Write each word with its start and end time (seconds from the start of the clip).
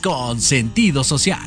con 0.00 0.40
sentido 0.40 1.04
social. 1.04 1.40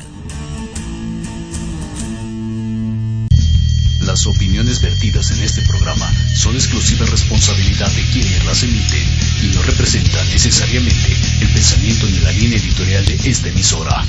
Las 4.00 4.26
opiniones 4.26 4.82
vertidas 4.82 5.30
en 5.30 5.42
este 5.42 5.62
programa 5.62 6.10
son 6.34 6.54
exclusiva 6.54 7.06
responsabilidad 7.06 7.90
de 7.92 8.02
quienes 8.12 8.44
las 8.44 8.62
emiten 8.62 9.02
y 9.42 9.54
no 9.54 9.62
representan 9.62 10.28
necesariamente 10.28 11.16
el 11.40 11.48
pensamiento 11.52 12.06
ni 12.06 12.18
la 12.18 12.32
línea 12.32 12.58
editorial 12.58 13.04
de 13.06 13.14
esta 13.30 13.48
emisora. 13.48 14.04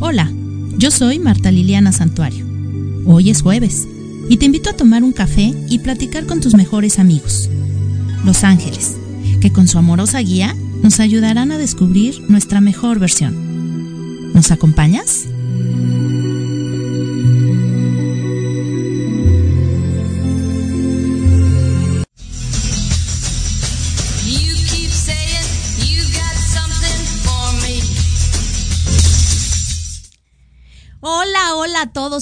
Hola, 0.00 0.30
yo 0.76 0.90
soy 0.90 1.18
Marta 1.18 1.50
Liliana 1.50 1.92
Santuario. 1.92 2.46
Hoy 3.06 3.30
es 3.30 3.42
jueves 3.42 3.88
y 4.28 4.36
te 4.36 4.46
invito 4.46 4.70
a 4.70 4.76
tomar 4.76 5.02
un 5.02 5.12
café 5.12 5.52
y 5.68 5.78
platicar 5.78 6.26
con 6.26 6.40
tus 6.40 6.54
mejores 6.54 6.98
amigos. 6.98 7.48
Los 8.24 8.44
Ángeles 8.44 8.96
que 9.42 9.50
con 9.50 9.66
su 9.66 9.76
amorosa 9.76 10.20
guía 10.20 10.54
nos 10.84 11.00
ayudarán 11.00 11.50
a 11.50 11.58
descubrir 11.58 12.22
nuestra 12.30 12.60
mejor 12.60 13.00
versión. 13.00 14.32
¿Nos 14.34 14.52
acompañas? 14.52 15.26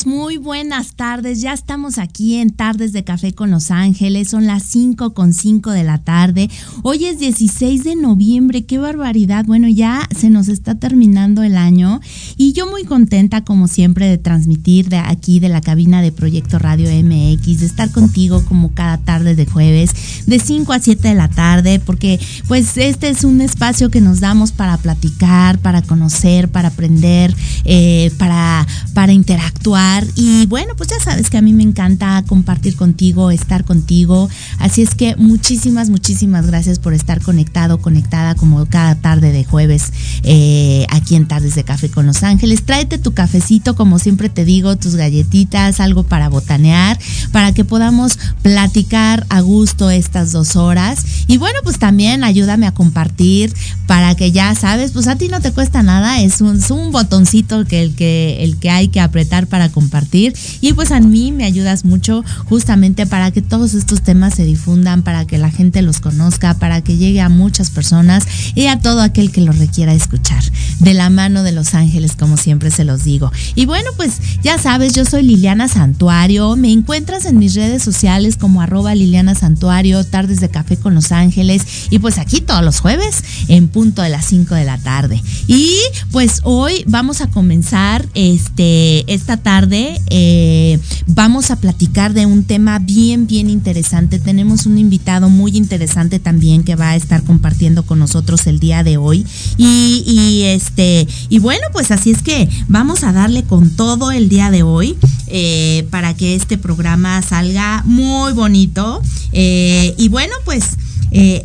Muy 0.06 0.36
buenas 0.36 0.94
tardes. 0.94 1.40
Ya 1.40 1.52
estamos 1.52 1.98
aquí 1.98 2.36
en 2.36 2.50
Tardes 2.50 2.92
de 2.92 3.02
Café 3.02 3.32
con 3.32 3.50
Los 3.50 3.72
Ángeles. 3.72 4.28
Son 4.28 4.46
las 4.46 4.62
5 4.62 5.14
con 5.14 5.34
5 5.34 5.72
de 5.72 5.82
la 5.82 5.98
tarde. 5.98 6.48
Hoy 6.84 7.06
es 7.06 7.18
16 7.18 7.82
de 7.82 7.96
noviembre. 7.96 8.64
Qué 8.64 8.78
barbaridad. 8.78 9.44
Bueno, 9.46 9.66
ya 9.66 10.08
se 10.16 10.30
nos 10.30 10.46
está 10.46 10.76
terminando 10.76 11.42
el 11.42 11.56
año 11.56 12.00
y 12.36 12.52
yo 12.52 12.70
muy 12.70 12.84
contenta, 12.84 13.42
como 13.42 13.66
siempre, 13.66 14.06
de 14.06 14.16
transmitir 14.16 14.88
de 14.90 14.98
aquí 14.98 15.40
de 15.40 15.48
la 15.48 15.60
cabina 15.60 16.02
de 16.02 16.12
Proyecto 16.12 16.60
Radio 16.60 16.88
MX, 16.88 17.58
de 17.58 17.66
estar 17.66 17.90
contigo 17.90 18.44
como 18.44 18.72
cada 18.72 18.98
tarde 18.98 19.34
de 19.34 19.46
jueves, 19.46 19.90
de 20.26 20.38
5 20.38 20.72
a 20.72 20.78
7 20.78 21.08
de 21.08 21.14
la 21.16 21.28
tarde, 21.28 21.80
porque 21.80 22.20
pues 22.46 22.76
este 22.76 23.08
es 23.08 23.24
un 23.24 23.40
espacio 23.40 23.90
que 23.90 24.00
nos 24.00 24.20
damos 24.20 24.52
para 24.52 24.76
platicar, 24.76 25.58
para 25.58 25.82
conocer, 25.82 26.48
para 26.48 26.68
aprender, 26.68 27.34
eh, 27.64 28.12
para, 28.18 28.64
para 28.94 29.12
interactuar 29.12 29.79
y 30.14 30.46
bueno, 30.46 30.74
pues 30.76 30.90
ya 30.90 31.00
sabes 31.00 31.30
que 31.30 31.38
a 31.38 31.42
mí 31.42 31.52
me 31.52 31.62
encanta 31.62 32.22
compartir 32.26 32.76
contigo, 32.76 33.30
estar 33.30 33.64
contigo. 33.64 34.28
Así 34.58 34.82
es 34.82 34.94
que 34.94 35.16
muchísimas, 35.16 35.90
muchísimas 35.90 36.46
gracias 36.46 36.78
por 36.78 36.92
estar 36.92 37.20
conectado, 37.20 37.78
conectada 37.78 38.34
como 38.34 38.66
cada 38.66 38.94
tarde 38.94 39.32
de 39.32 39.44
jueves 39.44 39.92
eh, 40.22 40.86
aquí 40.90 41.16
en 41.16 41.26
Tardes 41.26 41.54
de 41.54 41.64
Café 41.64 41.88
con 41.88 42.06
Los 42.06 42.22
Ángeles. 42.22 42.64
Tráete 42.64 42.98
tu 42.98 43.12
cafecito, 43.12 43.74
como 43.74 43.98
siempre 43.98 44.28
te 44.28 44.44
digo, 44.44 44.76
tus 44.76 44.96
galletitas, 44.96 45.80
algo 45.80 46.02
para 46.02 46.28
botanear, 46.28 46.98
para 47.32 47.52
que 47.52 47.64
podamos 47.64 48.18
platicar 48.42 49.26
a 49.28 49.40
gusto 49.40 49.90
estas 49.90 50.32
dos 50.32 50.56
horas. 50.56 51.04
Y 51.26 51.38
bueno, 51.38 51.58
pues 51.64 51.78
también 51.78 52.24
ayúdame 52.24 52.66
a 52.66 52.72
compartir 52.72 53.54
para 53.86 54.14
que 54.14 54.30
ya 54.30 54.54
sabes, 54.54 54.92
pues 54.92 55.08
a 55.08 55.16
ti 55.16 55.28
no 55.28 55.40
te 55.40 55.52
cuesta 55.52 55.82
nada, 55.82 56.20
es 56.20 56.40
un, 56.40 56.58
es 56.58 56.70
un 56.70 56.92
botoncito 56.92 57.64
que 57.64 57.82
el, 57.82 57.94
que 57.94 58.44
el 58.44 58.58
que 58.58 58.70
hay 58.70 58.88
que 58.88 59.00
apretar 59.00 59.46
para 59.46 59.69
compartir 59.70 60.34
y 60.60 60.72
pues 60.72 60.90
a 60.90 61.00
mí 61.00 61.32
me 61.32 61.44
ayudas 61.44 61.84
mucho 61.84 62.24
justamente 62.46 63.06
para 63.06 63.30
que 63.30 63.42
todos 63.42 63.74
estos 63.74 64.02
temas 64.02 64.34
se 64.34 64.44
difundan, 64.44 65.02
para 65.02 65.26
que 65.26 65.38
la 65.38 65.50
gente 65.50 65.82
los 65.82 66.00
conozca, 66.00 66.54
para 66.54 66.82
que 66.82 66.96
llegue 66.96 67.20
a 67.20 67.28
muchas 67.28 67.70
personas 67.70 68.26
y 68.54 68.66
a 68.66 68.80
todo 68.80 69.00
aquel 69.00 69.30
que 69.30 69.40
lo 69.40 69.52
requiera 69.52 69.94
escuchar. 69.94 70.42
De 70.80 70.94
la 70.94 71.10
mano 71.10 71.42
de 71.42 71.52
los 71.52 71.74
ángeles, 71.74 72.16
como 72.16 72.36
siempre 72.36 72.70
se 72.70 72.84
los 72.84 73.04
digo. 73.04 73.30
Y 73.54 73.66
bueno, 73.66 73.90
pues 73.96 74.14
ya 74.42 74.58
sabes, 74.58 74.94
yo 74.94 75.04
soy 75.04 75.22
Liliana 75.22 75.68
Santuario, 75.68 76.56
me 76.56 76.72
encuentras 76.72 77.26
en 77.26 77.38
mis 77.38 77.54
redes 77.54 77.82
sociales 77.82 78.36
como 78.36 78.62
arroba 78.62 78.94
Liliana 78.94 79.34
Santuario, 79.34 80.04
tardes 80.04 80.40
de 80.40 80.48
café 80.48 80.76
con 80.76 80.94
los 80.94 81.12
ángeles 81.12 81.62
y 81.90 81.98
pues 81.98 82.18
aquí 82.18 82.40
todos 82.40 82.64
los 82.64 82.80
jueves 82.80 83.22
en 83.48 83.68
punto 83.68 84.02
de 84.02 84.08
las 84.08 84.24
5 84.26 84.54
de 84.54 84.64
la 84.64 84.78
tarde. 84.78 85.22
Y 85.46 85.76
pues 86.10 86.40
hoy 86.44 86.84
vamos 86.86 87.20
a 87.20 87.28
comenzar 87.28 88.06
este 88.14 89.12
esta 89.12 89.36
tarde 89.36 89.59
eh, 89.70 90.78
vamos 91.06 91.50
a 91.50 91.56
platicar 91.56 92.14
de 92.14 92.26
un 92.26 92.44
tema 92.44 92.78
bien, 92.78 93.26
bien 93.26 93.50
interesante. 93.50 94.18
Tenemos 94.18 94.66
un 94.66 94.78
invitado 94.78 95.28
muy 95.28 95.56
interesante 95.56 96.18
también 96.18 96.64
que 96.64 96.76
va 96.76 96.90
a 96.90 96.96
estar 96.96 97.22
compartiendo 97.22 97.82
con 97.84 97.98
nosotros 97.98 98.46
el 98.46 98.58
día 98.58 98.82
de 98.82 98.96
hoy. 98.96 99.26
Y, 99.56 100.42
este, 100.44 101.06
y 101.28 101.38
bueno, 101.38 101.66
pues 101.72 101.90
así 101.90 102.10
es 102.10 102.22
que 102.22 102.48
vamos 102.68 103.04
a 103.04 103.12
darle 103.12 103.42
con 103.42 103.70
todo 103.70 104.12
el 104.12 104.28
día 104.28 104.50
de 104.50 104.62
hoy 104.62 104.96
eh, 105.26 105.86
para 105.90 106.14
que 106.14 106.34
este 106.34 106.56
programa 106.56 107.20
salga 107.22 107.82
muy 107.84 108.32
bonito. 108.32 109.02
Eh, 109.32 109.94
y 109.98 110.08
bueno, 110.08 110.32
pues 110.44 110.64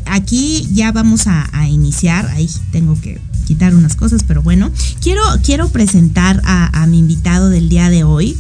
aquí 0.06 0.68
ya 0.72 0.92
vamos 0.92 1.28
a 1.28 1.68
iniciar. 1.68 2.28
Ahí 2.28 2.50
tengo 2.72 3.00
que 3.02 3.20
quitar 3.46 3.76
unas 3.76 3.96
cosas, 3.96 4.24
pero 4.24 4.42
bueno, 4.42 4.72
quiero, 5.02 5.22
quiero 5.44 5.70
presentar 5.70 6.42
a, 6.44 6.86
mi 6.88 7.00
invitado 7.00 7.50
del 7.50 7.70
día 7.70 7.90
de 7.90 8.04
hoy. 8.04 8.38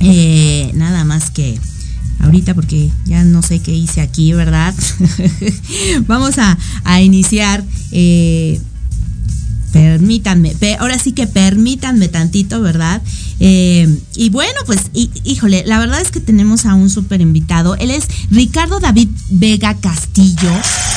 Eh, 0.00 0.70
nada 0.74 1.04
más 1.04 1.30
que 1.30 1.58
ahorita 2.20 2.54
porque 2.54 2.90
ya 3.04 3.22
no 3.24 3.42
sé 3.42 3.60
qué 3.60 3.72
hice 3.72 4.00
aquí, 4.00 4.32
¿verdad? 4.32 4.74
Vamos 6.06 6.36
a, 6.38 6.56
iniciar. 7.02 7.62
Eh, 7.92 8.60
permítanme, 9.72 10.54
ahora 10.78 10.98
sí 11.00 11.12
que 11.12 11.26
permítanme 11.26 12.06
tantito, 12.08 12.60
¿verdad? 12.60 13.02
Eh, 13.40 13.98
y 14.14 14.30
bueno, 14.30 14.60
pues, 14.66 14.80
híjole, 14.92 15.64
la 15.66 15.80
verdad 15.80 16.00
es 16.00 16.12
que 16.12 16.20
tenemos 16.20 16.64
a 16.66 16.74
un 16.74 16.90
súper 16.90 17.20
invitado. 17.20 17.74
Él 17.76 17.90
es 17.90 18.06
Ricardo 18.30 18.78
David 18.78 19.08
Vega 19.30 19.74
Castillo, 19.74 20.52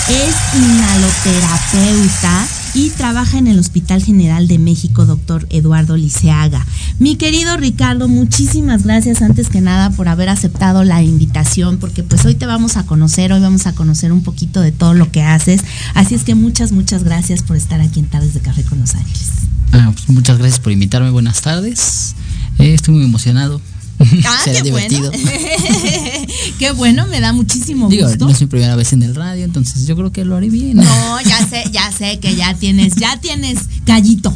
es 0.07 0.35
inhaloterapeuta 0.56 2.47
y 2.77 2.91
trabaja 2.91 3.39
en 3.39 3.47
el 3.47 3.57
Hospital 3.57 4.03
General 4.03 4.47
de 4.47 4.59
México, 4.59 5.07
doctor 5.07 5.47
Eduardo 5.50 5.97
Liceaga. 5.97 6.63
Mi 7.00 7.15
querido 7.15 7.57
Ricardo, 7.57 8.07
muchísimas 8.07 8.83
gracias 8.83 9.24
antes 9.24 9.50
que 9.50 9.62
nada 9.62 9.89
por 9.89 10.07
haber 10.07 10.29
aceptado 10.29 10.83
la 10.83 11.01
invitación, 11.01 11.79
porque 11.79 12.03
pues 12.03 12.23
hoy 12.25 12.35
te 12.35 12.45
vamos 12.45 12.78
a 12.78 12.85
conocer, 12.85 13.33
hoy 13.33 13.40
vamos 13.40 13.66
a 13.66 13.73
conocer 13.73 14.11
un 14.11 14.21
poquito 14.21 14.61
de 14.61 14.71
todo 14.71 14.94
lo 14.94 15.11
que 15.11 15.23
haces. 15.23 15.61
Así 15.95 16.13
es 16.13 16.23
que 16.23 16.35
muchas, 16.35 16.71
muchas 16.71 17.04
gracias 17.04 17.42
por 17.42 17.57
estar 17.57 17.81
aquí 17.81 17.99
en 17.99 18.06
Tardes 18.06 18.35
de 18.35 18.42
Café 18.42 18.61
con 18.61 18.80
Los 18.80 18.94
Ángeles. 18.94 19.31
Ah, 19.71 19.90
pues 19.92 20.07
muchas 20.09 20.37
gracias 20.37 20.59
por 20.59 20.71
invitarme, 20.71 21.09
buenas 21.09 21.42
tardes. 21.42 22.13
Eh, 22.59 22.75
estoy 22.75 22.94
muy 22.94 23.06
emocionado. 23.06 23.59
Ah, 24.25 24.42
qué 24.45 24.61
divertido. 24.61 25.11
Bueno. 25.11 25.27
qué 26.59 26.71
bueno, 26.71 27.07
me 27.07 27.19
da 27.19 27.33
muchísimo 27.33 27.89
Digo, 27.89 28.07
gusto. 28.07 28.25
No 28.25 28.31
es 28.31 28.42
mi 28.42 28.47
primera 28.47 28.75
vez 28.75 28.94
en 28.94 29.04
el 29.04 29.16
radio, 29.16 29.44
entonces 29.44 29.87
yo 29.87 29.95
creo 29.95 30.11
que 30.11 30.25
lo 30.25 30.35
haré 30.35 30.49
bien. 30.49 30.77
No, 30.77 31.21
ya 31.21 31.47
sé, 31.47 31.63
ya 31.71 31.92
sé 31.92 32.19
que 32.19 32.35
ya 32.35 32.54
tienes, 32.54 32.95
ya 32.95 33.19
tienes 33.19 33.59
gallito. 33.85 34.35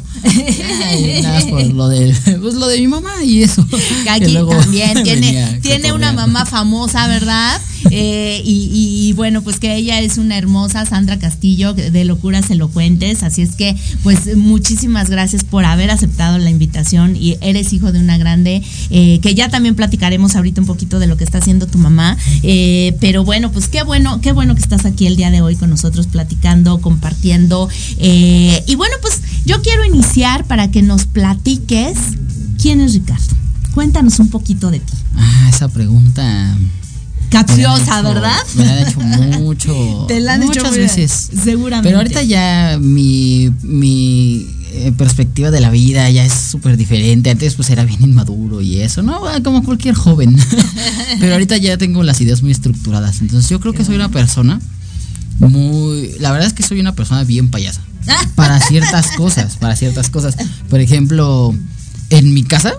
nada 1.21 1.41
por 1.47 1.63
lo 1.63 1.89
de, 1.89 2.15
pues 2.41 2.55
lo 2.55 2.67
de 2.67 2.79
mi 2.79 2.87
mamá 2.87 3.23
y 3.23 3.43
eso. 3.43 3.65
Aquí 4.09 4.33
también 4.33 5.03
tiene, 5.03 5.59
tiene 5.61 5.93
una 5.93 6.13
mamá 6.13 6.45
famosa, 6.45 7.07
¿verdad? 7.07 7.59
Eh, 7.89 8.41
y, 8.45 9.13
bueno, 9.13 9.41
pues 9.41 9.59
que 9.59 9.75
ella 9.75 9.99
es 9.99 10.17
una 10.17 10.37
hermosa 10.37 10.85
Sandra 10.85 11.17
Castillo 11.19 11.73
de 11.73 12.05
Locuras 12.05 12.49
Elocuentes. 12.49 13.23
Así 13.23 13.41
es 13.41 13.55
que, 13.55 13.75
pues 14.03 14.37
muchísimas 14.37 15.09
gracias 15.09 15.43
por 15.43 15.65
haber 15.65 15.91
aceptado 15.91 16.37
la 16.37 16.49
invitación 16.49 17.15
y 17.15 17.37
eres 17.41 17.73
hijo 17.73 17.91
de 17.91 17.99
una 17.99 18.17
grande, 18.17 18.61
eh, 18.89 19.19
que 19.21 19.35
ya 19.35 19.49
también 19.51 19.75
platicaremos 19.75 20.35
ahorita 20.35 20.61
un 20.61 20.67
poquito 20.67 20.97
de 20.97 21.07
lo 21.07 21.17
que 21.17 21.23
está 21.23 21.37
haciendo 21.37 21.67
tu 21.67 21.77
mamá. 21.77 22.17
Eh, 22.41 22.97
pero 22.99 23.23
bueno, 23.23 23.51
pues 23.51 23.67
qué 23.67 23.83
bueno, 23.83 24.21
qué 24.21 24.31
bueno 24.31 24.55
que 24.55 24.61
estás 24.61 24.85
aquí 24.85 25.05
el 25.05 25.15
día 25.15 25.29
de 25.29 25.41
hoy 25.41 25.55
con 25.55 25.69
nosotros 25.69 26.07
platicando, 26.07 26.81
compartiendo. 26.81 27.69
y 27.99 28.75
bueno, 28.75 28.95
pues 29.01 29.21
yo 29.45 29.61
quiero 29.61 29.85
iniciar 29.85 30.45
para 30.45 30.71
que 30.71 30.81
nos 30.81 31.05
platiques 31.05 31.97
quién 32.59 32.81
es 32.81 32.93
Ricardo. 32.93 33.35
Cuéntanos 33.73 34.19
un 34.19 34.29
poquito 34.29 34.69
de 34.71 34.79
ti. 34.79 34.93
Ah, 35.15 35.49
esa 35.49 35.69
pregunta. 35.69 36.55
Capciosa, 37.29 38.01
¿verdad? 38.01 38.37
Me 38.55 38.65
la 38.65 38.71
han 38.73 38.87
hecho 38.87 38.99
mucho. 39.39 40.05
Te 40.07 40.19
la 40.19 40.33
han 40.33 40.41
muchas 40.41 40.65
hecho 40.65 40.71
veces. 40.71 41.29
Seguramente. 41.43 41.87
Pero 41.87 41.99
ahorita 41.99 42.23
ya 42.23 42.77
mi, 42.79 43.49
mi 43.63 44.45
eh, 44.73 44.93
perspectiva 44.97 45.51
de 45.51 45.59
la 45.59 45.69
vida 45.69 46.09
ya 46.09 46.23
es 46.23 46.33
súper 46.33 46.77
diferente. 46.77 47.29
Antes 47.29 47.55
pues 47.55 47.69
era 47.69 47.83
bien 47.83 48.01
inmaduro 48.01 48.61
y 48.61 48.79
eso, 48.79 49.01
¿no? 49.01 49.27
Ah, 49.27 49.41
Como 49.43 49.63
cualquier 49.63 49.95
joven. 49.95 50.37
Pero 51.19 51.33
ahorita 51.33 51.57
ya 51.57 51.77
tengo 51.77 52.03
las 52.03 52.21
ideas 52.21 52.41
muy 52.41 52.51
estructuradas. 52.51 53.19
Entonces 53.19 53.49
yo 53.49 53.59
creo 53.59 53.73
que 53.73 53.83
soy 53.83 53.95
una 53.95 54.09
persona 54.09 54.61
muy... 55.39 56.13
La 56.19 56.31
verdad 56.31 56.47
es 56.47 56.53
que 56.53 56.63
soy 56.63 56.79
una 56.79 56.95
persona 56.95 57.25
bien 57.25 57.49
payasa. 57.49 57.81
Para 58.35 58.59
ciertas 58.61 59.11
cosas, 59.11 59.57
para 59.57 59.75
ciertas 59.75 60.09
cosas. 60.09 60.35
Por 60.69 60.79
ejemplo, 60.79 61.53
en 62.09 62.33
mi 62.33 62.43
casa 62.43 62.73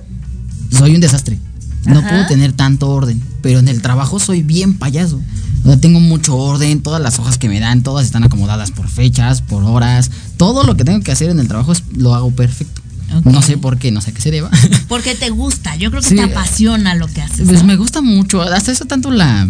soy 0.71 0.95
un 0.95 1.01
desastre. 1.01 1.39
No 1.85 1.99
Ajá. 1.99 2.09
puedo 2.11 2.27
tener 2.27 2.53
tanto 2.53 2.89
orden, 2.91 3.21
pero 3.43 3.59
en 3.59 3.69
el 3.69 3.83
trabajo 3.83 4.19
soy 4.21 4.43
bien 4.43 4.75
payaso. 4.79 5.21
O 5.65 5.67
sea, 5.69 5.77
tengo 5.81 6.01
mucho 6.01 6.37
orden, 6.37 6.81
todas 6.83 7.01
las 7.03 7.19
hojas 7.19 7.39
que 7.39 7.49
me 7.49 7.61
dan, 7.61 7.83
todas 7.83 8.05
están 8.07 8.25
acomodadas 8.25 8.71
por 8.71 8.89
fechas, 8.89 9.43
por 9.43 9.65
horas. 9.65 10.11
Todo 10.37 10.65
lo 10.65 10.77
que 10.77 10.85
tengo 10.85 11.01
que 11.01 11.13
hacer 11.13 11.31
en 11.31 11.39
el 11.41 11.49
trabajo 11.49 11.73
es- 11.73 11.83
lo 11.97 12.15
hago 12.15 12.31
perfecto. 12.31 12.81
No 13.25 13.43
sé 13.43 13.59
por 13.59 13.77
qué, 13.79 13.91
no 13.91 14.01
sé 14.01 14.11
a 14.11 14.15
qué 14.15 14.23
se 14.23 14.31
deba. 14.31 14.51
Porque 14.89 15.15
te 15.15 15.29
gusta, 15.31 15.77
yo 15.77 15.91
creo 15.91 16.03
que 16.03 16.09
Sí. 16.09 16.15
te 16.17 16.23
apasiona 16.23 16.95
lo 16.95 17.09
que 17.09 17.21
haces. 17.21 17.47
Pues 17.47 17.61
¿no? 17.61 17.67
me 17.67 17.77
gusta 17.77 18.01
mucho, 18.01 18.41
hasta 18.41 18.73
eso 18.73 18.87
tanto 18.87 19.11
la 19.11 19.47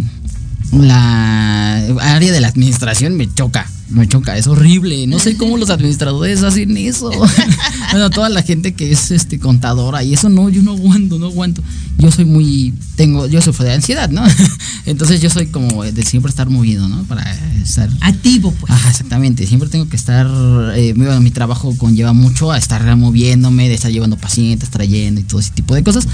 la 0.72 1.74
área 2.00 2.32
de 2.32 2.40
la 2.40 2.48
administración 2.48 3.16
me 3.16 3.32
choca, 3.32 3.66
me 3.90 4.08
choca, 4.08 4.36
es 4.36 4.46
horrible, 4.46 5.06
no 5.06 5.18
sé 5.18 5.36
cómo 5.36 5.56
los 5.58 5.70
administradores 5.70 6.42
hacen 6.42 6.76
eso. 6.76 7.10
bueno, 7.90 8.10
toda 8.10 8.28
la 8.28 8.42
gente 8.42 8.74
que 8.74 8.90
es 8.90 9.10
este 9.10 9.38
contadora 9.38 10.02
y 10.02 10.14
eso 10.14 10.28
no, 10.28 10.48
yo 10.48 10.62
no 10.62 10.72
aguanto, 10.72 11.18
no 11.18 11.26
aguanto. 11.26 11.62
Yo 11.98 12.10
soy 12.10 12.24
muy 12.24 12.74
tengo 12.96 13.26
yo 13.26 13.42
sufro 13.42 13.64
de 13.64 13.72
ansiedad, 13.72 14.10
¿no? 14.10 14.22
Entonces 14.86 15.20
yo 15.20 15.30
soy 15.30 15.46
como 15.46 15.84
de 15.84 16.02
siempre 16.02 16.30
estar 16.30 16.48
movido, 16.48 16.88
¿no? 16.88 17.04
Para 17.04 17.22
estar 17.62 17.88
Activo, 18.00 18.52
pues. 18.52 18.72
Ajá, 18.72 18.90
exactamente. 18.90 19.46
Siempre 19.46 19.68
tengo 19.68 19.88
que 19.88 19.96
estar. 19.96 20.26
eh, 20.74 20.94
bueno, 20.96 21.20
mi 21.20 21.30
trabajo 21.30 21.76
conlleva 21.76 22.12
mucho 22.12 22.50
a 22.50 22.58
estar 22.58 22.96
moviéndome, 22.96 23.68
de 23.68 23.74
estar 23.74 23.90
llevando 23.90 24.16
pacientes, 24.16 24.70
trayendo 24.70 25.20
y 25.20 25.24
todo 25.24 25.40
ese 25.40 25.52
tipo 25.52 25.74
de 25.74 25.82
cosas. 25.82 26.08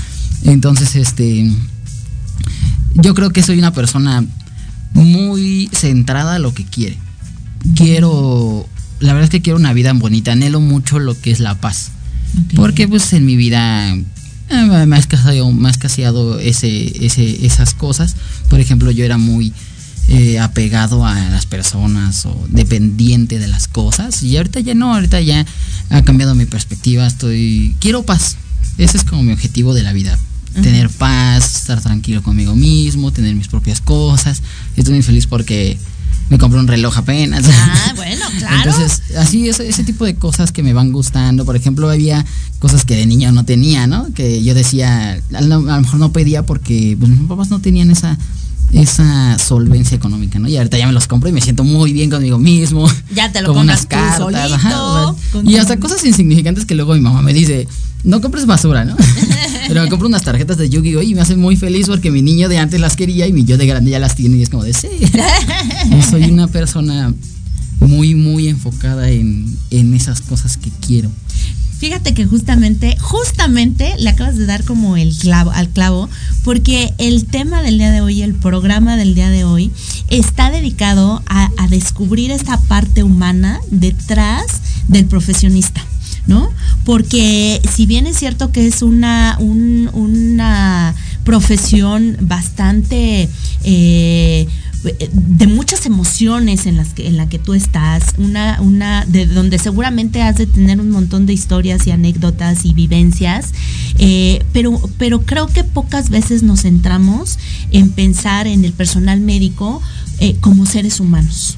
Entonces, 0.44 0.96
este. 0.96 1.50
Yo 2.94 3.14
creo 3.14 3.30
que 3.30 3.42
soy 3.42 3.58
una 3.58 3.72
persona 3.72 4.24
muy 4.92 5.68
centrada 5.72 6.36
a 6.36 6.38
lo 6.38 6.54
que 6.54 6.64
quiere. 6.64 6.96
Quiero. 7.74 8.68
La 9.00 9.12
verdad 9.12 9.24
es 9.24 9.30
que 9.30 9.42
quiero 9.42 9.58
una 9.58 9.72
vida 9.72 9.92
bonita. 9.92 10.32
Anhelo 10.32 10.60
mucho 10.60 10.98
lo 10.98 11.18
que 11.20 11.30
es 11.30 11.40
la 11.40 11.54
paz. 11.54 11.90
Porque 12.54 12.88
pues 12.88 13.12
en 13.12 13.24
mi 13.24 13.36
vida 13.36 13.94
eh, 13.94 14.86
me 14.86 14.96
ha 14.96 14.98
escaseado, 14.98 15.50
me 15.52 15.68
ha 15.68 15.70
escaseado 15.70 16.38
ese, 16.38 17.04
ese, 17.04 17.46
esas 17.46 17.74
cosas. 17.74 18.16
Por 18.48 18.60
ejemplo, 18.60 18.90
yo 18.90 19.04
era 19.04 19.18
muy 19.18 19.52
eh, 20.08 20.38
apegado 20.38 21.06
a 21.06 21.14
las 21.14 21.46
personas 21.46 22.24
o 22.26 22.46
dependiente 22.48 23.38
de 23.38 23.48
las 23.48 23.68
cosas. 23.68 24.22
Y 24.22 24.36
ahorita 24.36 24.60
ya 24.60 24.74
no, 24.74 24.94
ahorita 24.94 25.20
ya 25.20 25.46
ha 25.90 26.02
cambiado 26.02 26.34
mi 26.34 26.46
perspectiva. 26.46 27.06
Estoy. 27.06 27.76
Quiero 27.80 28.02
paz. 28.04 28.36
Ese 28.78 28.96
es 28.96 29.04
como 29.04 29.22
mi 29.22 29.32
objetivo 29.32 29.74
de 29.74 29.82
la 29.82 29.92
vida. 29.92 30.18
Tener 30.54 30.88
paz, 30.90 31.56
estar 31.56 31.80
tranquilo 31.80 32.22
conmigo 32.22 32.56
mismo, 32.56 33.12
tener 33.12 33.34
mis 33.34 33.48
propias 33.48 33.80
cosas. 33.80 34.42
Estoy 34.76 34.94
muy 34.94 35.02
feliz 35.02 35.26
porque 35.26 35.78
me 36.30 36.38
compré 36.38 36.60
un 36.60 36.66
reloj 36.66 36.98
apenas. 36.98 37.44
Ah, 37.48 37.92
bueno, 37.96 38.24
claro. 38.38 38.56
Entonces, 38.56 39.02
así, 39.16 39.48
ese, 39.48 39.68
ese 39.68 39.84
tipo 39.84 40.04
de 40.04 40.14
cosas 40.14 40.52
que 40.52 40.62
me 40.62 40.72
van 40.72 40.92
gustando. 40.92 41.44
Por 41.44 41.56
ejemplo, 41.56 41.88
había 41.88 42.24
cosas 42.58 42.84
que 42.84 42.96
de 42.96 43.06
niño 43.06 43.32
no 43.32 43.44
tenía, 43.44 43.86
¿no? 43.86 44.12
Que 44.14 44.42
yo 44.42 44.54
decía, 44.54 45.20
a 45.34 45.40
lo, 45.40 45.56
a 45.56 45.76
lo 45.76 45.80
mejor 45.82 46.00
no 46.00 46.12
pedía 46.12 46.44
porque 46.44 46.96
pues, 46.98 47.10
mis 47.10 47.28
papás 47.28 47.50
no 47.50 47.60
tenían 47.60 47.90
esa, 47.90 48.18
esa 48.72 49.38
solvencia 49.38 49.96
económica, 49.96 50.38
¿no? 50.38 50.48
Y 50.48 50.56
ahorita 50.56 50.76
ya 50.78 50.86
me 50.86 50.92
los 50.92 51.06
compro 51.06 51.28
y 51.28 51.32
me 51.32 51.40
siento 51.40 51.64
muy 51.64 51.92
bien 51.92 52.10
conmigo 52.10 52.38
mismo. 52.38 52.88
Ya 53.14 53.32
te 53.32 53.40
lo 53.40 53.48
compras 53.48 53.64
unas 53.64 53.86
cartas, 53.86 54.18
solito, 54.18 54.54
ajá, 54.54 54.82
o 54.82 55.14
sea, 55.14 55.30
con 55.32 55.48
y 55.48 55.56
hasta 55.56 55.78
cosas 55.78 56.04
insignificantes 56.04 56.66
que 56.66 56.74
luego 56.74 56.94
mi 56.94 57.00
mamá 57.00 57.22
me 57.22 57.32
dice, 57.32 57.66
no 58.04 58.20
compres 58.20 58.46
basura, 58.46 58.84
¿no? 58.84 58.96
Pero 59.68 59.82
me 59.82 59.88
compro 59.88 60.08
unas 60.08 60.22
tarjetas 60.22 60.56
de 60.58 60.68
Yu-Gi-Oh! 60.68 61.02
y 61.02 61.14
me 61.14 61.22
hace 61.22 61.36
muy 61.36 61.56
feliz 61.56 61.88
porque 61.88 62.10
mi 62.10 62.22
niño 62.22 62.48
de 62.48 62.58
antes 62.58 62.80
las 62.80 62.96
quería 62.96 63.26
y 63.26 63.32
mi 63.32 63.44
yo 63.44 63.56
de 63.56 63.66
grande 63.66 63.90
ya 63.90 63.98
las 63.98 64.14
tiene 64.14 64.36
y 64.36 64.42
es 64.42 64.50
como 64.50 64.62
de 64.62 64.72
sí. 64.72 64.88
Yo 65.90 66.02
soy 66.02 66.24
una 66.24 66.46
persona 66.46 67.12
muy, 67.80 68.14
muy 68.14 68.48
enfocada 68.48 69.10
en, 69.10 69.46
en 69.70 69.94
esas 69.94 70.20
cosas 70.20 70.56
que 70.56 70.70
quiero. 70.86 71.10
Fíjate 71.78 72.12
que 72.12 72.26
justamente, 72.26 72.96
justamente 72.98 73.94
le 73.98 74.10
acabas 74.10 74.36
de 74.36 74.46
dar 74.46 74.64
como 74.64 74.96
el 74.96 75.14
clavo, 75.16 75.52
al 75.52 75.68
clavo, 75.68 76.08
porque 76.42 76.92
el 76.98 77.24
tema 77.26 77.62
del 77.62 77.78
día 77.78 77.92
de 77.92 78.00
hoy, 78.00 78.22
el 78.22 78.34
programa 78.34 78.96
del 78.96 79.14
día 79.14 79.30
de 79.30 79.44
hoy, 79.44 79.70
está 80.08 80.50
dedicado 80.50 81.22
a, 81.26 81.50
descubrir 81.70 82.30
esta 82.30 82.58
parte 82.62 83.02
humana 83.02 83.60
detrás 83.70 84.46
del 84.88 85.04
profesionista. 85.06 85.84
¿No? 86.26 86.50
Porque 86.84 87.60
si 87.74 87.86
bien 87.86 88.06
es 88.06 88.18
cierto 88.18 88.52
que 88.52 88.66
es 88.66 88.82
una, 88.82 89.36
un- 89.40 89.88
una 89.94 90.94
profesión 91.24 92.18
bastante 92.20 93.30
eh, 93.64 94.46
de 94.82 95.46
muchas 95.48 95.86
emociones 95.86 96.66
en 96.66 96.76
las 96.76 96.94
que 96.94 97.08
en 97.08 97.16
la 97.16 97.28
que 97.28 97.38
tú 97.38 97.54
estás, 97.54 98.14
una 98.16 98.60
una 98.60 99.04
de 99.06 99.26
donde 99.26 99.58
seguramente 99.58 100.22
has 100.22 100.36
de 100.36 100.46
tener 100.46 100.80
un 100.80 100.90
montón 100.90 101.26
de 101.26 101.32
historias 101.32 101.86
y 101.86 101.90
anécdotas 101.90 102.64
y 102.64 102.74
vivencias, 102.74 103.52
eh, 103.98 104.44
pero 104.52 104.80
pero 104.98 105.22
creo 105.22 105.48
que 105.48 105.64
pocas 105.64 106.10
veces 106.10 106.42
nos 106.42 106.62
centramos 106.62 107.38
en 107.72 107.90
pensar 107.90 108.46
en 108.46 108.64
el 108.64 108.72
personal 108.72 109.20
médico 109.20 109.82
eh, 110.20 110.36
como 110.40 110.64
seres 110.64 111.00
humanos 111.00 111.56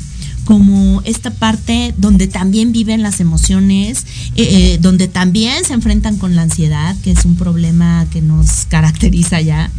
como 0.50 1.00
esta 1.04 1.30
parte 1.30 1.94
donde 1.96 2.26
también 2.26 2.72
viven 2.72 3.04
las 3.04 3.20
emociones, 3.20 4.04
eh, 4.34 4.48
eh, 4.74 4.78
donde 4.82 5.06
también 5.06 5.64
se 5.64 5.74
enfrentan 5.74 6.16
con 6.16 6.34
la 6.34 6.42
ansiedad, 6.42 6.96
que 7.04 7.12
es 7.12 7.24
un 7.24 7.36
problema 7.36 8.04
que 8.10 8.20
nos 8.20 8.64
caracteriza 8.68 9.40
ya, 9.40 9.70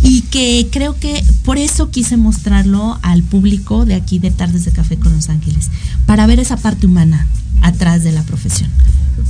y 0.00 0.20
que 0.20 0.68
creo 0.70 0.96
que 0.96 1.24
por 1.44 1.58
eso 1.58 1.90
quise 1.90 2.16
mostrarlo 2.16 3.00
al 3.02 3.24
público 3.24 3.84
de 3.84 3.96
aquí 3.96 4.20
de 4.20 4.30
Tardes 4.30 4.64
de 4.64 4.70
Café 4.70 4.96
con 4.96 5.12
Los 5.12 5.28
Ángeles, 5.28 5.70
para 6.06 6.24
ver 6.28 6.38
esa 6.38 6.56
parte 6.56 6.86
humana 6.86 7.26
atrás 7.60 8.04
de 8.04 8.12
la 8.12 8.22
profesión. 8.22 8.70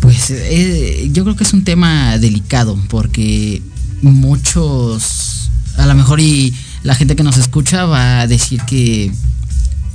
Pues 0.00 0.30
eh, 0.30 1.08
yo 1.10 1.24
creo 1.24 1.36
que 1.36 1.44
es 1.44 1.54
un 1.54 1.64
tema 1.64 2.18
delicado 2.18 2.78
porque 2.90 3.62
muchos, 4.02 5.48
a 5.78 5.86
lo 5.86 5.94
mejor 5.94 6.20
y 6.20 6.52
la 6.82 6.94
gente 6.94 7.16
que 7.16 7.22
nos 7.22 7.38
escucha 7.38 7.86
va 7.86 8.20
a 8.20 8.26
decir 8.26 8.60
que 8.66 9.10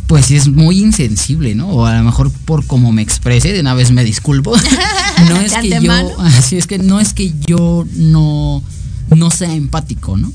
pues 0.08 0.32
es 0.32 0.48
muy 0.48 0.80
insensible, 0.80 1.54
¿no? 1.54 1.68
O 1.68 1.86
a 1.86 1.98
lo 1.98 2.04
mejor 2.04 2.32
por 2.32 2.66
cómo 2.66 2.92
me 2.92 3.02
exprese, 3.02 3.52
de 3.52 3.60
una 3.60 3.74
vez 3.74 3.92
me 3.92 4.04
disculpo. 4.04 4.56
no 5.30 5.40
es 5.40 5.54
que 5.54 5.70
yo, 5.82 5.92
así 6.22 6.58
es 6.58 6.66
que 6.66 6.80
no 6.80 7.00
es 7.00 7.14
que 7.14 7.34
yo 7.46 7.86
no, 7.94 8.64
no 9.16 9.32
sea 9.32 9.54
empático, 9.54 10.16
¿no? 10.16 10.32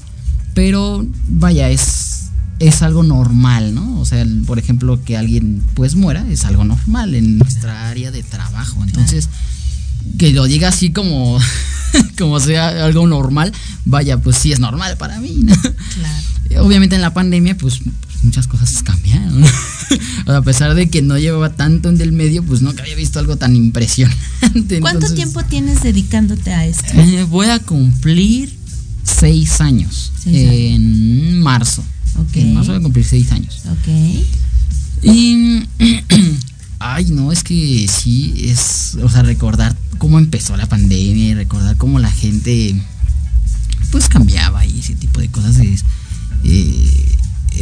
Pero 0.54 1.06
vaya, 1.26 1.70
es, 1.70 2.24
es 2.58 2.82
algo 2.82 3.02
normal, 3.02 3.74
¿no? 3.74 3.98
O 3.98 4.04
sea, 4.04 4.26
por 4.46 4.58
ejemplo, 4.58 5.02
que 5.02 5.16
alguien 5.16 5.62
pues 5.74 5.96
muera 5.96 6.24
es 6.30 6.44
algo 6.44 6.64
normal 6.64 7.14
en 7.14 7.38
nuestra 7.38 7.88
área 7.88 8.10
de 8.10 8.22
trabajo. 8.22 8.84
Entonces, 8.84 9.30
que 10.18 10.30
lo 10.30 10.44
diga 10.44 10.68
así 10.68 10.90
como, 10.92 11.38
como 12.18 12.40
sea 12.40 12.84
algo 12.84 13.06
normal, 13.06 13.52
vaya, 13.84 14.18
pues 14.18 14.36
sí 14.36 14.52
es 14.52 14.60
normal 14.60 14.96
para 14.96 15.20
mí, 15.20 15.40
¿no? 15.42 15.54
Claro. 15.54 16.64
Obviamente 16.66 16.96
en 16.96 17.02
la 17.02 17.14
pandemia, 17.14 17.56
pues 17.56 17.80
muchas 18.22 18.46
cosas 18.46 18.82
cambiaron. 18.82 19.44
O 20.22 20.24
sea, 20.26 20.36
a 20.38 20.42
pesar 20.42 20.74
de 20.74 20.88
que 20.88 21.02
no 21.02 21.18
llevaba 21.18 21.50
tanto 21.50 21.90
en 21.90 21.98
del 21.98 22.12
medio, 22.12 22.42
pues 22.42 22.62
nunca 22.62 22.82
había 22.82 22.94
visto 22.94 23.18
algo 23.18 23.36
tan 23.36 23.54
impresionante. 23.56 24.80
¿Cuánto 24.80 25.06
Entonces, 25.06 25.14
tiempo 25.16 25.42
tienes 25.44 25.82
dedicándote 25.82 26.50
a 26.52 26.64
esto? 26.64 26.86
eh, 26.94 27.24
voy 27.28 27.48
a 27.48 27.58
cumplir 27.58 28.56
seis 29.02 29.60
años 29.60 30.12
Seis 30.22 30.36
en 30.36 31.40
marzo. 31.40 31.84
Ok. 32.16 32.36
En 32.36 32.54
marzo 32.54 32.70
voy 32.72 32.80
a 32.80 32.82
cumplir 32.82 33.04
seis 33.04 33.32
años. 33.32 33.62
Ok. 33.66 33.88
Y. 35.02 35.62
Ay, 36.84 37.06
no, 37.10 37.30
es 37.32 37.44
que 37.44 37.86
sí, 37.88 38.34
es. 38.48 38.96
O 39.02 39.08
sea, 39.08 39.22
recordar 39.22 39.76
cómo 39.98 40.18
empezó 40.18 40.56
la 40.56 40.66
pandemia 40.66 41.28
y 41.28 41.34
recordar 41.34 41.76
cómo 41.76 41.98
la 41.98 42.10
gente. 42.10 42.74
Pues 43.90 44.08
cambiaba 44.08 44.64
y 44.66 44.80
ese 44.80 44.94
tipo 44.94 45.20
de 45.20 45.28
cosas 45.28 45.58
es. 45.58 45.84
eh, 46.44 47.16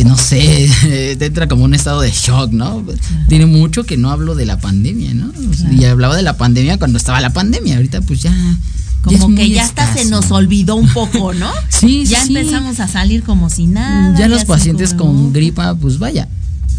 no 0.07 0.17
sé, 0.17 0.71
te 1.19 1.27
entra 1.27 1.49
como 1.49 1.65
un 1.65 1.75
estado 1.75 2.01
de 2.01 2.11
shock, 2.13 2.53
¿no? 2.53 2.85
Tiene 3.29 3.47
mucho 3.47 3.85
que 3.85 3.97
no 3.97 4.11
hablo 4.11 4.35
de 4.37 4.47
la 4.47 4.59
pandemia, 4.59 5.13
¿no? 5.15 5.29
O 5.29 5.55
sea, 5.55 5.67
Claro. 5.69 5.75
Y 5.83 5.85
hablaba 5.85 6.17
de 6.17 6.23
la 6.23 6.37
pandemia 6.37 6.79
cuando 6.79 6.97
estaba 6.97 7.21
la 7.21 7.31
pandemia, 7.33 7.77
ahorita 7.77 8.01
pues 8.03 8.23
ya. 8.23 8.33
Como 9.03 9.35
que 9.35 9.49
ya 9.51 9.65
hasta 9.65 9.93
se 9.95 10.05
nos 10.05 10.31
olvidó 10.31 10.77
un 10.77 10.89
poco, 10.95 11.33
¿no? 11.35 11.51
Sí, 11.69 12.05
Ya 12.07 12.23
sí. 12.25 12.37
empezamos 12.37 12.79
a 12.81 12.87
salir 12.89 13.23
como 13.25 13.51
si 13.51 13.67
nada. 13.67 14.17
ya 14.19 14.29
los 14.29 14.45
pacientes 14.45 14.95
con 14.95 15.33
gripa, 15.33 15.75
pues 15.75 15.99
vaya, 15.99 16.29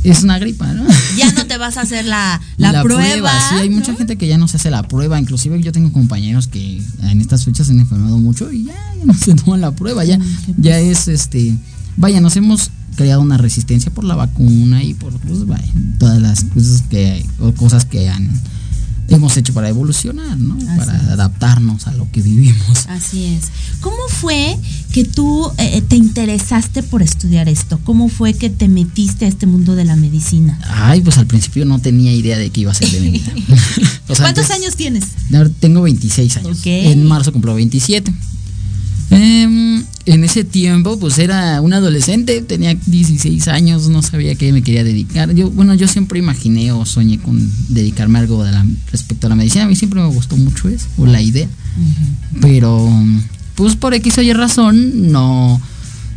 es 0.04 0.24
una 0.24 0.40
gripa, 0.40 0.74
¿no? 0.74 0.86
Ya 1.18 1.32
no 1.34 1.46
te 1.46 1.58
vas 1.58 1.78
a 1.78 1.82
hacer 1.82 2.06
la, 2.06 2.42
la, 2.58 2.82
prueba. 2.84 3.32
Sí, 3.50 3.56
hay 3.56 3.70
mucha 3.70 3.94
gente 3.96 4.18
que 4.18 4.28
ya 4.28 4.38
no 4.38 4.48
se 4.48 4.58
hace 4.58 4.72
la 4.72 4.84
prueba. 4.84 5.20
Inclusive 5.20 5.62
yo 5.62 5.72
tengo 5.72 5.92
compañeros 5.92 6.48
que 6.48 6.82
en 7.04 7.22
estas 7.22 7.46
fechas 7.46 7.68
se 7.68 7.74
han 7.74 7.80
enfermado 7.80 8.18
mucho 8.18 8.52
y 8.52 8.66
ya, 8.66 8.74
no 9.04 9.14
se 9.16 9.36
toman 9.36 9.62
la 9.62 9.72
prueba. 9.72 10.04
Ya, 10.06 10.20
ya 10.58 10.80
es 10.80 11.08
este. 11.08 11.56
Vaya, 11.98 12.22
nos 12.22 12.36
hemos 12.38 12.72
creado 12.96 13.22
una 13.22 13.38
resistencia 13.38 13.94
por 13.94 14.04
la 14.04 14.16
vacuna 14.16 14.84
y 14.84 14.94
por 14.94 15.14
pues, 15.20 15.46
vaya, 15.46 15.72
todas 16.00 16.22
las 16.22 16.44
cosas 16.46 16.84
que, 16.90 17.26
o 17.40 17.52
cosas 17.54 17.86
que 17.86 18.10
han 18.10 18.30
hemos 19.16 19.38
hecho 19.38 19.54
para 19.54 19.70
evolucionar, 19.70 20.38
¿no? 20.38 20.58
para 20.78 20.94
adaptarnos 21.12 21.88
a 21.88 21.94
lo 21.94 22.10
que 22.12 22.22
vivimos. 22.22 22.86
Así 22.88 23.26
es. 23.26 23.50
¿Cómo 23.82 23.98
fue 24.10 24.58
que 24.92 25.04
tú 25.04 25.48
eh, 25.58 25.78
eh, 25.78 25.82
te 25.82 25.96
interesaste 25.96 26.84
por 26.84 27.02
estudiar 27.02 27.50
esto? 27.50 27.80
¿Cómo 27.84 28.10
fue 28.10 28.34
que 28.34 28.50
te 28.50 28.68
metiste 28.68 29.26
a 29.26 29.28
este 29.28 29.46
mundo 29.46 29.76
de 29.76 29.86
la 29.86 29.96
medicina? 29.96 30.60
Ay, 30.68 31.02
pues 31.02 31.18
al 31.18 31.28
principio 31.28 31.66
no 31.66 31.80
tenía 31.80 32.14
idea 32.14 32.38
de 32.38 32.50
que 32.50 32.62
iba 32.62 32.72
a 32.72 32.76
ser 32.76 32.90
de 32.90 33.00
mi 33.02 33.12
vida. 33.12 33.34
¿Cuántos 34.08 34.50
años 34.52 34.76
tienes? 34.76 35.06
Tengo 35.60 35.82
26 35.82 36.38
años. 36.38 36.60
En 36.66 37.06
marzo 37.06 37.32
cumplo 37.32 37.56
27. 37.56 38.12
Em, 39.12 39.84
en 40.06 40.24
ese 40.24 40.46
tiempo, 40.46 40.98
pues 40.98 41.20
era 41.20 41.60
un 41.60 41.74
adolescente, 41.74 42.42
tenía 42.42 42.74
16 42.86 43.50
años, 43.50 43.90
no 43.90 44.02
sabía 44.02 44.36
qué 44.36 44.54
me 44.54 44.64
quería 44.64 44.86
dedicar. 44.86 45.34
Yo, 45.36 45.52
bueno, 45.52 45.76
yo 45.76 45.88
siempre 45.88 46.18
imaginé 46.18 46.72
o 46.72 46.86
soñé 46.86 47.20
con 47.20 47.52
dedicarme 47.68 48.20
a 48.20 48.22
algo 48.22 48.44
de 48.44 48.52
respecto 48.90 49.28
a 49.28 49.30
la 49.30 49.36
medicina. 49.36 49.66
A 49.66 49.68
mí 49.68 49.76
siempre 49.76 50.00
me 50.00 50.08
gustó 50.08 50.38
mucho 50.38 50.70
eso, 50.70 50.88
o 50.98 51.06
la 51.06 51.22
idea. 51.22 51.48
Pero, 52.40 52.90
pues 53.56 53.76
por 53.76 53.94
X 53.94 54.18
o 54.18 54.22
Y 54.22 54.32
razón, 54.32 55.12
no, 55.12 55.62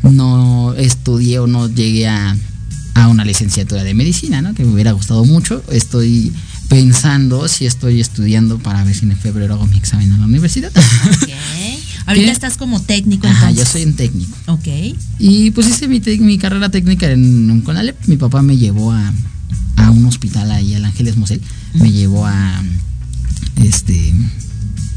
no 0.02 0.74
estudié 0.74 1.40
o 1.40 1.48
no 1.48 1.68
llegué 1.68 2.06
a, 2.06 2.36
a 2.94 3.08
una 3.08 3.24
licenciatura 3.24 3.82
de 3.82 3.92
medicina, 3.94 4.40
¿no? 4.40 4.54
Que 4.54 4.64
me 4.64 4.72
hubiera 4.72 4.92
gustado 4.92 5.24
mucho. 5.24 5.64
Estoy 5.70 6.32
pensando 6.68 7.48
si 7.48 7.66
estoy 7.66 8.00
estudiando 8.00 8.58
para 8.58 8.84
ver 8.84 8.94
si 8.94 9.04
en 9.04 9.16
febrero 9.16 9.54
hago 9.54 9.66
mi 9.66 9.78
examen 9.78 10.12
en 10.12 10.20
la 10.20 10.26
universidad. 10.26 10.72
Ahorita 12.06 12.32
estás 12.32 12.56
como 12.56 12.80
técnico. 12.80 13.26
Ajá, 13.26 13.50
yo 13.50 13.64
soy 13.64 13.84
un 13.84 13.94
técnico. 13.94 14.36
Ok. 14.46 14.66
Y 15.18 15.50
pues 15.52 15.68
hice 15.68 15.88
mi, 15.88 16.00
mi 16.00 16.38
carrera 16.38 16.68
técnica 16.68 17.10
en, 17.10 17.50
un 17.50 17.60
Conalep. 17.62 17.96
Mi 18.06 18.16
papá 18.16 18.42
me 18.42 18.56
llevó 18.56 18.92
a, 18.92 19.12
un 19.90 20.06
hospital 20.06 20.50
ahí, 20.50 20.74
al 20.74 20.84
Ángeles 20.84 21.16
Mosel. 21.16 21.40
Me 21.74 21.90
llevó 21.92 22.26
a, 22.26 22.62
este, 23.62 24.12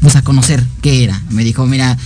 pues 0.00 0.16
a 0.16 0.22
conocer 0.22 0.62
qué 0.82 1.04
era. 1.04 1.22
Me 1.30 1.44
dijo, 1.44 1.66
mira, 1.66 1.96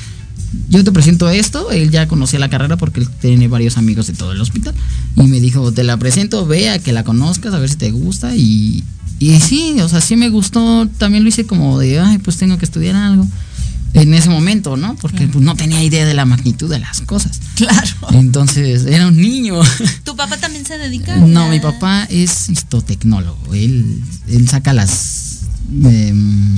yo 0.68 0.84
te 0.84 0.92
presento 0.92 1.28
esto. 1.30 1.72
Él 1.72 1.90
ya 1.90 2.06
conocía 2.06 2.38
la 2.38 2.48
carrera 2.48 2.76
porque 2.76 3.00
él 3.00 3.08
tiene 3.20 3.48
varios 3.48 3.78
amigos 3.78 4.06
de 4.06 4.12
todo 4.12 4.32
el 4.32 4.40
hospital. 4.40 4.74
Y 5.16 5.22
me 5.22 5.40
dijo, 5.40 5.72
te 5.72 5.82
la 5.82 5.96
presento, 5.96 6.46
vea 6.46 6.78
que 6.78 6.92
la 6.92 7.02
conozcas, 7.02 7.54
a 7.54 7.58
ver 7.58 7.68
si 7.68 7.76
te 7.76 7.90
gusta. 7.90 8.36
Y, 8.36 8.84
y 9.18 9.40
sí, 9.40 9.80
o 9.80 9.88
sea, 9.88 10.00
sí 10.00 10.14
me 10.14 10.28
gustó. 10.28 10.86
También 10.98 11.24
lo 11.24 11.28
hice 11.28 11.44
como 11.44 11.80
de, 11.80 11.98
ay, 11.98 12.18
pues 12.18 12.36
tengo 12.36 12.56
que 12.56 12.66
estudiar 12.66 12.94
algo 12.94 13.26
en 13.94 14.14
ese 14.14 14.30
momento, 14.30 14.76
¿no? 14.76 14.96
Porque 14.96 15.26
pues, 15.26 15.44
no 15.44 15.54
tenía 15.54 15.82
idea 15.82 16.06
de 16.06 16.14
la 16.14 16.24
magnitud 16.24 16.70
de 16.70 16.78
las 16.78 17.00
cosas. 17.02 17.40
Claro. 17.54 17.88
Entonces, 18.12 18.86
era 18.86 19.06
un 19.08 19.16
niño. 19.16 19.60
¿Tu 20.04 20.16
papá 20.16 20.36
también 20.38 20.64
se 20.64 20.78
dedica? 20.78 21.16
No, 21.16 21.48
mi 21.48 21.60
papá 21.60 22.04
es 22.10 22.48
histotecnólogo. 22.48 23.54
Él, 23.54 24.02
él 24.28 24.48
saca 24.48 24.72
las. 24.72 25.42
Em, 25.84 26.56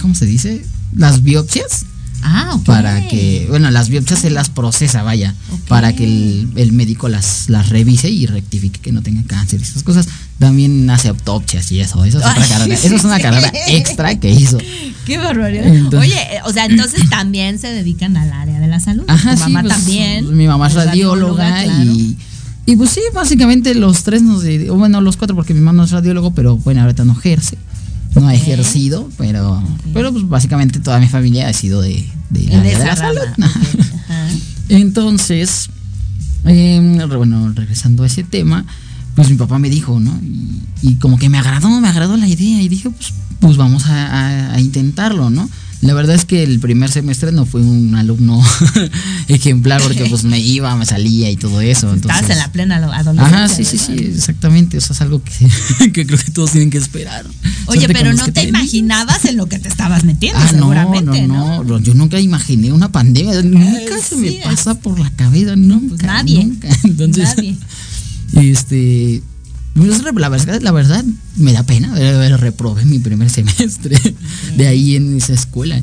¿Cómo 0.00 0.14
se 0.14 0.26
dice? 0.26 0.64
Las 0.92 1.22
biopsias 1.22 1.86
Ah, 2.26 2.58
Para 2.64 3.06
que, 3.06 3.46
bueno, 3.50 3.70
las 3.70 3.90
biopsias 3.90 4.20
se 4.20 4.30
las 4.30 4.48
procesa, 4.48 5.02
vaya, 5.02 5.34
para 5.68 5.94
que 5.94 6.04
el, 6.04 6.72
médico 6.72 7.08
las, 7.08 7.50
las 7.50 7.68
revise 7.68 8.08
y 8.10 8.26
rectifique 8.26 8.80
que 8.80 8.92
no 8.92 9.02
tenga 9.02 9.22
cáncer 9.24 9.60
y 9.60 9.62
esas 9.62 9.82
cosas. 9.82 10.08
También 10.38 10.88
hace 10.88 11.08
autopsias 11.08 11.70
y 11.70 11.80
eso, 11.80 12.04
eso 12.04 12.18
es 12.18 12.24
otra 12.24 12.46
carrera, 12.48 12.74
eso 12.74 12.96
es 12.96 13.04
una 13.04 13.20
carrera 13.20 13.52
extra 13.68 14.18
que 14.18 14.30
hizo. 14.30 14.58
Qué 15.04 15.18
barbaridad. 15.18 15.94
Oye, 15.94 16.16
o 16.44 16.52
sea, 16.52 16.64
entonces 16.64 17.08
también 17.10 17.58
se 17.58 17.68
dedican 17.68 18.16
al 18.16 18.32
área 18.32 18.58
de 18.58 18.68
la 18.68 18.80
salud. 18.80 19.04
Ajá, 19.06 19.36
mamá 19.36 19.60
pues, 19.60 19.74
también. 19.74 20.36
Mi 20.36 20.46
mamá 20.46 20.68
es 20.68 20.74
radióloga, 20.74 21.64
y 21.66 22.16
y 22.66 22.76
pues 22.76 22.90
sí, 22.90 23.00
básicamente 23.12 23.74
los 23.74 24.04
tres 24.04 24.22
nos 24.22 24.42
bueno, 24.74 25.00
los 25.02 25.18
cuatro 25.18 25.36
porque 25.36 25.52
mi 25.52 25.60
mamá 25.60 25.84
es 25.84 25.90
radiólogo, 25.90 26.32
pero 26.32 26.56
bueno, 26.56 26.80
ahorita 26.80 27.04
no 27.04 27.12
ejerce 27.12 27.58
no 28.14 28.28
ha 28.28 28.34
ejercido, 28.34 29.08
pero, 29.18 29.62
pero 29.92 30.12
pues 30.12 30.28
básicamente 30.28 30.80
toda 30.80 31.00
mi 31.00 31.08
familia 31.08 31.48
ha 31.48 31.52
sido 31.52 31.80
de, 31.80 32.06
la, 32.30 32.96
salud. 32.96 33.20
Entonces, 34.68 35.68
em, 36.44 36.98
bueno, 37.08 37.52
regresando 37.54 38.02
a 38.04 38.06
ese 38.06 38.24
tema, 38.24 38.64
pues 39.14 39.30
mi 39.30 39.36
papá 39.36 39.58
me 39.58 39.70
dijo, 39.70 39.98
¿no? 40.00 40.18
Y, 40.82 40.96
como 40.96 41.18
que 41.18 41.28
me 41.28 41.38
agradó, 41.38 41.68
me 41.80 41.88
agradó 41.88 42.16
la 42.16 42.28
idea 42.28 42.62
y 42.62 42.68
dije, 42.68 42.90
pues, 42.90 43.12
pues 43.40 43.56
vamos 43.56 43.84
a 43.86 44.56
intentarlo, 44.58 45.30
¿no? 45.30 45.48
La 45.84 45.92
verdad 45.92 46.16
es 46.16 46.24
que 46.24 46.42
el 46.42 46.60
primer 46.60 46.90
semestre 46.90 47.30
no 47.30 47.44
fui 47.44 47.60
un 47.60 47.94
alumno 47.94 48.42
ejemplar 49.28 49.82
porque 49.82 50.06
pues 50.06 50.24
me 50.24 50.38
iba, 50.38 50.74
me 50.76 50.86
salía 50.86 51.30
y 51.30 51.36
todo 51.36 51.60
eso. 51.60 51.92
Estabas 51.92 52.30
en 52.30 52.38
la 52.38 52.50
plena 52.52 52.76
adolescencia. 52.76 53.44
Ajá, 53.44 53.48
sí, 53.48 53.66
sí, 53.66 53.76
sí, 53.76 53.92
exactamente. 53.92 54.78
Eso 54.78 54.94
es 54.94 55.02
algo 55.02 55.22
que, 55.92 56.06
creo 56.06 56.18
que 56.18 56.30
todos 56.30 56.52
tienen 56.52 56.70
que 56.70 56.78
esperar. 56.78 57.26
Oye, 57.66 57.86
pero 57.88 58.14
no 58.14 58.32
te 58.32 58.44
imaginabas 58.44 59.26
en 59.26 59.36
lo 59.36 59.46
que 59.46 59.58
te 59.58 59.68
estabas 59.68 60.04
metiendo, 60.04 60.40
ah, 60.40 60.48
seguramente, 60.48 61.26
no, 61.26 61.62
no, 61.62 61.78
Yo 61.80 61.92
nunca 61.92 62.18
imaginé 62.18 62.72
una 62.72 62.90
pandemia. 62.90 63.42
Nunca 63.42 63.98
se 63.98 64.16
me 64.16 64.32
pasa 64.42 64.74
por 64.80 64.98
la 64.98 65.10
cabeza, 65.10 65.54
nunca. 65.54 65.88
Pues 65.88 66.02
nadie. 66.02 66.44
Nunca. 66.44 66.68
Entonces, 66.84 67.28
nadie. 67.36 67.56
este 68.50 69.22
la 69.74 70.28
verdad, 70.28 70.60
la 70.62 70.72
verdad 70.72 71.04
me 71.36 71.52
da 71.52 71.62
pena. 71.64 71.94
Reprobé 72.36 72.84
mi 72.84 72.98
primer 72.98 73.30
semestre 73.30 73.96
de 74.56 74.66
ahí 74.66 74.96
en 74.96 75.16
esa 75.16 75.32
escuela. 75.32 75.82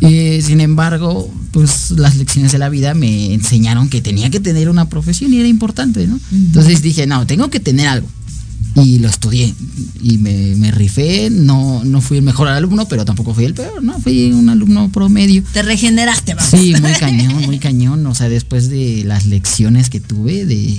sin 0.00 0.60
embargo, 0.60 1.32
pues 1.52 1.92
las 1.92 2.16
lecciones 2.16 2.52
de 2.52 2.58
la 2.58 2.68
vida 2.68 2.94
me 2.94 3.32
enseñaron 3.32 3.88
que 3.88 4.02
tenía 4.02 4.30
que 4.30 4.40
tener 4.40 4.68
una 4.68 4.88
profesión 4.88 5.32
y 5.32 5.38
era 5.38 5.48
importante, 5.48 6.06
¿no? 6.06 6.18
Entonces 6.32 6.82
dije, 6.82 7.06
no, 7.06 7.26
tengo 7.26 7.48
que 7.48 7.60
tener 7.60 7.88
algo. 7.88 8.08
Y 8.74 8.98
lo 8.98 9.08
estudié 9.08 9.54
y 10.02 10.18
me, 10.18 10.70
rifé. 10.70 11.30
No, 11.30 11.82
no 11.84 12.02
fui 12.02 12.18
el 12.18 12.22
mejor 12.22 12.48
alumno, 12.48 12.86
pero 12.86 13.06
tampoco 13.06 13.32
fui 13.32 13.46
el 13.46 13.54
peor, 13.54 13.82
¿no? 13.82 13.98
Fui 14.00 14.32
un 14.32 14.50
alumno 14.50 14.90
promedio. 14.90 15.42
Te 15.54 15.62
regeneraste, 15.62 16.34
vamos. 16.34 16.50
Sí, 16.50 16.74
muy 16.80 16.92
cañón, 16.92 17.46
muy 17.46 17.58
cañón. 17.58 18.04
O 18.04 18.14
sea, 18.14 18.28
después 18.28 18.68
de 18.68 19.02
las 19.06 19.24
lecciones 19.24 19.88
que 19.88 20.00
tuve 20.00 20.44
de, 20.44 20.78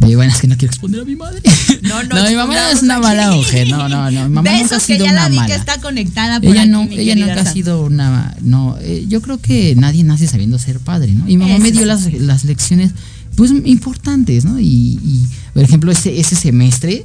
y 0.00 0.14
bueno, 0.14 0.32
es 0.32 0.40
que 0.40 0.46
no 0.46 0.56
quiero 0.56 0.70
exponer 0.70 1.00
a 1.00 1.04
mi 1.04 1.16
madre. 1.16 1.40
No, 1.82 2.02
no, 2.02 2.16
no 2.22 2.28
mi 2.28 2.34
mamá 2.34 2.70
es 2.70 2.82
una 2.82 2.98
mala 2.98 3.30
mujer. 3.30 3.68
No, 3.68 3.88
no, 3.88 4.10
no. 4.10 4.28
Mi 4.28 4.34
mamá 4.34 4.50
nunca 4.58 4.76
ha 4.76 4.80
sido 4.80 4.98
que 4.98 5.04
ya 5.04 5.10
una 5.12 5.22
la 5.22 5.28
vi 5.28 5.36
mala. 5.36 5.46
que 5.46 5.54
está 5.54 5.80
conectada 5.80 6.40
por 6.40 6.50
ella 6.50 6.62
aquí, 6.62 6.70
no, 6.70 6.82
ella 6.82 7.14
nunca 7.14 7.40
ha 7.40 7.52
sido 7.52 7.82
una. 7.84 8.36
No, 8.42 8.76
eh, 8.80 9.06
yo 9.08 9.22
creo 9.22 9.38
que 9.38 9.74
nadie 9.76 10.04
nace 10.04 10.26
sabiendo 10.26 10.58
ser 10.58 10.80
padre, 10.80 11.12
¿no? 11.12 11.28
Y 11.28 11.36
mi 11.36 11.44
mamá 11.46 11.58
me 11.58 11.72
dio 11.72 11.86
las, 11.86 12.12
las, 12.12 12.44
lecciones, 12.44 12.92
pues 13.36 13.50
importantes, 13.64 14.44
¿no? 14.44 14.60
Y, 14.60 14.98
y, 15.02 15.26
por 15.54 15.62
ejemplo, 15.62 15.90
ese, 15.90 16.20
ese 16.20 16.36
semestre, 16.36 17.02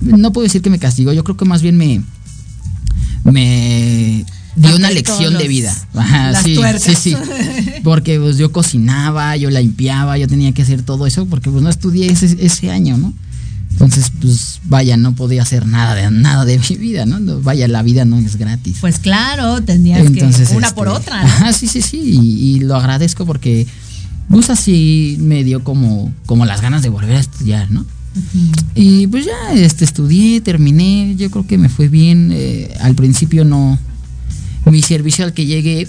no 0.00 0.32
puedo 0.32 0.44
decir 0.44 0.60
que 0.60 0.70
me 0.70 0.78
castigó, 0.78 1.12
yo 1.12 1.24
creo 1.24 1.36
que 1.36 1.44
más 1.44 1.62
bien 1.62 1.76
me. 1.76 2.02
Me 3.24 4.24
dio 4.56 4.76
una 4.76 4.90
lección 4.90 5.36
de 5.36 5.48
vida. 5.48 5.74
Ajá, 5.94 6.34
sí, 6.42 6.58
sí, 6.78 6.94
sí. 6.94 7.16
Porque 7.84 8.18
pues 8.18 8.38
yo 8.38 8.52
cocinaba, 8.52 9.36
yo 9.36 9.50
limpiaba, 9.50 10.18
yo 10.18 10.28
tenía 10.28 10.52
que 10.52 10.62
hacer 10.62 10.82
todo 10.82 11.06
eso 11.06 11.26
porque 11.26 11.50
pues 11.50 11.62
no 11.62 11.68
estudié 11.68 12.10
ese, 12.10 12.36
ese 12.40 12.70
año, 12.70 12.96
¿no? 12.96 13.12
Entonces, 13.74 14.12
pues 14.20 14.60
vaya, 14.64 14.96
no 14.96 15.14
podía 15.16 15.42
hacer 15.42 15.66
nada 15.66 15.94
de 15.94 16.10
nada 16.10 16.44
de 16.44 16.58
mi 16.70 16.76
vida, 16.76 17.06
¿no? 17.06 17.40
Vaya, 17.42 17.66
la 17.68 17.82
vida 17.82 18.04
no 18.04 18.18
es 18.18 18.36
gratis. 18.36 18.78
Pues 18.80 18.98
claro, 18.98 19.60
tendrías 19.62 20.10
que 20.10 20.24
una 20.54 20.74
por 20.74 20.88
este, 20.88 20.98
otra, 20.98 21.22
¿no? 21.22 21.28
Ajá, 21.28 21.52
sí, 21.52 21.66
sí, 21.66 21.82
sí, 21.82 21.98
y, 21.98 22.60
lo 22.60 22.76
agradezco 22.76 23.26
porque 23.26 23.66
pues 24.28 24.48
así 24.48 25.16
me 25.20 25.44
dio 25.44 25.62
como, 25.64 26.12
como 26.24 26.46
las 26.46 26.62
ganas 26.62 26.82
de 26.82 26.88
volver 26.88 27.16
a 27.16 27.20
estudiar, 27.20 27.70
¿no? 27.70 27.84
Y 28.76 29.08
pues 29.08 29.26
ya 29.26 29.52
este, 29.54 29.84
estudié, 29.84 30.40
terminé, 30.40 31.16
yo 31.16 31.30
creo 31.30 31.46
que 31.46 31.58
me 31.58 31.68
fue 31.68 31.88
bien. 31.88 32.30
Eh, 32.32 32.72
al 32.80 32.94
principio 32.94 33.44
no, 33.44 33.76
mi 34.66 34.82
servicio 34.82 35.24
al 35.24 35.32
que 35.32 35.46
llegué, 35.46 35.88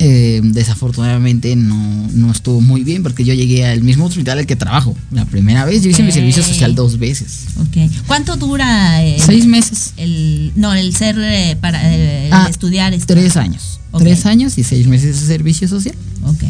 eh, 0.00 0.40
desafortunadamente 0.44 1.56
no, 1.56 2.30
estuvo 2.30 2.60
muy 2.60 2.84
bien 2.84 3.02
porque 3.02 3.24
yo 3.24 3.34
llegué 3.34 3.66
al 3.66 3.82
mismo 3.82 4.06
hospital 4.06 4.38
al 4.38 4.46
que 4.46 4.54
trabajo. 4.54 4.96
La 5.10 5.24
primera 5.24 5.64
vez 5.64 5.82
yo 5.82 5.90
hice 5.90 6.02
mi 6.02 6.12
servicio 6.12 6.42
social 6.42 6.74
dos 6.74 6.98
veces. 6.98 7.46
Okay. 7.68 7.90
¿Cuánto 8.06 8.36
dura? 8.36 9.00
Seis 9.18 9.46
meses. 9.46 9.94
El, 9.96 10.52
no, 10.54 10.72
el 10.72 10.94
ser 10.94 11.16
eh, 11.18 11.56
para 11.60 11.80
eh, 11.84 12.28
ah, 12.32 12.46
estudiar. 12.48 12.96
Tres 13.06 13.36
años. 13.36 13.80
Tres 13.98 14.26
años 14.26 14.56
y 14.58 14.62
seis 14.62 14.86
meses 14.86 15.20
de 15.20 15.26
servicio 15.26 15.66
social. 15.66 15.96
Ok. 16.24 16.44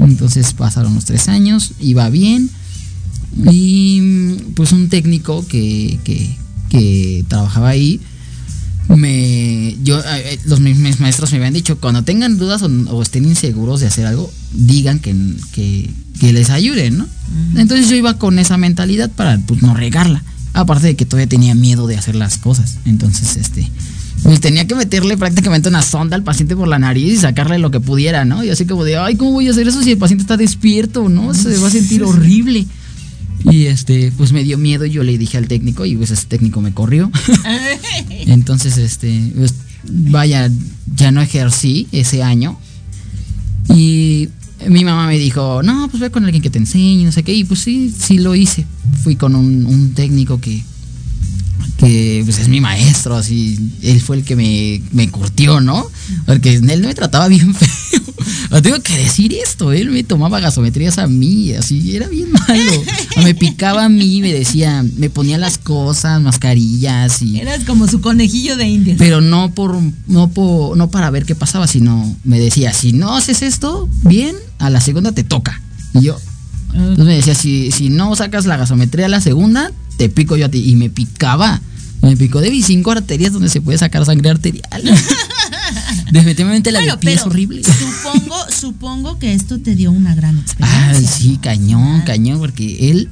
Entonces 0.00 0.52
pasaron 0.54 0.94
los 0.94 1.04
tres 1.04 1.28
años, 1.28 1.72
iba 1.80 2.08
bien. 2.08 2.48
Y 3.50 4.36
pues 4.54 4.72
un 4.72 4.88
técnico 4.88 5.46
que, 5.46 5.98
que, 6.04 6.36
que 6.70 7.24
trabajaba 7.28 7.68
ahí 7.70 8.00
me 8.88 9.76
yo 9.82 10.00
eh, 10.00 10.34
eh, 10.34 10.38
los 10.44 10.60
mis, 10.60 11.00
maestros 11.00 11.32
me 11.32 11.38
habían 11.38 11.54
dicho 11.54 11.78
cuando 11.78 12.02
tengan 12.02 12.38
dudas 12.38 12.62
o, 12.62 13.02
estén 13.02 13.24
inseguros 13.24 13.80
de 13.80 13.86
hacer 13.86 14.06
algo 14.06 14.30
digan 14.52 14.98
que, 14.98 15.14
que, 15.52 15.90
les 16.32 16.50
ayuden 16.50 16.98
no 16.98 17.06
entonces 17.56 17.88
yo 17.88 17.96
iba 17.96 18.18
con 18.18 18.38
esa 18.38 18.56
mentalidad 18.56 19.10
para 19.10 19.38
pues 19.38 19.62
no 19.62 19.74
regarla 19.74 20.22
Aparte 20.54 20.86
de 20.86 20.94
que 20.94 21.04
todavía 21.04 21.28
tenía 21.28 21.56
miedo 21.56 21.88
de 21.88 21.96
hacer 21.96 22.14
las 22.14 22.38
cosas. 22.38 22.78
Entonces, 22.84 23.36
este, 23.36 23.68
pues 24.22 24.40
tenía 24.40 24.68
que 24.68 24.76
meterle 24.76 25.16
prácticamente 25.16 25.68
una 25.68 25.82
sonda 25.82 26.14
al 26.14 26.22
paciente 26.22 26.54
por 26.54 26.68
la 26.68 26.78
nariz 26.78 27.12
y 27.12 27.16
sacarle 27.16 27.58
lo 27.58 27.72
que 27.72 27.80
pudiera, 27.80 28.24
¿no? 28.24 28.44
Y 28.44 28.50
así 28.50 28.64
como 28.64 28.84
de, 28.84 28.96
ay, 28.96 29.16
¿cómo 29.16 29.32
voy 29.32 29.48
a 29.48 29.50
hacer 29.50 29.66
eso 29.66 29.82
si 29.82 29.90
el 29.90 29.98
paciente 29.98 30.22
está 30.22 30.36
despierto, 30.36 31.08
¿no? 31.08 31.34
Se 31.34 31.58
va 31.58 31.66
a 31.66 31.70
sentir 31.72 32.02
horrible. 32.04 32.66
Y 33.44 33.66
este, 33.66 34.12
pues 34.16 34.32
me 34.32 34.42
dio 34.42 34.56
miedo 34.56 34.86
y 34.86 34.90
yo 34.90 35.02
le 35.02 35.18
dije 35.18 35.36
al 35.36 35.48
técnico 35.48 35.84
y 35.84 35.96
pues 35.96 36.10
ese 36.10 36.26
técnico 36.26 36.60
me 36.60 36.72
corrió. 36.72 37.10
Entonces, 38.26 38.78
este, 38.78 39.32
pues, 39.36 39.54
vaya, 39.88 40.50
ya 40.96 41.10
no 41.10 41.20
ejercí 41.20 41.86
ese 41.92 42.22
año. 42.22 42.58
Y 43.68 44.28
mi 44.68 44.84
mamá 44.84 45.06
me 45.06 45.18
dijo, 45.18 45.62
no, 45.62 45.88
pues 45.88 46.00
ve 46.00 46.10
con 46.10 46.24
alguien 46.24 46.42
que 46.42 46.50
te 46.50 46.58
enseñe, 46.58 47.04
no 47.04 47.12
sé 47.12 47.22
qué. 47.22 47.34
Y 47.34 47.44
pues 47.44 47.60
sí, 47.60 47.94
sí 47.96 48.18
lo 48.18 48.34
hice. 48.34 48.64
Fui 49.02 49.16
con 49.16 49.34
un, 49.34 49.66
un 49.66 49.92
técnico 49.92 50.40
que, 50.40 50.62
que 51.76 52.22
pues 52.24 52.38
es 52.38 52.48
mi 52.48 52.60
maestro, 52.60 53.16
así, 53.16 53.58
él 53.82 54.00
fue 54.00 54.16
el 54.16 54.24
que 54.24 54.36
me, 54.36 54.80
me 54.92 55.10
curtió, 55.10 55.60
¿no? 55.60 55.86
Porque 56.26 56.54
él 56.54 56.62
me 56.62 56.94
trataba 56.94 57.28
bien 57.28 57.54
feo. 57.54 58.00
Tengo 58.62 58.80
que 58.80 58.96
decir 58.96 59.34
esto, 59.34 59.72
él 59.72 59.90
me 59.90 60.04
tomaba 60.04 60.40
gasometrías 60.40 60.98
a 60.98 61.06
mí, 61.06 61.52
así, 61.52 61.96
era 61.96 62.08
bien 62.08 62.30
malo. 62.32 62.84
Me 63.22 63.34
picaba 63.34 63.84
a 63.84 63.88
mí, 63.88 64.20
me 64.20 64.32
decía, 64.32 64.84
me 64.96 65.10
ponía 65.10 65.38
las 65.38 65.58
cosas, 65.58 66.20
mascarillas 66.20 67.20
y... 67.22 67.40
Eras 67.40 67.64
como 67.64 67.88
su 67.88 68.00
conejillo 68.00 68.56
de 68.56 68.66
indias. 68.66 68.96
Pero 68.98 69.20
no 69.20 69.52
por, 69.52 69.78
no 70.06 70.28
por, 70.30 70.76
no 70.76 70.90
para 70.90 71.10
ver 71.10 71.26
qué 71.26 71.34
pasaba, 71.34 71.66
sino 71.66 72.16
me 72.24 72.38
decía, 72.38 72.72
si 72.72 72.92
no 72.92 73.16
haces 73.16 73.42
esto, 73.42 73.88
bien, 74.02 74.36
a 74.58 74.70
la 74.70 74.80
segunda 74.80 75.12
te 75.12 75.24
toca. 75.24 75.60
Y 75.94 76.02
yo, 76.02 76.18
entonces 76.74 77.06
me 77.06 77.14
decía, 77.14 77.34
si, 77.34 77.70
si 77.70 77.88
no 77.88 78.14
sacas 78.16 78.46
la 78.46 78.56
gasometría 78.56 79.06
a 79.06 79.08
la 79.08 79.20
segunda, 79.20 79.70
te 79.96 80.08
pico 80.08 80.36
yo 80.36 80.46
a 80.46 80.48
ti. 80.48 80.68
Y 80.68 80.76
me 80.76 80.90
picaba. 80.90 81.60
Me 82.02 82.16
picó 82.16 82.40
de 82.40 82.50
cinco 82.62 82.90
arterias 82.90 83.32
donde 83.32 83.48
se 83.48 83.62
puede 83.62 83.78
sacar 83.78 84.04
sangre 84.04 84.28
arterial. 84.28 84.82
Definitivamente 86.10 86.70
la 86.70 86.80
Bueno, 86.80 86.96
de 86.96 87.12
es 87.12 87.22
horrible. 87.22 87.62
Supongo, 87.64 88.36
supongo 88.50 89.18
que 89.18 89.32
esto 89.32 89.58
te 89.58 89.74
dio 89.74 89.90
una 89.90 90.14
gran 90.14 90.38
experiencia. 90.38 90.90
Ay, 90.90 91.06
sí, 91.06 91.38
cañón, 91.40 92.02
cañón, 92.02 92.38
porque 92.40 92.90
él, 92.90 93.08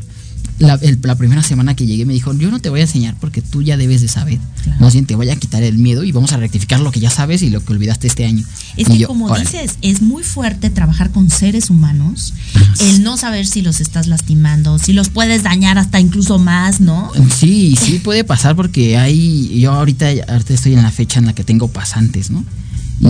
la, 0.63 0.75
el- 0.75 0.99
la 1.03 1.15
primera 1.17 1.43
semana 1.43 1.75
que 1.77 1.87
llegué 1.87 2.07
me 2.07 2.13
dijo, 2.15 2.33
yo 2.35 2.51
no 2.51 2.61
te 2.61 2.69
voy 2.71 2.81
a 2.81 2.83
enseñar 2.85 3.17
porque 3.21 3.43
tú 3.43 3.63
ya 3.63 3.77
debes 3.77 4.01
de 4.01 4.09
saber. 4.09 4.39
Claro. 4.63 4.81
Más 4.81 4.93
bien 4.93 5.07
te 5.07 5.15
voy 5.17 5.29
a 5.31 5.37
quitar 5.37 5.63
el 5.63 5.79
miedo 5.79 6.05
y 6.05 6.13
vamos 6.13 6.33
a 6.33 6.37
rectificar 6.37 6.81
lo 6.81 6.91
que 6.93 7.01
ya 7.01 7.11
sabes 7.11 7.43
y 7.43 7.51
lo 7.51 7.65
que 7.65 7.73
olvidaste 7.73 8.07
este 8.07 8.25
año. 8.25 8.45
Es 8.77 8.89
Y 8.89 8.93
que 8.93 8.99
yo, 8.99 9.09
como 9.09 9.27
órale. 9.27 9.45
dices, 9.45 9.77
es 9.83 10.01
muy 10.03 10.23
fuerte 10.23 10.71
trabajar 10.71 11.11
con 11.11 11.29
seres 11.31 11.69
humanos, 11.71 12.35
el 12.81 13.03
no 13.03 13.17
saber 13.17 13.47
si 13.47 13.63
los 13.63 13.81
estás 13.81 14.07
lastimando, 14.07 14.79
si 14.79 14.93
los 14.93 15.09
puedes 15.11 15.43
dañar 15.43 15.79
hasta 15.79 16.01
incluso 16.01 16.39
más, 16.39 16.81
¿no? 16.81 17.11
Sí, 17.37 17.77
sí 17.81 17.99
puede 17.99 18.25
pasar 18.25 18.57
porque 18.57 18.97
hay, 18.97 19.61
yo 19.61 19.73
ahorita, 19.73 20.07
ahorita 20.29 20.55
estoy 20.55 20.75
en 20.75 20.83
la 20.83 20.91
fecha 20.91 21.19
en 21.19 21.27
la 21.27 21.35
que 21.35 21.45
tengo 21.45 21.69
pasantes, 21.69 22.31
¿no? 22.31 22.45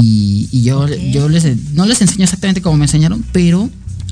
Y, 0.01 0.49
y 0.51 0.63
yo, 0.63 0.87
yo 0.89 1.29
les, 1.29 1.45
no 1.75 1.85
les 1.85 2.01
enseño 2.01 2.25
exactamente 2.25 2.63
como 2.63 2.77
me 2.79 2.87
enseñaron, 2.87 3.23
pero... 3.33 3.69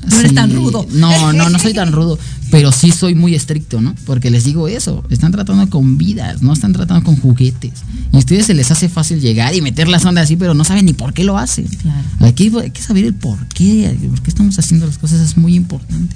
No 0.09 0.17
eres 0.17 0.29
sí- 0.29 0.35
tan 0.35 0.53
rudo. 0.53 0.85
No, 0.91 1.33
no, 1.33 1.49
no 1.49 1.59
soy 1.59 1.73
tan 1.73 1.91
rudo, 1.91 2.17
pero 2.49 2.71
sí 2.71 2.91
soy 2.91 3.15
muy 3.15 3.35
estricto, 3.35 3.81
¿no? 3.81 3.95
Porque 4.05 4.29
les 4.31 4.43
digo 4.43 4.67
eso, 4.67 5.03
están 5.09 5.31
tratando 5.31 5.69
con 5.69 5.97
vidas, 5.97 6.41
no 6.41 6.53
están 6.53 6.73
tratando 6.73 7.03
con 7.03 7.15
juguetes. 7.17 7.71
Y 8.11 8.15
a 8.15 8.19
ustedes 8.19 8.45
se 8.47 8.53
les 8.53 8.71
hace 8.71 8.89
fácil 8.89 9.21
llegar 9.21 9.55
y 9.55 9.61
meter 9.61 9.87
la 9.87 9.99
sonda 9.99 10.21
así, 10.21 10.35
pero 10.35 10.53
no 10.53 10.63
saben 10.63 10.85
ni 10.85 10.93
por 10.93 11.13
qué 11.13 11.23
lo 11.23 11.37
hacen. 11.37 11.65
Claro. 11.65 12.03
Hay 12.19 12.33
que, 12.33 12.51
hay 12.61 12.71
que 12.71 12.81
saber 12.81 13.05
el 13.05 13.13
por 13.13 13.37
qué, 13.47 13.95
por 14.09 14.21
qué 14.21 14.29
estamos 14.29 14.57
haciendo 14.59 14.85
las 14.85 14.97
cosas, 14.97 15.21
es 15.21 15.37
muy 15.37 15.55
importante. 15.55 16.15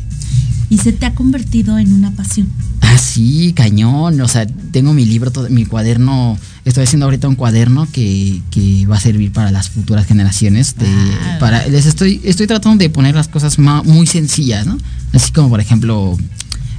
Y 0.70 0.78
se 0.80 0.92
te 0.92 1.06
ha 1.06 1.14
convertido 1.14 1.78
en 1.78 1.94
una 1.94 2.12
pasión. 2.12 2.48
Ah, 2.82 2.98
sí, 2.98 3.54
cañón. 3.56 4.20
O 4.20 4.28
sea, 4.28 4.46
tengo 4.48 4.94
mi 4.94 5.06
libro, 5.06 5.32
todo- 5.32 5.50
mi 5.50 5.66
cuaderno. 5.66 6.38
Estoy 6.66 6.84
haciendo 6.86 7.06
ahorita 7.06 7.28
un 7.28 7.36
cuaderno 7.36 7.88
que, 7.92 8.42
que 8.50 8.88
va 8.88 8.98
a 8.98 9.00
servir 9.00 9.32
para 9.32 9.52
las 9.52 9.70
futuras 9.70 10.08
generaciones. 10.08 10.76
de- 10.76 10.86
Wow. 10.88 11.40
para, 11.40 11.68
les 11.68 11.86
estoy, 11.86 12.20
estoy 12.24 12.48
tratando 12.48 12.78
de 12.80 12.90
poner 12.90 13.14
las 13.16 13.28
cosas 13.28 13.60
ma- 13.60 13.84
muy 13.84 14.08
sencillas, 14.08 14.66
¿no? 14.66 14.78
Así 15.14 15.32
como, 15.32 15.50
por 15.50 15.60
ejemplo, 15.60 16.18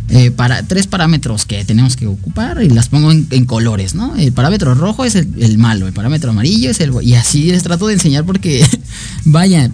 eh, 0.09 0.31
para 0.33 0.63
tres 0.65 0.87
parámetros 0.89 1.47
que 1.47 1.65
tenemos 1.65 1.95
que 1.97 2.07
ocupar 2.09 2.63
y 2.63 2.69
las 2.69 2.89
pongo 2.89 3.11
en, 3.13 3.27
en 3.31 3.45
colores, 3.45 3.95
¿no? 3.95 4.17
El 4.17 4.33
parámetro 4.33 4.75
rojo 4.75 5.05
es 5.05 5.15
el, 5.15 5.29
el 5.41 5.59
malo, 5.59 5.87
el 5.87 5.93
parámetro 5.93 6.31
amarillo 6.31 6.71
es 6.71 6.81
el 6.81 6.93
y 7.03 7.15
así 7.15 7.45
les 7.53 7.63
trato 7.63 7.87
de 7.87 7.95
enseñar 7.95 8.25
porque 8.25 8.65
vaya, 9.25 9.71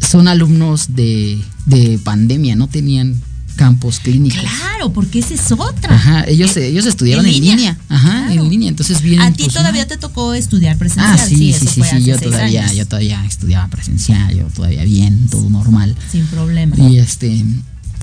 son 0.00 0.28
alumnos 0.28 0.94
de, 0.94 1.38
de 1.66 1.98
pandemia, 2.02 2.56
no 2.56 2.68
tenían 2.68 3.20
campos 3.56 3.98
clínicos. 3.98 4.38
Claro, 4.40 4.92
porque 4.92 5.18
esa 5.18 5.34
es 5.34 5.50
otra. 5.50 5.92
Ajá, 5.94 6.24
ellos, 6.28 6.56
ellos 6.56 6.86
estudiaron 6.86 7.26
en 7.26 7.34
en 7.34 7.40
línea. 7.40 7.56
línea. 7.56 7.78
Ajá, 7.88 8.26
Claro. 8.28 8.44
en 8.44 8.50
línea. 8.50 8.68
Entonces 8.68 9.02
vienen. 9.02 9.22
A 9.22 9.32
ti 9.32 9.42
pues, 9.44 9.54
todavía 9.54 9.86
te 9.88 9.96
tocó 9.96 10.32
estudiar 10.34 10.78
presencial. 10.78 11.18
Ah, 11.18 11.18
sí, 11.18 11.52
sí, 11.52 11.66
sí, 11.66 11.82
sí, 11.82 12.04
yo 12.04 12.16
todavía, 12.18 12.62
años. 12.64 12.76
yo 12.76 12.86
todavía 12.86 13.24
estudiaba 13.26 13.66
presencial, 13.68 14.32
yo 14.36 14.44
todavía 14.44 14.84
bien, 14.84 15.26
todo 15.28 15.50
normal. 15.50 15.96
Sin 16.12 16.24
problema. 16.26 16.76
Y 16.78 16.98
este, 16.98 17.44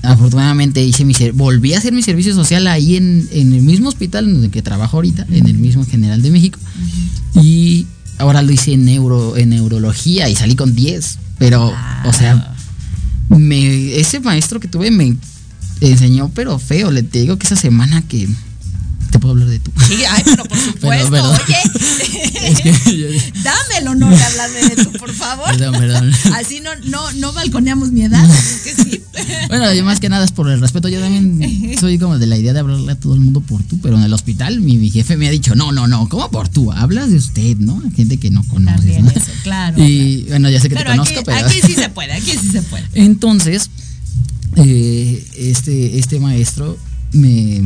afortunadamente 0.02 0.84
hice 0.84 1.06
mi 1.06 1.14
volví 1.32 1.72
a 1.72 1.78
hacer 1.78 1.92
mi 1.94 2.02
servicio 2.02 2.34
social 2.34 2.66
ahí 2.66 2.96
en, 2.96 3.26
en 3.32 3.54
el 3.54 3.62
mismo 3.62 3.88
hospital 3.88 4.28
en 4.28 4.44
el 4.44 4.50
que 4.50 4.60
trabajo 4.60 4.98
ahorita, 4.98 5.26
en 5.30 5.46
el 5.46 5.54
mismo 5.56 5.84
General 5.86 6.20
de 6.20 6.30
México. 6.30 6.58
Y 7.42 7.86
ahora 8.18 8.42
lo 8.42 8.52
hice 8.52 8.74
en 8.74 8.84
neuro, 8.84 9.36
en 9.38 9.50
neurología 9.50 10.28
y 10.28 10.36
salí 10.36 10.54
con 10.54 10.74
10. 10.74 11.18
Pero, 11.38 11.74
o 12.04 12.12
sea, 12.12 12.54
me, 13.28 13.98
ese 13.98 14.20
maestro 14.20 14.60
que 14.60 14.68
tuve 14.68 14.90
me 14.90 15.16
enseñó, 15.80 16.30
pero 16.34 16.58
feo. 16.58 16.90
Le 16.90 17.02
te 17.02 17.20
digo 17.20 17.38
que 17.38 17.46
esa 17.46 17.56
semana 17.56 18.02
que 18.02 18.28
te 19.10 19.18
puedo 19.18 19.32
hablar 19.34 19.48
de 19.48 19.58
tú. 19.58 19.70
Sí, 19.86 20.04
ay, 20.08 20.22
pero 20.24 20.44
por 20.44 20.58
supuesto, 20.72 21.30
oye. 21.30 21.56
Es 22.46 22.60
que 22.60 22.72
yo- 22.96 23.06
Dame 23.42 23.78
el 23.80 23.88
honor 23.88 24.14
de 24.16 24.22
hablarme 24.22 24.60
de 24.68 24.84
tú, 24.84 24.92
por 24.92 25.12
favor. 25.12 25.46
Perdón, 25.56 25.74
perdón. 25.80 26.12
Así 26.34 26.60
no, 26.60 26.70
no, 26.84 27.12
no 27.14 27.32
balconeamos 27.32 27.90
mi 27.92 28.04
edad. 28.04 28.24
Bueno, 29.58 29.72
yo 29.72 29.84
más 29.84 30.00
que 30.00 30.10
nada 30.10 30.24
es 30.24 30.32
por 30.32 30.50
el 30.50 30.60
respeto. 30.60 30.88
Yo 30.88 31.00
también 31.00 31.76
soy 31.80 31.98
como 31.98 32.18
de 32.18 32.26
la 32.26 32.36
idea 32.36 32.52
de 32.52 32.60
hablarle 32.60 32.92
a 32.92 33.00
todo 33.00 33.14
el 33.14 33.20
mundo 33.20 33.40
por 33.40 33.62
tú, 33.62 33.78
pero 33.80 33.96
en 33.96 34.02
el 34.02 34.12
hospital 34.12 34.60
mi, 34.60 34.76
mi 34.76 34.90
jefe 34.90 35.16
me 35.16 35.28
ha 35.28 35.30
dicho, 35.30 35.54
no, 35.54 35.72
no, 35.72 35.86
no, 35.88 36.08
¿cómo 36.10 36.30
por 36.30 36.48
tú? 36.48 36.72
Hablas 36.72 37.10
de 37.10 37.16
usted, 37.16 37.56
¿no? 37.56 37.82
Gente 37.94 38.18
que 38.18 38.30
no 38.30 38.46
conoces, 38.48 39.02
¿no? 39.02 39.10
eso, 39.10 39.32
claro. 39.42 39.82
Y 39.82 40.24
bueno, 40.28 40.50
ya 40.50 40.60
sé 40.60 40.68
que 40.68 40.76
Pero 40.76 40.92
te 40.92 41.00
aquí, 41.00 41.14
conozco, 41.14 41.22
pero... 41.24 41.46
aquí 41.46 41.60
sí 41.66 41.74
se 41.74 41.88
puede, 41.88 42.12
aquí 42.12 42.32
sí 42.32 42.48
se 42.48 42.62
puede. 42.62 42.84
Entonces, 42.94 43.70
eh, 44.56 45.26
este, 45.38 45.98
este 45.98 46.20
maestro 46.20 46.76
me... 47.12 47.62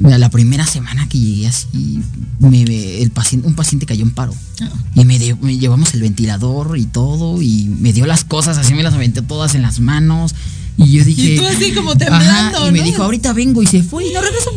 La 0.00 0.30
primera 0.30 0.66
semana 0.66 1.08
que 1.08 1.18
llegué 1.18 1.48
así, 1.48 2.00
me, 2.40 2.62
el 3.02 3.10
paciente, 3.10 3.46
un 3.46 3.54
paciente 3.54 3.86
cayó 3.86 4.02
en 4.02 4.10
paro. 4.10 4.34
Y 4.94 5.04
me, 5.04 5.18
me 5.40 5.58
llevamos 5.58 5.92
el 5.94 6.00
ventilador 6.00 6.78
y 6.78 6.86
todo, 6.86 7.42
y 7.42 7.68
me 7.68 7.92
dio 7.92 8.06
las 8.06 8.24
cosas, 8.24 8.58
así 8.58 8.74
me 8.74 8.82
las 8.82 8.94
aventé 8.94 9.22
todas 9.22 9.54
en 9.54 9.62
las 9.62 9.80
manos. 9.80 10.34
Y 10.78 10.92
yo 10.92 11.04
dije. 11.04 11.34
Y 11.34 11.36
tú 11.36 11.46
así 11.46 11.72
como 11.72 11.96
temblando, 11.96 12.58
Ajá, 12.58 12.68
y 12.68 12.72
me 12.72 12.82
dijo, 12.82 13.02
ahorita 13.02 13.32
vengo, 13.32 13.62
y 13.62 13.66
se 13.66 13.82
fue 13.82 14.08
y 14.08 14.12
no 14.12 14.20
regresó. 14.20 14.50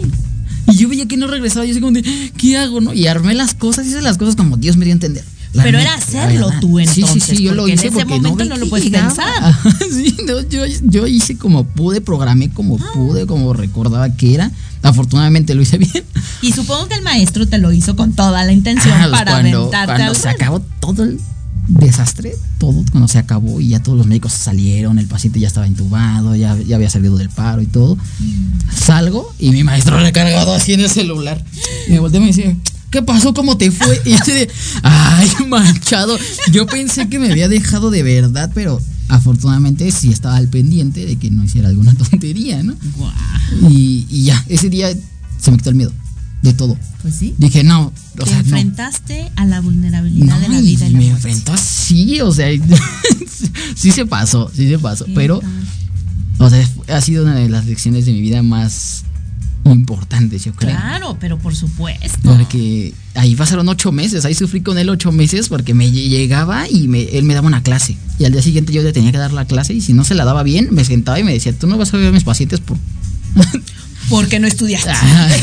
Y 0.67 0.75
yo 0.77 0.89
veía 0.89 1.07
que 1.07 1.17
no 1.17 1.27
regresaba, 1.27 1.65
y 1.65 1.69
yo 1.69 1.73
así 1.73 1.81
como 1.81 1.93
de, 1.93 2.31
¿qué 2.37 2.57
hago, 2.57 2.81
no? 2.81 2.93
Y 2.93 3.07
armé 3.07 3.33
las 3.33 3.53
cosas, 3.53 3.85
hice 3.85 4.01
las 4.01 4.17
cosas 4.17 4.35
como 4.35 4.57
Dios 4.57 4.77
me 4.77 4.85
dio 4.85 4.93
a 4.93 4.95
entender. 4.95 5.23
La 5.55 5.63
Pero 5.63 5.77
neta, 5.77 5.91
era 5.91 5.99
hacerlo 6.03 6.51
tú, 6.59 6.79
Sí, 6.79 6.85
sí, 6.87 7.01
entonces, 7.01 7.37
sí, 7.37 7.43
yo 7.43 7.53
lo 7.53 7.63
porque 7.63 7.71
en 7.73 7.77
hice 7.79 7.87
ese 7.87 7.95
porque 7.95 8.15
momento 8.19 8.45
no 8.45 8.57
lo 8.57 8.67
puedes 8.69 8.89
pensar. 8.89 9.55
Sí, 9.91 10.15
no, 10.27 10.41
yo, 10.49 10.65
yo 10.83 11.07
hice 11.07 11.37
como 11.37 11.63
pude, 11.63 12.01
programé 12.01 12.49
como 12.49 12.77
Ah. 12.77 12.91
pude, 12.93 13.25
como 13.25 13.53
recordaba 13.53 14.09
que 14.15 14.33
era. 14.35 14.51
Afortunadamente 14.83 15.55
lo 15.55 15.61
hice 15.61 15.77
bien. 15.79 16.03
Y 16.41 16.51
supongo 16.51 16.87
que 16.89 16.95
el 16.95 17.01
maestro 17.03 17.47
te 17.47 17.57
lo 17.57 17.71
hizo 17.71 17.95
con 17.95 18.13
toda 18.13 18.43
la 18.43 18.51
intención 18.51 18.93
Ah, 19.01 19.07
para 19.09 19.31
cuando, 19.31 19.59
aventarte 19.59 19.93
cuando 19.93 20.11
al 20.11 20.15
se 20.15 20.29
acabó 20.29 20.59
todo 20.81 21.03
el 21.03 21.19
desastre, 21.67 22.35
todo 22.59 22.83
cuando 22.91 23.07
se 23.07 23.17
acabó 23.17 23.59
y 23.61 23.69
ya 23.69 23.81
todos 23.81 23.97
los 23.97 24.05
médicos 24.07 24.33
salieron, 24.33 24.99
el 24.99 25.07
paciente 25.07 25.39
ya 25.39 25.47
estaba 25.47 25.65
intubado, 25.67 26.35
ya, 26.35 26.55
ya 26.57 26.75
había 26.75 26.89
salido 26.89 27.17
del 27.17 27.29
paro 27.29 27.61
y 27.61 27.65
todo. 27.65 27.97
Salgo 28.73 29.33
y 29.39 29.51
mi 29.51 29.63
maestro 29.63 29.99
recargado 29.99 30.53
así 30.53 30.73
en 30.73 30.81
el 30.81 30.89
celular. 30.89 31.43
Y 31.87 31.93
me 31.93 31.99
volteé 31.99 32.17
y 32.19 32.21
me 32.21 32.27
dice, 32.27 32.55
¿qué 32.95 33.01
pasó? 33.03 33.33
¿Cómo 33.33 33.57
te 33.57 33.71
fue? 33.71 34.01
Y 34.05 34.11
yo 34.11 34.33
de, 34.33 34.49
ay, 34.81 35.29
manchado. 35.49 36.17
Yo 36.53 36.65
pensé 36.65 37.09
que 37.09 37.19
me 37.19 37.29
había 37.29 37.49
dejado 37.49 37.91
de 37.91 38.03
verdad, 38.03 38.49
pero 38.55 38.81
afortunadamente 39.09 39.91
sí 39.91 40.13
estaba 40.13 40.37
al 40.37 40.47
pendiente 40.47 41.05
de 41.05 41.17
que 41.17 41.29
no 41.29 41.43
hiciera 41.43 41.67
alguna 41.67 41.93
tontería, 42.09 42.63
¿no? 42.63 42.73
Y, 43.69 44.07
y 44.09 44.23
ya, 44.23 44.41
ese 44.47 44.69
día 44.69 44.95
se 45.41 45.51
me 45.51 45.57
quitó 45.57 45.71
el 45.71 45.75
miedo 45.75 45.91
de 46.41 46.53
todo. 46.53 46.77
Pues 47.01 47.15
sí. 47.15 47.35
Dije, 47.37 47.65
no, 47.65 47.87
o 47.87 48.23
Te 48.23 48.27
sea, 48.27 48.35
no. 48.35 48.39
enfrentaste 48.43 49.29
a 49.35 49.43
la 49.43 49.59
vulnerabilidad 49.59 50.39
de 50.39 50.47
la 50.47 50.61
vida 50.61 50.87
y, 50.87 50.93
la 50.93 50.97
me 50.97 51.07
enfrentó 51.09 51.51
así, 51.51 52.21
o 52.21 52.31
sea, 52.31 52.47
sí 53.75 53.91
se 53.91 54.05
pasó, 54.05 54.49
sí 54.55 54.69
se 54.69 54.79
pasó, 54.79 55.03
¿Qué 55.03 55.11
pero, 55.15 55.39
tal? 55.39 55.51
o 56.37 56.49
sea, 56.49 56.65
ha 56.95 57.01
sido 57.01 57.25
una 57.25 57.35
de 57.35 57.49
las 57.49 57.65
lecciones 57.65 58.05
de 58.05 58.13
mi 58.13 58.21
vida 58.21 58.41
más 58.41 59.03
importantes, 59.73 60.45
yo 60.45 60.53
creo. 60.53 60.71
Claro, 60.75 61.17
pero 61.19 61.37
por 61.39 61.55
supuesto. 61.55 62.17
Porque 62.23 62.93
ahí 63.15 63.35
pasaron 63.35 63.67
ocho 63.69 63.91
meses, 63.91 64.25
ahí 64.25 64.33
sufrí 64.35 64.61
con 64.61 64.77
él 64.77 64.89
ocho 64.89 65.11
meses 65.11 65.49
porque 65.49 65.73
me 65.73 65.87
lle- 65.87 66.07
llegaba 66.09 66.69
y 66.69 66.87
me, 66.87 67.03
él 67.03 67.23
me 67.23 67.33
daba 67.33 67.47
una 67.47 67.63
clase. 67.63 67.97
Y 68.19 68.25
al 68.25 68.31
día 68.31 68.41
siguiente 68.41 68.71
yo 68.73 68.83
le 68.83 68.93
tenía 68.93 69.11
que 69.11 69.17
dar 69.17 69.33
la 69.33 69.45
clase 69.45 69.73
y 69.73 69.81
si 69.81 69.93
no 69.93 70.03
se 70.03 70.13
la 70.15 70.23
daba 70.25 70.43
bien, 70.43 70.69
me 70.71 70.85
sentaba 70.85 71.19
y 71.19 71.23
me 71.23 71.33
decía, 71.33 71.51
tú 71.57 71.67
no 71.67 71.77
vas 71.77 71.93
a 71.93 71.97
ver 71.97 72.07
a 72.07 72.11
mis 72.11 72.23
pacientes 72.23 72.59
por... 72.59 72.77
Porque 74.09 74.39
no 74.39 74.47
estudiaste. 74.47 74.91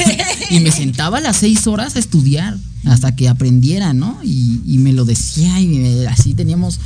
y 0.50 0.60
me 0.60 0.70
sentaba 0.70 1.18
a 1.18 1.20
las 1.20 1.36
seis 1.38 1.66
horas 1.66 1.96
a 1.96 1.98
estudiar 1.98 2.56
hasta 2.84 3.14
que 3.16 3.28
aprendiera, 3.28 3.92
¿no? 3.92 4.18
Y, 4.22 4.60
y 4.66 4.78
me 4.78 4.92
lo 4.92 5.04
decía 5.04 5.58
y 5.60 5.66
me- 5.66 6.06
así 6.06 6.34
teníamos 6.34 6.78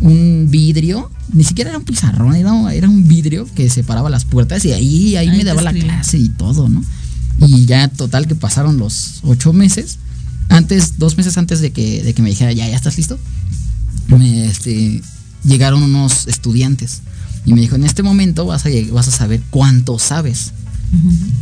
un 0.00 0.48
vidrio, 0.50 1.10
ni 1.32 1.44
siquiera 1.44 1.70
era 1.70 1.78
un 1.78 1.84
pizarrón, 1.84 2.34
era, 2.34 2.74
era 2.74 2.88
un 2.88 3.06
vidrio 3.06 3.46
que 3.54 3.70
separaba 3.70 4.10
las 4.10 4.24
puertas 4.24 4.64
y 4.64 4.72
ahí, 4.72 5.16
ahí 5.16 5.28
Ahí 5.28 5.36
me 5.38 5.44
daba 5.44 5.62
la 5.62 5.72
clase 5.72 6.18
y 6.18 6.28
todo, 6.28 6.68
¿no? 6.68 6.82
Y 7.40 7.66
ya 7.66 7.88
total 7.88 8.26
que 8.26 8.34
pasaron 8.34 8.76
los 8.78 9.20
ocho 9.22 9.52
meses, 9.52 9.98
antes, 10.48 10.98
dos 10.98 11.16
meses 11.16 11.36
antes 11.38 11.60
de 11.60 11.72
que, 11.72 12.02
de 12.02 12.14
que 12.14 12.22
me 12.22 12.30
dijera, 12.30 12.52
ya, 12.52 12.68
ya 12.68 12.76
estás 12.76 12.96
listo, 12.96 13.18
me, 14.08 14.46
este, 14.46 15.02
llegaron 15.44 15.82
unos 15.82 16.26
estudiantes 16.26 17.02
y 17.46 17.52
me 17.52 17.60
dijo, 17.60 17.76
en 17.76 17.84
este 17.84 18.02
momento 18.02 18.46
vas 18.46 18.64
a, 18.66 18.68
vas 18.92 19.08
a 19.08 19.10
saber 19.10 19.42
cuánto 19.50 19.98
sabes. 19.98 20.52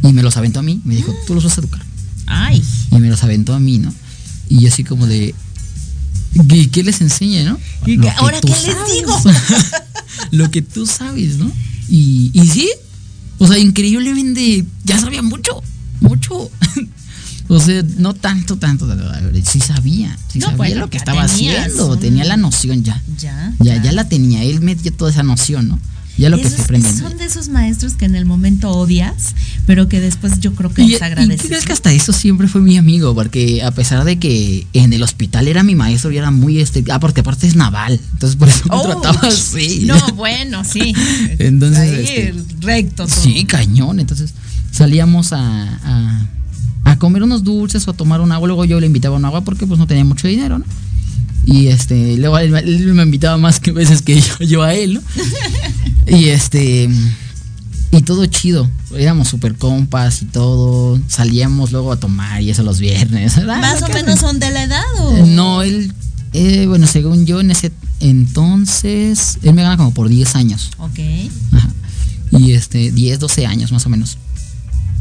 Y 0.03 0.13
me 0.15 0.23
los 0.23 0.39
aventó 0.39 0.61
a 0.61 0.63
mí, 0.63 0.81
me 0.85 0.95
dijo, 0.97 1.15
tú 1.27 1.35
los 1.35 1.45
vas 1.45 1.59
a 1.59 1.61
educar. 1.61 1.83
Ay. 2.27 2.63
Y 2.91 2.97
me 2.97 3.09
los 3.09 3.23
aventó 3.23 3.55
a 3.55 3.61
mí, 3.61 3.79
¿no? 3.79 3.93
Y 4.49 4.61
yo 4.61 4.69
así 4.69 4.83
como 4.83 5.07
de... 5.07 5.35
¿Qué, 6.49 6.71
qué 6.71 6.83
les 6.83 7.01
enseña, 7.01 7.45
no? 7.45 7.59
¿Y 7.87 7.99
que 7.99 8.11
ahora 8.11 8.41
qué 8.41 8.49
les 8.49 8.93
digo? 8.93 9.23
Lo 10.31 10.51
que 10.51 10.63
tú 10.63 10.87
sabes, 10.87 11.37
¿no? 11.37 11.51
Y, 11.89 12.31
y 12.33 12.47
sí, 12.47 12.71
o 13.39 13.47
sea, 13.47 13.59
increíblemente 13.59 14.65
ya 14.85 14.99
sabía 14.99 15.23
mucho, 15.23 15.63
mucho. 16.01 16.51
O 17.49 17.61
sea, 17.61 17.83
no 17.99 18.15
tanto, 18.15 18.57
tanto, 18.57 18.87
tanto, 18.87 19.05
sí 19.45 19.61
sabía, 19.61 20.17
sí 20.29 20.39
No, 20.39 20.47
sabía 20.47 20.77
lo 20.77 20.89
que 20.89 20.97
estaba 20.97 21.27
tenías 21.27 21.67
haciendo, 21.67 21.99
tenía 21.99 22.25
la 22.25 22.39
noción 22.39 22.83
ya. 22.83 23.03
Ya. 23.19 23.53
Ya, 23.61 23.83
ya 23.83 23.93
la 23.93 24.09
tenía, 24.09 24.43
él 24.43 24.63
me 24.63 24.75
dio 24.75 24.91
toda 24.93 25.11
esa 25.11 25.23
noción, 25.23 25.69
¿no? 25.69 25.79
Ya 26.19 26.29
lo 26.29 26.37
que 26.37 26.43
Esos- 26.43 26.57
se 26.57 26.63
aprende. 26.63 26.93
Son 26.93 27.17
de 27.17 27.25
esos 27.25 27.49
maestros 27.49 27.95
que 27.95 28.05
en 28.05 28.15
el 28.15 28.27
momento 28.27 28.71
odias, 28.71 29.35
pero 29.67 29.89
que 29.89 29.99
después 30.01 30.41
yo 30.41 30.55
creo 30.55 30.73
que 30.73 30.83
Y, 30.83 30.89
les 30.89 31.01
y 31.01 31.05
agradeces. 31.05 31.47
crees 31.47 31.65
que 31.65 31.73
hasta 31.73 31.91
eso 31.93 32.13
siempre 32.13 32.49
fue 32.49 32.61
mi 32.61 32.77
amigo, 32.77 33.15
porque 33.15 33.63
a 33.63 33.71
pesar 33.71 34.05
de 34.05 34.19
que 34.19 34.67
en 34.75 34.93
el 34.93 35.03
hospital 35.03 35.49
era 35.49 35.63
mi 35.63 35.75
maestro 35.75 36.11
y 36.13 36.19
era 36.19 36.31
muy 36.31 36.61
este, 36.61 36.85
ah, 36.91 37.01
porque 37.01 37.21
aparte 37.23 37.47
es 37.47 37.57
naval, 37.57 37.99
entonces 38.13 38.37
por 38.37 38.49
eso 38.51 38.63
me 38.69 38.77
Oh, 38.77 38.83
trataba 38.83 39.29
así. 39.29 39.85
No, 39.87 39.97
bueno, 40.15 40.65
sí. 40.65 40.95
Entonces, 41.39 41.79
Ahí, 41.81 42.05
este, 42.05 42.35
recto 42.61 43.07
todo. 43.07 43.17
Sí, 43.23 43.45
cañón. 43.47 43.99
Entonces 43.99 44.35
salíamos 44.71 45.33
a, 45.33 45.41
a, 45.83 46.27
a 46.85 46.99
comer 46.99 47.23
unos 47.23 47.43
dulces 47.43 47.89
o 47.89 47.93
a 47.93 47.95
tomar 47.95 48.21
un 48.21 48.33
agua. 48.33 48.47
Luego 48.49 48.65
yo 48.67 48.79
le 48.81 48.87
invitaba 48.87 49.17
un 49.17 49.25
agua 49.25 49.41
porque 49.43 49.67
pues 49.67 49.79
no 49.79 49.87
tenía 49.87 50.05
mucho 50.05 50.29
dinero, 50.29 50.59
¿no? 50.59 50.65
Y 51.45 51.69
este, 51.69 52.17
luego 52.19 52.39
él, 52.39 52.55
él 52.55 52.95
me 52.95 53.03
invitaba 53.03 53.37
más 53.39 53.59
que 53.59 53.73
veces 53.73 54.03
que 54.03 54.21
yo, 54.21 54.39
yo 54.47 54.63
a 54.63 54.75
él, 54.75 54.95
¿no? 54.95 55.01
Y 56.07 56.29
este, 56.29 56.89
y 57.91 58.03
todo 58.03 58.25
chido. 58.27 58.69
Éramos 58.97 59.29
super 59.29 59.55
compas 59.57 60.23
y 60.23 60.27
todo. 60.27 60.99
Salíamos 61.09 61.73
luego 61.73 61.93
a 61.93 61.97
tomar 62.01 62.43
y 62.43 62.51
eso 62.51 62.63
los 62.63 62.81
viernes. 62.81 63.45
Más 63.47 63.83
o 63.83 63.89
menos 63.89 64.19
son 64.19 64.39
de 64.39 64.51
la 64.51 64.65
edad 64.65 64.83
o. 64.99 65.27
No, 65.27 65.63
él, 65.63 65.93
eh, 66.33 66.67
bueno, 66.67 66.87
según 66.87 67.27
yo 67.27 67.41
en 67.41 67.51
ese 67.51 67.73
entonces, 68.01 69.39
él 69.43 69.55
me 69.55 69.63
gana 69.63 69.77
como 69.77 69.93
por 69.93 70.09
10 70.09 70.35
años. 70.37 70.71
Ok. 70.79 70.99
Ajá. 71.53 71.69
Y 72.33 72.53
este, 72.53 72.91
10, 72.91 73.19
12 73.21 73.47
años 73.47 73.73
más 73.73 73.85
o 73.87 73.91
menos. 73.91 74.17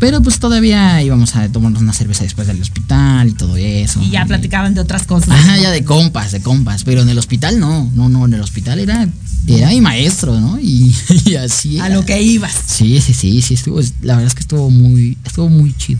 Pero 0.02 0.20
pues 0.24 0.40
todavía 0.40 1.00
íbamos 1.04 1.36
a 1.36 1.48
tomarnos 1.50 1.80
una 1.80 1.94
cerveza 1.94 2.24
después 2.24 2.48
del 2.48 2.60
hospital 2.60 3.28
y 3.28 3.34
todo 3.34 3.56
eso. 3.56 4.02
Y 4.02 4.10
ya 4.10 4.26
platicaban 4.26 4.74
de 4.74 4.82
otras 4.82 5.04
cosas. 5.04 5.30
Ajá, 5.30 5.60
ya 5.60 5.70
de 5.70 5.84
compas, 5.84 6.32
de 6.32 6.42
compas. 6.42 6.84
Pero 6.84 7.04
en 7.04 7.10
el 7.10 7.20
hospital 7.20 7.60
no, 7.60 7.88
no, 7.94 8.10
no, 8.10 8.26
en 8.26 8.34
el 8.34 8.42
hospital 8.42 8.80
era, 8.80 9.08
era 9.46 9.70
mi 9.70 9.80
maestro, 9.80 10.40
¿no? 10.40 10.60
Y, 10.60 10.92
y 11.26 11.36
así. 11.36 11.80
A 11.80 11.86
era. 11.86 11.96
lo 11.96 12.04
que 12.04 12.20
ibas. 12.20 12.52
Sí, 12.66 13.00
sí, 13.00 13.14
sí, 13.14 13.44
sí, 13.44 13.54
estuvo, 13.54 13.80
la 14.02 14.16
verdad 14.16 14.26
es 14.26 14.34
que 14.34 14.40
estuvo 14.40 14.72
muy, 14.72 15.20
estuvo 15.24 15.50
muy 15.50 15.72
chido. 15.78 16.00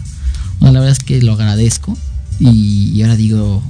O 0.58 0.64
sea, 0.64 0.72
la 0.72 0.80
verdad 0.80 0.98
es 1.00 1.04
que 1.06 1.22
lo 1.22 1.34
agradezco 1.34 1.96
y, 2.40 2.94
y 2.96 3.04
ahora 3.04 3.16
digo, 3.16 3.62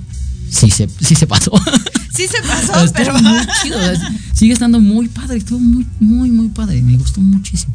sí 0.50 0.72
se, 0.72 0.88
sí 1.02 1.14
se 1.14 1.28
pasó. 1.28 1.52
Sí 2.14 2.28
se 2.28 2.42
pasó, 2.46 2.74
Estuvo 2.84 2.94
pero. 2.94 3.20
muy 3.20 3.40
chido. 3.64 3.78
o 3.80 3.82
sea, 3.82 4.20
sigue 4.34 4.52
estando 4.52 4.80
muy 4.82 5.08
padre. 5.08 5.38
Estuvo 5.38 5.60
muy, 5.60 5.86
muy, 6.02 6.30
muy 6.30 6.50
padre. 6.50 6.82
Me 6.82 6.98
gustó 6.98 7.22
muchísimo. 7.22 7.74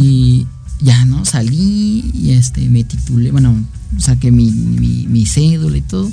Y 0.00 0.46
ya, 0.80 1.04
¿no? 1.04 1.24
Salí 1.24 2.10
y 2.12 2.32
este, 2.32 2.68
me 2.68 2.84
titulé. 2.84 3.30
Bueno, 3.30 3.54
saqué 3.98 4.30
mi, 4.30 4.50
mi, 4.50 5.06
mi 5.06 5.26
cédula 5.26 5.76
y 5.76 5.82
todo. 5.82 6.10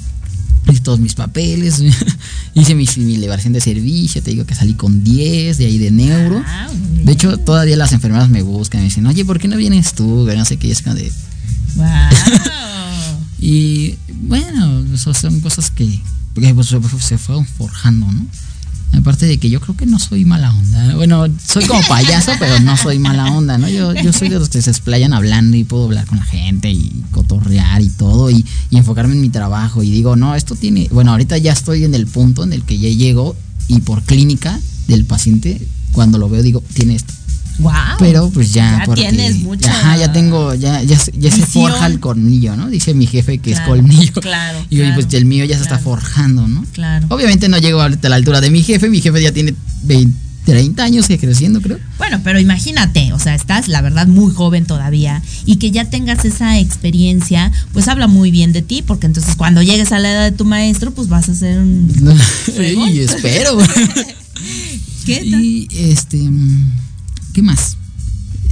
Hice 0.69 0.80
todos 0.80 0.99
mis 0.99 1.15
papeles. 1.15 1.84
Hice 2.54 2.76
mi, 2.76 2.86
mi 2.97 3.17
liberación 3.17 3.54
de 3.54 3.62
servicio. 3.62 4.23
Te 4.23 4.32
digo 4.32 4.45
que 4.45 4.56
salí 4.56 4.76
con 4.76 5.04
10 5.04 5.58
de 5.58 5.65
ahí 5.65 5.78
de 5.78 5.91
neuro. 5.91 6.41
Ah, 6.45 6.69
De 7.04 7.12
hecho, 7.12 7.38
todavía 7.38 7.76
las 7.76 7.91
enfermeras 7.91 8.30
me 8.30 8.41
buscan 8.41 8.80
y 8.80 8.84
me 8.84 8.89
dicen, 8.89 9.06
oye, 9.08 9.26
¿por 9.26 9.39
qué 9.39 9.47
no 9.47 9.58
vienes 9.58 9.93
tú? 9.93 10.26
No 10.26 10.45
sé 10.45 10.58
qué. 10.58 10.71
Es 10.71 10.82
como 10.82 10.95
de, 10.95 11.12
wow. 11.76 11.86
y 13.39 13.95
bueno, 14.21 14.86
eso 14.93 15.13
son 15.13 15.41
cosas 15.41 15.69
que, 15.69 15.99
que, 16.36 16.54
pues, 16.54 16.73
se 16.99 17.17
fueron 17.17 17.45
forjando, 17.45 18.10
¿no? 18.10 18.26
Aparte 18.97 19.25
de 19.25 19.38
que 19.38 19.49
yo 19.49 19.60
creo 19.60 19.75
que 19.75 19.86
no 19.86 19.99
soy 19.99 20.23
mala 20.23 20.53
onda. 20.53 20.95
Bueno, 20.95 21.25
soy 21.45 21.65
como 21.65 21.82
payaso, 21.88 22.32
pero 22.39 22.60
no 22.60 22.77
soy 22.77 22.99
mala 22.99 23.32
onda, 23.32 23.58
¿no? 23.58 23.67
Yo, 23.67 23.93
yo 23.93 24.13
soy 24.13 24.29
de 24.29 24.39
los 24.39 24.49
que 24.49 24.62
se 24.62 24.69
explayan 24.69 25.13
hablando 25.13 25.58
y 25.58 25.63
puedo 25.63 25.86
hablar 25.86 26.06
con 26.06 26.19
la 26.19 26.25
gente 26.25 26.71
y 26.71 27.03
cotorrear 27.12 27.82
y 27.82 27.89
todo 27.89 28.29
y, 28.29 28.45
y 28.69 28.77
enfocarme 28.77 29.13
en 29.13 29.21
mi 29.21 29.29
trabajo. 29.29 29.84
Y 29.84 29.91
digo, 29.91 30.15
no, 30.15 30.36
esto 30.36 30.56
tiene. 30.56 30.88
Bueno, 30.91 31.12
ahorita 31.12 31.38
ya 31.38 31.53
estoy 31.53 31.84
en 31.84 31.95
el 31.95 32.08
punto 32.08 32.43
en 32.43 32.53
el 32.53 32.63
que 32.63 32.77
ya 32.77 32.89
llego 32.89 33.36
y 33.67 33.79
por 33.82 34.03
clínica 34.03 34.60
del 34.88 35.06
paciente, 35.06 35.65
cuando 35.91 36.17
lo 36.17 36.29
veo, 36.29 36.43
digo, 36.43 36.63
tiene 36.73 36.95
esto. 36.95 37.13
Wow. 37.60 37.74
Pero 38.00 38.30
pues 38.30 38.52
ya, 38.54 38.80
Ya 38.80 38.86
porque- 38.86 39.02
tienes 39.02 39.38
mucha 39.39 39.70
Ajá, 39.72 39.98
ya 39.98 40.12
tengo, 40.12 40.54
ya, 40.56 40.82
ya, 40.84 40.98
se- 40.98 41.12
ya 41.18 41.30
se 41.32 41.42
visión. 41.42 41.70
forja 41.72 41.86
el 41.88 42.00
colmillo, 42.00 42.56
¿no? 42.56 42.70
Dice 42.70 42.94
mi 42.94 43.06
jefe 43.08 43.38
que 43.38 43.52
Claro, 43.52 43.76
es 43.76 43.82
colmillo. 43.82 44.13
claro, 44.22 44.60
Y 44.70 44.82
pues 44.94 45.08
el 45.13 45.26
mío 45.26 45.46
ya 45.46 45.56
se 45.58 45.63
está 45.63 45.78
forjando, 45.80 46.48
¿no? 46.48 46.66
Claro. 46.74 47.06
Obviamente 47.10 47.50
no 47.50 47.58
llego 47.60 47.82
a 47.82 47.89
la 47.89 48.16
altura 48.16 48.42
de 48.42 48.50
mi 48.50 48.63
jefe, 48.63 48.89
mi 48.89 49.02
jefe 49.02 49.22
ya 49.22 49.32
tiene 49.32 49.54
20, 49.84 50.18
30 50.46 50.84
años 50.84 51.08
creciendo, 51.08 51.62
creo. 51.62 51.80
Bueno, 51.98 52.20
pero 52.24 52.38
imagínate, 52.39 53.13
o 53.13 53.20
sea, 53.20 53.34
estás 53.36 53.68
la 53.70 53.82
verdad 53.82 54.08
muy 54.08 54.34
joven 54.34 54.66
todavía 54.66 55.22
y 55.46 55.56
que 55.58 55.72
ya 55.72 55.86
tengas 55.86 56.26
esa 56.26 56.60
experiencia, 56.60 57.52
pues 57.72 57.88
habla 57.88 58.08
muy 58.08 58.30
bien 58.32 58.52
de 58.52 58.62
ti, 58.62 58.82
porque 58.82 59.06
entonces 59.06 59.36
cuando 59.38 59.62
llegues 59.62 59.92
a 59.94 60.00
la 60.00 60.12
edad 60.12 60.24
de 60.30 60.36
tu 60.36 60.44
maestro, 60.44 60.92
pues 60.92 61.08
vas 61.08 61.30
a 61.30 61.36
ser 61.36 61.60
un... 61.60 61.88
Y 62.94 63.00
espero. 63.00 63.58
¿Qué 65.06 65.28
tal? 65.32 65.42
y 65.44 65.68
este, 65.72 66.18
¿qué 67.34 67.41
más? 67.41 67.78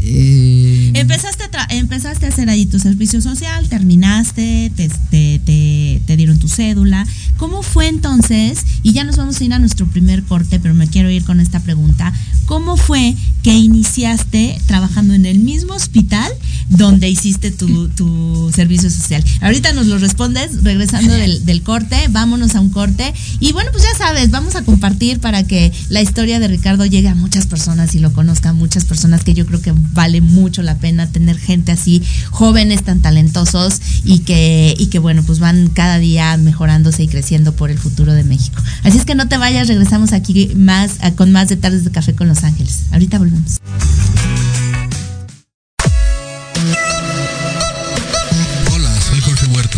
Eh, 0.04 0.92
Empezaste 0.96 1.44
a, 1.58 1.68
empezaste 1.76 2.26
a 2.26 2.30
hacer 2.30 2.50
ahí 2.50 2.66
tu 2.66 2.80
servicio 2.80 3.22
social, 3.22 3.68
terminaste, 3.70 4.72
te, 4.76 4.90
te, 5.10 5.40
te- 5.46 6.02
te 6.06 6.18
dieron 6.18 6.40
tu 6.40 6.48
cédula. 6.48 7.06
¿Cómo 7.38 7.64
fue 7.64 7.88
entonces? 7.88 8.60
Y 8.84 8.94
ya 8.94 9.04
nos 9.04 9.18
vamos 9.18 9.40
a 9.40 9.44
ir 9.44 9.54
a 9.54 9.60
nuestro 9.60 9.86
primer 9.88 10.24
corte, 10.24 10.60
pero 10.60 10.74
me 10.74 10.88
quiero 10.88 11.10
ir 11.10 11.24
con 11.24 11.40
esta 11.40 11.60
pregunta. 11.60 12.14
¿Cómo 12.46 12.76
fue 12.78 13.16
que 13.44 13.54
iniciaste 13.54 14.60
trabajando 14.68 15.14
en 15.14 15.26
el 15.26 15.40
mismo 15.40 15.74
hospital 15.74 16.30
donde 16.70 17.10
hiciste 17.10 17.52
tu, 17.52 17.88
tu 17.90 18.52
servicio 18.54 18.90
social? 18.90 19.24
Ahorita 19.42 19.72
nos 19.74 19.88
lo 19.88 19.98
respondes 19.98 20.64
regresando 20.64 21.14
del, 21.14 21.46
del 21.46 21.62
corte, 21.64 21.96
vámonos 22.10 22.56
a 22.56 22.60
un 22.60 22.70
corte. 22.70 23.14
Y 23.40 23.54
bueno, 23.54 23.70
pues 23.72 23.84
ya 23.84 23.98
sabes, 23.98 24.32
vamos 24.32 24.56
a 24.56 24.64
compartir 24.64 25.20
para 25.20 25.44
que 25.44 25.72
la 25.90 26.02
historia 26.02 26.40
de 26.40 26.48
Ricardo 26.50 26.86
llegue 26.86 27.08
a 27.08 27.16
muchas 27.16 27.48
personas 27.48 27.96
y 27.96 28.00
lo 28.00 28.12
conozcan 28.14 28.56
muchas 28.58 28.84
personas 28.86 29.24
que 29.24 29.34
yo 29.34 29.46
creo 29.46 29.62
que 29.62 29.72
vale 29.94 30.22
mucho 30.22 30.62
la 30.62 30.78
pena 30.78 31.08
tener 31.08 31.38
gente 31.38 31.72
así, 31.72 32.04
jóvenes 32.30 32.84
tan 32.84 33.02
talentosos 33.02 33.82
y 34.04 34.20
que, 34.20 34.76
y 34.78 34.88
que 34.88 35.00
bueno, 35.00 35.24
pues 35.24 35.40
van 35.40 35.68
cada 35.68 36.00
día 36.00 36.36
mejorándose 36.38 37.04
y 37.04 37.08
creciendo 37.08 37.54
por 37.54 37.70
el 37.70 37.78
futuro 37.78 38.14
de 38.14 38.24
México. 38.24 38.62
Así 38.84 38.98
es 38.98 39.06
que 39.06 39.16
no 39.16 39.28
te 39.28 39.38
vayas, 39.38 39.68
regresamos 39.68 40.14
aquí 40.14 40.52
más 40.56 41.00
con 41.16 41.32
más 41.32 41.50
de 41.50 41.58
tardes 41.58 41.84
de 41.84 41.92
café 41.92 42.14
con 42.14 42.28
Los 42.28 42.44
Ángeles. 42.44 42.86
Ahorita 42.92 43.20
volvemos. 43.20 43.58
Hola, 48.74 49.02
soy 49.02 49.20
Jorge 49.22 49.46
Huerta. 49.48 49.78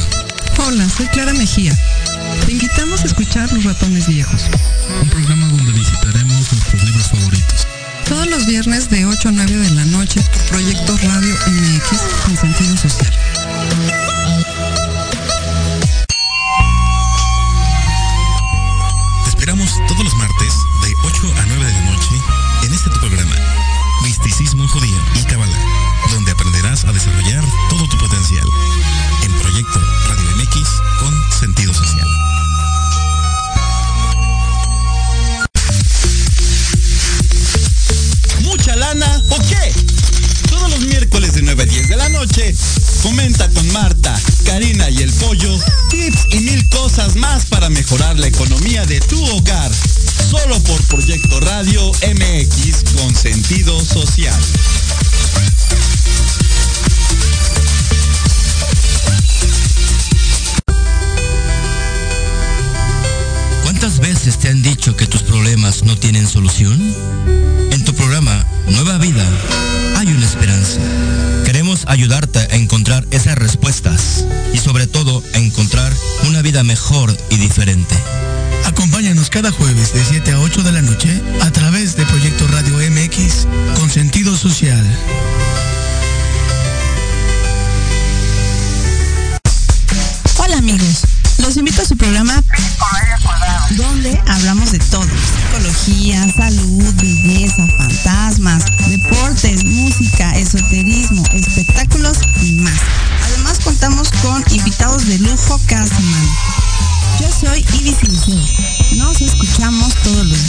Hola, 0.66 0.88
soy 0.90 1.08
Clara 1.08 1.34
Mejía. 1.34 1.78
Te 2.46 2.52
invitamos 2.52 3.02
a 3.02 3.06
escuchar 3.06 3.52
Los 3.54 3.64
Ratones 3.64 4.08
Viejos. 4.08 4.42
Un 5.02 5.10
programa 5.10 5.48
donde 5.48 5.72
visitaremos 5.72 6.52
nuestros 6.52 6.84
libros 6.84 7.08
favoritos. 7.08 7.68
Todos 8.08 8.28
los 8.28 8.46
viernes 8.46 8.90
de 8.90 9.06
8 9.06 9.30
a 9.30 9.32
9 9.32 9.52
de 9.58 9.70
la 9.72 9.86
noche 9.86 10.22
Proyecto 10.50 10.98
Radio 10.98 11.36
MX 11.48 12.00
con 12.26 12.38
sentido 12.38 12.78
social. 12.78 13.14
Te 19.24 19.30
esperamos 19.30 19.70
todos 19.88 20.04
los 20.04 20.16
martes 20.16 20.54
de 20.84 20.94
8 21.04 21.34
a 21.38 21.46
9 21.48 21.66
de 21.66 21.74
la 21.74 21.92
noche 21.92 22.16
en 22.64 22.74
este 22.74 22.90
tu 22.90 23.00
programa, 23.00 23.36
Misticismo 24.04 24.68
Judío 24.68 24.98
y 25.16 25.24
Kabbalah, 25.24 25.60
donde 26.12 26.32
aprenderás 26.32 26.86
a 26.86 26.92
desarrollar 26.92 27.44
todo 27.70 27.88
tu 27.88 27.98
potencial. 27.98 28.48
En 29.24 29.32
Proyecto 29.34 29.80
Radio 30.08 30.30
MX 30.38 30.70
con 31.00 31.14
sentido 31.32 31.74
social. 31.74 32.23
Comenta 43.02 43.50
con 43.50 43.70
Marta, 43.74 44.18
Karina 44.46 44.90
y 44.90 45.02
el 45.02 45.12
Pollo 45.12 45.60
tips 45.90 46.28
y 46.32 46.40
mil 46.40 46.70
cosas 46.70 47.18
más 47.18 47.46
para 47.46 47.70
mejorar 47.70 48.18
la 48.18 48.28
economía 48.28 48.86
de 48.86 49.02
tu 49.02 49.22
hogar. 49.26 49.70
Solo 50.30 50.58
por 50.64 50.82
Proyecto 50.84 51.42
Radio 51.42 51.92
MX 51.92 52.94
con 52.96 53.14
sentido 53.14 53.78
social. 53.84 54.40
¿Cuántas 63.64 64.00
veces 64.00 64.40
te 64.40 64.48
han 64.48 64.62
dicho 64.62 64.96
que 64.96 65.08
tus 65.08 65.24
problemas 65.24 65.84
no 65.84 65.98
tienen 65.98 66.26
solución? 66.26 66.80
En 67.72 67.84
tu 67.84 67.94
programa 67.94 68.46
Nueva 68.70 68.98
Vida 68.98 69.28
hay 69.98 70.08
una 70.08 70.26
esperanza. 70.26 70.80
Queremos 71.74 71.92
ayudarte 71.92 72.38
a 72.38 72.56
encontrar 72.56 73.04
esas 73.10 73.36
respuestas 73.36 74.26
y 74.54 74.60
sobre 74.60 74.86
todo 74.86 75.24
a 75.34 75.40
encontrar 75.40 75.92
una 76.28 76.44
vida 76.44 76.64
mejor 76.64 77.18
y 77.32 77.38
diferente. 77.38 77.96
Acompáñanos 78.66 79.32
cada 79.32 79.50
jueves 79.50 79.92
de 79.92 80.06
7 80.06 80.34
a 80.34 80.40
8 80.40 80.62
de 80.62 80.72
la 80.72 80.84
noche 80.84 81.20
a 81.42 81.50
través 81.50 81.96
de 81.96 82.06
Proyecto 82.06 82.46
Radio 82.50 82.78
MX 82.92 83.48
con 83.80 83.90
sentido 83.90 84.38
social. 84.38 84.86
Hola 90.38 90.58
amigos, 90.60 91.06
los 91.40 91.58
invito 91.58 91.82
a 91.82 91.86
su 91.86 91.98
programa 91.98 92.44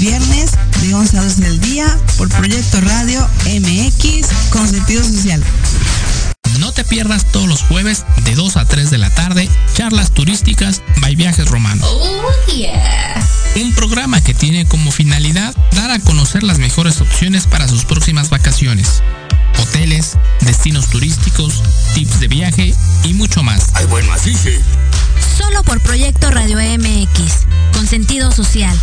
viernes 0.05 0.51
de 0.83 0.95
11 0.95 1.17
a 1.17 1.23
12 1.23 1.41
del 1.41 1.61
día 1.61 1.99
por 2.19 2.29
Proyecto 2.29 2.79
Radio 2.83 3.27
MX 3.47 4.27
con 4.51 4.69
sentido 4.69 5.03
social. 5.03 5.43
No 6.59 6.73
te 6.73 6.85
pierdas 6.85 7.25
todos 7.33 7.49
los 7.49 7.63
jueves 7.63 8.05
de 8.25 8.35
2 8.35 8.59
a 8.59 8.67
3 8.67 8.91
de 8.91 8.99
la 8.99 9.09
tarde 9.09 9.49
charlas 9.75 10.13
turísticas 10.13 10.83
by 11.01 11.17
Viajes 11.17 11.49
Romanos. 11.49 11.89
Un 13.57 13.75
programa 13.75 14.21
que 14.21 14.35
tiene 14.35 14.67
como 14.67 14.93
finalidad 14.93 15.55
dar 15.73 15.91
a 15.91 15.99
conocer 16.01 16.43
las 16.43 16.59
mejores 16.59 17.01
opciones 17.01 17.47
para 17.47 17.67
sus 17.67 17.87
próximas 17.87 18.29
vacaciones. 18.29 19.03
Hoteles, 19.59 20.19
destinos 20.43 20.89
turísticos, 20.89 21.63
tips 21.95 22.21
de 22.21 22.29
viaje 22.29 22.75
y 23.05 23.15
mucho 23.15 23.43
más. 23.43 23.69
¡Ay, 23.73 23.87
bueno, 23.87 24.13
así 24.13 24.35
sí! 24.35 24.51
Solo 25.39 25.63
por 25.63 25.81
Proyecto 25.81 26.31
Radio 26.31 26.59
MX, 26.59 27.47
con 27.73 27.87
sentido 27.87 28.31
social. 28.33 28.79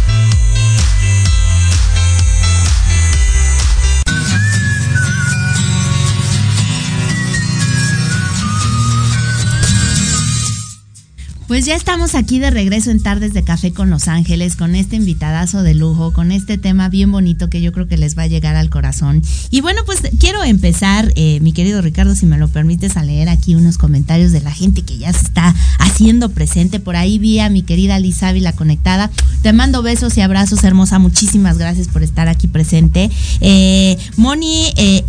Pues 11.51 11.65
ya 11.65 11.75
estamos 11.75 12.15
aquí 12.15 12.39
de 12.39 12.49
regreso 12.49 12.91
en 12.91 13.03
Tardes 13.03 13.33
de 13.33 13.43
Café 13.43 13.73
con 13.73 13.89
Los 13.89 14.07
Ángeles, 14.07 14.55
con 14.55 14.73
este 14.73 14.95
invitadazo 14.95 15.63
de 15.63 15.73
lujo, 15.73 16.13
con 16.13 16.31
este 16.31 16.57
tema 16.57 16.87
bien 16.87 17.11
bonito 17.11 17.49
que 17.49 17.61
yo 17.61 17.73
creo 17.73 17.89
que 17.89 17.97
les 17.97 18.17
va 18.17 18.23
a 18.23 18.27
llegar 18.27 18.55
al 18.55 18.69
corazón. 18.69 19.21
Y 19.49 19.59
bueno, 19.59 19.81
pues 19.85 19.99
quiero 20.17 20.45
empezar, 20.45 21.11
eh, 21.17 21.41
mi 21.41 21.51
querido 21.51 21.81
Ricardo, 21.81 22.15
si 22.15 22.25
me 22.25 22.37
lo 22.37 22.47
permites, 22.47 22.95
a 22.95 23.03
leer 23.03 23.27
aquí 23.27 23.55
unos 23.55 23.77
comentarios 23.77 24.31
de 24.31 24.39
la 24.39 24.51
gente 24.51 24.83
que 24.83 24.97
ya 24.97 25.11
se 25.11 25.25
está 25.25 25.53
haciendo 25.77 26.29
presente. 26.29 26.79
Por 26.79 26.95
ahí 26.95 27.19
vi 27.19 27.39
a 27.39 27.49
mi 27.49 27.63
querida 27.63 27.99
Liz 27.99 28.23
Ávila 28.23 28.53
conectada. 28.53 29.11
Te 29.41 29.51
mando 29.51 29.81
besos 29.81 30.15
y 30.17 30.21
abrazos, 30.21 30.63
hermosa. 30.63 30.99
Muchísimas 30.99 31.57
gracias 31.57 31.89
por 31.89 32.01
estar 32.01 32.29
aquí 32.29 32.47
presente. 32.47 33.11
Eh, 33.41 33.97
Moni 34.15 34.67
eh, 34.77 35.03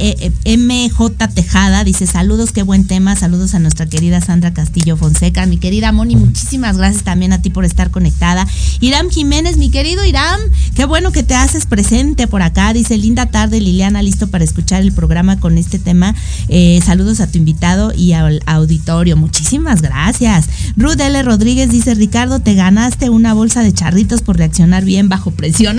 eh, 0.45 0.57
MJ 0.59 1.29
Tejada 1.29 1.85
dice: 1.85 2.09
Saludos, 2.09 2.51
qué 2.51 2.65
buen 2.65 2.89
tema. 2.89 3.15
Saludos 3.15 3.55
a 3.55 3.61
nuestra 3.61 3.87
querida 3.87 4.21
Sandra 4.21 4.53
Castillo 4.53 4.97
Fonseca. 4.97 5.47
Mi 5.47 5.59
querida 5.59 5.93
Moni, 5.93 6.17
muchísimas 6.33 6.79
gracias 6.79 7.05
también 7.05 7.35
a 7.35 7.43
ti 7.43 7.51
por 7.51 7.67
estar 7.67 7.91
conectada. 7.91 8.49
Iram 8.81 9.11
Jiménez, 9.11 9.59
mi 9.59 9.71
querido 9.71 10.03
Iram, 10.03 10.41
qué 10.75 10.87
bueno 10.87 11.13
que 11.13 11.23
te 11.23 11.35
haces 11.35 11.67
presente 11.67 12.27
por 12.27 12.41
acá. 12.41 12.73
Dice: 12.73 12.97
Linda 12.97 13.27
tarde, 13.27 13.61
Liliana, 13.61 14.01
listo 14.01 14.29
para 14.29 14.43
escuchar 14.43 14.81
el 14.81 14.93
programa 14.93 15.39
con 15.39 15.59
este 15.59 15.79
tema. 15.79 16.15
Eh, 16.49 16.81
saludos 16.83 17.21
a 17.21 17.31
tu 17.31 17.37
invitado 17.37 17.93
y 17.95 18.15
al 18.15 18.41
auditorio. 18.47 19.15
Muchísimas 19.15 19.83
gracias. 19.83 20.49
Ruth 20.75 20.99
L. 21.01 21.23
Rodríguez 21.23 21.71
dice: 21.71 21.95
Ricardo, 21.95 22.41
te 22.41 22.55
ganaste 22.55 23.11
una 23.11 23.35
bolsa 23.35 23.63
de 23.63 23.75
charritos 23.75 24.23
por 24.23 24.39
reaccionar 24.39 24.87
bien 24.87 25.11
bajo 25.11 25.33
presión. 25.33 25.77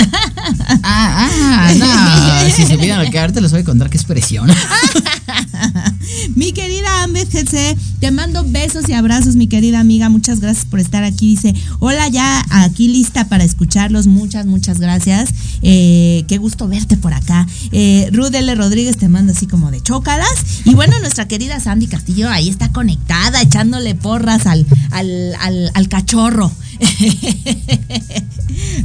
Ah, 0.84 1.30
ah, 1.32 1.74
no. 1.76 2.50
Si 2.54 2.64
se 2.64 2.76
lo 2.76 3.10
que 3.10 3.20
ahorita 3.20 3.42
les 3.42 3.52
voy 3.52 3.62
a 3.62 3.64
contar 3.64 3.90
que 3.90 3.98
es 3.98 4.04
presión. 4.04 4.52
mi 6.36 6.52
querida 6.52 7.04
Ambet 7.04 7.32
GC, 7.32 7.78
te 8.00 8.12
mando 8.12 8.44
besos 8.46 8.88
y 8.90 8.94
abrazos, 8.94 9.36
mi 9.36 9.48
querida 9.48 9.80
amiga. 9.80 10.10
Muchas 10.10 10.40
gracias 10.40 10.66
por 10.66 10.80
estar 10.80 11.04
aquí. 11.04 11.36
Dice, 11.36 11.54
hola, 11.80 12.08
ya 12.10 12.44
aquí 12.50 12.88
lista 12.88 13.28
para 13.28 13.44
escucharlos. 13.44 14.08
Muchas, 14.08 14.46
muchas 14.46 14.80
gracias. 14.80 15.30
Eh, 15.62 16.26
qué 16.28 16.38
gusto 16.38 16.68
verte 16.68 16.98
por 16.98 17.14
acá. 17.14 17.48
Eh. 17.72 18.10
Rodríguez 18.12 18.98
te 18.98 19.10
manda 19.10 19.34
así 19.34 19.48
como 19.48 19.72
de 19.72 19.82
chócalas. 19.82 20.34
Y 20.66 20.76
bueno, 20.76 21.00
nuestra 21.00 21.28
querida 21.28 21.60
Sandy 21.60 21.88
Castillo 21.88 22.30
ahí 22.30 22.50
está 22.50 22.72
conectada, 22.72 23.42
echándole 23.42 23.96
porras 23.96 24.46
al, 24.46 24.66
al, 24.92 25.36
al, 25.40 25.72
al 25.74 25.88
cachorro. 25.88 26.52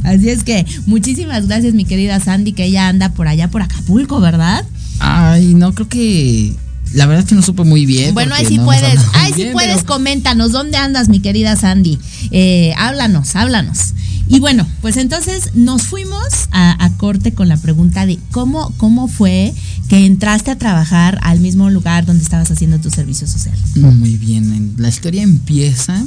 Así 0.03 0.29
es 0.29 0.43
que 0.43 0.65
muchísimas 0.85 1.47
gracias, 1.47 1.73
mi 1.73 1.85
querida 1.85 2.19
Sandy, 2.19 2.53
que 2.53 2.65
ella 2.65 2.87
anda 2.87 3.09
por 3.09 3.27
allá 3.27 3.49
por 3.49 3.61
Acapulco, 3.61 4.19
¿verdad? 4.19 4.65
Ay, 4.99 5.53
no, 5.55 5.73
creo 5.73 5.87
que. 5.89 6.55
La 6.93 7.05
verdad 7.05 7.23
es 7.23 7.29
que 7.29 7.35
no 7.35 7.43
supe 7.43 7.63
muy 7.63 7.85
bien. 7.85 8.15
Bueno, 8.15 8.33
ahí 8.33 8.45
sí 8.47 8.57
no 8.57 8.65
puedes, 8.65 8.99
ahí 9.13 9.31
sí 9.31 9.41
bien, 9.43 9.53
puedes, 9.53 9.75
pero- 9.75 9.85
coméntanos, 9.85 10.51
¿dónde 10.51 10.77
andas, 10.77 11.07
mi 11.07 11.19
querida 11.19 11.55
Sandy? 11.55 11.99
Eh, 12.31 12.73
háblanos, 12.77 13.35
háblanos. 13.35 13.93
Y 14.27 14.39
bueno, 14.39 14.67
pues 14.81 14.97
entonces 14.97 15.51
nos 15.55 15.83
fuimos 15.83 16.23
a, 16.51 16.83
a 16.83 16.89
corte 16.97 17.33
con 17.33 17.47
la 17.47 17.57
pregunta 17.57 18.05
de 18.07 18.17
cómo, 18.31 18.73
cómo 18.77 19.07
fue 19.07 19.53
que 19.87 20.05
entraste 20.05 20.49
a 20.51 20.55
trabajar 20.57 21.19
al 21.23 21.39
mismo 21.39 21.69
lugar 21.69 22.05
donde 22.07 22.23
estabas 22.23 22.49
haciendo 22.51 22.79
tu 22.79 22.89
servicio 22.91 23.27
social. 23.27 23.55
No, 23.75 23.91
muy 23.91 24.17
bien. 24.17 24.51
en- 24.53 24.73
La 24.77 24.89
historia 24.89 25.21
empieza. 25.23 26.03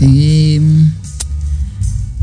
eh, 0.00 0.60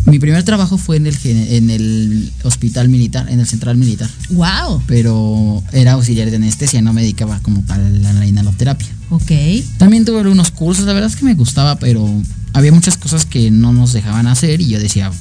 mi 0.07 0.19
primer 0.19 0.43
trabajo 0.43 0.77
fue 0.77 0.97
en 0.97 1.07
el, 1.07 1.17
en 1.23 1.69
el 1.69 2.31
hospital 2.43 2.89
militar, 2.89 3.27
en 3.29 3.39
el 3.39 3.47
central 3.47 3.77
militar. 3.77 4.09
¡Wow! 4.31 4.81
Pero 4.87 5.63
era 5.73 5.93
auxiliar 5.93 6.29
de 6.29 6.37
anestesia, 6.37 6.81
no 6.81 6.93
me 6.93 7.01
dedicaba 7.01 7.39
como 7.41 7.61
tal 7.63 8.05
a 8.05 8.13
la 8.13 8.25
inhaloterapia. 8.25 8.87
Ok. 9.09 9.31
También 9.77 10.05
tuve 10.05 10.19
algunos 10.21 10.51
cursos, 10.51 10.85
la 10.85 10.93
verdad 10.93 11.09
es 11.09 11.15
que 11.15 11.25
me 11.25 11.33
gustaba, 11.35 11.77
pero 11.77 12.09
había 12.53 12.71
muchas 12.71 12.97
cosas 12.97 13.25
que 13.25 13.51
no 13.51 13.73
nos 13.73 13.93
dejaban 13.93 14.27
hacer 14.27 14.61
y 14.61 14.67
yo 14.69 14.79
decía. 14.79 15.11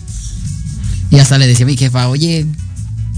Y 1.10 1.18
hasta 1.18 1.38
le 1.38 1.46
decía 1.46 1.66
a 1.66 1.68
mi 1.68 1.76
jefa, 1.76 2.08
oye, 2.08 2.46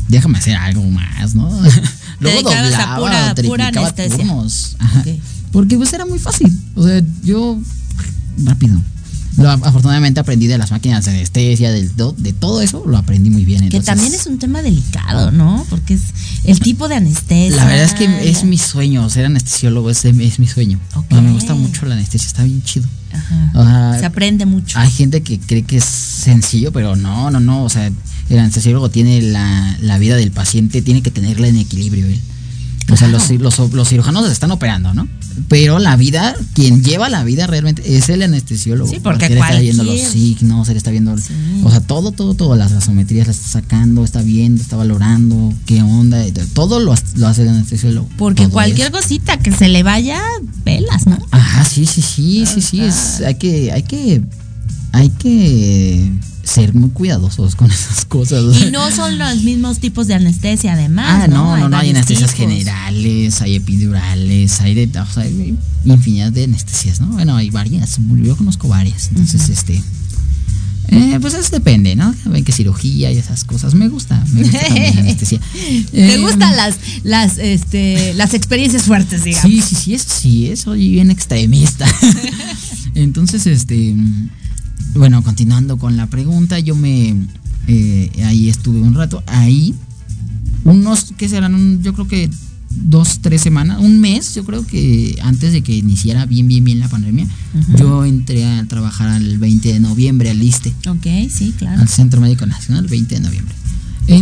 déjame 0.08 0.38
hacer 0.38 0.56
algo 0.56 0.82
más, 0.90 1.34
¿no? 1.34 1.48
Luego 2.20 2.50
a 2.50 2.62
doblaba, 2.62 2.96
pura- 2.96 2.96
o 2.96 3.00
pura 3.00 3.34
triplicaba 3.34 3.86
anestesia. 3.88 4.16
turnos. 4.16 4.76
Ajá. 4.78 5.04
Porque 5.52 5.76
pues 5.76 5.92
era 5.92 6.04
muy 6.04 6.18
fácil. 6.18 6.50
O 6.74 6.86
sea, 6.86 7.02
yo 7.22 7.58
rápido. 8.38 8.80
Lo, 9.38 9.50
afortunadamente 9.50 10.20
aprendí 10.20 10.46
de 10.46 10.58
las 10.58 10.70
máquinas 10.70 11.04
de 11.04 11.12
anestesia, 11.12 11.70
del 11.72 11.90
de 11.96 12.32
todo 12.32 12.60
eso, 12.60 12.82
lo 12.86 12.98
aprendí 12.98 13.30
muy 13.30 13.44
bien. 13.44 13.60
Que 13.60 13.76
entonces- 13.78 13.86
también 13.86 14.12
es 14.14 14.26
un 14.26 14.38
tema 14.38 14.62
delicado, 14.62 15.30
¿no? 15.30 15.64
Porque 15.70 15.94
es 15.94 16.02
el 16.44 16.60
tipo 16.60 16.88
de 16.88 16.96
anestesia. 16.96 17.56
La 17.56 17.64
verdad 17.64 17.84
es 17.84 17.94
que 17.94 18.28
es 18.28 18.44
mi 18.44 18.58
sueño, 18.58 19.08
ser 19.10 19.24
anestesiólogo 19.26 19.90
es, 19.90 20.04
es 20.04 20.38
mi 20.38 20.46
sueño. 20.46 20.78
Ok. 20.94 21.06
O 21.10 21.14
sea, 21.14 21.20
me 21.22 21.32
gusta 21.32 21.54
mucho 21.54 21.86
la 21.86 21.94
anestesia, 21.94 22.26
está 22.26 22.42
bien 22.42 22.62
chido. 22.62 22.86
Ajá. 23.12 23.98
Se 23.98 24.04
aprende 24.04 24.44
mucho. 24.44 24.78
hay 24.78 24.90
gente 24.90 25.22
que 25.22 25.38
cree 25.40 25.62
que 25.62 25.78
es 25.78 25.84
sencillo, 25.84 26.72
pero 26.72 26.94
no, 26.96 27.30
no, 27.30 27.40
no. 27.40 27.64
O 27.64 27.68
sea, 27.68 27.90
el 28.28 28.38
anestesiólogo 28.38 28.90
tiene 28.90 29.22
la, 29.22 29.76
la 29.80 29.98
vida 29.98 30.16
del 30.16 30.30
paciente, 30.30 30.82
tiene 30.82 31.00
que 31.02 31.10
tenerla 31.10 31.48
en 31.48 31.56
equilibrio. 31.56 32.06
él. 32.06 32.20
O 32.90 32.96
sea, 32.96 33.06
los, 33.08 33.30
los, 33.30 33.58
los 33.72 33.88
cirujanos 33.88 34.26
se 34.26 34.32
están 34.32 34.50
operando, 34.50 34.94
¿no? 34.94 35.06
Pero 35.48 35.78
la 35.78 35.94
vida, 35.96 36.34
quien 36.54 36.82
lleva 36.82 37.08
la 37.08 37.22
vida 37.22 37.46
realmente 37.46 37.96
es 37.96 38.08
el 38.08 38.22
anestesiólogo. 38.22 38.90
Sí, 38.90 38.98
porque 38.98 39.26
él 39.26 39.36
está 39.38 39.58
viendo 39.60 39.84
los 39.84 40.00
signos, 40.00 40.68
él 40.68 40.76
está 40.76 40.90
viendo, 40.90 41.16
Sí. 41.18 41.34
o 41.64 41.70
sea, 41.70 41.80
todo, 41.80 42.12
todo, 42.12 42.34
todo, 42.34 42.56
las 42.56 42.72
gasometrías 42.72 43.26
las 43.26 43.36
está 43.36 43.60
sacando, 43.60 44.04
está 44.04 44.22
viendo, 44.22 44.62
está 44.62 44.76
valorando, 44.76 45.52
qué 45.66 45.82
onda, 45.82 46.24
todo 46.54 46.80
lo, 46.80 46.94
lo 47.16 47.26
hace 47.26 47.42
el 47.42 47.48
anestesiólogo. 47.50 48.08
Porque 48.16 48.44
Todo 48.44 48.52
cualquier 48.52 48.88
eso. 48.88 48.96
cosita 48.96 49.38
que 49.38 49.52
se 49.52 49.68
le 49.68 49.82
vaya, 49.82 50.20
pelas, 50.64 51.06
¿no? 51.06 51.18
Ajá, 51.30 51.64
sí, 51.64 51.84
sí, 51.86 52.00
sí, 52.02 52.46
sí, 52.46 52.60
sí, 52.62 52.80
es, 52.80 53.20
hay 53.20 53.34
que, 53.36 53.70
hay 53.70 53.82
que, 53.82 54.22
hay 54.92 55.10
que 55.10 56.10
ser 56.48 56.74
muy 56.74 56.90
cuidadosos 56.90 57.54
con 57.54 57.70
esas 57.70 58.04
cosas. 58.04 58.60
Y 58.60 58.70
no 58.70 58.90
son 58.90 59.18
los 59.18 59.42
mismos 59.42 59.78
tipos 59.78 60.06
de 60.06 60.14
anestesia, 60.14 60.72
además. 60.72 61.24
Ah, 61.24 61.28
no, 61.28 61.56
no, 61.56 61.68
no, 61.68 61.76
hay, 61.76 61.90
anestesias 61.90 62.32
generales, 62.32 63.40
hay 63.42 63.56
epidurales, 63.56 64.60
hay 64.60 64.74
de, 64.74 64.98
o 64.98 65.06
sea, 65.06 65.22
hay 65.22 65.56
infinidad 65.84 66.32
de 66.32 66.44
anestesias, 66.44 67.00
¿no? 67.00 67.08
Bueno, 67.08 67.36
hay 67.36 67.50
varias, 67.50 67.98
yo 68.22 68.36
conozco 68.36 68.68
varias. 68.68 69.08
Entonces, 69.08 69.48
este. 69.48 69.82
Eh, 70.90 71.18
pues 71.20 71.34
eso 71.34 71.50
depende, 71.50 71.94
¿no? 71.96 72.14
Ven 72.24 72.44
que 72.44 72.52
cirugía 72.52 73.12
y 73.12 73.18
esas 73.18 73.44
cosas. 73.44 73.74
Me 73.74 73.88
gusta, 73.88 74.24
me 74.32 74.42
gusta 74.42 74.58
también 74.58 74.94
la 74.94 75.00
anestesia. 75.02 75.38
Me 75.92 76.14
eh, 76.14 76.18
gustan 76.18 76.56
las, 76.56 76.76
las, 77.02 77.36
este, 77.36 78.14
las 78.14 78.32
experiencias 78.32 78.84
fuertes, 78.84 79.22
digamos. 79.22 79.50
Sí, 79.50 79.60
sí, 79.60 79.74
sí, 79.74 79.94
eso 79.94 80.08
sí, 80.08 80.56
soy 80.56 80.88
bien 80.88 81.10
extremista. 81.10 81.86
Entonces, 82.94 83.46
este 83.46 83.94
bueno, 84.94 85.22
continuando 85.22 85.76
con 85.78 85.96
la 85.96 86.06
pregunta, 86.06 86.58
yo 86.58 86.74
me 86.74 87.14
eh, 87.66 88.10
ahí 88.24 88.48
estuve 88.48 88.80
un 88.80 88.94
rato, 88.94 89.22
ahí 89.26 89.74
unos 90.64 91.12
que 91.16 91.28
serán, 91.28 91.82
yo 91.82 91.92
creo 91.92 92.08
que 92.08 92.30
dos, 92.70 93.20
tres 93.20 93.42
semanas, 93.42 93.78
un 93.80 94.00
mes, 94.00 94.34
yo 94.34 94.44
creo 94.44 94.66
que 94.66 95.18
antes 95.22 95.52
de 95.52 95.62
que 95.62 95.74
iniciara 95.74 96.26
bien, 96.26 96.48
bien, 96.48 96.64
bien 96.64 96.80
la 96.80 96.88
pandemia, 96.88 97.26
yo 97.76 98.04
entré 98.04 98.44
a 98.44 98.64
trabajar 98.66 99.08
al 99.08 99.38
20 99.38 99.72
de 99.72 99.80
noviembre 99.80 100.30
al 100.30 100.42
ISTE. 100.42 100.74
Ok, 100.88 101.06
sí, 101.30 101.54
claro. 101.56 101.80
Al 101.80 101.88
Centro 101.88 102.20
Médico 102.20 102.46
Nacional, 102.46 102.84
el 102.84 102.90
20 102.90 103.14
de 103.14 103.20
noviembre. 103.20 103.54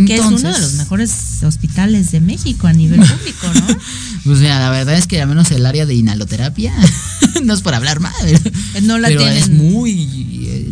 Que 0.05 0.15
es 0.15 0.21
uno 0.21 0.37
de 0.37 0.59
los 0.59 0.73
mejores 0.73 1.43
hospitales 1.43 2.11
de 2.11 2.19
México 2.19 2.67
a 2.67 2.73
nivel 2.73 2.99
público, 3.05 3.47
¿no? 3.55 3.67
pues 4.25 4.39
mira, 4.39 4.59
la 4.59 4.69
verdad 4.69 4.95
es 4.95 5.07
que 5.07 5.21
al 5.21 5.29
menos 5.29 5.49
el 5.51 5.65
área 5.65 5.85
de 5.85 5.95
inhaloterapia, 5.95 6.73
no 7.43 7.53
es 7.53 7.61
por 7.61 7.73
hablar 7.73 7.99
mal, 7.99 8.13
no 8.83 8.97
la 8.97 9.07
pero 9.07 9.25
es 9.25 9.49
muy 9.49 10.27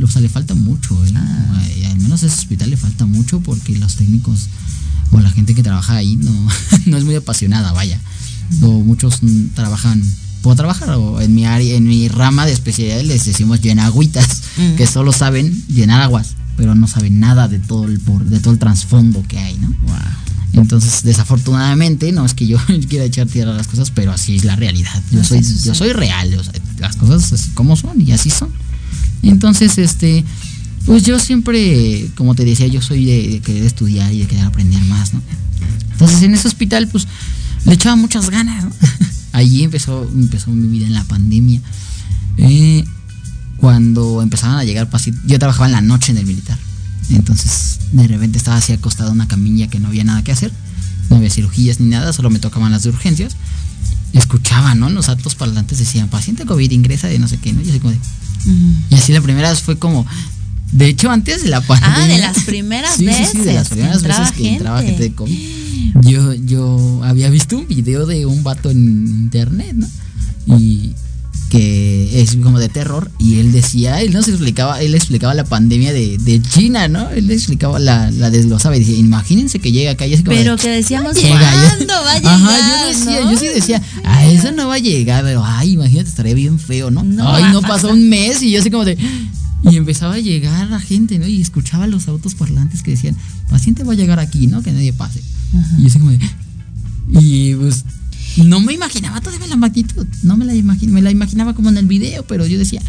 o 0.05 0.07
sea, 0.07 0.21
le 0.21 0.29
falta 0.29 0.53
mucho, 0.53 0.93
¿eh? 1.05 1.11
ah. 1.15 1.63
al 1.89 1.99
menos 1.99 2.23
a 2.23 2.27
ese 2.27 2.35
hospital 2.35 2.69
le 2.69 2.77
falta 2.77 3.05
mucho 3.05 3.39
porque 3.39 3.77
los 3.77 3.95
técnicos 3.95 4.49
o 5.11 5.19
la 5.19 5.31
gente 5.31 5.55
que 5.55 5.63
trabaja 5.63 5.95
ahí 5.95 6.15
no, 6.15 6.47
no 6.85 6.97
es 6.97 7.03
muy 7.03 7.15
apasionada, 7.15 7.71
vaya. 7.71 7.99
O 8.61 8.81
muchos 8.81 9.21
trabajan, 9.55 10.03
puedo 10.41 10.55
trabajar, 10.55 10.91
o 10.91 11.19
en 11.21 11.33
mi 11.33 11.45
área, 11.45 11.75
en 11.75 11.87
mi 11.87 12.07
rama 12.07 12.45
de 12.45 12.51
especialidad 12.51 13.01
les 13.01 13.25
decimos 13.25 13.61
llenagüitas, 13.61 14.43
que 14.77 14.85
solo 14.85 15.11
saben 15.11 15.65
llenar 15.67 16.01
aguas, 16.01 16.35
pero 16.57 16.75
no 16.75 16.87
saben 16.87 17.19
nada 17.19 17.47
de 17.47 17.59
todo 17.59 17.85
el 17.85 17.99
de 18.29 18.39
todo 18.39 18.53
el 18.53 18.59
trasfondo 18.59 19.23
que 19.27 19.39
hay, 19.39 19.57
¿no? 19.57 19.73
Entonces, 20.53 21.03
desafortunadamente, 21.03 22.11
no 22.11 22.25
es 22.25 22.33
que 22.33 22.47
yo 22.47 22.57
quiera 22.89 23.05
echar 23.05 23.27
tierra 23.27 23.51
a 23.51 23.55
las 23.55 23.67
cosas, 23.67 23.91
pero 23.91 24.11
así 24.11 24.35
es 24.35 24.45
la 24.45 24.55
realidad. 24.55 25.03
Yo 25.11 25.23
soy, 25.23 25.41
yo 25.63 25.75
soy 25.75 25.91
real, 25.91 26.31
las 26.79 26.95
cosas 26.95 27.49
como 27.53 27.75
son 27.75 27.99
y 27.99 28.11
así 28.11 28.29
son. 28.29 28.49
Entonces, 29.21 29.77
este, 29.77 30.23
pues 30.85 31.03
yo 31.03 31.19
siempre, 31.19 32.09
como 32.15 32.35
te 32.35 32.45
decía, 32.45 32.67
yo 32.67 32.81
soy 32.81 33.05
de, 33.05 33.41
querer 33.41 33.65
estudiar 33.65 34.13
y 34.13 34.19
de 34.19 34.27
querer 34.27 34.45
aprender 34.45 34.81
más, 34.83 35.13
¿no? 35.13 35.21
Entonces 35.91 36.21
en 36.23 36.33
ese 36.35 36.47
hospital, 36.47 36.87
pues, 36.87 37.07
le 37.65 37.73
echaba 37.73 37.95
muchas 37.95 38.29
ganas, 38.29 38.65
¿no? 38.65 38.71
Allí 39.33 39.63
empezó, 39.63 40.03
empezó 40.03 40.51
mi 40.51 40.67
vida 40.67 40.85
en 40.85 40.93
la 40.93 41.03
pandemia. 41.03 41.59
Eh, 42.37 42.85
cuando 43.57 44.21
empezaban 44.21 44.57
a 44.57 44.63
llegar 44.63 44.89
pacientes, 44.89 45.23
yo 45.25 45.39
trabajaba 45.39 45.67
en 45.67 45.71
la 45.73 45.81
noche 45.81 46.11
en 46.11 46.17
el 46.17 46.25
militar. 46.25 46.57
Entonces, 47.09 47.79
de 47.91 48.07
repente 48.07 48.37
estaba 48.37 48.57
así 48.57 48.73
acostado 48.73 49.09
en 49.09 49.15
una 49.15 49.27
camilla 49.27 49.67
que 49.67 49.79
no 49.79 49.89
había 49.89 50.03
nada 50.03 50.23
que 50.23 50.31
hacer. 50.31 50.51
No 51.09 51.17
había 51.17 51.29
cirugías 51.29 51.79
ni 51.79 51.89
nada, 51.89 52.13
solo 52.13 52.29
me 52.29 52.39
tocaban 52.39 52.71
las 52.71 52.83
de 52.83 52.89
urgencias. 52.89 53.35
Escuchaba, 54.13 54.75
¿no? 54.75 54.89
Los 54.89 55.09
altos 55.09 55.35
parlantes 55.35 55.77
decían, 55.77 56.09
paciente 56.09 56.45
COVID 56.45 56.71
ingresa 56.71 57.07
de 57.07 57.19
no 57.19 57.27
sé 57.27 57.37
qué, 57.37 57.53
¿no? 57.53 57.61
Y 57.61 57.69
así 57.69 57.79
como 57.79 57.91
de, 57.91 57.99
y 58.89 58.95
así 58.95 59.11
la 59.13 59.21
primera 59.21 59.49
vez 59.49 59.61
fue 59.61 59.77
como, 59.77 60.05
de 60.71 60.87
hecho, 60.87 61.11
antes 61.11 61.43
de 61.43 61.49
la 61.49 61.61
pandemia. 61.61 61.95
Ah, 61.95 62.07
de 62.07 62.17
las 62.19 62.43
primeras 62.43 62.97
veces. 62.99 63.31
Sí, 63.31 63.39
de 63.39 63.53
las 63.53 63.69
primeras 63.69 64.03
veces 64.03 64.31
que 64.31 64.53
entraba 64.53 64.81
gente 64.81 65.03
de 65.03 65.13
COVID. 65.13 65.39
Yo, 66.01 66.33
yo 66.33 67.01
había 67.03 67.29
visto 67.29 67.57
un 67.57 67.67
video 67.67 68.05
de 68.05 68.25
un 68.25 68.43
vato 68.43 68.69
en 68.69 69.07
internet, 69.07 69.75
¿no? 69.75 69.87
Y 70.57 70.93
que 71.49 72.21
es 72.21 72.35
como 72.37 72.59
de 72.59 72.69
terror 72.69 73.11
y 73.19 73.39
él 73.39 73.51
decía, 73.51 74.01
él 74.01 74.13
no 74.13 74.21
se 74.21 74.31
explicaba, 74.31 74.81
él 74.81 74.95
explicaba 74.95 75.33
la 75.33 75.43
pandemia 75.43 75.93
de, 75.93 76.17
de 76.17 76.41
China, 76.41 76.87
¿no? 76.87 77.09
Él 77.11 77.29
explicaba 77.29 77.79
la, 77.79 78.09
la 78.11 78.29
desglosaba 78.29 78.75
y 78.75 78.79
decía, 78.79 78.97
imagínense 78.97 79.59
que 79.59 79.71
llega 79.71 79.91
acá 79.91 80.07
y 80.07 80.13
así 80.13 80.23
como 80.23 80.35
Pero 80.35 80.57
que 80.57 80.69
decíamos, 80.69 81.15
¿cuándo 81.17 81.93
va 81.93 82.11
a 82.13 82.17
llegar? 82.17 82.33
Ajá, 82.33 82.57
yo 82.59 82.87
decía, 82.87 83.31
yo 83.31 83.37
sí 83.37 83.47
decía, 83.47 83.81
a 84.03 84.25
eso 84.25 84.51
no 84.51 84.67
va 84.67 84.75
a 84.75 84.79
llegar, 84.79 85.23
pero 85.23 85.43
ay, 85.45 85.73
imagínate, 85.73 86.09
estaría 86.09 86.33
bien 86.33 86.59
feo, 86.59 86.89
¿no? 86.91 87.05
ay, 87.27 87.43
no 87.53 87.61
pasó 87.61 87.89
un 87.89 88.09
mes 88.09 88.41
y 88.41 88.51
yo 88.51 88.59
así 88.59 88.71
como 88.71 88.85
de 88.85 88.97
y 89.71 89.77
empezaba 89.77 90.15
a 90.15 90.19
llegar 90.19 90.69
la 90.69 90.79
gente, 90.79 91.17
¿no? 91.17 91.27
Y 91.27 91.41
escuchaba 91.41 91.87
los 91.87 92.07
autos 92.07 92.35
parlantes 92.35 92.83
que 92.83 92.91
decían, 92.91 93.15
paciente 93.49 93.83
va 93.83 93.93
a 93.93 93.95
llegar 93.95 94.19
aquí, 94.19 94.47
¿no? 94.47 94.61
Que 94.61 94.71
nadie 94.71 94.93
pase. 94.93 95.21
Y 95.79 95.81
yo 95.83 95.87
así 95.87 95.99
como 95.99 96.11
de, 96.11 96.19
y 97.19 97.55
pues 97.55 97.83
no 98.43 98.59
me 98.59 98.73
imaginaba 98.73 99.21
todavía 99.21 99.47
la 99.47 99.55
magnitud, 99.55 100.05
no 100.23 100.37
me 100.37 100.45
la 100.45 100.53
imaginaba, 100.53 100.95
me 100.95 101.01
la 101.01 101.11
imaginaba 101.11 101.53
como 101.53 101.69
en 101.69 101.77
el 101.77 101.85
video, 101.85 102.25
pero 102.27 102.45
yo 102.45 102.57
decía, 102.57 102.81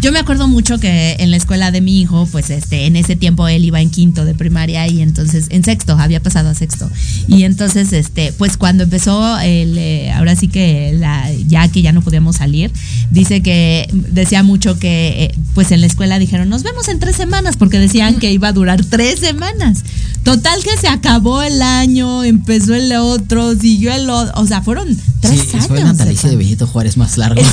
yo 0.00 0.12
me 0.12 0.18
acuerdo 0.18 0.48
mucho 0.48 0.78
que 0.78 1.16
en 1.18 1.30
la 1.30 1.36
escuela 1.36 1.70
de 1.70 1.80
mi 1.80 2.00
hijo, 2.00 2.26
pues 2.30 2.50
este, 2.50 2.86
en 2.86 2.96
ese 2.96 3.16
tiempo 3.16 3.48
él 3.48 3.64
iba 3.64 3.80
en 3.80 3.90
quinto 3.90 4.24
de 4.24 4.34
primaria 4.34 4.86
y 4.88 5.02
entonces, 5.02 5.46
en 5.50 5.64
sexto, 5.64 5.96
había 5.98 6.22
pasado 6.22 6.48
a 6.48 6.54
sexto. 6.54 6.90
Y 7.28 7.44
entonces, 7.44 7.92
este, 7.92 8.32
pues 8.32 8.56
cuando 8.56 8.84
empezó 8.84 9.38
el, 9.38 9.76
eh, 9.78 10.12
ahora 10.12 10.36
sí 10.36 10.48
que 10.48 10.94
la, 10.98 11.30
ya 11.46 11.68
que 11.68 11.82
ya 11.82 11.92
no 11.92 12.02
podíamos 12.02 12.36
salir, 12.36 12.72
dice 13.10 13.42
que 13.42 13.88
decía 13.92 14.42
mucho 14.42 14.78
que, 14.78 15.24
eh, 15.24 15.34
pues 15.54 15.70
en 15.72 15.80
la 15.80 15.86
escuela 15.86 16.18
dijeron, 16.18 16.48
nos 16.48 16.62
vemos 16.62 16.88
en 16.88 16.98
tres 16.98 17.16
semanas, 17.16 17.56
porque 17.56 17.78
decían 17.78 18.18
que 18.18 18.32
iba 18.32 18.48
a 18.48 18.52
durar 18.52 18.84
tres 18.84 19.20
semanas. 19.20 19.84
Total 20.22 20.62
que 20.62 20.76
se 20.80 20.88
acabó 20.88 21.42
el 21.42 21.60
año, 21.62 22.22
empezó 22.22 22.74
el 22.74 22.92
otro, 22.92 23.56
siguió 23.56 23.92
el 23.92 24.08
otro, 24.08 24.40
o 24.40 24.46
sea, 24.46 24.62
fueron 24.62 24.96
tres 25.20 25.40
sí, 25.40 25.56
años. 25.56 25.66
Fue 25.66 25.82
natalicio 25.82 26.30
de 26.30 26.36
Benito 26.36 26.66
Juárez 26.66 26.96
más 26.96 27.18
largo. 27.18 27.42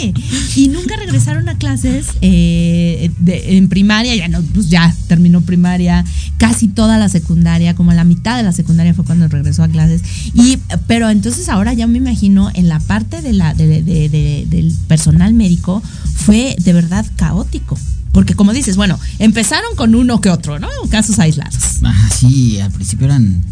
Sí. 0.00 0.14
Y 0.56 0.68
nunca 0.68 0.96
regresaron 0.96 1.39
a 1.48 1.56
clases 1.56 2.06
eh, 2.20 3.10
en 3.26 3.68
primaria, 3.68 4.14
ya 4.16 4.28
no, 4.28 4.42
pues 4.42 4.68
ya 4.68 4.94
terminó 5.08 5.40
primaria, 5.40 6.04
casi 6.38 6.68
toda 6.68 6.98
la 6.98 7.08
secundaria, 7.08 7.74
como 7.74 7.92
la 7.92 8.04
mitad 8.04 8.36
de 8.36 8.42
la 8.42 8.52
secundaria 8.52 8.94
fue 8.94 9.04
cuando 9.04 9.28
regresó 9.28 9.62
a 9.62 9.68
clases. 9.68 10.02
Y, 10.34 10.58
pero 10.86 11.10
entonces 11.10 11.48
ahora 11.48 11.72
ya 11.72 11.86
me 11.86 11.98
imagino 11.98 12.50
en 12.54 12.68
la 12.68 12.80
parte 12.80 13.22
de 13.22 13.32
la, 13.32 13.54
del 13.54 14.74
personal 14.88 15.34
médico 15.34 15.82
fue 16.14 16.56
de 16.58 16.72
verdad 16.72 17.06
caótico. 17.16 17.78
Porque 18.12 18.34
como 18.34 18.52
dices, 18.52 18.76
bueno, 18.76 18.98
empezaron 19.18 19.76
con 19.76 19.94
uno 19.94 20.20
que 20.20 20.30
otro, 20.30 20.58
¿no? 20.58 20.68
Casos 20.90 21.18
aislados. 21.20 21.56
Ah, 21.84 22.08
sí, 22.18 22.58
al 22.58 22.72
principio 22.72 23.06
eran, 23.06 23.42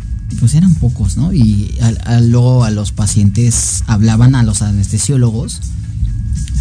pues 0.41 0.55
eran 0.55 0.75
pocos, 0.75 1.17
¿no? 1.17 1.33
Y 1.33 1.75
luego 2.23 2.65
a 2.65 2.71
los 2.71 2.91
pacientes 2.91 3.85
hablaban 3.87 4.35
a 4.35 4.43
los 4.43 4.63
anestesiólogos 4.63 5.61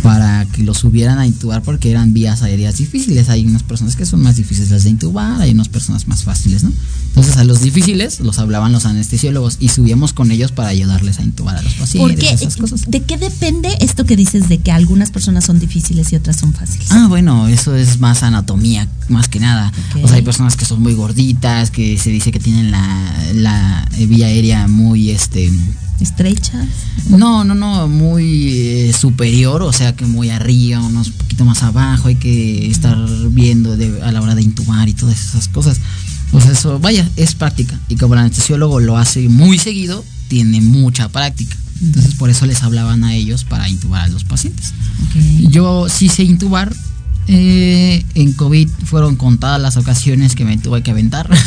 para 0.04 0.46
que 0.46 0.64
los 0.64 0.78
subieran 0.78 1.20
a 1.20 1.26
intubar 1.26 1.62
porque 1.64 1.92
eran 1.92 2.14
vías 2.14 2.42
aéreas 2.42 2.78
difíciles. 2.78 3.30
Hay 3.30 3.46
unas 3.46 3.64
personas 3.64 3.96
que 3.96 4.06
son 4.06 4.22
más 4.22 4.36
difíciles 4.36 4.84
de 4.84 4.90
intubar, 4.90 5.42
hay 5.42 5.52
unas 5.52 5.70
personas 5.70 6.08
más 6.08 6.24
fáciles, 6.24 6.64
¿no? 6.64 6.72
Entonces 7.10 7.38
a 7.38 7.44
los 7.44 7.62
difíciles 7.62 8.20
los 8.20 8.38
hablaban 8.40 8.72
los 8.72 8.86
anestesiólogos 8.86 9.58
y 9.60 9.70
subíamos 9.70 10.14
con 10.14 10.32
ellos 10.32 10.52
para 10.52 10.70
ayudarles 10.70 11.20
a 11.20 11.24
intubar 11.24 11.58
a 11.58 11.62
los 11.62 11.74
pacientes. 11.74 12.32
esas 12.32 12.58
cosas. 12.58 12.84
¿De 12.88 13.02
qué 13.02 13.18
depende 13.18 13.76
esto 13.80 14.06
que 14.06 14.16
dices 14.16 14.50
de 14.50 14.60
que 14.60 14.72
algunas 14.72 15.12
personas 15.12 15.46
son 15.46 15.60
difíciles 15.60 16.12
y 16.14 16.16
otras 16.16 16.38
son 16.38 16.54
fáciles? 16.54 16.92
Ah, 16.92 17.08
bueno, 17.10 17.48
eso 17.48 17.76
es 17.76 18.00
más 18.00 18.24
anatomía, 18.24 18.88
más 19.10 19.28
que 19.28 19.40
nada. 19.40 19.74
O 20.04 20.08
sea, 20.08 20.18
hay 20.18 20.22
personas 20.22 20.56
que 20.56 20.66
son 20.66 20.82
muy 20.82 20.94
gorditas, 20.94 21.72
que 21.72 21.98
se 21.98 22.12
dice 22.12 22.32
que 22.32 22.40
tienen 22.40 22.72
la, 22.72 23.14
la 23.34 23.90
vía 23.98 24.28
aérea 24.28 24.68
muy, 24.68 25.10
este, 25.10 25.52
estrechas? 26.00 26.68
No, 27.10 27.44
no, 27.44 27.56
no, 27.56 27.88
muy 27.88 28.50
eh, 28.52 28.94
superior, 28.94 29.62
o 29.62 29.74
sea 29.74 29.96
que 29.96 30.06
muy 30.06 30.30
arriba, 30.30 30.80
unos 30.80 31.10
poquito 31.10 31.46
más 31.46 31.64
abajo, 31.64 32.08
hay 32.08 32.16
que 32.16 32.70
estar 32.70 32.98
viendo 33.30 33.78
a 34.04 34.12
la 34.12 34.22
hora 34.22 34.36
de 34.36 34.42
intubar 34.42 34.88
y 34.90 34.94
todas 34.94 35.20
esas 35.20 35.48
cosas. 35.48 35.80
O 36.32 36.42
sea, 36.42 36.52
eso, 36.52 36.80
vaya, 36.80 37.10
es 37.16 37.36
práctica. 37.36 37.80
Y 37.88 37.96
como 37.96 38.14
el 38.14 38.22
anestesiólogo 38.22 38.80
lo 38.80 38.98
hace 38.98 39.30
muy 39.30 39.58
seguido, 39.58 40.04
tiene 40.28 40.62
mucha 40.62 41.10
práctica. 41.10 41.56
Entonces 41.82 42.16
por 42.16 42.30
eso 42.30 42.46
les 42.46 42.64
hablaban 42.64 43.04
a 43.04 43.14
ellos 43.14 43.44
para 43.44 43.70
intubar 43.70 44.04
a 44.04 44.08
los 44.08 44.24
pacientes. 44.24 44.74
Yo 45.50 45.88
sí 45.90 46.10
sé 46.10 46.24
intubar. 46.24 46.74
Eh, 47.30 48.06
en 48.16 48.32
COVID 48.34 48.70
fueron 48.86 49.18
contadas 49.18 49.62
las 49.62 49.76
ocasiones 49.76 50.34
que 50.34 50.46
me 50.46 50.58
tuve 50.58 50.82
que 50.82 50.92
aventar. 50.92 51.30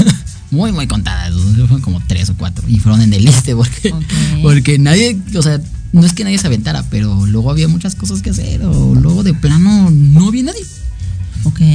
muy, 0.50 0.72
muy 0.72 0.86
contadas. 0.86 1.34
Fueron 1.34 1.80
como 1.80 2.00
tres 2.06 2.30
o 2.30 2.34
cuatro. 2.36 2.64
Y 2.68 2.78
fueron 2.78 3.02
en 3.02 3.12
el 3.12 3.26
este 3.28 3.54
porque, 3.54 3.94
porque 4.42 4.78
nadie, 4.78 5.18
o 5.34 5.42
sea, 5.42 5.60
no 5.92 6.04
es 6.04 6.12
que 6.12 6.24
nadie 6.24 6.38
se 6.38 6.46
aventara, 6.46 6.84
pero 6.90 7.26
luego 7.26 7.50
había 7.50 7.68
muchas 7.68 7.94
cosas 7.94 8.22
que 8.22 8.30
hacer. 8.30 8.62
O 8.64 8.94
luego 8.94 9.22
de 9.22 9.34
plano 9.34 9.90
no 9.90 10.28
había 10.28 10.44
nadie. 10.44 10.64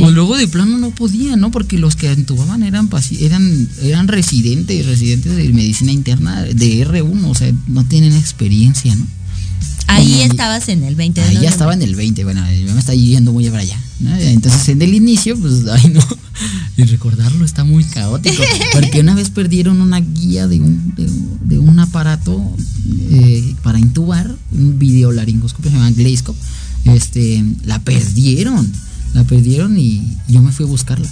O 0.01 0.11
luego 0.11 0.37
de 0.37 0.47
plano 0.47 0.77
no 0.77 0.91
podía, 0.91 1.35
¿no? 1.35 1.51
Porque 1.51 1.77
los 1.77 1.95
que 1.95 2.11
entubaban 2.11 2.63
eran 2.63 2.89
eran 3.19 3.69
eran 3.81 4.07
residentes, 4.07 4.85
residentes 4.85 5.35
de 5.35 5.49
medicina 5.49 5.91
interna 5.91 6.43
de 6.43 6.87
R1, 6.87 7.25
o 7.25 7.35
sea, 7.35 7.51
no 7.67 7.83
tienen 7.85 8.13
experiencia, 8.13 8.93
¿no? 8.95 9.07
Ahí 9.87 10.21
estabas 10.21 10.67
en 10.69 10.83
el 10.83 10.95
20 10.95 11.21
de 11.21 11.27
Ahí 11.27 11.39
ya 11.41 11.49
estaba 11.49 11.73
en 11.73 11.81
el 11.81 11.95
20, 11.95 12.23
bueno, 12.23 12.41
me 12.43 12.79
está 12.79 12.93
yendo 12.93 13.31
muy 13.31 13.49
para 13.49 13.61
allá. 13.61 13.79
Entonces 14.19 14.69
en 14.69 14.81
el 14.81 14.93
inicio, 14.93 15.39
pues, 15.39 15.63
ay 15.71 15.89
no, 15.89 16.01
y 16.77 16.83
recordarlo 16.83 17.45
está 17.45 17.63
muy 17.63 17.83
caótico, 17.83 18.43
porque 18.73 18.99
una 18.99 19.15
vez 19.15 19.29
perdieron 19.29 19.81
una 19.81 19.99
guía 19.99 20.47
de 20.47 20.59
un, 20.59 20.93
de, 20.95 21.59
un 21.59 21.79
aparato 21.79 22.41
eh, 23.11 23.55
para 23.63 23.79
intubar, 23.79 24.33
un 24.51 24.77
videolaringoscopio, 24.77 25.71
se 25.71 25.77
llama 25.77 25.91
Glazescope, 25.91 26.39
este, 26.85 27.43
la 27.63 27.79
perdieron, 27.79 28.71
la 29.13 29.23
perdieron 29.23 29.77
y 29.77 30.17
yo 30.27 30.41
me 30.41 30.51
fui 30.51 30.65
a 30.65 30.69
buscarla. 30.69 31.09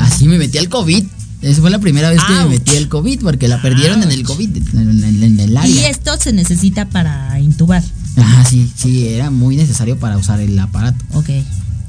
Así 0.00 0.28
me 0.28 0.36
metí 0.36 0.58
al 0.58 0.68
COVID. 0.68 1.04
Esa 1.42 1.60
fue 1.60 1.70
la 1.70 1.78
primera 1.78 2.10
vez 2.10 2.20
que 2.22 2.32
me 2.34 2.46
metí 2.46 2.76
al 2.76 2.88
COVID 2.88 3.20
porque 3.20 3.48
la 3.48 3.62
perdieron 3.62 4.02
en 4.02 4.10
el 4.10 4.24
COVID, 4.24 4.56
en, 4.74 5.40
el 5.40 5.56
área. 5.56 5.70
Y 5.70 5.78
esto 5.86 6.12
se 6.18 6.32
necesita 6.32 6.88
para 6.88 7.40
intubar. 7.40 7.82
Ajá, 8.16 8.44
sí, 8.44 8.70
sí, 8.76 9.08
era 9.08 9.30
muy 9.30 9.56
necesario 9.56 9.98
para 9.98 10.18
usar 10.18 10.40
el 10.40 10.58
aparato. 10.58 11.02
Ok. 11.14 11.30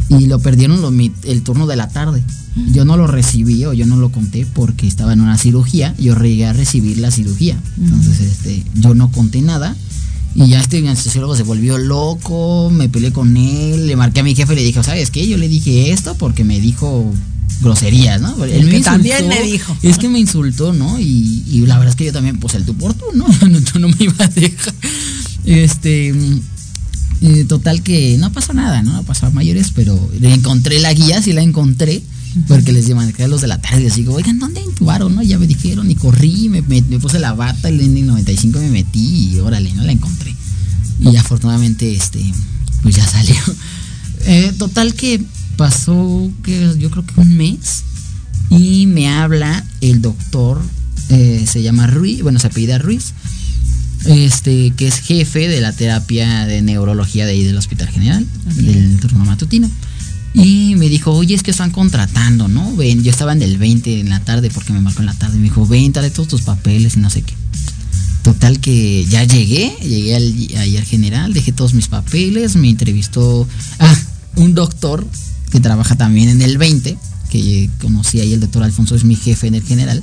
Y 0.09 0.25
lo 0.27 0.39
perdieron 0.39 0.81
el 1.23 1.43
turno 1.43 1.67
de 1.67 1.75
la 1.75 1.89
tarde. 1.89 2.23
Yo 2.73 2.85
no 2.85 2.97
lo 2.97 3.07
recibí 3.07 3.63
o 3.65 3.73
yo 3.73 3.85
no 3.85 3.95
lo 3.95 4.11
conté 4.11 4.45
porque 4.45 4.87
estaba 4.87 5.13
en 5.13 5.21
una 5.21 5.37
cirugía. 5.37 5.95
Yo 5.97 6.15
llegué 6.15 6.45
a 6.45 6.53
recibir 6.53 6.97
la 6.97 7.11
cirugía. 7.11 7.57
Entonces, 7.77 8.19
este, 8.19 8.63
yo 8.75 8.93
no 8.93 9.11
conté 9.11 9.41
nada. 9.41 9.75
Y 10.33 10.47
ya 10.47 10.61
este 10.61 10.77
anestesiólogo 10.77 11.35
se 11.35 11.43
volvió 11.43 11.77
loco, 11.77 12.69
me 12.71 12.87
peleé 12.87 13.11
con 13.11 13.35
él, 13.35 13.87
le 13.87 13.95
marqué 13.97 14.21
a 14.21 14.23
mi 14.23 14.33
jefe 14.33 14.53
y 14.53 14.55
le 14.55 14.63
dije, 14.63 14.81
¿sabes 14.81 15.11
qué? 15.11 15.27
Yo 15.27 15.37
le 15.37 15.49
dije 15.49 15.91
esto 15.91 16.15
porque 16.15 16.45
me 16.45 16.59
dijo 16.61 17.11
groserías, 17.61 18.21
¿no? 18.21 18.43
Él 18.45 18.65
me 18.65 18.81
también 18.81 19.27
me 19.27 19.41
dijo. 19.41 19.75
Es 19.81 19.97
que 19.97 20.09
me 20.09 20.19
insultó, 20.19 20.73
¿no? 20.73 20.99
Y, 20.99 21.63
la 21.67 21.77
verdad 21.77 21.91
es 21.91 21.95
que 21.95 22.05
yo 22.05 22.13
también, 22.13 22.39
pues 22.39 22.55
el 22.55 22.65
tu 22.65 22.75
por 22.75 22.93
tú, 22.93 23.05
¿no? 23.13 23.27
Yo 23.29 23.79
no 23.79 23.89
me 23.89 23.95
iba 23.99 24.25
a 24.25 24.27
dejar. 24.27 24.73
Este. 25.45 26.13
Eh, 27.23 27.45
total 27.47 27.83
que 27.83 28.17
no 28.17 28.31
pasó 28.31 28.53
nada, 28.53 28.81
¿no? 28.81 28.93
No 28.93 29.03
pasó 29.03 29.27
a 29.27 29.29
mayores, 29.29 29.71
pero 29.75 30.09
le 30.19 30.33
encontré 30.33 30.79
la 30.79 30.91
guía, 30.93 31.21
sí 31.21 31.33
la 31.33 31.41
encontré. 31.41 32.01
Porque 32.47 32.71
les 32.71 32.87
llaman 32.87 33.13
a 33.19 33.27
los 33.27 33.41
de 33.41 33.47
la 33.47 33.59
tarde, 33.59 33.87
así 33.87 34.01
digo, 34.01 34.13
oigan, 34.13 34.39
¿dónde 34.39 34.61
intubaron? 34.61 35.13
No? 35.13 35.21
Ya 35.21 35.37
me 35.37 35.47
dijeron, 35.47 35.91
y 35.91 35.95
corrí, 35.95 36.47
me, 36.47 36.61
me, 36.61 36.81
puse 36.81 37.19
la 37.19 37.33
bata, 37.33 37.67
el 37.67 37.81
N95 37.81 38.57
me 38.57 38.69
metí 38.69 39.33
y 39.33 39.39
órale, 39.39 39.73
no 39.73 39.83
la 39.83 39.91
encontré. 39.91 40.33
Y 41.01 41.13
afortunadamente, 41.17 41.93
este, 41.93 42.23
pues 42.81 42.95
ya 42.95 43.05
salió. 43.05 43.35
Eh, 44.23 44.53
total 44.55 44.93
que 44.93 45.19
pasó 45.57 46.29
que 46.43 46.75
yo 46.77 46.89
creo 46.89 47.05
que 47.05 47.19
un 47.19 47.37
mes 47.37 47.83
y 48.49 48.85
me 48.87 49.09
habla 49.09 49.63
el 49.79 50.01
doctor, 50.01 50.61
eh, 51.09 51.45
se 51.47 51.61
llama 51.61 51.87
Ruiz, 51.87 52.21
bueno, 52.21 52.39
se 52.39 52.47
apellida 52.47 52.77
Ruiz, 52.77 53.13
este, 54.05 54.71
que 54.71 54.87
es 54.87 54.99
jefe 54.99 55.47
de 55.47 55.61
la 55.61 55.71
terapia 55.71 56.45
de 56.45 56.61
neurología 56.61 57.25
de 57.25 57.31
ahí 57.31 57.43
del 57.43 57.57
Hospital 57.57 57.87
General, 57.89 58.25
del 58.55 58.99
turno 58.99 59.23
matutino. 59.25 59.69
Y 60.33 60.75
me 60.75 60.87
dijo, 60.87 61.11
oye, 61.11 61.35
es 61.35 61.43
que 61.43 61.51
están 61.51 61.71
contratando, 61.71 62.47
¿no? 62.47 62.75
Ven, 62.75 63.03
yo 63.03 63.11
estaba 63.11 63.33
en 63.33 63.41
el 63.41 63.57
20 63.57 63.99
en 63.99 64.09
la 64.09 64.21
tarde 64.21 64.49
porque 64.49 64.71
me 64.71 64.79
marcó 64.79 65.01
en 65.01 65.07
la 65.07 65.13
tarde. 65.13 65.37
Me 65.37 65.43
dijo, 65.43 65.67
ven, 65.67 65.91
dale 65.91 66.09
todos 66.09 66.29
tus 66.29 66.41
papeles 66.41 66.95
y 66.95 66.99
no 66.99 67.09
sé 67.09 67.21
qué. 67.21 67.33
Total 68.23 68.59
que 68.59 69.05
ya 69.05 69.23
llegué, 69.23 69.75
llegué 69.81 70.15
al, 70.15 70.61
ahí 70.61 70.77
al 70.77 70.85
general, 70.85 71.33
dejé 71.33 71.51
todos 71.51 71.73
mis 71.73 71.87
papeles, 71.87 72.55
me 72.55 72.69
entrevistó 72.69 73.47
ah, 73.79 73.97
un 74.35 74.53
doctor 74.53 75.05
que 75.51 75.59
trabaja 75.59 75.95
también 75.95 76.29
en 76.29 76.41
el 76.41 76.57
20, 76.57 76.97
que 77.29 77.69
conocí 77.81 78.19
ahí, 78.19 78.33
el 78.33 78.39
doctor 78.39 78.63
Alfonso 78.63 78.95
es 78.95 79.03
mi 79.03 79.15
jefe 79.15 79.47
en 79.47 79.55
el 79.55 79.63
general, 79.63 80.01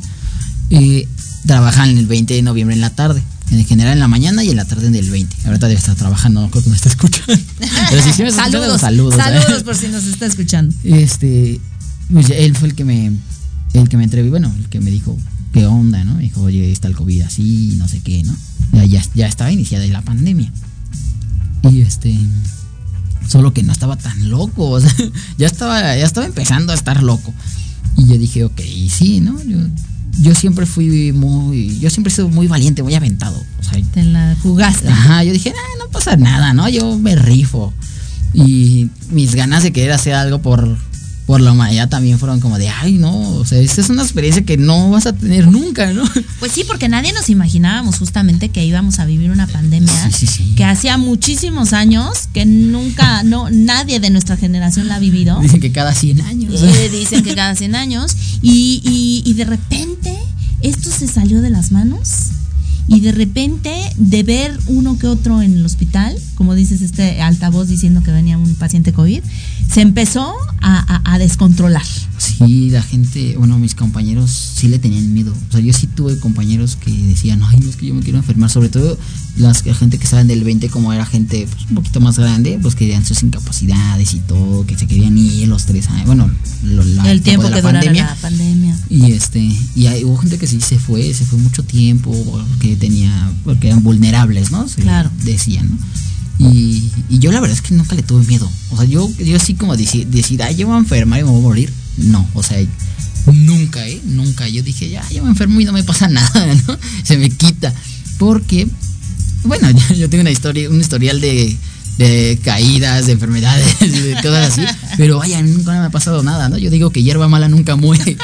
y 0.70 1.07
trabaja 1.46 1.88
en 1.88 1.99
el 1.99 2.07
20 2.07 2.34
de 2.34 2.42
noviembre 2.42 2.74
en 2.74 2.80
la 2.80 2.90
tarde. 2.90 3.22
En 3.51 3.59
el 3.59 3.64
general 3.64 3.94
en 3.94 4.01
la 4.01 4.09
mañana 4.09 4.44
y 4.44 4.51
en 4.51 4.57
la 4.57 4.66
tarde 4.66 4.88
en 4.88 4.94
el 4.94 5.09
20. 5.11 5.34
Ahorita 5.46 5.68
debe 5.68 5.78
estar 5.78 5.94
trabajando, 5.94 6.42
no 6.42 6.51
creo 6.51 6.62
que 6.62 6.68
me 6.68 6.76
está 6.76 6.90
escuchando. 6.90 7.42
Pero 7.88 8.03
si 8.03 8.22
me 8.22 8.30
saludos, 8.30 8.82
saludos. 8.82 9.14
Saludos 9.14 9.62
por 9.62 9.74
si 9.74 9.88
nos 9.88 10.05
está 10.05 10.26
escuchando. 10.26 10.74
Este, 10.84 11.59
pues, 12.12 12.28
él 12.28 12.55
fue 12.55 12.68
el 12.68 12.74
que 12.74 12.84
me, 12.84 13.12
el 13.72 13.88
que 13.88 13.96
me 13.96 14.05
entrevistó, 14.05 14.30
bueno, 14.32 14.55
el 14.59 14.68
que 14.68 14.80
me 14.80 14.90
dijo 14.90 15.16
qué 15.55 15.64
onda, 15.64 16.05
¿no? 16.05 16.16
Me 16.16 16.24
dijo, 16.24 16.42
oye, 16.42 16.70
está 16.70 16.88
el 16.88 16.94
COVID 16.94 17.22
así, 17.22 17.76
no 17.78 17.88
sé 17.88 18.01
qué, 18.01 18.22
¿no? 18.22 18.36
Ya, 18.72 18.84
ya, 18.84 19.03
ya 19.14 19.26
estaba 19.26 19.51
iniciada 19.51 19.86
la 19.86 20.03
pandemia. 20.03 20.53
Y 21.70 21.80
este, 21.80 22.14
Solo 23.29 23.53
que 23.53 23.62
no 23.62 23.72
estaba 23.72 23.97
tan 23.97 24.31
loco. 24.31 24.70
O 24.70 24.81
sea, 24.81 24.93
ya 25.39 25.47
estaba, 25.47 25.81
ya 25.97 26.05
estaba 26.05 26.26
empezando 26.26 26.72
a 26.72 26.74
estar 26.74 27.03
loco. 27.03 27.33
Y 27.97 28.07
yo 28.07 28.18
dije, 28.18 28.45
ok, 28.45 28.61
sí, 28.91 29.20
¿no? 29.20 29.41
Yo, 29.45 29.59
yo 30.20 30.35
siempre 30.35 30.66
fui 30.66 31.12
muy. 31.12 31.79
Yo 31.79 31.91
siempre 31.91 32.12
he 32.12 32.16
sido 32.16 32.29
muy 32.29 32.47
valiente, 32.47 32.83
muy 32.83 32.95
aventado. 32.95 33.41
O 33.61 33.62
sea, 33.62 33.81
Te 33.93 34.05
la 34.05 34.37
jugaste. 34.43 34.89
Ajá, 34.89 35.22
yo 35.24 35.33
dije, 35.33 35.53
ah, 35.57 35.76
no 35.79 35.91
pasa 35.91 36.16
nada, 36.16 36.53
¿no? 36.55 36.68
Yo 36.68 36.99
me 36.99 37.14
rifo. 37.14 37.72
Y 38.35 38.91
mis 39.11 39.35
ganas 39.35 39.62
de 39.62 39.72
querer 39.72 39.93
hacer 39.93 40.14
algo 40.14 40.41
por, 40.41 40.76
por 41.29 41.43
la 41.43 41.53
humanidad 41.53 41.91
también 41.91 42.18
fueron 42.18 42.41
como 42.41 42.57
de, 42.57 42.70
ay, 42.70 42.95
no, 42.95 43.14
o 43.14 43.45
sea, 43.45 43.59
esta 43.59 43.83
es 43.83 43.91
una 43.91 44.03
experiencia 44.03 44.47
que 44.47 44.57
no 44.57 44.89
vas 44.89 45.05
a 45.05 45.12
tener 45.12 45.47
nunca, 45.47 45.93
¿no? 45.93 46.03
Pues 46.39 46.53
sí, 46.53 46.64
porque 46.66 46.89
nadie 46.89 47.12
nos 47.12 47.29
imaginábamos 47.29 47.99
justamente 47.99 48.49
que 48.49 48.64
íbamos 48.64 48.99
a 48.99 49.05
vivir 49.05 49.31
una 49.31 49.47
pandemia 49.47 49.93
que 50.57 50.64
hacía 50.64 50.97
muchísimos 50.97 51.74
años 51.74 52.31
que 52.33 52.47
nunca, 52.47 53.22
no, 53.24 53.51
nadie 53.51 54.01
de 54.01 54.09
nuestra 54.09 54.39
generación 54.39 54.89
la 54.89 54.95
ha 54.95 54.99
vivido. 55.01 55.39
Dicen 55.41 55.61
que 55.61 55.70
cada 55.70 55.93
100 55.93 56.22
años. 56.22 56.62
dicen 56.91 57.22
que 57.22 57.35
cada 57.35 57.55
100 57.55 57.74
años. 57.74 58.16
Y, 58.41 58.81
y, 58.83 59.31
y 59.31 59.35
de 59.35 59.45
repente 59.45 60.16
esto 60.62 60.89
se 60.89 61.07
salió 61.07 61.43
de 61.43 61.51
las 61.51 61.72
manos 61.72 62.38
y 62.89 63.01
de 63.01 63.12
repente 63.12 63.70
de 63.97 64.22
ver 64.22 64.59
uno 64.66 64.99
que 64.99 65.07
otro 65.07 65.43
en 65.43 65.53
el 65.53 65.64
hospital, 65.64 66.16
como 66.34 66.55
dices 66.55 66.80
este 66.80 67.20
altavoz 67.20 67.68
diciendo 67.68 68.03
que 68.03 68.11
venía 68.11 68.39
un 68.39 68.55
paciente 68.55 68.95
COVID, 68.95 69.20
se 69.70 69.82
empezó 69.82 70.34
a, 70.61 71.18
descontrolar. 71.18 71.84
Sí, 72.18 72.70
la 72.70 72.82
gente, 72.82 73.34
bueno, 73.36 73.59
mis 73.59 73.74
compañeros 73.74 74.30
sí 74.30 74.68
le 74.68 74.78
tenían 74.78 75.12
miedo. 75.12 75.34
O 75.49 75.53
sea, 75.53 75.61
yo 75.61 75.72
sí 75.72 75.89
tuve 75.89 76.18
compañeros 76.18 76.76
que 76.76 76.93
decían, 76.93 77.43
ay, 77.43 77.59
no 77.61 77.68
es 77.68 77.76
que 77.76 77.86
yo 77.86 77.95
me 77.95 78.03
quiero 78.03 78.18
enfermar. 78.18 78.51
Sobre 78.51 78.68
todo 78.68 78.97
las, 79.36 79.66
la 79.66 79.74
gente 79.74 79.99
que 79.99 80.05
estaba 80.05 80.22
del 80.22 80.45
20, 80.45 80.68
como 80.68 80.93
era 80.93 81.05
gente 81.05 81.49
pues, 81.51 81.68
un 81.68 81.76
poquito 81.76 82.01
más 82.01 82.18
grande, 82.18 82.59
pues 82.62 82.76
querían 82.76 83.05
sus 83.05 83.22
incapacidades 83.22 84.14
y 84.14 84.20
todo, 84.20 84.64
que 84.64 84.76
se 84.76 84.86
querían 84.86 85.18
ir 85.18 85.49
los 85.49 85.64
tres 85.64 85.89
años. 85.89 86.07
Bueno, 86.07 86.30
el 87.07 87.22
tiempo, 87.22 87.51
que 87.51 87.62
pandemia. 87.62 88.05
la 88.05 88.14
pandemia. 88.16 88.78
Y 88.89 89.12
este, 89.12 89.49
y 89.74 89.86
hay, 89.86 90.05
hubo 90.05 90.16
gente 90.18 90.39
que 90.39 90.47
sí 90.47 90.61
se 90.61 90.78
fue, 90.78 91.12
se 91.14 91.24
fue 91.24 91.39
mucho 91.39 91.64
tiempo, 91.64 92.12
que 92.61 92.76
tenía, 92.79 93.31
porque 93.45 93.68
eran 93.68 93.83
vulnerables, 93.83 94.51
¿no? 94.51 94.66
claro. 94.76 95.11
Decían, 95.24 95.68
¿no? 95.68 95.79
Y, 96.39 96.91
yo 97.11 97.33
la 97.33 97.41
verdad 97.41 97.57
es 97.57 97.62
que 97.62 97.74
nunca 97.74 97.97
le 97.97 98.03
tuve 98.03 98.24
miedo. 98.26 98.51
O 98.70 98.76
sea, 98.76 98.85
yo, 98.85 99.11
yo 99.18 99.37
así 99.37 99.55
como 99.55 99.76
decir, 99.76 100.07
decir, 100.07 100.43
ay, 100.43 100.55
yo 100.57 100.66
me 100.66 100.72
voy 100.72 100.76
a 100.76 100.83
enfermar 100.83 101.20
y 101.20 101.24
me 101.24 101.31
voy 101.31 101.41
a 101.41 101.43
morir. 101.43 101.72
No, 101.97 102.29
o 102.35 102.43
sea, 102.43 102.59
nunca, 103.26 103.87
¿eh? 103.87 104.01
Nunca. 104.05 104.49
Yo 104.49 104.62
dije, 104.62 104.89
ya, 104.89 105.03
yo 105.11 105.24
me 105.24 105.31
enfermo 105.31 105.61
y 105.61 105.64
no 105.64 105.72
me 105.72 105.83
pasa 105.83 106.09
nada, 106.09 106.55
¿no? 106.66 106.79
Se 107.03 107.16
me 107.16 107.31
quita. 107.31 107.74
Porque, 108.18 108.68
bueno, 109.45 109.68
yo, 109.97 110.09
tengo 110.09 110.22
una 110.22 110.31
historia, 110.31 110.70
un 110.70 110.81
historial 110.81 111.20
de, 111.20 111.57
de 111.99 112.39
caídas, 112.45 113.07
de 113.07 113.12
enfermedades, 113.12 113.81
de 113.81 114.14
cosas 114.22 114.53
así. 114.53 114.62
Pero 114.97 115.18
vaya, 115.18 115.43
nunca 115.43 115.72
me 115.72 115.79
ha 115.79 115.91
pasado 115.91 116.22
nada, 116.22 116.49
¿no? 116.49 116.57
Yo 116.57 116.70
digo 116.70 116.91
que 116.91 117.03
hierba 117.03 117.29
mala 117.29 117.49
nunca 117.49 117.74
muere. 117.74 118.16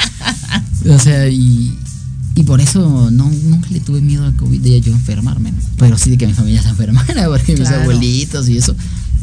O 0.87 0.99
sea, 0.99 1.27
y, 1.27 1.77
y 2.35 2.43
por 2.43 2.59
eso 2.59 3.09
no, 3.11 3.31
nunca 3.31 3.69
le 3.69 3.79
tuve 3.79 4.01
miedo 4.01 4.25
al 4.25 4.35
COVID 4.35 4.59
de 4.59 4.81
yo 4.81 4.91
enfermarme, 4.91 5.53
pero 5.77 5.97
sí 5.97 6.09
de 6.09 6.17
que 6.17 6.27
mi 6.27 6.33
familia 6.33 6.61
se 6.61 6.69
enfermara, 6.69 7.27
porque 7.27 7.55
mis 7.55 7.69
abuelitos 7.69 8.49
y 8.49 8.57
eso, 8.57 8.75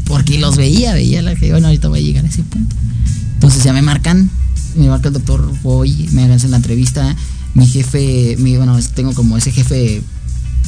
porque 0.07 0.39
los 0.39 0.57
veía, 0.57 0.95
veía 0.95 1.21
la 1.21 1.35
que, 1.35 1.51
bueno, 1.51 1.67
ahorita 1.67 1.89
voy 1.89 2.01
a 2.01 2.03
llegar 2.03 2.25
a 2.25 2.29
ese 2.29 2.43
punto. 2.43 2.75
Entonces 3.35 3.63
ya 3.63 3.73
me 3.73 3.83
marcan, 3.83 4.31
me 4.77 4.89
marca 4.89 5.09
el 5.09 5.15
doctor, 5.15 5.53
voy, 5.63 6.09
me 6.13 6.25
hagan 6.25 6.51
la 6.51 6.57
entrevista, 6.57 7.15
mi 7.55 7.67
jefe, 7.67 8.37
mi, 8.39 8.57
bueno, 8.57 8.79
tengo 8.95 9.13
como 9.13 9.37
ese 9.37 9.53
jefe 9.53 10.03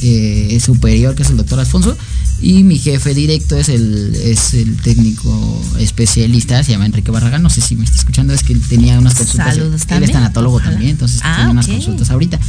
eh, 0.01 0.59
superior 0.63 1.15
que 1.15 1.23
es 1.23 1.29
el 1.29 1.37
doctor 1.37 1.59
Alfonso, 1.59 1.97
y 2.41 2.63
mi 2.63 2.77
jefe 2.77 3.13
directo 3.13 3.57
es 3.57 3.69
el, 3.69 4.13
es 4.15 4.53
el 4.53 4.75
técnico 4.77 5.63
especialista, 5.79 6.63
se 6.63 6.73
llama 6.73 6.85
Enrique 6.85 7.11
Barragán, 7.11 7.41
no 7.41 7.49
sé 7.49 7.61
si 7.61 7.75
me 7.75 7.85
está 7.85 7.97
escuchando, 7.97 8.33
es 8.33 8.43
que 8.43 8.53
él 8.53 8.61
tenía 8.61 8.99
unas 8.99 9.15
consultas. 9.15 9.55
Saludos 9.55 9.81
él 9.89 10.03
es 10.03 10.11
tanatólogo 10.11 10.59
también, 10.59 10.91
entonces 10.91 11.21
ah, 11.23 11.35
tiene 11.35 11.51
unas 11.51 11.67
consultas 11.67 12.09
ahorita. 12.09 12.39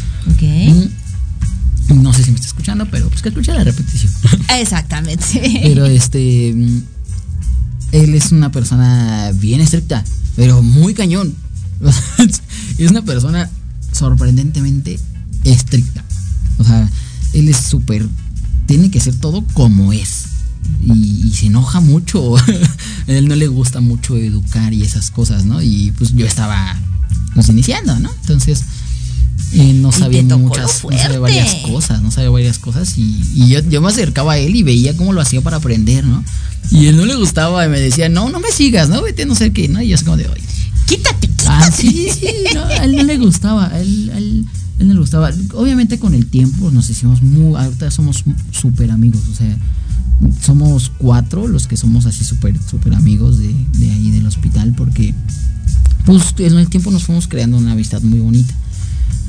Mm, 0.40 2.02
no 2.02 2.12
sé 2.12 2.24
si 2.24 2.30
me 2.30 2.36
está 2.36 2.48
escuchando, 2.48 2.86
pero 2.90 3.08
pues 3.08 3.22
que 3.22 3.28
escuche 3.28 3.52
la 3.52 3.64
repetición. 3.64 4.12
Exactamente. 4.60 5.60
pero 5.62 5.86
este 5.86 6.52
mm, 6.54 6.82
él 7.92 8.14
es 8.14 8.32
una 8.32 8.50
persona 8.50 9.30
bien 9.34 9.60
estricta, 9.60 10.04
pero 10.34 10.62
muy 10.62 10.94
cañón. 10.94 11.34
es 12.78 12.90
una 12.90 13.02
persona 13.02 13.48
sorprendentemente 13.92 14.98
estricta. 15.44 16.04
O 16.58 16.64
sea, 16.64 16.88
él 17.38 17.48
es 17.48 17.56
súper 17.56 18.06
tiene 18.66 18.90
que 18.90 19.00
ser 19.00 19.14
todo 19.14 19.44
como 19.54 19.92
es. 19.92 20.26
Y, 20.84 21.32
se 21.32 21.46
enoja 21.46 21.80
mucho. 21.80 22.36
a 22.38 22.42
él 23.06 23.28
no 23.28 23.36
le 23.36 23.46
gusta 23.46 23.80
mucho 23.80 24.16
educar 24.16 24.74
y 24.74 24.82
esas 24.82 25.10
cosas, 25.10 25.44
¿no? 25.44 25.62
Y 25.62 25.92
pues 25.96 26.14
yo 26.14 26.26
estaba 26.26 26.76
pues 27.34 27.48
iniciando, 27.48 27.98
¿no? 27.98 28.10
Entonces, 28.22 28.64
eh, 29.52 29.72
no 29.74 29.92
sabía 29.92 30.22
muchas, 30.22 30.82
no 30.84 30.98
sabía 30.98 31.18
varias 31.20 31.54
cosas, 31.56 32.02
no 32.02 32.10
sabía 32.10 32.30
varias 32.30 32.58
cosas 32.58 32.94
y, 32.96 33.48
yo, 33.48 33.60
yo, 33.68 33.80
me 33.80 33.88
acercaba 33.88 34.32
a 34.32 34.38
él 34.38 34.56
y 34.56 34.62
veía 34.62 34.96
cómo 34.96 35.12
lo 35.12 35.20
hacía 35.20 35.40
para 35.40 35.58
aprender, 35.58 36.04
¿no? 36.04 36.24
Y 36.70 36.86
él 36.86 36.96
no 36.96 37.04
le 37.04 37.14
gustaba 37.14 37.64
y 37.64 37.68
me 37.68 37.78
decía, 37.78 38.08
no, 38.08 38.30
no 38.30 38.40
me 38.40 38.50
sigas, 38.50 38.88
no, 38.88 39.02
vete, 39.02 39.24
no 39.26 39.34
sé 39.34 39.52
qué, 39.52 39.68
¿no? 39.68 39.80
Y 39.82 39.88
yo 39.88 39.94
es 39.94 40.02
como 40.02 40.16
de, 40.16 40.28
oye, 40.28 40.42
quítate, 40.86 41.28
quítate. 41.28 41.48
Ah, 41.48 41.70
sí, 41.70 42.08
sí, 42.18 42.26
no, 42.54 42.64
a 42.64 42.84
él 42.84 42.96
no 42.96 43.02
le 43.04 43.18
gustaba, 43.18 43.66
a 43.66 43.80
él, 43.80 44.10
él, 44.16 44.46
él 44.78 44.88
no 44.88 44.94
le 44.94 45.00
gustaba. 45.00 45.30
Obviamente 45.54 45.98
con 45.98 46.14
el 46.14 46.26
tiempo 46.26 46.70
nos 46.70 46.90
hicimos 46.90 47.22
muy, 47.22 47.54
ahorita 47.56 47.90
somos 47.90 48.24
súper 48.50 48.90
amigos, 48.90 49.22
o 49.30 49.34
sea, 49.34 49.56
somos 50.40 50.92
cuatro 50.98 51.46
los 51.46 51.66
que 51.66 51.76
somos 51.76 52.06
así 52.06 52.24
súper, 52.24 52.58
súper 52.62 52.94
amigos 52.94 53.38
de, 53.38 53.54
de 53.78 53.90
ahí 53.90 54.10
del 54.10 54.26
hospital 54.26 54.74
porque 54.76 55.14
pues 56.06 56.34
en 56.38 56.56
el 56.56 56.68
tiempo 56.68 56.90
nos 56.90 57.04
fuimos 57.04 57.26
creando 57.26 57.56
una 57.56 57.72
amistad 57.72 58.00
muy 58.02 58.20
bonita. 58.20 58.54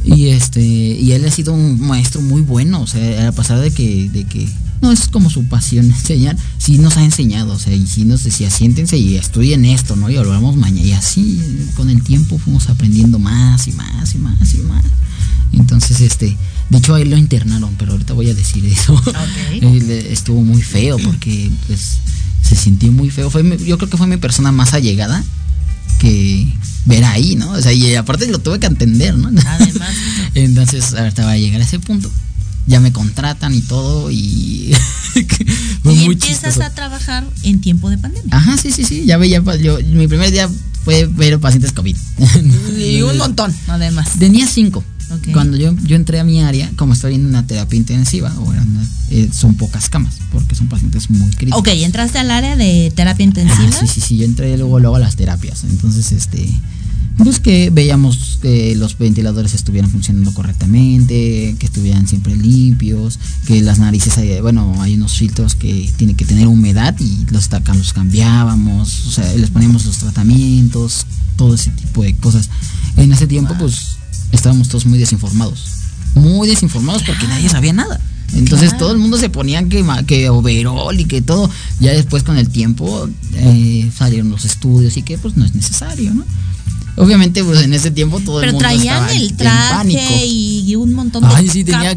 Y 0.03 0.27
este, 0.27 0.61
y 0.61 1.11
él 1.11 1.25
ha 1.25 1.31
sido 1.31 1.53
un 1.53 1.81
maestro 1.81 2.21
muy 2.21 2.41
bueno, 2.41 2.81
o 2.81 2.87
sea, 2.87 3.27
a 3.27 3.31
pesar 3.33 3.59
de 3.59 3.71
que, 3.71 4.09
de 4.09 4.23
que 4.23 4.47
no 4.82 4.91
es 4.91 5.07
como 5.07 5.30
su 5.30 5.45
pasión 5.45 5.86
enseñar, 5.86 6.38
sí 6.57 6.78
nos 6.78 6.97
ha 6.97 7.03
enseñado, 7.03 7.53
o 7.53 7.59
sea, 7.59 7.73
y 7.73 7.86
sí 7.88 8.05
nos 8.05 8.23
decía, 8.23 8.49
siéntense 8.49 8.97
y 8.97 9.15
estudien 9.15 9.65
esto, 9.65 9.95
¿no? 9.95 10.09
Y 10.09 10.17
volvamos 10.17 10.55
mañana. 10.55 10.88
Y 10.88 10.91
así 10.93 11.41
con 11.75 11.89
el 11.89 12.01
tiempo 12.03 12.38
fuimos 12.38 12.69
aprendiendo 12.69 13.19
más 13.19 13.67
y 13.67 13.71
más 13.71 14.13
y 14.13 14.17
más 14.17 14.53
y 14.53 14.57
más. 14.59 14.84
Entonces, 15.53 16.01
este, 16.01 16.38
de 16.69 16.78
hecho 16.78 16.95
a 16.95 17.01
él 17.01 17.09
lo 17.09 17.17
internaron, 17.17 17.73
pero 17.78 17.93
ahorita 17.93 18.13
voy 18.13 18.30
a 18.30 18.34
decir 18.34 18.65
eso. 18.65 19.01
estuvo 20.09 20.41
muy 20.41 20.61
feo 20.61 20.97
porque 21.03 21.49
pues 21.67 21.97
se 22.43 22.55
sintió 22.55 22.91
muy 22.91 23.09
feo. 23.09 23.30
Fue, 23.30 23.43
yo 23.65 23.78
creo 23.78 23.89
que 23.89 23.97
fue 23.97 24.07
mi 24.07 24.17
persona 24.17 24.51
más 24.51 24.73
allegada 24.73 25.23
que 25.99 26.47
ver 26.86 27.03
ahí, 27.05 27.36
¿no? 27.36 27.51
O 27.51 27.61
sea, 27.61 27.73
y 27.73 27.95
aparte 27.95 28.28
lo 28.28 28.39
tuve 28.39 28.59
que 28.59 28.67
entender, 28.67 29.15
¿no? 29.17 29.30
Además. 29.45 29.93
Entonces, 30.36 30.93
ahorita 30.93 31.25
va 31.25 31.32
a 31.32 31.38
llegar 31.38 31.61
a 31.61 31.63
ese 31.63 31.80
punto. 31.80 32.11
Ya 32.68 32.80
me 32.80 32.91
contratan 32.91 33.53
y 33.53 33.61
todo 33.61 34.11
y... 34.11 34.74
y 35.86 36.05
empiezas 36.05 36.59
a 36.59 36.70
trabajar 36.74 37.26
en 37.43 37.61
tiempo 37.61 37.89
de 37.89 37.97
pandemia. 37.97 38.36
Ajá, 38.36 38.57
sí, 38.57 38.72
sí, 38.72 38.84
sí. 38.84 39.05
Ya 39.05 39.18
veía, 39.18 39.41
yo, 39.59 39.80
mi 39.93 40.07
primer 40.07 40.32
día 40.32 40.49
fue 40.84 41.05
ver 41.05 41.39
pacientes 41.39 41.72
COVID. 41.72 41.95
y 42.78 43.01
un 43.01 43.18
montón, 43.18 43.53
además. 43.68 44.11
Tenía 44.20 44.47
cinco. 44.47 44.84
Cuando 45.32 45.57
yo, 45.57 45.74
yo 45.84 45.95
entré 45.95 46.20
a 46.20 46.24
mi 46.24 46.41
área, 46.41 46.70
como 46.76 46.93
estoy 46.93 47.15
en 47.15 47.26
una 47.26 47.45
terapia 47.47 47.78
intensiva, 47.78 48.34
eh, 49.09 49.30
son 49.34 49.55
pocas 49.55 49.89
camas, 49.89 50.15
porque 50.32 50.53
son 50.55 50.68
pacientes 50.68 51.09
muy 51.09 51.30
críticos. 51.32 51.59
Ok, 51.59 51.70
¿entraste 51.70 52.20
al 52.20 52.30
área 52.30 52.57
de 52.57 52.91
terapia 52.93 53.24
intensiva? 53.24 53.72
sí, 53.72 53.88
sí, 53.88 54.01
sí, 54.01 54.18
yo 54.18 54.26
entré 54.26 54.57
luego, 54.57 54.80
luego 54.80 54.97
a 54.97 54.99
las 54.99 55.15
terapias. 55.15 55.63
Entonces, 55.63 56.11
este, 56.11 56.49
pues 57.24 57.39
que 57.39 57.70
veíamos 57.72 58.38
que 58.41 58.76
los 58.76 58.97
ventiladores 58.97 59.53
estuvieran 59.53 59.89
funcionando 59.89 60.34
correctamente, 60.34 61.55
que 61.57 61.65
estuvieran 61.65 62.07
siempre 62.07 62.36
limpios, 62.36 63.20
que 63.47 63.61
las 63.61 63.80
narices, 63.80 64.41
bueno, 64.41 64.76
hay 64.82 64.95
unos 64.95 65.13
filtros 65.13 65.55
que 65.55 65.91
tienen 65.97 66.15
que 66.15 66.26
tener 66.26 66.47
humedad 66.47 66.95
y 66.99 67.26
los, 67.32 67.49
los 67.51 67.93
cambiábamos, 67.93 69.07
o 69.07 69.11
sea, 69.11 69.34
les 69.34 69.49
poníamos 69.49 69.86
los 69.86 69.97
tratamientos, 69.97 71.05
todo 71.36 71.55
ese 71.55 71.72
tipo 71.72 72.03
de 72.03 72.15
cosas. 72.15 72.49
En 72.97 73.11
ese 73.11 73.28
tiempo, 73.28 73.55
pues 73.57 73.97
estábamos 74.32 74.70
todos 74.70 74.86
muy 74.86 74.99
desinformados. 74.99 75.65
Muy 76.15 76.47
desinformados 76.47 77.03
porque 77.03 77.28
nadie 77.28 77.49
sabía 77.49 77.74
nada. 77.74 77.99
Entonces 78.34 78.78
todo 78.78 78.91
el 78.91 78.97
mundo 78.97 79.18
se 79.18 79.30
ponía 79.30 79.63
que, 79.70 79.86
que 80.05 80.30
overall 80.30 80.99
y 80.99 81.05
que 81.05 81.22
todo. 81.22 81.49
Ya 81.80 81.91
después 81.91 82.24
con 82.24 82.38
el 82.38 82.49
tiempo 82.49 83.09
eh, 83.34 83.89
salieron 83.95 84.30
los 84.30 84.45
estudios 84.45 84.97
y 84.97 85.03
que 85.03 85.18
pues 85.18 85.38
no 85.38 85.45
es 85.45 85.55
necesario, 85.55 86.13
¿no? 86.13 86.26
Obviamente, 86.97 87.43
pues 87.43 87.61
en 87.61 87.73
ese 87.73 87.91
tiempo 87.91 88.19
todo 88.19 88.41
el 88.41 88.47
mundo 88.47 88.59
traían 88.59 89.07
el 89.11 89.35
traje 89.35 90.25
y 90.25 90.75
un 90.75 90.93
montón 90.93 91.21
de 91.23 91.29
Ay, 91.35 91.47
sí, 91.47 91.63
tenía, 91.63 91.95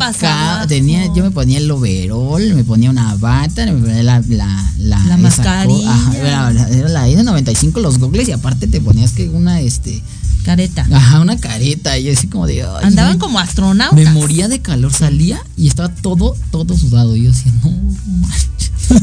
tenía 0.69 1.07
Yo 1.15 1.23
me 1.23 1.31
ponía 1.31 1.59
el 1.59 1.71
overall, 1.71 2.55
me 2.55 2.65
ponía 2.65 2.91
una 2.91 3.15
bata, 3.17 3.65
me 3.65 3.73
ponía 3.73 4.03
la 4.03 4.23
la 4.29 4.73
la, 4.79 5.05
la 5.07 5.17
mascarilla. 5.17 5.97
era, 6.17 6.51
era 6.51 6.89
la 6.89 7.09
N95 7.09 7.81
los 7.81 7.99
gogles 7.99 8.29
y 8.29 8.33
aparte 8.33 8.67
te 8.67 8.81
ponías 8.81 9.13
que 9.13 9.29
una 9.31 9.61
este 9.61 10.03
Careta. 10.45 10.87
Ajá, 10.93 11.21
una 11.21 11.37
careta. 11.39 11.99
Y 11.99 12.11
así 12.11 12.27
como 12.27 12.47
de. 12.47 12.63
Andaban 12.83 13.19
como 13.19 13.39
astronautas. 13.39 13.97
Me 13.97 14.11
moría 14.11 14.49
de 14.49 14.61
calor, 14.61 14.93
salía 14.93 15.43
y 15.57 15.69
estaba 15.69 15.89
todo, 15.89 16.37
todo 16.51 16.77
sudado. 16.77 17.17
Y 17.17 17.25
yo 17.25 17.33
decía, 17.33 17.53
no, 17.63 17.71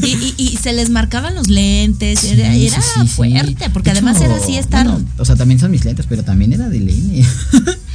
y, 0.02 0.34
y, 0.36 0.56
se 0.56 0.72
les 0.72 0.90
marcaban 0.90 1.34
los 1.34 1.48
lentes. 1.48 2.24
era, 2.24 2.54
era 2.54 2.80
fuerte, 3.06 3.70
porque 3.70 3.90
además 3.90 4.20
era 4.20 4.36
así 4.36 4.56
estar. 4.56 4.86
o 5.18 5.24
sea, 5.24 5.36
también 5.36 5.58
son 5.60 5.70
mis 5.70 5.84
lentes, 5.84 6.06
pero 6.08 6.22
también 6.22 6.52
era 6.52 6.68
de 6.68 6.80
lene. 6.80 7.26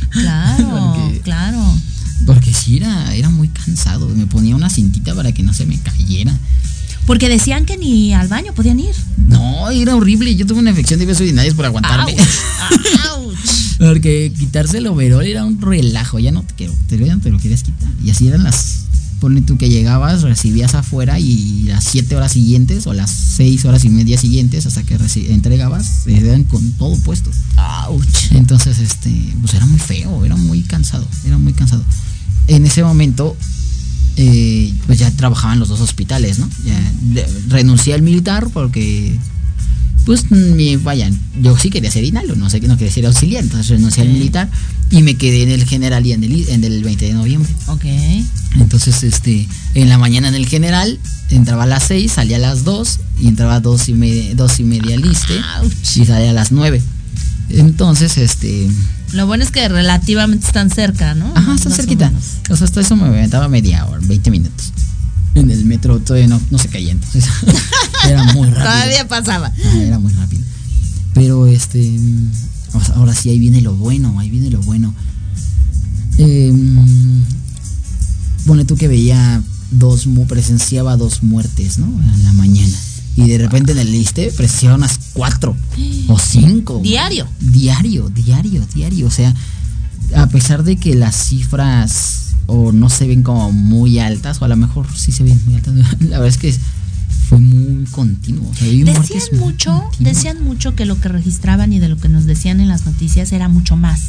Claro, 0.10 1.12
claro. 1.24 1.60
Porque 2.26 2.54
sí 2.54 2.78
era, 2.78 3.14
era 3.16 3.30
muy 3.30 3.50
cansado. 3.50 4.08
Me 4.10 4.28
ponía 4.28 4.56
una 4.56 4.70
cintita 4.70 5.14
para 5.14 5.32
que 5.32 5.44
no 5.44 5.54
se 5.54 5.66
me 5.66 5.80
cayera. 5.80 6.38
Porque 7.06 7.28
decían 7.28 7.66
que 7.66 7.78
ni 7.78 8.14
al 8.14 8.28
baño 8.28 8.54
podían 8.54 8.80
ir. 8.80 8.96
No, 9.28 9.70
era 9.70 9.96
horrible. 9.96 10.36
Yo 10.36 10.46
tuve 10.46 10.60
una 10.60 10.70
infección 10.70 11.00
de 11.00 11.06
besos 11.06 11.22
urinarios 11.22 11.56
por 11.56 11.66
aguantarme. 11.66 12.16
Porque 13.78 14.32
quitarse 14.38 14.78
el 14.78 14.88
overol 14.88 15.26
era 15.26 15.44
un 15.44 15.60
relajo. 15.60 16.20
Ya 16.20 16.32
no 16.32 16.44
te 16.44 16.54
quiero, 16.54 16.74
te, 16.88 16.98
no 16.98 17.20
te 17.20 17.30
lo 17.30 17.40
querías 17.40 17.64
quitar. 17.64 17.90
Y 18.04 18.10
así 18.12 18.28
eran 18.28 18.44
las. 18.44 18.80
Pone 19.20 19.42
tú 19.42 19.58
que 19.58 19.70
llegabas, 19.70 20.22
recibías 20.22 20.76
afuera 20.76 21.18
y 21.18 21.64
las 21.64 21.86
siete 21.86 22.14
horas 22.14 22.34
siguientes 22.34 22.88
o 22.88 22.94
las 22.94 23.10
seis 23.10 23.64
horas 23.64 23.86
y 23.86 23.90
media 23.90 24.18
siguientes 24.18 24.66
hasta 24.66 24.84
que 24.84 24.98
entregabas, 25.30 26.06
eran 26.08 26.44
con 26.44 26.74
todo 26.74 26.98
puesto. 26.98 27.32
Entonces, 28.32 28.80
este, 28.80 29.10
pues 29.40 29.54
era 29.54 29.66
muy 29.66 29.80
feo, 29.80 30.26
era 30.26 30.36
muy 30.36 30.64
cansado, 30.64 31.08
era 31.26 31.38
muy 31.38 31.54
cansado. 31.54 31.86
En 32.48 32.66
ese 32.66 32.84
momento 32.84 33.38
eh, 34.18 34.74
pues 34.86 35.00
ya 35.00 35.10
trabajaba 35.12 35.54
en 35.54 35.60
los 35.60 35.70
dos 35.70 35.82
hospitales, 35.82 36.40
¿no? 36.40 36.48
Ya 36.66 36.80
renuncié 37.48 37.94
al 37.94 38.02
militar 38.02 38.48
porque, 38.54 39.18
pues, 40.06 40.30
mi, 40.32 40.76
vayan, 40.76 41.18
yo 41.42 41.58
sí 41.58 41.70
quería 41.70 41.90
ser 41.90 42.04
inalo, 42.04 42.36
no 42.36 42.50
sé 42.50 42.62
que 42.62 42.68
no 42.68 42.78
quería 42.78 42.94
ser 42.94 43.06
auxiliar, 43.06 43.44
entonces 43.44 43.70
renuncié 43.70 44.04
al 44.04 44.10
militar 44.10 44.50
y 44.92 45.02
me 45.02 45.16
quedé 45.16 45.44
en 45.44 45.52
el 45.52 45.66
general 45.66 46.06
y 46.06 46.12
en 46.12 46.24
el, 46.24 46.50
en 46.50 46.64
el 46.64 46.84
20 46.84 47.06
de 47.06 47.14
noviembre. 47.14 47.52
Ok. 47.68 47.86
Entonces, 48.60 49.04
este, 49.04 49.48
en 49.74 49.90
la 49.90 49.98
mañana 49.98 50.28
en 50.28 50.36
el 50.36 50.48
general, 50.48 51.00
entraba 51.30 51.64
a 51.64 51.68
las 51.68 51.84
6, 51.84 52.12
salía 52.12 52.38
a 52.38 52.40
las 52.40 52.64
2 52.64 53.00
y 53.22 53.28
entraba 53.28 53.56
a 53.56 53.60
2 53.60 53.90
y 53.90 53.94
media, 53.94 54.36
dos 54.36 54.60
y 54.60 54.64
media 54.64 54.96
liste 54.98 55.34
y 55.96 56.06
salía 56.06 56.30
a 56.30 56.34
las 56.34 56.52
9. 56.52 56.82
Entonces, 57.50 58.18
este, 58.18 58.68
lo 59.14 59.28
bueno 59.28 59.44
es 59.44 59.52
que 59.52 59.68
relativamente 59.68 60.46
están 60.48 60.70
cerca, 60.70 61.14
¿no? 61.14 61.32
Ajá, 61.36 61.56
está 61.56 61.70
cerquita. 61.70 62.12
O, 62.50 62.56
sea, 62.56 62.66
hasta 62.66 62.82
eso 62.82 62.96
me 62.96 63.06
aventaba 63.06 63.48
media 63.48 63.86
hora, 63.86 64.00
20 64.04 64.32
minutos. 64.32 64.74
En 65.36 65.50
el 65.50 65.66
metro 65.66 66.00
todavía 66.00 66.28
no, 66.28 66.40
no 66.52 66.58
se 66.58 66.68
caía, 66.68 66.92
entonces 66.92 67.26
era 68.08 68.24
muy 68.34 68.50
rápido. 68.50 68.66
Todavía 68.66 69.08
pasaba. 69.08 69.52
era 69.76 70.00
muy 70.00 70.12
rápido. 70.14 70.44
Pero 71.14 71.48
este, 71.48 72.00
ahora 72.96 73.14
sí, 73.14 73.30
ahí 73.30 73.40
viene 73.40 73.62
lo 73.62 73.76
bueno, 73.76 74.20
ahí 74.20 74.30
viene 74.30 74.50
lo 74.50 74.62
bueno. 74.62 74.94
Eh, 76.18 76.54
pone 78.46 78.66
tú 78.66 78.76
que 78.76 78.88
veía 78.88 79.42
dos, 79.72 80.08
presenciaba 80.28 80.98
dos 80.98 81.24
muertes, 81.24 81.80
¿no? 81.80 81.86
En 81.86 82.24
la 82.24 82.34
mañana 82.34 82.78
y 83.16 83.28
de 83.28 83.38
repente 83.38 83.74
en 83.74 83.80
el 83.80 83.92
liste 83.92 84.32
unas 84.64 85.00
cuatro 85.14 85.56
o 86.08 86.20
cinco. 86.20 86.80
Diario. 86.82 87.28
Diario, 87.40 88.10
diario, 88.10 88.66
diario. 88.74 89.08
O 89.08 89.12
sea, 89.12 89.34
a 90.16 90.28
pesar 90.28 90.64
de 90.64 90.78
que 90.78 90.96
las 90.96 91.16
cifras 91.16 92.34
o 92.48 92.72
no 92.72 92.90
se 92.90 93.08
ven 93.08 93.24
como 93.24 93.52
muy 93.52 94.00
altas, 94.00 94.42
o 94.42 94.46
a 94.46 94.48
lo 94.48 94.56
mejor 94.56 94.88
sí 94.96 95.12
se 95.12 95.24
ven 95.24 95.40
muy 95.46 95.56
altas, 95.56 95.74
la 96.02 96.20
verdad 96.20 96.28
es 96.28 96.38
que 96.38 96.56
fue 97.30 97.40
muy 97.40 97.86
continuo. 97.86 98.52
decían 98.60 99.40
mucho, 99.40 99.84
decían 100.00 100.44
mucho 100.44 100.76
que 100.76 100.86
lo 100.86 101.00
que 101.00 101.10
registraban 101.10 101.72
y 101.74 101.80
de 101.80 101.90
lo 101.90 101.98
que 101.98 102.10
nos 102.10 102.26
decían 102.26 102.60
en 102.60 102.68
las 102.68 102.86
noticias 102.86 103.32
era 103.32 103.48
mucho 103.48 103.76
más. 103.76 104.02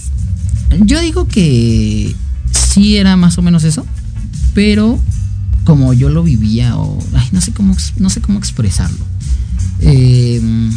Yo 0.80 1.00
digo 1.00 1.28
que 1.28 2.14
sí 2.50 2.96
era 2.96 3.16
más 3.16 3.38
o 3.38 3.42
menos 3.42 3.64
eso, 3.64 3.86
pero 4.55 4.98
como 5.65 5.93
yo 5.93 6.11
lo 6.11 6.23
vivía 6.23 6.77
o 6.77 6.99
no 7.33 7.41
sé 7.41 7.53
cómo 7.53 7.77
no 7.99 8.11
sé 8.11 8.21
cómo 8.21 8.39
expresarlo. 8.39 9.05
Em, 9.81 10.71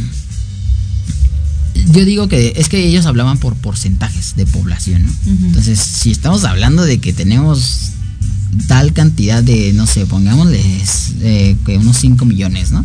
yo 1.92 2.04
digo 2.06 2.28
que 2.28 2.54
es 2.58 2.70
que 2.70 2.86
ellos 2.86 3.06
hablaban 3.06 3.38
por 3.38 3.56
porcentajes 3.56 4.36
de 4.36 4.48
población 4.48 5.06
entonces 5.26 5.80
si 5.80 6.12
estamos 6.12 6.44
hablando 6.44 6.84
de 6.84 7.00
que 7.00 7.14
tenemos 7.14 7.92
tal 8.68 8.94
cantidad 8.94 9.44
de 9.44 9.72
no 9.74 9.86
sé 9.86 10.08
pongámosles 10.08 11.14
eh, 11.22 11.56
que 11.66 11.78
unos 11.78 11.98
5 11.98 12.26
millones 12.26 12.72
no 12.72 12.84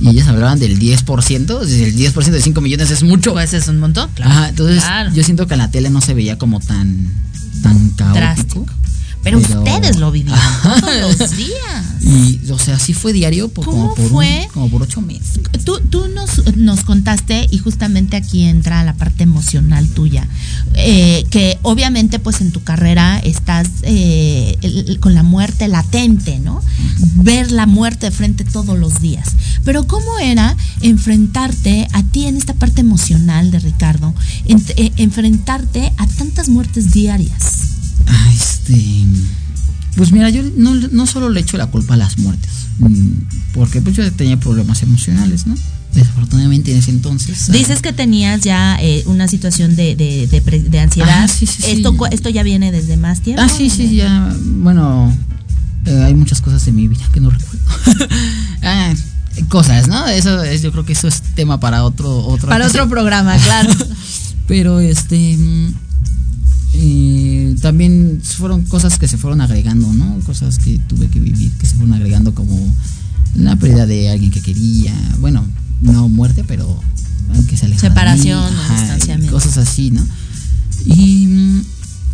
y 0.00 0.10
ellos 0.10 0.28
hablaban 0.28 0.58
del 0.58 0.78
10%, 0.78 1.62
el 1.62 1.96
10% 1.96 2.30
de 2.30 2.42
5 2.42 2.60
millones 2.60 2.90
es 2.90 3.02
mucho. 3.02 3.32
Pues 3.32 3.54
es 3.54 3.66
un 3.68 3.80
montón, 3.80 4.10
claro. 4.14 4.48
entonces 4.48 4.84
yo 5.14 5.24
siento 5.24 5.46
que 5.46 5.54
en 5.54 5.58
la 5.58 5.70
tele 5.70 5.88
no 5.88 6.00
se 6.00 6.12
veía 6.12 6.36
como 6.36 6.60
tan, 6.60 7.10
Pero, 9.26 9.38
ustedes 9.38 9.96
lo 9.96 10.10
vivían 10.12 10.38
todos 10.80 11.18
los 11.18 11.36
días. 11.36 11.84
Y, 12.02 12.40
o 12.50 12.58
sea, 12.58 12.78
sí 12.78 12.94
fue 12.94 13.12
diario 13.12 13.48
por, 13.48 13.64
¿Cómo 13.64 13.78
como, 13.82 13.94
por 13.96 14.08
fue? 14.08 14.48
como 14.54 14.70
por 14.70 14.82
ocho 14.82 15.00
meses. 15.00 15.40
Tú, 15.64 15.80
tú 15.90 16.06
nos, 16.08 16.56
nos 16.56 16.84
contaste, 16.84 17.48
y 17.50 17.58
justamente 17.58 18.16
aquí 18.16 18.44
entra 18.44 18.84
la 18.84 18.94
parte 18.94 19.24
emocional 19.24 19.88
tuya, 19.88 20.28
eh, 20.74 21.24
que 21.30 21.58
obviamente 21.62 22.18
pues 22.20 22.40
en 22.40 22.52
tu 22.52 22.62
carrera 22.62 23.18
estás 23.18 23.66
eh, 23.82 24.56
el- 24.62 25.00
con 25.00 25.14
la 25.14 25.24
muerte 25.24 25.66
latente, 25.66 26.38
¿no? 26.38 26.62
Ver 27.16 27.50
la 27.50 27.66
muerte 27.66 28.06
de 28.06 28.12
frente 28.12 28.44
todos 28.44 28.78
los 28.78 29.00
días. 29.00 29.30
Pero 29.64 29.88
¿cómo 29.88 30.18
era 30.20 30.56
enfrentarte 30.82 31.88
a 31.92 32.02
ti 32.04 32.26
en 32.26 32.36
esta 32.36 32.54
parte 32.54 32.80
emocional 32.82 33.50
de 33.50 33.58
Ricardo, 33.58 34.14
en- 34.46 34.62
eh, 34.76 34.92
enfrentarte 34.96 35.92
a 35.96 36.06
tantas 36.06 36.48
muertes 36.48 36.92
diarias? 36.92 37.75
Ah, 38.06 38.30
este. 38.32 39.04
Pues 39.96 40.12
mira, 40.12 40.28
yo 40.30 40.42
no, 40.56 40.74
no 40.74 41.06
solo 41.06 41.30
le 41.30 41.40
echo 41.40 41.56
la 41.56 41.66
culpa 41.68 41.94
a 41.94 41.96
las 41.96 42.18
muertes, 42.18 42.50
mm, 42.80 43.08
porque 43.54 43.80
pues 43.80 43.96
yo 43.96 44.10
tenía 44.12 44.38
problemas 44.38 44.82
emocionales, 44.82 45.46
¿no? 45.46 45.54
Desafortunadamente 45.94 46.72
en 46.72 46.78
ese 46.78 46.90
entonces. 46.90 47.48
ah, 47.48 47.52
Dices 47.52 47.80
que 47.80 47.94
tenías 47.94 48.42
ya 48.42 48.76
eh, 48.82 49.02
una 49.06 49.26
situación 49.28 49.74
de, 49.74 49.96
de, 49.96 50.26
de 50.26 50.40
de 50.68 50.80
ansiedad. 50.80 51.22
Ah, 51.24 51.28
sí, 51.28 51.46
sí, 51.46 51.62
sí. 51.62 51.70
Esto, 51.70 51.96
cu- 51.96 52.06
esto 52.10 52.28
ya 52.28 52.42
viene 52.42 52.70
desde 52.72 52.98
más 52.98 53.22
tiempo. 53.22 53.40
Ah, 53.42 53.48
sí, 53.48 53.70
sí, 53.70 53.96
ya. 53.96 54.36
Bueno, 54.42 55.16
eh, 55.86 56.02
hay 56.04 56.14
muchas 56.14 56.42
cosas 56.42 56.66
en 56.68 56.76
mi 56.76 56.88
vida 56.88 57.00
que 57.14 57.20
no 57.20 57.30
recuerdo. 57.30 57.64
ah, 58.62 58.92
cosas, 59.48 59.88
¿no? 59.88 60.06
Eso 60.08 60.42
es, 60.42 60.60
yo 60.60 60.72
creo 60.72 60.84
que 60.84 60.92
eso 60.92 61.08
es 61.08 61.22
tema 61.34 61.58
para 61.60 61.84
otro 61.84 62.18
otro 62.26 62.48
Para 62.50 62.66
otro 62.66 62.86
programa, 62.90 63.38
claro. 63.38 63.70
Pero 64.46 64.80
este 64.80 65.36
mm, 65.38 65.72
eh, 66.74 67.56
también 67.60 68.20
fueron 68.22 68.62
cosas 68.64 68.98
que 68.98 69.08
se 69.08 69.16
fueron 69.16 69.40
agregando, 69.40 69.92
¿no? 69.92 70.18
Cosas 70.20 70.58
que 70.58 70.78
tuve 70.78 71.08
que 71.08 71.20
vivir, 71.20 71.52
que 71.52 71.66
se 71.66 71.76
fueron 71.76 71.94
agregando 71.94 72.34
como 72.34 72.58
la 73.34 73.56
pérdida 73.56 73.86
de 73.86 74.10
alguien 74.10 74.30
que 74.30 74.40
quería, 74.40 74.94
bueno, 75.18 75.44
no 75.80 76.08
muerte, 76.08 76.44
pero 76.46 76.80
que 77.48 77.56
se 77.56 77.66
alejara 77.66 77.88
Separación 77.94 78.50
distanciamiento. 78.70 79.34
Cosas 79.34 79.58
así, 79.58 79.90
¿no? 79.90 80.06
Y 80.84 81.26
mm, 81.26 81.60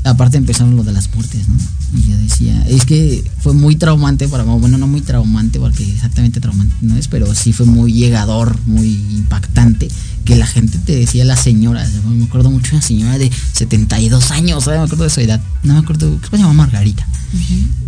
aparte 0.04 0.36
empezaron 0.36 0.76
lo 0.76 0.82
de 0.84 0.92
las 0.92 1.12
muertes, 1.14 1.48
¿no? 1.48 1.54
Y 1.98 2.10
yo 2.10 2.16
decía, 2.16 2.64
es 2.68 2.84
que 2.86 3.22
fue 3.40 3.52
muy 3.54 3.76
traumante 3.76 4.28
para 4.28 4.44
mí, 4.44 4.50
bueno, 4.58 4.78
no 4.78 4.86
muy 4.86 5.00
traumante, 5.00 5.58
porque 5.60 5.84
exactamente 5.84 6.40
traumante 6.40 6.74
no 6.80 6.96
es, 6.96 7.08
pero 7.08 7.34
sí 7.34 7.52
fue 7.52 7.66
muy 7.66 7.92
llegador, 7.92 8.58
muy 8.66 8.88
impactante, 9.10 9.88
que 10.24 10.36
la 10.36 10.46
gente 10.46 10.78
te 10.78 10.94
decía, 10.96 11.24
la 11.24 11.36
señora, 11.36 11.86
me 12.08 12.24
acuerdo 12.24 12.50
mucho 12.50 12.70
de 12.72 12.76
una 12.78 12.86
señora 12.86 13.18
de 13.18 13.30
72 13.52 14.30
años, 14.30 14.64
¿sabes? 14.64 14.80
me 14.80 14.84
acuerdo 14.86 15.04
de 15.04 15.10
su 15.10 15.20
edad, 15.20 15.40
no 15.62 15.74
me 15.74 15.80
acuerdo, 15.80 16.18
¿qué 16.20 16.28
se 16.30 16.38
llama 16.38 16.54
Margarita? 16.54 17.06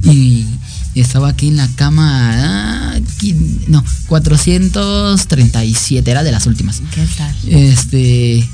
Y 0.04 0.46
estaba 0.94 1.28
aquí 1.30 1.48
en 1.48 1.56
la 1.56 1.68
cama, 1.74 2.92
ah, 2.92 2.96
aquí- 2.96 3.34
no, 3.68 3.82
437, 4.08 6.10
era 6.10 6.22
de 6.22 6.32
las 6.32 6.46
últimas. 6.46 6.82
¿Qué 6.94 7.06
tal? 7.16 7.34
Este. 7.48 8.48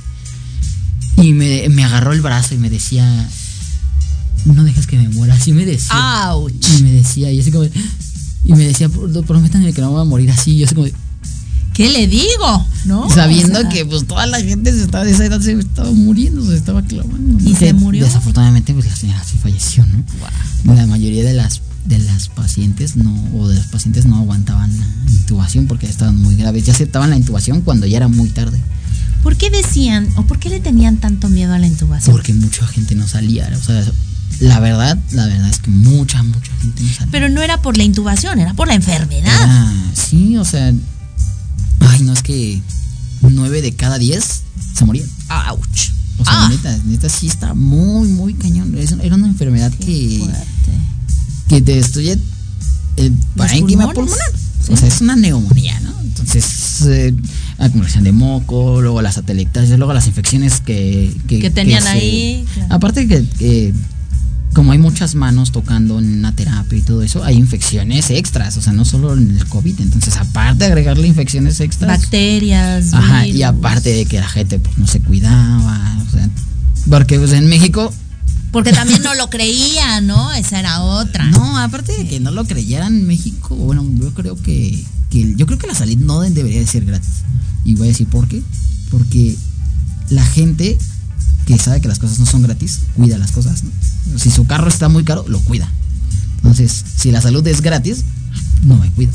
Y 1.17 1.33
me, 1.35 1.69
me 1.69 1.85
agarró 1.85 2.13
el 2.13 2.21
brazo 2.23 2.55
y 2.55 2.59
me 2.59 2.71
decía. 2.71 3.29
No 4.47 4.65
dejes 4.65 4.87
que 4.87 4.97
me 4.97 5.09
muera. 5.11 5.35
Así 5.35 5.53
me 5.53 5.65
decía. 5.67 5.91
¡Auch! 6.31 6.51
Y 6.79 6.83
me 6.83 6.93
decía, 6.93 7.31
y 7.33 7.41
así 7.41 7.51
como. 7.51 7.65
Y 7.65 8.53
me 8.55 8.65
decía, 8.67 8.89
"Pro- 8.89 9.23
prométanme 9.23 9.73
que 9.73 9.81
no 9.83 9.91
voy 9.91 10.01
a 10.01 10.05
morir 10.05 10.31
así. 10.31 10.53
Y 10.53 10.59
yo 10.59 10.67
así 10.67 10.75
como. 10.75 10.89
¿Qué 11.75 11.89
le 11.89 12.07
digo? 12.09 12.67
¿No? 12.85 13.09
sabiendo 13.09 13.59
O 13.59 13.63
sea, 13.63 13.71
que 13.71 13.87
pues 13.87 14.07
toda 14.07 14.27
la 14.27 14.41
gente 14.41 14.73
se 14.73 14.83
estaba, 14.83 15.05
de 15.05 15.13
esa 15.13 15.25
edad 15.25 15.41
se 15.41 15.53
estaba 15.53 15.91
muriendo, 15.93 16.45
se 16.45 16.57
estaba 16.57 16.83
clavando. 16.83 17.43
¿Y 17.49 17.55
se 17.55 17.73
murió? 17.73 18.05
Desafortunadamente, 18.05 18.75
pues 18.75 18.87
la 18.87 18.97
señora 18.97 19.23
sí 19.25 19.37
falleció, 19.41 19.87
¿no? 19.87 20.75
La 20.75 20.87
mayoría 20.87 21.25
de 21.25 21.33
las 21.35 21.63
de 21.87 21.99
las 21.99 22.29
pacientes 22.29 22.97
no, 22.97 23.13
o 23.35 23.49
de 23.49 23.55
los 23.57 23.67
pacientes 23.67 24.05
no 24.05 24.17
aguantaban 24.19 24.71
la 24.79 24.87
intubación 25.13 25.67
porque 25.67 25.87
estaban 25.87 26.17
muy 26.21 26.37
graves. 26.37 26.65
Ya 26.65 26.73
aceptaban 26.75 27.09
la 27.11 27.17
intubación 27.17 27.63
cuando 27.63 27.87
ya 27.87 27.97
era 27.99 28.09
muy 28.09 28.29
tarde. 28.29 28.61
¿Por 29.23 29.37
qué 29.37 29.49
decían 29.51 30.07
o 30.17 30.25
por 30.27 30.39
qué 30.39 30.51
le 30.51 30.61
tenían 30.61 30.99
tanto 30.99 31.29
miedo 31.29 31.55
a 31.55 31.59
la 31.59 31.67
intubación? 31.67 32.15
Porque 32.15 32.35
mucha 32.35 32.67
gente 32.67 32.95
no 32.95 33.07
salía. 33.09 33.51
O 33.59 33.63
sea, 33.65 33.85
la 34.39 34.61
verdad, 34.61 34.99
la 35.13 35.27
verdad 35.27 35.49
es 35.51 35.59
que 35.59 35.71
mucha, 35.71 36.23
mucha 36.23 36.53
gente 36.61 36.83
no 36.83 36.89
salía. 36.93 37.09
Pero 37.13 37.29
no 37.29 37.43
era 37.43 37.61
por 37.61 37.77
la 37.77 37.83
intubación, 37.83 38.39
era 38.39 38.55
por 38.55 38.69
la 38.69 38.75
enfermedad. 38.75 39.25
Era- 39.43 39.75
sí, 39.95 40.37
o 40.37 40.45
sea. 40.45 40.73
Ay, 41.81 42.03
no 42.03 42.13
es 42.13 42.23
que 42.23 42.61
nueve 43.23 43.63
de 43.63 43.75
cada 43.75 43.99
diez 43.99 44.43
se 44.75 44.85
morían. 44.85 45.09
¡Auch! 45.29 45.61
O 46.19 46.25
sea, 46.25 46.45
Ah. 46.45 46.49
neta, 46.51 46.79
neta 46.85 47.09
sí 47.09 47.27
está 47.27 47.55
muy, 47.55 48.09
muy 48.09 48.35
cañón. 48.35 48.75
Era 49.03 49.15
una 49.17 49.27
enfermedad 49.27 49.73
que, 49.73 50.19
Fuerte. 50.21 50.45
que 51.49 51.61
te 51.63 51.75
destruye 51.77 52.19
el 52.97 53.13
parénquima 53.37 53.91
pulmonar. 53.93 54.19
Sí. 54.67 54.73
O 54.73 54.77
sea, 54.77 54.89
es 54.89 55.01
una 55.01 55.17
neumonía, 55.17 55.81
¿no? 55.81 55.99
Entonces, 56.03 56.83
eh, 56.87 57.15
acumulación 57.59 58.05
de 58.05 58.13
moco, 58.13 58.83
luego 58.83 59.01
las 59.01 59.17
atelectasis, 59.17 59.71
luego 59.79 59.95
las 59.95 60.07
infecciones 60.07 60.61
que, 60.61 61.17
Que 61.27 61.51
tenían 61.51 61.87
ahí, 61.87 62.45
claro. 62.55 62.75
Aparte 62.75 63.09
que 63.09 63.73
como 64.55 64.73
hay 64.73 64.79
muchas 64.79 65.15
manos 65.15 65.53
tocando 65.53 65.99
en 65.99 66.19
una 66.19 66.35
terapia 66.35 66.77
y 66.79 66.83
todo 66.83 67.03
eso, 67.03 67.23
hay 67.23 67.37
infecciones 67.37 68.11
extras, 68.11 68.57
o 68.57 68.63
sea, 68.63 68.73
no 68.73 68.85
solo 68.85 69.15
en 69.17 69.31
el 69.31 69.47
COVID. 69.47 69.81
Entonces, 69.81 70.17
aparte 70.17 70.59
de 70.65 70.67
agregarle 70.67 71.07
infecciones 71.07 71.61
extras. 71.61 72.01
Bacterias. 72.01 72.93
Ajá, 72.93 73.27
y 73.27 73.43
aparte 73.43 73.91
de 73.91 74.07
que 74.07 74.19
la 74.19 74.29
gente 74.29 74.59
pues, 74.59 74.77
no 74.79 74.87
se 74.87 75.01
cuidaba, 75.01 75.99
o 76.07 76.11
sea, 76.11 76.29
porque 76.89 77.19
pues, 77.19 77.33
en 77.33 77.47
México, 77.47 77.93
Porque 78.51 78.73
también 78.73 79.03
no 79.05 79.15
lo 79.15 79.31
creía, 79.31 80.01
¿no? 80.01 80.33
Esa 80.33 80.59
era 80.59 80.83
otra. 80.83 81.25
no, 81.27 81.57
aparte 81.59 81.93
de 81.97 82.09
que 82.09 82.19
no 82.19 82.33
lo 82.33 82.45
creyeran 82.45 82.95
en 82.97 83.07
México, 83.07 83.55
bueno, 83.55 83.87
yo 83.95 84.13
creo 84.15 84.35
que, 84.37 84.85
que 85.11 85.35
yo 85.37 85.47
creo 85.47 85.59
que 85.59 85.69
la 85.69 85.75
salud 85.75 85.97
no 85.99 86.21
de- 86.23 86.31
debería 86.31 86.59
de 86.59 86.67
ser 86.67 86.85
gratis. 86.85 87.23
Y 87.65 87.77
voy 87.77 87.87
a 87.87 87.91
decir 87.91 88.09
por 88.09 88.27
qué. 88.27 88.43
Porque 88.91 89.37
la 90.09 90.25
gente 90.25 90.77
que 91.47 91.59
sabe 91.59 91.81
que 91.81 91.89
las 91.89 91.99
cosas 91.99 92.19
no 92.19 92.27
son 92.27 92.43
gratis, 92.43 92.81
cuida 92.97 93.19
las 93.19 93.33
cosas. 93.33 93.63
¿no? 93.65 94.19
Si 94.19 94.31
su 94.31 94.47
carro 94.47 94.69
está 94.69 94.89
muy 94.89 95.05
caro, 95.05 95.25
lo 95.29 95.41
cuida. 95.41 95.69
Entonces, 96.37 96.85
si 96.97 97.11
la 97.11 97.21
salud 97.21 97.47
es 97.47 97.61
gratis, 97.61 98.05
no 98.63 98.77
me 98.77 98.91
cuido. 98.93 99.13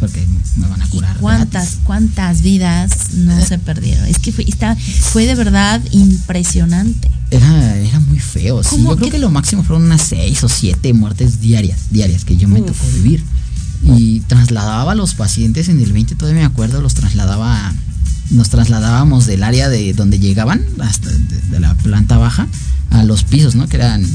Porque 0.00 0.26
me 0.56 0.66
van 0.66 0.80
a 0.80 0.88
curar. 0.88 1.16
¿Cuántas, 1.18 1.50
gratis. 1.64 1.80
cuántas 1.84 2.40
vidas 2.42 2.90
no 3.14 3.44
se 3.44 3.58
perdieron? 3.58 4.06
Es 4.06 4.18
que 4.18 4.32
fue, 4.32 4.44
está- 4.48 4.74
fue 4.76 5.26
de 5.26 5.34
verdad 5.34 5.80
impresionante. 5.90 7.10
Era, 7.30 7.76
era 7.76 8.00
muy 8.00 8.18
feo. 8.18 8.62
sí. 8.62 8.70
¿Cómo 8.70 8.90
Yo 8.90 8.96
creo 8.96 9.06
que- 9.08 9.12
que 9.12 9.18
lo 9.18 9.30
máximo 9.30 9.62
fueron 9.62 9.84
unas 9.84 10.02
seis 10.02 10.42
o 10.42 10.48
siete 10.48 10.92
muertes 10.94 11.40
diarias, 11.40 11.80
diarias 11.90 12.24
que 12.24 12.36
yo 12.36 12.48
me 12.48 12.60
tocó 12.62 12.84
vivir. 12.94 13.22
Y 13.84 14.20
trasladaba 14.20 14.92
a 14.92 14.94
los 14.94 15.14
pacientes 15.14 15.68
en 15.68 15.80
el 15.80 15.92
20, 15.92 16.14
todavía 16.14 16.40
me 16.42 16.46
acuerdo, 16.46 16.80
los 16.82 16.94
trasladaba, 16.94 17.72
nos 18.30 18.50
trasladábamos 18.50 19.26
del 19.26 19.42
área 19.42 19.68
de 19.68 19.92
donde 19.92 20.18
llegaban, 20.18 20.64
hasta 20.80 21.10
de, 21.10 21.40
de 21.50 21.60
la 21.60 21.74
planta 21.74 22.16
baja, 22.18 22.48
a 22.90 23.04
los 23.04 23.24
pisos, 23.24 23.54
¿no? 23.54 23.68
Que 23.68 23.76
eran, 23.76 24.06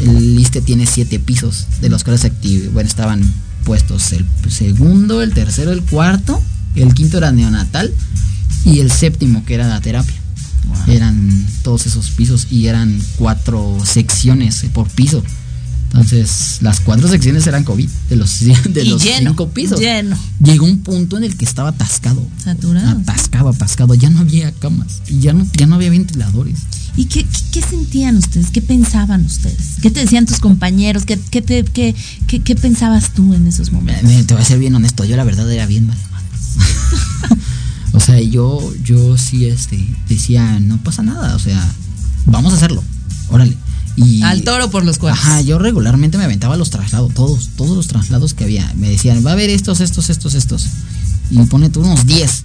el 0.00 0.38
ISTE 0.38 0.60
tiene 0.60 0.86
siete 0.86 1.18
pisos, 1.18 1.66
de 1.80 1.88
los 1.88 2.04
cuales 2.04 2.30
bueno, 2.72 2.88
estaban 2.88 3.22
puestos 3.64 4.12
el 4.12 4.24
segundo, 4.48 5.22
el 5.22 5.34
tercero, 5.34 5.72
el 5.72 5.82
cuarto, 5.82 6.42
el 6.74 6.94
quinto 6.94 7.18
era 7.18 7.32
neonatal 7.32 7.92
y 8.64 8.80
el 8.80 8.90
séptimo 8.90 9.44
que 9.44 9.54
era 9.54 9.68
la 9.68 9.80
terapia. 9.80 10.14
Eran 10.86 11.46
todos 11.62 11.86
esos 11.86 12.10
pisos 12.10 12.48
y 12.50 12.66
eran 12.66 13.00
cuatro 13.16 13.78
secciones 13.84 14.64
por 14.72 14.88
piso. 14.88 15.22
Entonces, 15.92 16.58
las 16.60 16.80
cuatro 16.80 17.08
secciones 17.08 17.46
eran 17.46 17.64
COVID 17.64 17.88
de 18.10 18.16
los, 18.16 18.40
de 18.40 18.82
Y 18.84 18.88
los 18.90 19.02
lleno, 19.02 19.30
cinco 19.30 19.48
pisos. 19.48 19.80
lleno. 19.80 20.16
Llegó 20.42 20.66
un 20.66 20.80
punto 20.80 21.16
en 21.16 21.24
el 21.24 21.36
que 21.36 21.44
estaba 21.44 21.70
atascado. 21.70 22.26
Saturado. 22.42 23.00
Atascado, 23.00 23.48
atascado. 23.48 23.94
Ya 23.94 24.10
no 24.10 24.20
había 24.20 24.52
camas. 24.52 25.00
Y 25.08 25.20
ya 25.20 25.32
no, 25.32 25.46
ya 25.56 25.66
no 25.66 25.76
había 25.76 25.90
ventiladores. 25.90 26.58
¿Y 26.96 27.06
qué, 27.06 27.22
qué, 27.24 27.38
qué 27.52 27.62
sentían 27.62 28.16
ustedes? 28.16 28.50
¿Qué 28.50 28.60
pensaban 28.60 29.24
ustedes? 29.24 29.76
¿Qué 29.80 29.90
te 29.90 30.00
decían 30.00 30.26
tus 30.26 30.40
compañeros? 30.40 31.04
¿Qué, 31.06 31.18
qué, 31.30 31.40
te- 31.42 31.64
qué, 31.64 31.94
qué- 32.26 32.40
qué 32.42 32.54
pensabas 32.56 33.14
tú 33.14 33.34
en 33.34 33.46
esos 33.46 33.70
Me- 33.72 33.78
momentos? 33.78 34.04
me- 34.04 34.24
te 34.24 34.34
voy 34.34 34.42
a 34.42 34.46
ser 34.46 34.58
bien 34.58 34.74
honesto. 34.74 35.04
Yo 35.04 35.16
la 35.16 35.24
verdad 35.24 35.50
era 35.50 35.66
bien 35.66 35.86
matemáticas. 35.86 36.40
o 37.92 38.00
sea, 38.00 38.20
yo, 38.20 38.72
yo 38.84 39.16
sí 39.16 39.46
este, 39.46 39.86
decía, 40.08 40.58
no 40.60 40.76
pasa 40.82 41.02
nada. 41.02 41.34
O 41.34 41.38
sea, 41.38 41.66
vamos 42.26 42.52
a 42.52 42.56
hacerlo. 42.56 42.82
Órale. 43.30 43.56
Y, 43.98 44.22
Al 44.22 44.42
toro 44.42 44.70
por 44.70 44.84
los 44.84 44.98
cuernos. 44.98 45.20
Ajá, 45.22 45.40
yo 45.40 45.58
regularmente 45.58 46.18
me 46.18 46.24
aventaba 46.24 46.56
los 46.56 46.70
traslados, 46.70 47.12
todos, 47.14 47.48
todos 47.56 47.76
los 47.76 47.86
traslados 47.88 48.34
que 48.34 48.44
había. 48.44 48.72
Me 48.76 48.88
decían, 48.88 49.24
va 49.26 49.30
a 49.30 49.32
haber 49.32 49.50
estos, 49.50 49.80
estos, 49.80 50.08
estos, 50.10 50.34
estos. 50.34 50.66
Y 51.30 51.38
pone 51.44 51.68
tú 51.70 51.80
unos 51.80 52.06
10. 52.06 52.44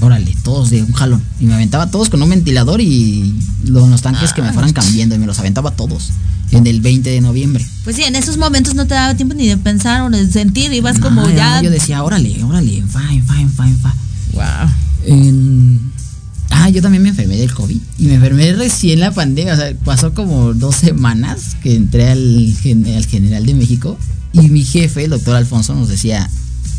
Órale, 0.00 0.34
todos 0.42 0.70
de 0.70 0.82
un 0.82 0.92
jalón. 0.92 1.22
Y 1.40 1.44
me 1.46 1.54
aventaba 1.54 1.90
todos 1.90 2.08
con 2.08 2.22
un 2.22 2.28
ventilador 2.30 2.80
y 2.80 3.34
lo- 3.64 3.86
los 3.88 4.02
tanques 4.02 4.32
que 4.32 4.42
me 4.42 4.52
fueran 4.52 4.72
cambiando. 4.72 5.14
Y 5.14 5.18
me 5.18 5.26
los 5.26 5.38
aventaba 5.38 5.70
todos. 5.72 6.10
En 6.50 6.66
el 6.66 6.80
20 6.80 7.10
de 7.10 7.20
noviembre. 7.20 7.66
Pues 7.84 7.96
sí, 7.96 8.02
en 8.04 8.14
esos 8.16 8.36
momentos 8.36 8.74
no 8.74 8.86
te 8.86 8.94
daba 8.94 9.14
tiempo 9.14 9.34
ni 9.34 9.46
de 9.46 9.56
pensar 9.56 10.02
o 10.02 10.10
de 10.10 10.30
sentir, 10.30 10.72
ibas 10.72 10.98
No, 10.98 11.06
como 11.06 11.22
no, 11.22 11.30
ya. 11.30 11.60
Yo 11.62 11.70
decía, 11.70 12.02
órale, 12.02 12.42
órale, 12.44 12.70
fine, 12.70 13.22
fine, 13.22 13.48
fine, 13.48 13.76
fine. 13.76 13.94
Wow. 14.32 14.70
En- 15.06 15.80
Ah, 16.56 16.70
yo 16.70 16.80
también 16.80 17.02
me 17.02 17.08
enfermé 17.08 17.36
del 17.36 17.52
COVID. 17.52 17.80
Y 17.98 18.06
me 18.06 18.14
enfermé 18.14 18.52
recién 18.52 19.00
la 19.00 19.10
pandemia. 19.10 19.54
O 19.54 19.56
sea, 19.56 19.74
pasó 19.84 20.14
como 20.14 20.54
dos 20.54 20.76
semanas 20.76 21.56
que 21.62 21.74
entré 21.74 22.08
al, 22.08 22.54
al 22.96 23.06
General 23.06 23.44
de 23.44 23.54
México. 23.54 23.98
Y 24.32 24.48
mi 24.48 24.64
jefe, 24.64 25.04
el 25.04 25.10
doctor 25.10 25.34
Alfonso, 25.36 25.74
nos 25.74 25.88
decía, 25.88 26.30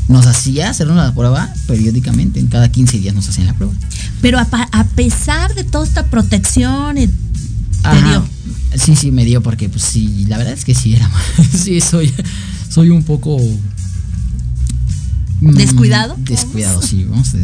nos 0.08 0.26
hacía 0.28 0.70
hacer 0.70 0.90
una 0.90 1.14
prueba 1.14 1.54
periódicamente, 1.68 2.40
en 2.40 2.48
cada 2.48 2.70
15 2.70 3.00
días 3.00 3.14
nos 3.14 3.28
hacían 3.28 3.48
la 3.48 3.54
prueba. 3.54 3.74
Pero 4.22 4.40
a, 4.40 4.84
pesar 4.96 5.54
de 5.56 5.64
toda 5.64 5.86
esta 5.86 6.06
protección, 6.06 6.98
eh, 6.98 7.10
¿te 7.82 8.02
dio? 8.02 8.26
Sí, 8.76 8.96
sí, 8.96 9.12
me 9.12 9.26
dio 9.26 9.42
porque 9.42 9.70
pues 9.70 9.84
sí, 9.84 10.26
la 10.28 10.38
verdad 10.38 10.54
es 10.54 10.66
que 10.66 10.74
sí 10.74 10.96
era 10.96 11.10
sí 11.52 11.80
soy 11.80 12.14
soy 12.70 12.90
un 12.90 13.04
poco 13.04 13.38
mm, 15.42 15.54
descuidado. 15.54 16.16
Descuidado, 16.20 16.82
sí, 16.82 17.06
vamos 17.06 17.34
a 17.36 17.38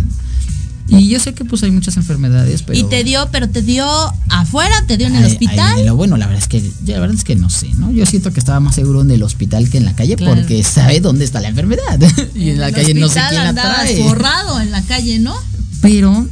y 0.99 1.07
yo 1.07 1.19
sé 1.19 1.33
que 1.33 1.45
pues 1.45 1.63
hay 1.63 1.71
muchas 1.71 1.95
enfermedades, 1.97 2.63
pero... 2.63 2.77
¿Y 2.77 2.83
te 2.83 3.03
dio, 3.03 3.29
pero 3.31 3.49
te 3.49 3.61
dio 3.61 3.85
afuera, 4.29 4.75
te 4.87 4.97
dio 4.97 5.07
en 5.07 5.15
el 5.15 5.25
hospital? 5.25 5.89
bueno, 5.93 6.17
la 6.17 6.27
verdad 6.27 6.43
es 6.43 6.49
que 6.49 6.71
la 6.85 6.99
verdad 6.99 7.15
es 7.15 7.23
que 7.23 7.35
no 7.35 7.49
sé, 7.49 7.69
¿no? 7.75 7.91
Yo 7.91 8.05
siento 8.05 8.33
que 8.33 8.39
estaba 8.39 8.59
más 8.59 8.75
seguro 8.75 9.01
en 9.01 9.11
el 9.11 9.23
hospital 9.23 9.69
que 9.69 9.77
en 9.77 9.85
la 9.85 9.95
calle 9.95 10.17
porque 10.17 10.63
sabe 10.63 10.99
dónde 10.99 11.25
está 11.25 11.39
la 11.39 11.49
enfermedad. 11.49 11.99
y 12.35 12.49
en, 12.49 12.59
la 12.59 12.71
calle 12.71 12.93
no 12.93 13.07
sé 13.07 13.21
quién 13.29 13.43
la 13.43 13.53
trae. 13.53 14.01
borrado 14.03 14.59
en 14.59 14.71
la 14.71 14.81
calle, 14.81 15.19
¿no? 15.19 15.35
Pero, 15.81 16.27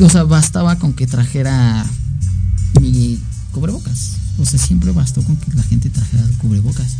o 0.00 0.08
sea, 0.08 0.24
bastaba 0.24 0.78
con 0.78 0.92
que 0.92 1.06
trajera 1.06 1.84
mi 2.80 3.18
cubrebocas. 3.52 4.12
O 4.38 4.44
sea, 4.46 4.58
siempre 4.58 4.90
bastó 4.92 5.22
con 5.22 5.36
que 5.36 5.52
la 5.54 5.62
gente 5.62 5.90
trajera 5.90 6.22
el 6.22 6.36
cubrebocas. 6.38 6.96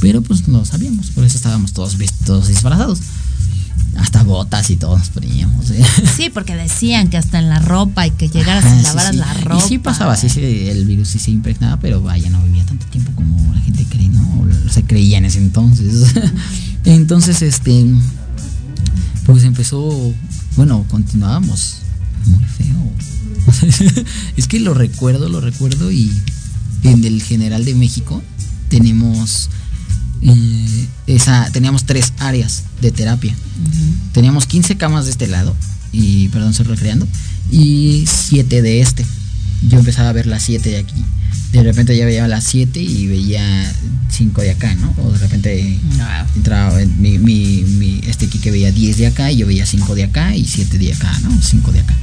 Pero 0.00 0.22
pues 0.22 0.48
no 0.48 0.64
sabíamos, 0.64 1.10
por 1.10 1.24
eso 1.24 1.36
estábamos 1.36 1.72
todos, 1.72 1.96
todos 2.24 2.48
disfrazados 2.48 3.00
hasta 3.98 4.22
botas 4.22 4.70
y 4.70 4.76
todos 4.76 4.98
nos 4.98 5.08
poníamos. 5.10 5.70
¿eh? 5.70 5.84
Sí, 6.16 6.30
porque 6.30 6.54
decían 6.54 7.08
que 7.08 7.16
hasta 7.16 7.38
en 7.38 7.48
la 7.48 7.58
ropa 7.58 8.06
y 8.06 8.10
que 8.12 8.28
llegaras 8.28 8.64
a 8.64 8.82
lavar 8.82 9.14
la 9.14 9.34
ropa. 9.34 9.64
Y 9.64 9.68
sí 9.68 9.78
pasaba, 9.78 10.16
sí, 10.16 10.28
el 10.68 10.84
virus 10.84 11.08
sí 11.08 11.18
se 11.18 11.30
impregnaba, 11.30 11.78
pero 11.80 12.00
vaya, 12.00 12.30
no 12.30 12.42
vivía 12.42 12.64
tanto 12.64 12.86
tiempo 12.86 13.12
como 13.14 13.52
la 13.54 13.60
gente 13.60 13.84
cree, 13.88 14.08
¿no? 14.08 14.46
Se 14.70 14.84
creía 14.84 15.18
en 15.18 15.24
ese 15.24 15.38
entonces. 15.38 16.14
entonces, 16.84 17.42
este, 17.42 17.86
pues 19.26 19.44
empezó, 19.44 20.12
bueno, 20.56 20.84
continuábamos 20.88 21.78
muy 22.26 22.44
feo. 22.44 22.92
es 24.36 24.46
que 24.46 24.60
lo 24.60 24.74
recuerdo, 24.74 25.28
lo 25.28 25.40
recuerdo 25.40 25.90
y 25.90 26.12
en 26.82 27.04
el 27.04 27.22
General 27.22 27.64
de 27.64 27.74
México 27.74 28.22
tenemos 28.68 29.48
esa, 31.06 31.50
teníamos 31.52 31.84
tres 31.84 32.12
áreas 32.18 32.64
de 32.80 32.90
terapia. 32.90 33.34
Teníamos 34.12 34.46
15 34.46 34.76
camas 34.76 35.04
de 35.04 35.12
este 35.12 35.26
lado, 35.26 35.54
y 35.92 36.28
perdón, 36.28 36.50
estoy 36.50 36.66
recreando, 36.66 37.06
y 37.50 38.04
7 38.06 38.62
de 38.62 38.80
este. 38.80 39.04
Yo 39.68 39.78
empezaba 39.78 40.10
a 40.10 40.12
ver 40.12 40.26
las 40.26 40.42
7 40.44 40.68
de 40.70 40.78
aquí. 40.78 41.04
De 41.52 41.62
repente 41.62 41.96
ya 41.96 42.04
veía 42.04 42.28
las 42.28 42.44
7 42.44 42.80
y 42.80 43.06
veía 43.06 43.74
5 44.10 44.42
de 44.42 44.50
acá, 44.50 44.74
¿no? 44.74 44.94
O 45.02 45.10
de 45.10 45.18
repente 45.18 45.78
entraba 46.36 46.78
mi, 46.98 47.18
mi, 47.18 47.62
mi, 47.62 48.00
este 48.06 48.28
que 48.28 48.50
veía 48.50 48.70
10 48.70 48.98
de 48.98 49.06
acá 49.06 49.32
y 49.32 49.38
yo 49.38 49.46
veía 49.46 49.64
5 49.64 49.94
de 49.94 50.04
acá 50.04 50.36
y 50.36 50.44
7 50.44 50.78
de 50.78 50.92
acá, 50.92 51.18
¿no? 51.20 51.30
5 51.40 51.72
de 51.72 51.80
acá. 51.80 51.96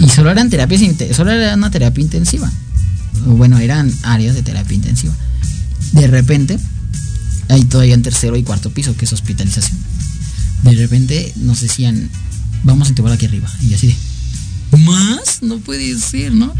Y 0.00 0.08
solo 0.08 0.30
eran 0.30 0.48
terapias, 0.48 0.80
solo 1.14 1.32
era 1.32 1.54
una 1.54 1.70
terapia 1.70 2.02
intensiva. 2.02 2.50
O 3.26 3.32
bueno, 3.32 3.58
eran 3.58 3.92
áreas 4.02 4.34
de 4.34 4.42
terapia 4.42 4.74
intensiva. 4.74 5.14
De 5.92 6.06
repente 6.06 6.58
Ahí 7.52 7.64
todavía 7.64 7.92
en 7.92 8.02
tercero 8.02 8.34
y 8.38 8.42
cuarto 8.42 8.70
piso, 8.70 8.96
que 8.96 9.04
es 9.04 9.12
hospitalización. 9.12 9.78
De 10.62 10.72
repente 10.74 11.34
nos 11.36 11.60
decían, 11.60 12.08
vamos 12.64 12.88
a 12.88 12.90
intubar 12.90 13.12
aquí 13.12 13.26
arriba. 13.26 13.46
Y 13.60 13.74
así 13.74 13.88
de, 13.88 14.78
¿más? 14.78 15.42
No 15.42 15.58
puede 15.58 15.98
ser, 15.98 16.32
¿no? 16.32 16.54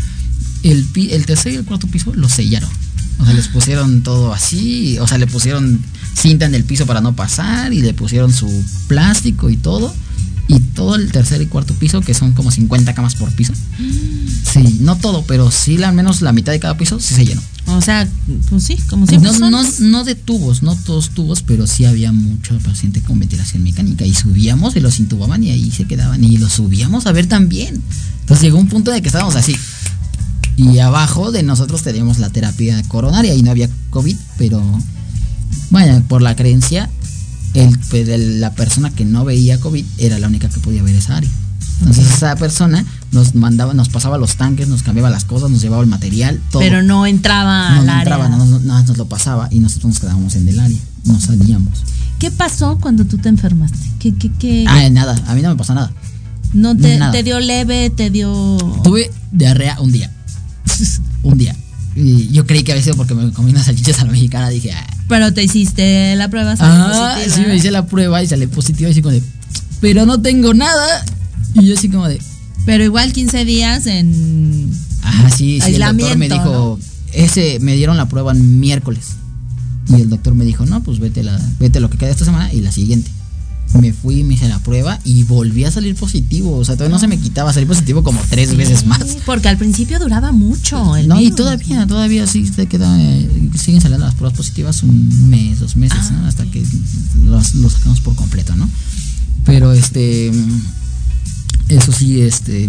El, 0.62 0.86
el 1.10 1.24
tercer 1.24 1.54
y 1.54 1.56
el 1.56 1.64
cuarto 1.64 1.86
piso 1.86 2.14
lo 2.14 2.28
sellaron. 2.28 2.68
O 3.18 3.24
sea, 3.24 3.32
les 3.32 3.48
pusieron 3.48 4.02
todo 4.02 4.34
así, 4.34 4.98
o 4.98 5.06
sea, 5.06 5.16
le 5.16 5.26
pusieron 5.26 5.82
cinta 6.14 6.44
en 6.44 6.54
el 6.54 6.64
piso 6.64 6.84
para 6.84 7.00
no 7.00 7.16
pasar 7.16 7.72
y 7.72 7.80
le 7.80 7.94
pusieron 7.94 8.30
su 8.30 8.50
plástico 8.86 9.48
y 9.48 9.56
todo. 9.56 9.94
Y 10.54 10.60
todo 10.74 10.96
el 10.96 11.10
tercer 11.10 11.40
y 11.40 11.46
cuarto 11.46 11.74
piso, 11.74 12.00
que 12.02 12.12
son 12.12 12.32
como 12.32 12.50
50 12.50 12.94
camas 12.94 13.14
por 13.14 13.30
piso. 13.32 13.54
Sí, 14.52 14.78
no 14.80 14.96
todo, 14.96 15.24
pero 15.26 15.50
sí 15.50 15.82
al 15.82 15.94
menos 15.94 16.20
la 16.20 16.32
mitad 16.32 16.52
de 16.52 16.60
cada 16.60 16.76
piso 16.76 17.00
sí 17.00 17.14
se 17.14 17.24
llenó. 17.24 17.40
O 17.66 17.80
sea, 17.80 18.06
pues 18.50 18.64
sí, 18.64 18.76
como 18.90 19.06
siempre. 19.06 19.30
No, 19.38 19.50
no, 19.80 20.04
de 20.04 20.14
tubos, 20.14 20.62
no 20.62 20.76
todos 20.76 21.10
tubos, 21.10 21.42
pero 21.42 21.66
sí 21.66 21.84
había 21.84 22.12
mucho 22.12 22.58
paciente 22.58 23.00
con 23.00 23.18
ventilación 23.18 23.62
mecánica. 23.62 24.04
Y 24.04 24.14
subíamos 24.14 24.76
y 24.76 24.80
los 24.80 24.98
intubaban 25.00 25.42
y 25.42 25.50
ahí 25.50 25.70
se 25.70 25.86
quedaban. 25.86 26.22
Y 26.22 26.36
los 26.36 26.52
subíamos 26.52 27.06
a 27.06 27.12
ver 27.12 27.26
también. 27.26 27.80
Entonces 28.20 28.42
llegó 28.42 28.58
un 28.58 28.68
punto 28.68 28.90
de 28.90 29.00
que 29.00 29.08
estábamos 29.08 29.36
así. 29.36 29.56
Y 30.56 30.80
abajo 30.80 31.32
de 31.32 31.42
nosotros 31.42 31.82
teníamos 31.82 32.18
la 32.18 32.28
terapia 32.28 32.82
coronaria 32.88 33.34
y 33.34 33.42
no 33.42 33.50
había 33.50 33.70
COVID, 33.90 34.16
pero 34.36 34.62
bueno, 35.70 36.02
por 36.08 36.20
la 36.20 36.36
creencia, 36.36 36.90
pues, 37.52 38.08
el, 38.08 38.40
la 38.40 38.52
persona 38.54 38.90
que 38.90 39.04
no 39.04 39.24
veía 39.24 39.60
COVID 39.60 39.84
era 39.98 40.18
la 40.18 40.28
única 40.28 40.48
que 40.48 40.60
podía 40.60 40.82
ver 40.82 40.94
esa 40.94 41.16
área. 41.16 41.30
Entonces 41.80 42.14
esa 42.14 42.36
persona 42.36 42.84
nos 43.10 43.34
mandaba, 43.34 43.74
nos 43.74 43.88
pasaba 43.88 44.16
los 44.16 44.36
tanques, 44.36 44.68
nos 44.68 44.82
cambiaba 44.82 45.10
las 45.10 45.24
cosas, 45.24 45.50
nos 45.50 45.60
llevaba 45.60 45.82
el 45.82 45.88
material, 45.88 46.40
todo. 46.50 46.62
Pero 46.62 46.82
no 46.82 47.06
entraba 47.06 47.70
no, 47.70 47.80
al 47.80 47.86
no 47.86 47.98
Entraba, 47.98 48.28
no, 48.28 48.44
nos 48.44 48.96
lo 48.96 49.06
pasaba 49.06 49.48
y 49.50 49.58
nosotros 49.58 49.86
nos 49.86 50.00
quedábamos 50.00 50.34
en 50.36 50.48
el 50.48 50.60
área, 50.60 50.78
no 51.04 51.20
salíamos. 51.20 51.82
¿Qué 52.18 52.30
pasó 52.30 52.78
cuando 52.80 53.04
tú 53.04 53.18
te 53.18 53.28
enfermaste? 53.28 53.78
¿Qué, 53.98 54.14
qué, 54.14 54.30
qué? 54.38 54.64
Ah, 54.68 54.88
nada, 54.90 55.20
a 55.26 55.34
mí 55.34 55.42
no 55.42 55.48
me 55.48 55.56
pasó 55.56 55.74
nada. 55.74 55.92
¿No 56.52 56.76
te, 56.76 57.00
te 57.10 57.22
dio 57.22 57.40
leve, 57.40 57.90
te 57.90 58.10
dio...? 58.10 58.58
Tuve 58.84 59.10
diarrea 59.32 59.80
un 59.80 59.90
día. 59.90 60.10
un 61.22 61.38
día. 61.38 61.56
Y 61.96 62.28
yo 62.28 62.46
creí 62.46 62.62
que 62.62 62.72
había 62.72 62.84
sido 62.84 62.96
porque 62.96 63.14
me 63.14 63.32
comí 63.32 63.50
unas 63.50 63.66
salchichas 63.66 64.00
a 64.00 64.04
la 64.04 64.12
mexicana, 64.12 64.48
dije... 64.50 64.72
Ah". 64.72 64.86
Pero 65.12 65.34
te 65.34 65.42
hiciste 65.42 66.16
la 66.16 66.30
prueba, 66.30 66.54
ah, 66.58 67.18
sí, 67.28 67.42
me 67.46 67.56
hice 67.56 67.70
la 67.70 67.84
prueba 67.84 68.22
y 68.22 68.26
sale 68.26 68.48
positiva 68.48 68.88
y 68.88 68.92
así 68.92 69.02
como 69.02 69.12
de... 69.12 69.22
Pero 69.78 70.06
no 70.06 70.22
tengo 70.22 70.54
nada. 70.54 71.04
Y 71.52 71.66
yo 71.66 71.74
así 71.76 71.90
como 71.90 72.08
de... 72.08 72.18
Pero 72.64 72.82
igual 72.82 73.12
15 73.12 73.44
días 73.44 73.86
en... 73.86 74.72
Ajá, 75.02 75.28
sí, 75.28 75.60
sí. 75.60 75.74
El 75.74 75.82
doctor 75.82 76.16
me 76.16 76.30
dijo... 76.30 76.78
Ese, 77.12 77.58
me 77.60 77.74
dieron 77.76 77.98
la 77.98 78.08
prueba 78.08 78.32
en 78.32 78.58
miércoles. 78.58 79.08
Y 79.90 80.00
el 80.00 80.08
doctor 80.08 80.34
me 80.34 80.46
dijo, 80.46 80.64
no, 80.64 80.82
pues 80.82 80.98
vete, 80.98 81.22
la, 81.22 81.38
vete 81.60 81.78
lo 81.80 81.90
que 81.90 81.98
queda 81.98 82.08
esta 82.08 82.24
semana 82.24 82.50
y 82.50 82.62
la 82.62 82.72
siguiente. 82.72 83.10
Me 83.80 83.92
fui, 83.92 84.22
me 84.22 84.34
hice 84.34 84.48
la 84.48 84.58
prueba 84.58 84.98
y 85.04 85.24
volví 85.24 85.64
a 85.64 85.70
salir 85.70 85.94
positivo. 85.94 86.56
O 86.56 86.64
sea, 86.64 86.76
todavía 86.76 86.94
no 86.94 87.00
se 87.00 87.08
me 87.08 87.18
quitaba, 87.18 87.52
salir 87.52 87.68
positivo 87.68 88.02
como 88.02 88.20
tres 88.28 88.56
veces 88.56 88.86
más. 88.86 89.18
Porque 89.24 89.48
al 89.48 89.56
principio 89.56 89.98
duraba 89.98 90.32
mucho. 90.32 90.96
no, 91.06 91.20
y 91.20 91.30
todavía, 91.30 91.86
todavía 91.86 92.26
sí 92.26 92.42
te 92.50 92.66
queda, 92.66 93.00
eh, 93.00 93.50
siguen 93.58 93.80
saliendo 93.80 94.04
las 94.04 94.14
pruebas 94.14 94.36
positivas 94.36 94.82
un 94.82 95.30
mes, 95.30 95.60
dos 95.60 95.76
meses, 95.76 96.10
¿no? 96.10 96.24
Ah, 96.24 96.28
Hasta 96.28 96.44
que 96.46 96.64
los, 97.24 97.54
los 97.54 97.72
sacamos 97.72 98.00
por 98.00 98.14
completo, 98.14 98.54
¿no? 98.56 98.68
Pero 99.44 99.72
este 99.72 100.30
eso 101.68 101.92
sí, 101.92 102.20
este. 102.20 102.68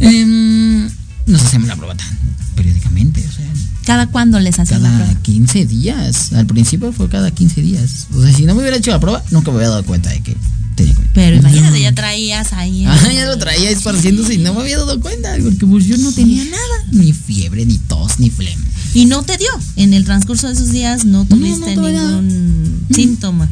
Em, 0.00 0.88
nos 1.26 1.42
hacemos 1.42 1.68
la 1.68 1.76
prueba 1.76 1.94
tan 1.94 2.18
periódicamente, 2.54 3.26
o 3.26 3.32
sea. 3.32 3.46
¿Cada 3.84 4.06
cuándo 4.08 4.38
les 4.38 4.58
hacen 4.58 4.82
la 4.82 4.88
prueba? 4.88 5.06
Cada 5.06 5.22
15 5.22 5.66
días. 5.66 6.32
Al 6.32 6.46
principio 6.46 6.92
fue 6.92 7.08
cada 7.08 7.30
15 7.30 7.62
días. 7.62 8.06
O 8.14 8.22
sea, 8.22 8.32
si 8.32 8.44
no 8.44 8.54
me 8.54 8.60
hubiera 8.60 8.76
hecho 8.76 8.90
la 8.90 9.00
prueba, 9.00 9.22
nunca 9.30 9.50
me 9.50 9.56
hubiera 9.56 9.70
dado 9.70 9.84
cuenta 9.84 10.10
de 10.10 10.20
que 10.20 10.36
tenía 10.76 10.94
COVID. 10.94 11.08
Pero 11.14 11.36
imagínate, 11.36 11.80
ya 11.80 11.92
traías 11.94 12.52
ahí. 12.52 12.84
Ah, 12.88 13.12
ya 13.12 13.26
lo 13.26 13.38
traía 13.38 13.70
esparciéndose 13.70 14.34
y 14.34 14.38
no 14.38 14.54
me 14.54 14.60
había 14.60 14.78
dado 14.78 15.00
cuenta. 15.00 15.36
Porque 15.42 15.66
pues 15.66 15.86
yo 15.86 15.96
no 15.96 16.12
tenía 16.12 16.44
nada. 16.44 16.84
Ni 16.92 17.12
fiebre, 17.12 17.64
ni 17.66 17.78
tos, 17.78 18.20
ni 18.20 18.30
flema. 18.30 18.62
Y 18.94 19.06
no 19.06 19.22
te 19.22 19.36
dio. 19.36 19.48
En 19.76 19.94
el 19.94 20.04
transcurso 20.04 20.48
de 20.48 20.54
esos 20.54 20.70
días 20.70 21.04
no 21.04 21.24
tuviste 21.24 21.76
ningún 21.76 22.86
síntoma. 22.92 23.48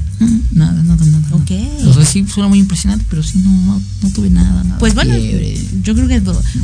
nada, 0.53 0.83
nada, 0.83 1.05
nada. 1.05 1.29
Ok. 1.33 1.51
O 1.87 1.95
sea, 1.95 2.05
sí 2.05 2.27
suena 2.27 2.49
muy 2.49 2.59
impresionante, 2.59 3.05
pero 3.09 3.23
sí 3.23 3.39
no, 3.39 3.81
no, 4.03 4.11
tuve 4.11 4.31
nada, 4.31 4.65
nada. 4.65 4.79
Pues 4.79 4.95
bueno, 4.95 5.17
yo 5.83 5.95
creo 5.95 6.09
que 6.09 6.23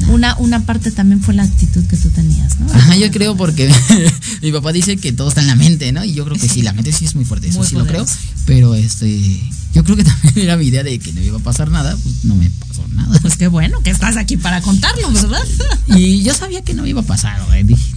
una, 0.09 0.37
una 0.39 0.67
parte 0.67 0.91
también 0.91 1.21
fue 1.21 1.35
la 1.35 1.45
actitud 1.45 1.85
que 1.85 1.97
tú 1.97 2.11
tenías, 2.11 2.59
¿no? 2.59 2.67
Ajá, 2.73 2.97
yo 2.97 3.11
creo 3.11 3.37
porque 3.37 3.73
mi 4.43 4.53
papá 4.53 4.73
dice 4.73 4.97
que 4.97 5.13
todo 5.13 5.29
está 5.29 5.41
en 5.41 5.47
la 5.47 5.57
mente, 5.57 5.93
¿no? 5.93 6.05
Y 6.05 6.15
yo 6.15 6.25
creo 6.25 6.37
que 6.37 6.49
sí, 6.49 6.63
la 6.63 6.73
mente 6.73 6.93
sí 6.93 7.05
es 7.05 7.15
muy 7.15 7.25
fuerte, 7.25 7.49
eso 7.49 7.63
sí 7.65 7.77
lo 7.77 7.87
creo. 7.87 8.05
Pero 8.47 8.75
este, 8.75 9.41
yo 9.73 9.85
creo 9.85 9.97
que 9.97 10.05
también 10.05 10.39
era 10.39 10.57
mi 10.57 10.67
idea 10.67 10.83
de 10.83 10.99
que 10.99 11.13
no 11.13 11.21
iba 11.21 11.39
a 11.39 11.43
pasar 11.43 11.71
nada, 11.71 11.97
pues 11.97 12.25
no 12.25 12.35
me 12.35 12.51
pasó 12.51 12.85
nada. 12.93 13.19
Pues 13.21 13.37
qué 13.37 13.49
bueno 13.49 13.81
que 13.83 13.91
estás 13.91 14.17
aquí 14.17 14.37
para 14.37 14.61
contarlo, 14.63 15.11
¿verdad? 15.13 15.45
y 15.89 16.23
yo 16.23 16.35
sabía 16.35 16.63
que 16.63 16.75
no 16.75 16.87
iba 16.87 17.01
a 17.01 17.05
pasar, 17.05 17.41
güey. 17.47 17.63
Dije, 17.63 17.95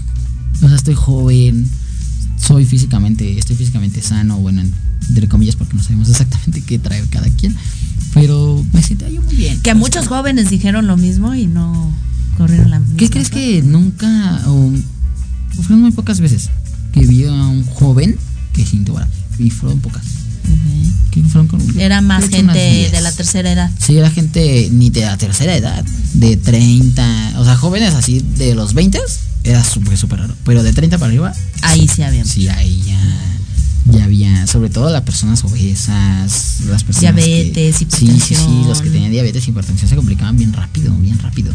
o 0.61 0.67
sea, 0.67 0.75
estoy 0.75 0.95
joven, 0.95 1.69
soy 2.39 2.65
físicamente, 2.65 3.37
estoy 3.37 3.55
físicamente 3.55 4.01
sano, 4.01 4.37
bueno, 4.37 4.61
entre 5.09 5.27
comillas, 5.27 5.55
porque 5.55 5.75
no 5.75 5.83
sabemos 5.83 6.09
exactamente 6.09 6.61
qué 6.61 6.79
trae 6.79 7.03
cada 7.09 7.29
quien, 7.29 7.55
pero 8.13 8.63
me 8.73 8.81
sentía 8.81 9.09
yo 9.09 9.21
muy 9.21 9.35
bien. 9.35 9.61
Que 9.61 9.75
muchos 9.75 10.07
jóvenes 10.07 10.49
dijeron 10.49 10.87
lo 10.87 10.97
mismo 10.97 11.35
y 11.35 11.47
no 11.47 11.91
corrieron 12.37 12.69
la 12.71 12.79
misma. 12.79 12.97
¿Qué 12.97 13.09
crees 13.09 13.29
que 13.29 13.61
nunca, 13.61 14.41
o 14.47 14.71
fueron 15.63 15.81
muy 15.81 15.91
pocas 15.91 16.19
veces 16.19 16.49
que 16.91 17.05
vi 17.05 17.25
a 17.25 17.31
un 17.31 17.65
joven 17.65 18.17
que 18.53 18.65
sintió 18.65 18.95
y 19.37 19.49
fueron 19.49 19.79
pocas. 19.79 20.03
Era 21.77 22.01
más 22.01 22.29
gente 22.29 22.89
de 22.91 23.01
la 23.01 23.11
tercera 23.11 23.51
edad. 23.51 23.71
Sí, 23.79 23.97
era 23.97 24.09
gente 24.09 24.69
ni 24.71 24.89
de 24.89 25.01
la 25.01 25.17
tercera 25.17 25.55
edad, 25.55 25.83
de 26.13 26.37
30, 26.37 27.33
o 27.37 27.43
sea, 27.43 27.55
jóvenes 27.57 27.93
así 27.93 28.23
de 28.37 28.55
los 28.55 28.73
20 28.73 28.99
era 29.47 29.63
súper, 29.63 29.97
súper 29.97 30.19
raro. 30.19 30.35
Pero 30.43 30.61
de 30.61 30.73
30 30.73 30.97
para 30.97 31.07
arriba. 31.07 31.33
Ahí 31.61 31.87
sí 31.87 32.03
había. 32.03 32.25
Sí, 32.25 32.47
ahí 32.49 32.83
ya, 32.85 33.97
ya 33.97 34.03
había, 34.03 34.45
sobre 34.45 34.69
todo 34.69 34.89
las 34.89 35.03
personas 35.03 35.43
obesas, 35.45 36.61
las 36.67 36.83
personas. 36.83 37.15
Diabetes, 37.15 37.81
hipertensión. 37.81 38.19
Sí, 38.19 38.35
sí, 38.35 38.35
sí, 38.35 38.67
los 38.67 38.81
que 38.81 38.89
tenían 38.89 39.11
diabetes 39.11 39.47
y 39.47 39.51
hipertensión 39.51 39.89
se 39.89 39.95
complicaban 39.95 40.35
bien 40.37 40.51
rápido, 40.51 40.93
bien 40.95 41.17
rápido. 41.19 41.53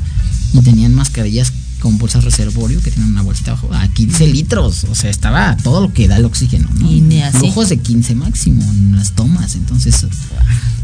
Y 0.55 0.61
tenían 0.61 0.95
mascarillas 0.95 1.53
con 1.81 1.99
bolsas 1.99 2.25
reservorio 2.25 2.81
que 2.81 2.91
tienen 2.91 3.11
una 3.11 3.23
bolsita 3.23 3.51
abajo 3.51 3.69
a 3.75 3.87
15 3.89 4.27
litros. 4.29 4.85
O 4.85 4.95
sea, 4.95 5.11
estaba 5.11 5.57
todo 5.59 5.83
lo 5.83 5.93
que 5.93 6.09
da 6.09 6.17
el 6.17 6.25
oxígeno, 6.25 6.69
¿no? 6.75 6.91
Y 6.91 7.03
ni 7.03 7.21
así. 7.21 7.39
Flujos 7.39 7.69
de 7.69 7.79
15 7.79 8.15
máximo 8.15 8.63
en 8.63 8.97
las 8.97 9.13
tomas. 9.15 9.55
Entonces, 9.55 10.07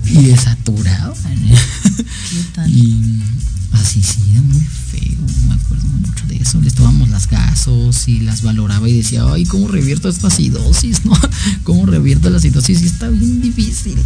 y 0.04 0.24
desaturado. 0.24 1.14
¿Qué 1.14 2.44
tal? 2.54 2.70
Y 2.74 3.22
así 3.72 4.02
sí, 4.02 4.20
era 4.32 4.42
muy 4.42 4.60
feo. 4.60 5.18
Me 5.48 5.54
acuerdo 5.54 5.86
mucho 5.88 6.26
de 6.26 6.36
eso. 6.36 6.60
Les 6.60 6.74
tomábamos 6.74 7.08
las 7.10 7.28
gasos 7.28 8.08
y 8.08 8.20
las 8.20 8.42
valoraba 8.42 8.88
y 8.88 8.96
decía, 8.96 9.24
ay, 9.30 9.44
¿cómo 9.44 9.68
revierto 9.68 10.08
esta 10.08 10.28
acidosis? 10.28 11.04
¿No? 11.04 11.12
¿Cómo 11.64 11.86
revierto 11.86 12.30
la 12.30 12.38
acidosis? 12.38 12.82
Y 12.82 12.86
está 12.86 13.08
bien 13.08 13.40
difícil. 13.40 13.98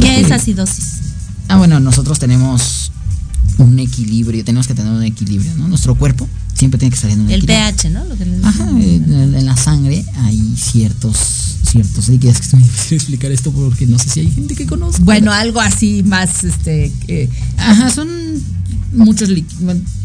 ¿Qué 0.00 0.20
es 0.20 0.30
acidosis? 0.30 1.00
Ah, 1.48 1.56
bueno, 1.56 1.78
nosotros 1.80 2.18
tenemos 2.18 2.90
un 3.58 3.78
equilibrio, 3.78 4.44
tenemos 4.44 4.66
que 4.66 4.74
tener 4.74 4.92
un 4.92 5.02
equilibrio, 5.02 5.54
¿no? 5.56 5.68
Nuestro 5.68 5.94
cuerpo 5.94 6.28
siempre 6.54 6.78
tiene 6.78 6.90
que 6.90 6.96
estar 6.96 7.10
en 7.10 7.20
un 7.20 7.30
el 7.30 7.42
equilibrio. 7.42 7.66
El 7.68 7.74
pH, 7.74 7.90
¿no? 7.90 8.04
Lo 8.04 8.16
que 8.16 8.24
Ajá, 8.42 8.70
en, 8.70 9.34
en, 9.34 9.46
la 9.46 9.56
sangre 9.56 10.04
hay 10.22 10.54
ciertos 10.56 11.16
ciertos 11.70 12.08
líquidos 12.08 12.38
que 12.38 12.46
es 12.46 12.54
muy 12.54 12.62
difícil 12.62 12.96
explicar 12.96 13.32
esto 13.32 13.50
porque 13.50 13.86
no 13.86 13.98
sé 13.98 14.08
si 14.08 14.20
hay 14.20 14.30
gente 14.30 14.54
que 14.54 14.66
conoce. 14.66 15.02
Bueno, 15.02 15.32
algo 15.32 15.60
así 15.60 16.02
más 16.04 16.44
este 16.44 16.92
eh. 17.08 17.28
Ajá, 17.56 17.90
son 17.90 18.08
muchos 18.92 19.28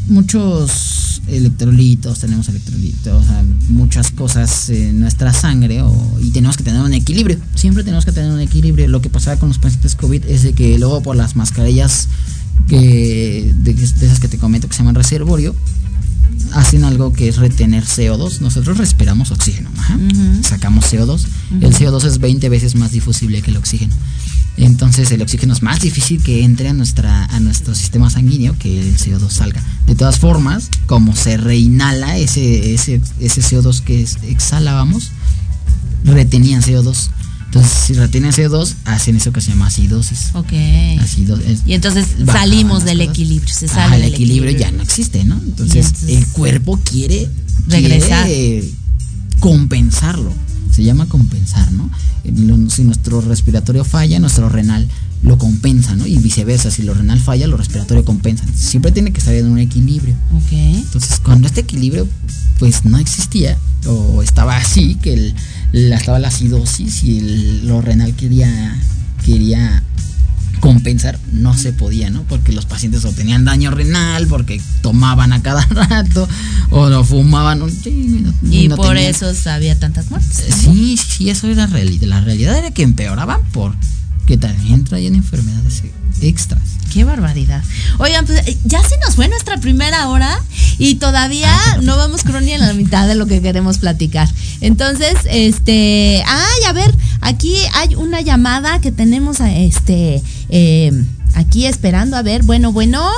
muchos 0.07 1.21
electrolitos, 1.27 2.19
tenemos 2.19 2.49
electrolitos, 2.49 3.23
o 3.23 3.25
sea, 3.25 3.43
muchas 3.69 4.09
cosas 4.11 4.69
en 4.69 4.99
nuestra 4.99 5.31
sangre 5.31 5.81
o, 5.81 6.17
y 6.21 6.31
tenemos 6.31 6.57
que 6.57 6.63
tener 6.63 6.81
un 6.81 6.93
equilibrio. 6.93 7.37
Siempre 7.55 7.83
tenemos 7.83 8.05
que 8.05 8.11
tener 8.11 8.31
un 8.31 8.39
equilibrio. 8.39 8.87
Lo 8.87 9.01
que 9.01 9.09
pasaba 9.09 9.37
con 9.39 9.49
los 9.49 9.59
pacientes 9.59 9.95
COVID 9.95 10.25
es 10.25 10.43
de 10.43 10.53
que 10.53 10.79
luego 10.79 11.01
por 11.01 11.15
las 11.15 11.35
mascarillas 11.35 12.07
que 12.67 13.53
de, 13.55 13.73
de, 13.73 14.05
esas 14.05 14.19
que 14.19 14.27
te 14.27 14.37
comento 14.37 14.67
que 14.67 14.73
se 14.73 14.79
llaman 14.79 14.95
reservorio 14.95 15.55
hacen 16.53 16.83
algo 16.83 17.13
que 17.13 17.27
es 17.27 17.37
retener 17.37 17.83
CO2 17.83 18.39
nosotros 18.39 18.77
respiramos 18.77 19.31
oxígeno 19.31 19.69
ajá, 19.77 19.95
uh 19.95 19.99
-huh. 19.99 20.43
sacamos 20.43 20.85
CO2 20.85 21.09
uh 21.09 21.55
-huh. 21.55 21.65
el 21.65 21.73
CO2 21.73 22.05
es 22.05 22.19
20 22.19 22.49
veces 22.49 22.75
más 22.75 22.91
difusible 22.91 23.41
que 23.41 23.51
el 23.51 23.57
oxígeno. 23.57 23.93
Entonces 24.57 25.09
el 25.11 25.21
oxígeno 25.21 25.53
es 25.53 25.61
más 25.61 25.79
difícil 25.79 26.21
que 26.21 26.43
entre 26.43 26.67
a 26.67 26.73
nuestra 26.73 27.25
a 27.25 27.39
nuestro 27.39 27.73
sistema 27.75 28.09
sanguíneo 28.09 28.55
que 28.59 28.81
el 28.81 28.97
CO2 28.97 29.29
salga. 29.29 29.63
De 29.87 29.95
todas 29.95 30.19
formas 30.19 30.69
como 30.85 31.15
se 31.15 31.37
reinhala 31.37 32.17
ese 32.17 32.73
ese, 32.73 33.01
ese 33.19 33.41
CO2 33.41 33.81
que 33.81 34.05
exhalábamos 34.27 35.11
retenían 36.03 36.61
CO2 36.61 37.09
entonces, 37.49 37.71
si 37.71 37.93
retienen 37.93 38.31
CO2, 38.31 38.75
hacen 38.85 39.15
eso 39.15 39.33
que 39.33 39.41
se 39.41 39.49
llama 39.49 39.65
acidosis. 39.67 40.29
Ok. 40.33 40.53
Acidosis. 41.01 41.63
Y 41.65 41.73
entonces 41.73 42.05
salimos 42.27 42.85
del 42.85 42.99
cosas. 42.99 43.11
equilibrio. 43.11 43.51
Se 43.51 43.67
sale 43.67 43.81
Ajá, 43.81 43.95
el 43.95 44.01
del 44.03 44.13
equilibrio, 44.13 44.51
equilibrio 44.51 44.71
ya 44.71 44.77
no 44.77 44.83
existe, 44.83 45.23
¿no? 45.23 45.33
Entonces, 45.33 45.87
entonces 45.87 46.09
el 46.09 46.27
cuerpo 46.27 46.79
quiere 46.83 47.27
regresar. 47.67 48.27
Quiere 48.27 48.69
compensarlo. 49.39 50.31
Se 50.71 50.83
llama 50.83 51.07
compensar, 51.07 51.71
¿no? 51.71 51.89
Si 52.69 52.83
nuestro 52.83 53.19
respiratorio 53.21 53.83
falla, 53.83 54.19
nuestro 54.19 54.47
renal 54.47 54.87
lo 55.23 55.39
compensa, 55.39 55.95
¿no? 55.95 56.05
Y 56.05 56.17
viceversa, 56.17 56.69
si 56.69 56.83
lo 56.83 56.93
renal 56.93 57.19
falla, 57.19 57.47
lo 57.47 57.57
respiratorio 57.57 58.05
compensa. 58.05 58.45
Siempre 58.55 58.91
tiene 58.91 59.11
que 59.11 59.21
estar 59.21 59.33
en 59.33 59.47
un 59.47 59.57
equilibrio. 59.57 60.13
Ok. 60.35 60.51
Entonces, 60.51 61.19
cuando 61.19 61.47
este 61.47 61.61
equilibrio, 61.61 62.07
pues 62.59 62.85
no 62.85 62.99
existía, 62.99 63.57
o 63.87 64.21
estaba 64.21 64.55
así, 64.57 64.95
que 65.01 65.13
el, 65.13 65.35
la, 65.71 65.97
estaba 65.97 66.19
la 66.19 66.29
acidosis 66.29 67.03
y 67.03 67.19
el, 67.19 67.67
lo 67.67 67.81
renal 67.81 68.13
quería, 68.15 68.75
quería 69.25 69.83
compensar, 70.59 71.17
no 71.31 71.55
se 71.55 71.73
podía, 71.73 72.09
¿no? 72.09 72.23
Porque 72.23 72.51
los 72.51 72.65
pacientes 72.65 73.05
o 73.05 73.11
tenían 73.11 73.45
daño 73.45 73.71
renal, 73.71 74.27
porque 74.27 74.61
tomaban 74.81 75.33
a 75.33 75.41
cada 75.41 75.61
rato, 75.69 76.27
o 76.69 76.89
no 76.89 77.03
fumaban 77.03 77.61
un 77.61 77.71
no, 77.71 78.33
Y 78.51 78.67
no 78.67 78.75
por 78.75 78.89
tenían... 78.95 79.11
eso 79.11 79.31
había 79.49 79.77
tantas 79.79 80.09
muertes. 80.09 80.43
Sí, 80.53 80.97
sí, 80.97 81.29
eso 81.29 81.47
era 81.47 81.67
realidad. 81.67 82.07
La 82.07 82.21
realidad 82.21 82.57
era 82.57 82.71
que 82.71 82.83
empeoraban 82.83 83.41
por 83.51 83.73
que 84.29 84.37
también 84.37 84.83
traían 84.83 85.15
enfermedades 85.15 85.81
extras. 86.21 86.61
Qué 86.93 87.03
barbaridad. 87.03 87.63
Oigan, 87.97 88.27
pues 88.27 88.43
ya 88.63 88.87
se 88.87 88.95
nos 88.99 89.15
fue 89.15 89.27
nuestra 89.27 89.57
primera 89.57 90.07
hora 90.07 90.39
y 90.77 90.95
todavía 90.95 91.51
no 91.81 91.97
vamos 91.97 92.21
con 92.21 92.45
ni 92.45 92.51
en 92.51 92.59
la 92.59 92.73
mitad 92.73 93.07
de 93.07 93.15
lo 93.15 93.25
que 93.25 93.41
queremos 93.41 93.79
platicar. 93.79 94.29
Entonces, 94.61 95.15
este, 95.31 96.21
ay, 96.27 96.63
a 96.67 96.73
ver, 96.73 96.93
aquí 97.21 97.55
hay 97.73 97.95
una 97.95 98.21
llamada 98.21 98.79
que 98.81 98.91
tenemos 98.91 99.41
a 99.41 99.51
este, 99.51 100.21
eh, 100.49 100.91
aquí 101.33 101.65
esperando. 101.65 102.15
A 102.15 102.21
ver, 102.21 102.43
bueno, 102.43 102.71
bueno. 102.71 103.09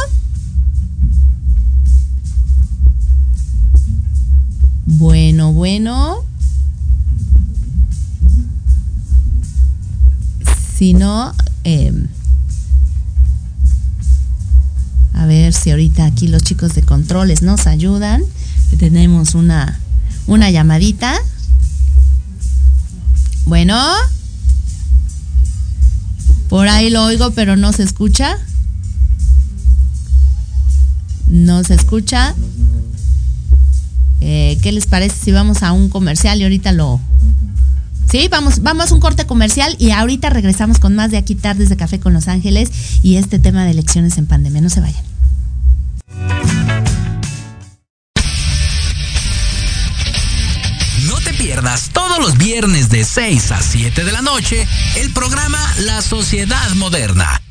Bueno, 4.85 5.51
bueno. 5.51 6.30
Si 10.81 10.95
no, 10.95 11.31
eh, 11.63 11.93
a 15.13 15.27
ver 15.27 15.53
si 15.53 15.69
ahorita 15.69 16.05
aquí 16.05 16.27
los 16.27 16.41
chicos 16.41 16.73
de 16.73 16.81
controles 16.81 17.43
nos 17.43 17.67
ayudan. 17.67 18.23
Tenemos 18.79 19.35
una, 19.35 19.79
una 20.25 20.49
llamadita. 20.49 21.13
Bueno. 23.45 23.79
Por 26.49 26.67
ahí 26.67 26.89
lo 26.89 27.03
oigo, 27.03 27.29
pero 27.29 27.55
no 27.55 27.73
se 27.73 27.83
escucha. 27.83 28.39
No 31.27 31.63
se 31.63 31.75
escucha. 31.75 32.33
Eh, 34.19 34.57
¿Qué 34.63 34.71
les 34.71 34.87
parece 34.87 35.15
si 35.25 35.31
vamos 35.31 35.61
a 35.61 35.73
un 35.73 35.89
comercial 35.89 36.39
y 36.39 36.43
ahorita 36.43 36.71
lo... 36.71 36.99
Sí, 38.11 38.27
vamos, 38.29 38.61
vamos 38.61 38.91
a 38.91 38.93
un 38.93 38.99
corte 38.99 39.25
comercial 39.25 39.73
y 39.79 39.91
ahorita 39.91 40.29
regresamos 40.29 40.79
con 40.79 40.93
más 40.95 41.11
de 41.11 41.17
aquí 41.17 41.33
tardes 41.33 41.69
de 41.69 41.77
Café 41.77 42.01
con 42.01 42.11
Los 42.11 42.27
Ángeles 42.27 42.69
y 43.01 43.15
este 43.15 43.39
tema 43.39 43.63
de 43.63 43.71
elecciones 43.71 44.17
en 44.17 44.27
pandemia. 44.27 44.59
No 44.59 44.69
se 44.69 44.81
vayan. 44.81 45.01
No 51.07 51.21
te 51.23 51.33
pierdas 51.35 51.91
todos 51.93 52.19
los 52.19 52.37
viernes 52.37 52.89
de 52.89 53.05
6 53.05 53.49
a 53.53 53.61
7 53.61 54.03
de 54.03 54.11
la 54.11 54.21
noche 54.21 54.67
el 54.97 55.13
programa 55.13 55.57
La 55.85 56.01
Sociedad 56.01 56.69
Moderna, 56.71 57.41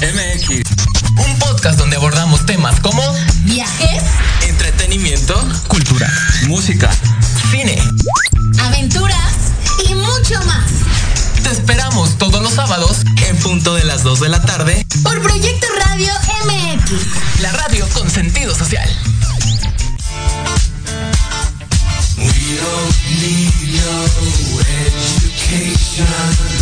MX. 0.00 0.62
Un 1.26 1.38
podcast 1.40 1.76
donde 1.76 1.96
abordamos 1.96 2.46
temas 2.46 2.78
como 2.78 3.02
viajes, 3.42 4.04
entretenimiento, 4.46 5.34
cultura, 5.66 6.08
música, 6.46 6.88
cine, 7.50 7.82
aventuras 8.62 9.34
y 9.88 9.94
mucho 9.94 10.40
más. 10.46 10.70
Te 11.42 11.50
esperamos 11.50 12.16
todos 12.16 12.40
los 12.40 12.52
sábados 12.52 12.98
en 13.26 13.36
punto 13.38 13.74
de 13.74 13.82
las 13.82 14.04
2 14.04 14.20
de 14.20 14.28
la 14.28 14.40
tarde 14.40 14.86
por 15.02 15.20
Proyecto 15.20 15.66
Radio 15.84 16.12
MX. 16.46 17.40
La 17.40 17.50
radio 17.50 17.88
con 17.88 18.08
sentido 18.08 18.54
social. 18.54 18.88
We 22.18 22.24
don't 22.24 22.94
need 23.20 23.50
no 23.74 24.04
education. 24.86 26.57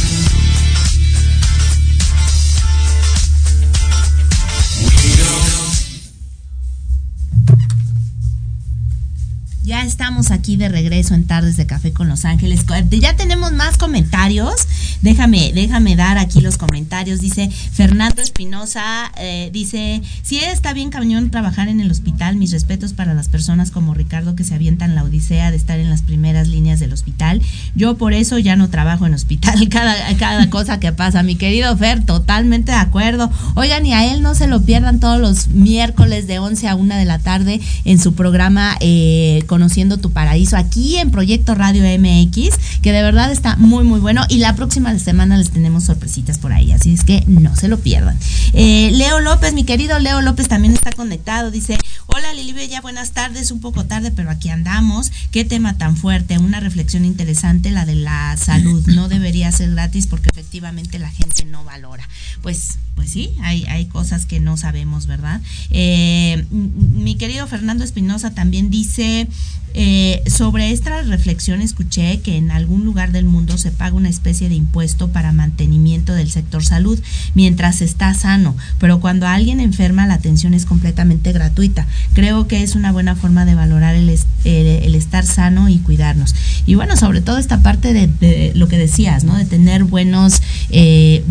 Estamos 10.07 10.31
aquí 10.31 10.57
de 10.57 10.69
regreso 10.69 11.15
en 11.15 11.27
Tardes 11.27 11.57
de 11.57 11.67
Café 11.67 11.93
con 11.93 12.07
Los 12.09 12.25
Ángeles. 12.25 12.65
Ya 12.91 13.17
tenemos 13.17 13.51
más 13.51 13.77
comentarios. 13.77 14.55
Déjame, 15.03 15.53
déjame 15.55 15.97
dar 15.97 16.19
aquí 16.19 16.41
los 16.41 16.57
comentarios. 16.59 17.21
Dice 17.21 17.51
Fernando 17.51 18.23
Espinosa, 18.23 19.13
eh, 19.19 19.51
dice, 19.53 20.03
si 20.23 20.39
está 20.39 20.73
bien 20.73 20.91
cañón 20.91 21.31
trabajar 21.31 21.69
en 21.69 21.81
el 21.81 21.91
hospital, 21.91 22.37
mis 22.37 22.53
respetos 22.53 22.93
para 22.93 23.15
las 23.15 23.29
personas 23.29 23.71
como 23.71 23.95
Ricardo 23.95 24.37
que 24.37 24.45
se 24.45 24.55
avientan 24.55 24.95
la 24.95 25.05
odisea 25.05 25.51
de 25.51 25.57
estar 25.57 25.79
en 25.79 25.91
las 25.91 26.03
primeras 26.03 26.49
líneas 26.49 26.81
del 26.81 26.93
hospital. 26.93 27.43
Yo 27.75 27.97
por 27.97 28.13
eso 28.13 28.39
ya 28.39 28.57
no 28.57 28.69
trabajo 28.69 29.07
en 29.07 29.15
hospital. 29.15 29.69
Cada, 29.77 30.17
cada 30.17 30.49
cosa 30.49 30.81
que 30.81 30.93
pasa, 30.93 31.23
mi 31.23 31.35
querido 31.35 31.77
Fer, 31.77 32.05
totalmente 32.05 32.73
de 32.73 32.79
acuerdo. 32.79 33.31
Oigan, 33.55 33.85
y 33.85 33.93
a 33.93 34.13
él 34.13 34.23
no 34.23 34.35
se 34.35 34.47
lo 34.47 34.63
pierdan 34.63 35.01
todos 35.01 35.21
los 35.21 35.49
miércoles 35.49 36.27
de 36.27 36.39
11 36.39 36.69
a 36.69 36.75
1 36.75 36.97
de 36.97 37.05
la 37.05 37.19
tarde 37.19 37.61
en 37.85 37.99
su 37.99 38.15
programa 38.15 38.77
eh, 38.81 39.43
Conociendo 39.47 39.99
tu 39.99 40.13
Paraíso 40.13 40.57
aquí 40.57 40.97
en 40.97 41.11
Proyecto 41.11 41.55
Radio 41.55 41.83
MX, 41.83 42.57
que 42.81 42.93
de 42.93 43.03
verdad 43.03 43.31
está 43.33 43.57
muy, 43.57 43.85
muy 43.85 44.01
bueno. 44.01 44.23
Y 44.29 44.39
la 44.39 44.55
próxima 44.55 44.86
semana 44.99 45.37
les 45.37 45.51
tenemos 45.51 45.85
sorpresitas 45.85 46.39
por 46.39 46.53
ahí, 46.53 46.73
así 46.73 46.95
es 46.95 47.05
que 47.05 47.23
no 47.27 47.55
se 47.57 47.69
lo 47.69 47.79
pierdan. 47.79 48.19
Eh, 48.53 48.91
Leo 48.93 49.21
López, 49.21 49.53
mi 49.53 49.65
querido 49.65 49.99
Leo 49.99 50.23
López 50.23 50.49
también 50.49 50.75
está 50.75 50.93
conectado, 50.93 51.51
dice, 51.51 51.79
hola 52.07 52.33
Lili 52.33 52.53
Bella, 52.53 52.81
buenas 52.81 53.11
tardes, 53.11 53.51
un 53.51 53.61
poco 53.61 53.85
tarde, 53.85 54.11
pero 54.11 54.31
aquí 54.31 54.49
andamos. 54.49 55.13
Qué 55.31 55.45
tema 55.45 55.77
tan 55.77 55.97
fuerte, 55.97 56.39
una 56.39 56.61
reflexión 56.61 57.05
interesante, 57.05 57.71
la 57.71 57.85
de 57.85 57.97
la 57.97 58.37
salud. 58.37 58.87
No 58.87 59.09
debería 59.17 59.51
ser 59.53 59.73
gratis 59.73 60.07
porque 60.07 60.31
efectivamente 60.31 60.99
la 60.99 61.11
gente 61.11 61.45
no 61.45 61.65
valora. 61.65 62.09
Pues, 62.43 62.79
pues 62.95 63.11
sí, 63.11 63.35
hay, 63.43 63.65
hay 63.65 63.87
cosas 63.87 64.25
que 64.25 64.41
no 64.41 64.57
sabemos, 64.57 65.07
¿verdad? 65.07 65.41
Eh, 65.71 66.47
mi 66.51 67.17
querido 67.17 67.47
Fernando 67.47 67.85
Espinosa 67.85 68.31
también 68.31 68.71
dice, 68.71 69.29
eh, 69.75 70.23
sobre 70.27 70.71
esta 70.71 71.03
reflexión 71.03 71.61
escuché 71.61 72.21
que 72.21 72.37
en 72.37 72.51
algún 72.51 72.85
lugar 72.85 73.13
del 73.13 73.27
mundo 73.27 73.59
se 73.59 73.73
paga 73.73 73.95
una 73.95 74.09
especie 74.09 74.49
de 74.49 74.55
impuesto 74.55 74.76
para 75.13 75.33
mantenimiento 75.33 76.13
del 76.13 76.31
sector 76.31 76.65
salud 76.65 76.99
mientras 77.35 77.81
está 77.81 78.13
sano, 78.15 78.55
pero 78.79 79.01
cuando 79.01 79.27
alguien 79.27 79.59
enferma 79.59 80.07
la 80.07 80.15
atención 80.15 80.53
es 80.55 80.67
completamente 80.67 81.33
gratuita. 81.33 81.87
Creo 82.13 82.47
que 82.47 82.63
es 82.63 82.75
una 82.75 82.93
buena 82.93 83.17
forma 83.17 83.45
de 83.45 83.55
valorar 83.55 83.95
el, 83.95 84.11
el, 84.45 84.95
estar 84.95 85.25
sano 85.25 85.69
y 85.69 85.79
cuidarnos. 85.79 86.35
Y 86.67 86.75
bueno, 86.75 86.97
sobre 86.97 87.21
todo 87.21 87.39
esta 87.39 87.61
parte 87.63 87.93
de, 87.93 88.53
lo 88.55 88.69
que 88.69 88.77
decías, 88.77 89.25
¿no? 89.25 89.37
De 89.37 89.45
tener 89.45 89.85
buenos... 89.85 90.43
Eh, 90.71 91.25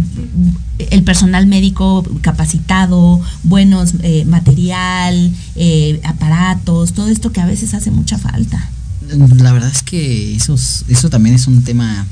el 0.77 1.03
personal 1.03 1.47
médico 1.47 2.03
capacitado, 2.19 3.21
buenos 3.43 3.93
eh, 4.03 4.25
material, 4.25 5.31
eh, 5.55 6.01
aparatos, 6.03 6.91
todo 6.91 7.07
esto 7.07 7.31
que 7.31 7.39
a 7.39 7.45
veces 7.45 7.73
hace 7.73 7.91
mucha 7.91 8.17
falta. 8.17 8.69
La 9.37 9.53
verdad 9.53 9.71
es 9.71 9.83
que 9.83 10.35
eso, 10.35 10.55
eso 10.55 11.09
también 11.09 11.35
es 11.35 11.47
un 11.47 11.63
tema 11.63 12.05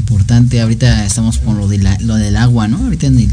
importante. 0.00 0.60
Ahorita 0.60 1.04
estamos 1.04 1.38
con 1.38 1.58
lo, 1.58 1.68
de 1.68 1.78
lo 2.00 2.16
del 2.16 2.36
agua, 2.36 2.68
¿no? 2.68 2.78
Ahorita 2.78 3.06
en 3.06 3.18
el, 3.18 3.30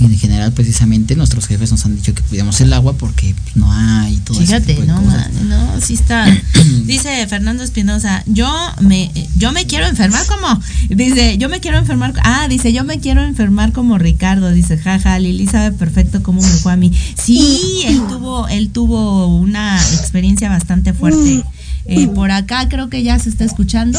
en 0.00 0.16
general 0.16 0.52
precisamente 0.52 1.16
nuestros 1.16 1.46
jefes 1.46 1.70
nos 1.70 1.84
han 1.84 1.96
dicho 1.96 2.14
que 2.14 2.22
cuidamos 2.22 2.60
el 2.60 2.72
agua 2.72 2.94
porque 2.94 3.34
no 3.54 3.72
hay 3.72 4.16
todo 4.18 4.38
Fíjate, 4.38 4.78
no, 4.86 5.00
no, 5.00 5.80
sí 5.80 5.94
está. 5.94 6.26
Dice 6.84 7.26
Fernando 7.26 7.62
Espinosa, 7.62 8.22
yo 8.26 8.48
me 8.80 9.10
yo 9.36 9.52
me 9.52 9.66
quiero 9.66 9.86
enfermar 9.86 10.24
como 10.26 10.60
dice, 10.88 11.36
yo 11.38 11.48
me 11.48 11.60
quiero 11.60 11.78
enfermar, 11.78 12.14
ah, 12.22 12.46
dice, 12.48 12.72
yo 12.72 12.84
me 12.84 13.00
quiero 13.00 13.22
enfermar 13.22 13.72
como 13.72 13.98
Ricardo, 13.98 14.50
dice, 14.50 14.78
jaja, 14.78 15.18
Lili 15.18 15.46
sabe 15.46 15.72
perfecto 15.72 16.22
cómo 16.22 16.40
me 16.40 16.48
fue 16.48 16.72
a 16.72 16.76
mí. 16.76 16.92
Sí, 17.16 17.82
él 17.86 18.00
tuvo 18.08 18.48
él 18.48 18.70
tuvo 18.70 19.26
una 19.26 19.76
experiencia 19.94 20.48
bastante 20.48 20.92
fuerte. 20.92 21.44
Eh, 21.86 22.06
por 22.08 22.30
acá 22.30 22.68
creo 22.68 22.88
que 22.88 23.02
ya 23.02 23.18
se 23.18 23.30
está 23.30 23.44
escuchando. 23.44 23.98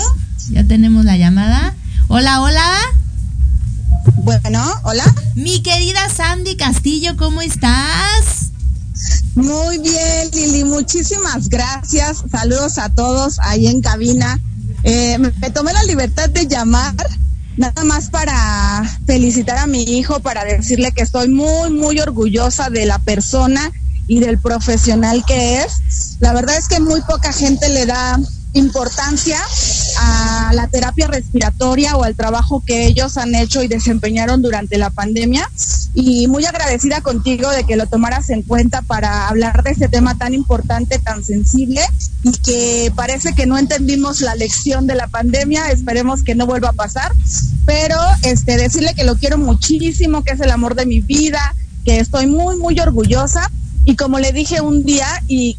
Ya 0.51 0.63
tenemos 0.63 1.05
la 1.05 1.17
llamada. 1.17 1.75
Hola, 2.11 2.41
hola. 2.41 2.75
Bueno, 4.23 4.65
hola. 4.81 5.03
Mi 5.35 5.61
querida 5.61 6.09
Sandy 6.09 6.57
Castillo, 6.57 7.15
¿cómo 7.15 7.39
estás? 7.39 8.49
Muy 9.35 9.77
bien, 9.77 10.31
Lili, 10.33 10.63
muchísimas 10.63 11.49
gracias. 11.49 12.23
Saludos 12.31 12.79
a 12.79 12.89
todos 12.89 13.37
ahí 13.43 13.67
en 13.67 13.81
cabina. 13.81 14.39
Eh, 14.81 15.19
me, 15.19 15.51
tomé 15.51 15.71
la 15.71 15.83
libertad 15.83 16.31
de 16.31 16.47
llamar 16.47 16.95
nada 17.57 17.83
más 17.83 18.09
para 18.09 18.83
felicitar 19.05 19.59
a 19.59 19.67
mi 19.67 19.83
hijo, 19.83 20.19
para 20.19 20.43
decirle 20.45 20.91
que 20.91 21.03
estoy 21.03 21.27
muy, 21.27 21.69
muy 21.69 21.99
orgullosa 21.99 22.71
de 22.71 22.87
la 22.87 22.97
persona 22.97 23.71
y 24.07 24.19
del 24.19 24.39
profesional 24.39 25.23
que 25.27 25.61
es. 25.61 26.17
La 26.21 26.33
verdad 26.33 26.57
es 26.57 26.67
que 26.67 26.79
muy 26.79 27.01
poca 27.01 27.31
gente 27.31 27.69
le 27.69 27.85
da 27.85 28.19
importancia 28.53 29.39
a 29.99 30.51
la 30.53 30.67
terapia 30.67 31.07
respiratoria 31.07 31.95
o 31.95 32.03
al 32.03 32.15
trabajo 32.15 32.63
que 32.65 32.87
ellos 32.87 33.17
han 33.17 33.35
hecho 33.35 33.61
y 33.61 33.67
desempeñaron 33.67 34.41
durante 34.41 34.77
la 34.77 34.89
pandemia. 34.89 35.49
Y 35.93 36.27
muy 36.27 36.45
agradecida 36.45 37.01
contigo 37.01 37.49
de 37.49 37.63
que 37.63 37.75
lo 37.75 37.85
tomaras 37.87 38.29
en 38.29 38.43
cuenta 38.43 38.81
para 38.81 39.27
hablar 39.27 39.63
de 39.63 39.71
este 39.71 39.87
tema 39.87 40.17
tan 40.17 40.33
importante, 40.33 40.99
tan 40.99 41.23
sensible 41.23 41.81
y 42.23 42.31
que 42.31 42.91
parece 42.95 43.33
que 43.33 43.45
no 43.45 43.57
entendimos 43.57 44.21
la 44.21 44.35
lección 44.35 44.87
de 44.87 44.95
la 44.95 45.07
pandemia. 45.07 45.71
Esperemos 45.71 46.23
que 46.23 46.35
no 46.35 46.45
vuelva 46.45 46.69
a 46.69 46.73
pasar. 46.73 47.11
Pero 47.65 47.97
este, 48.23 48.57
decirle 48.57 48.93
que 48.95 49.03
lo 49.03 49.15
quiero 49.15 49.37
muchísimo, 49.37 50.23
que 50.23 50.33
es 50.33 50.39
el 50.39 50.51
amor 50.51 50.75
de 50.75 50.85
mi 50.85 51.01
vida, 51.01 51.55
que 51.85 51.99
estoy 51.99 52.27
muy, 52.27 52.57
muy 52.57 52.79
orgullosa. 52.79 53.51
Y 53.85 53.95
como 53.95 54.19
le 54.19 54.31
dije 54.31 54.61
un 54.61 54.83
día, 54.83 55.07
y 55.27 55.57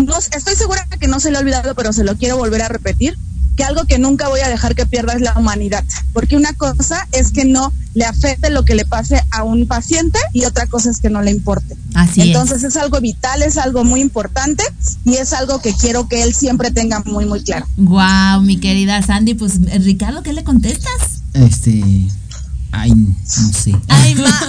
no, 0.00 0.18
estoy 0.18 0.54
segura 0.56 0.86
que 0.98 1.08
no 1.08 1.20
se 1.20 1.30
le 1.30 1.36
ha 1.36 1.40
olvidado, 1.40 1.74
pero 1.74 1.92
se 1.92 2.04
lo 2.04 2.16
quiero 2.16 2.36
volver 2.36 2.62
a 2.62 2.68
repetir, 2.68 3.16
que 3.56 3.64
algo 3.64 3.84
que 3.84 3.98
nunca 3.98 4.28
voy 4.28 4.40
a 4.40 4.48
dejar 4.48 4.74
que 4.74 4.86
pierda 4.86 5.12
es 5.12 5.20
la 5.20 5.34
humanidad, 5.36 5.84
porque 6.12 6.36
una 6.36 6.52
cosa 6.54 7.06
es 7.12 7.30
que 7.30 7.44
no 7.44 7.72
le 7.94 8.04
afecte 8.04 8.50
lo 8.50 8.64
que 8.64 8.74
le 8.74 8.84
pase 8.84 9.22
a 9.30 9.42
un 9.42 9.66
paciente 9.66 10.18
y 10.32 10.44
otra 10.44 10.66
cosa 10.66 10.90
es 10.90 11.00
que 11.00 11.10
no 11.10 11.22
le 11.22 11.30
importe. 11.30 11.76
Así 11.94 12.22
Entonces 12.22 12.62
es. 12.62 12.76
algo 12.76 13.00
vital, 13.00 13.42
es 13.42 13.58
algo 13.58 13.84
muy 13.84 14.00
importante 14.00 14.62
y 15.04 15.14
es 15.14 15.32
algo 15.32 15.60
que 15.60 15.74
quiero 15.74 16.08
que 16.08 16.22
él 16.22 16.34
siempre 16.34 16.70
tenga 16.70 17.02
muy, 17.04 17.26
muy 17.26 17.42
claro. 17.42 17.66
Wow, 17.76 18.42
mi 18.42 18.58
querida 18.58 19.02
Sandy, 19.02 19.34
pues 19.34 19.60
Ricardo, 19.84 20.22
¿qué 20.22 20.32
le 20.32 20.44
contestas? 20.44 21.22
Este, 21.34 22.08
Ay, 22.72 22.92
no 22.92 23.52
sé. 23.52 23.74
Ay, 23.88 24.14
ma 24.14 24.40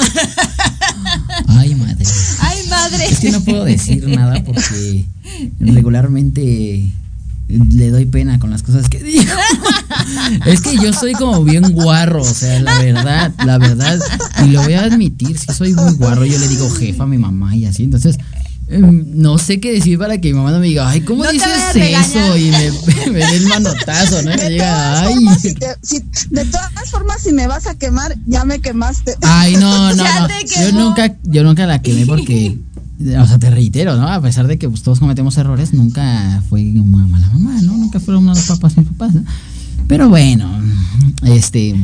Ay, 1.48 1.76
madre. 1.76 2.06
Ay, 2.40 2.68
madre. 2.70 3.06
Es 3.10 3.20
que 3.20 3.32
no 3.32 3.42
puedo 3.42 3.66
decir 3.66 4.08
nada 4.08 4.44
porque 4.44 5.06
regularmente 5.60 6.92
le 7.48 7.90
doy 7.90 8.06
pena 8.06 8.40
con 8.40 8.50
las 8.50 8.64
cosas 8.64 8.90
que 8.90 9.04
digo. 9.04 9.24
es 10.46 10.62
que 10.62 10.78
yo 10.78 10.94
soy 10.94 11.14
como 11.14 11.44
bien 11.44 11.72
guarro, 11.74 12.22
o 12.22 12.34
sea, 12.34 12.60
la 12.62 12.80
verdad, 12.80 13.34
la 13.46 13.58
verdad, 13.58 14.00
y 14.46 14.52
lo 14.52 14.64
voy 14.64 14.74
a 14.74 14.84
admitir, 14.84 15.38
si 15.38 15.54
soy 15.54 15.74
muy 15.74 15.94
guarro, 15.94 16.26
yo 16.26 16.40
le 16.40 16.48
digo 16.48 16.70
jefa 16.70 17.04
a 17.04 17.08
mi 17.08 17.18
mamá 17.18 17.56
y 17.56 17.66
así, 17.66 17.84
entonces 17.84 18.18
no 18.70 19.38
sé 19.38 19.60
qué 19.60 19.74
decir 19.74 19.98
para 19.98 20.20
que 20.20 20.30
mi 20.30 20.38
mamá 20.38 20.52
no 20.52 20.60
me 20.60 20.68
diga, 20.68 20.90
ay, 20.90 21.02
¿cómo 21.02 21.24
dices 21.26 21.50
eso? 21.76 22.38
Y 22.38 22.52
me, 23.12 23.20
dé 23.20 23.36
el 23.38 23.48
manotazo, 23.48 24.22
¿no? 24.22 24.32
De, 24.32 24.58
todas 24.58 25.02
ay. 25.02 25.14
Formas, 25.14 25.42
si 25.42 26.00
de 26.30 26.46
todas 26.46 26.90
formas, 26.90 27.22
si 27.22 27.34
me 27.34 27.48
vas 27.48 27.68
a 27.68 27.76
quemar, 27.76 28.16
ya 28.26 28.46
me 28.46 28.60
quemaste. 28.60 29.16
Ay, 29.22 29.56
no, 29.58 29.94
no, 29.96 30.04
no. 30.04 30.28
Yo 30.62 30.72
nunca, 30.72 31.16
yo 31.24 31.44
nunca 31.44 31.66
la 31.66 31.82
quemé 31.82 32.06
porque, 32.06 32.58
o 33.20 33.28
sea, 33.28 33.40
te 33.40 33.50
reitero, 33.50 33.98
¿no? 33.98 34.08
A 34.08 34.22
pesar 34.22 34.48
de 34.48 34.58
que 34.58 34.70
pues, 34.70 34.84
todos 34.84 35.00
cometemos 35.00 35.38
errores, 35.38 35.74
nunca 35.74 36.42
fue 36.50 36.62
una 36.62 37.06
mala 37.08 37.28
mamá, 37.30 37.62
¿no? 37.62 37.78
Nunca 37.78 38.00
fueron 38.00 38.24
unos 38.24 38.40
papás 38.44 38.74
sin 38.74 38.86
papás, 38.86 39.14
¿no? 39.14 39.24
Pero 39.88 40.08
bueno, 40.08 40.50
este 41.24 41.76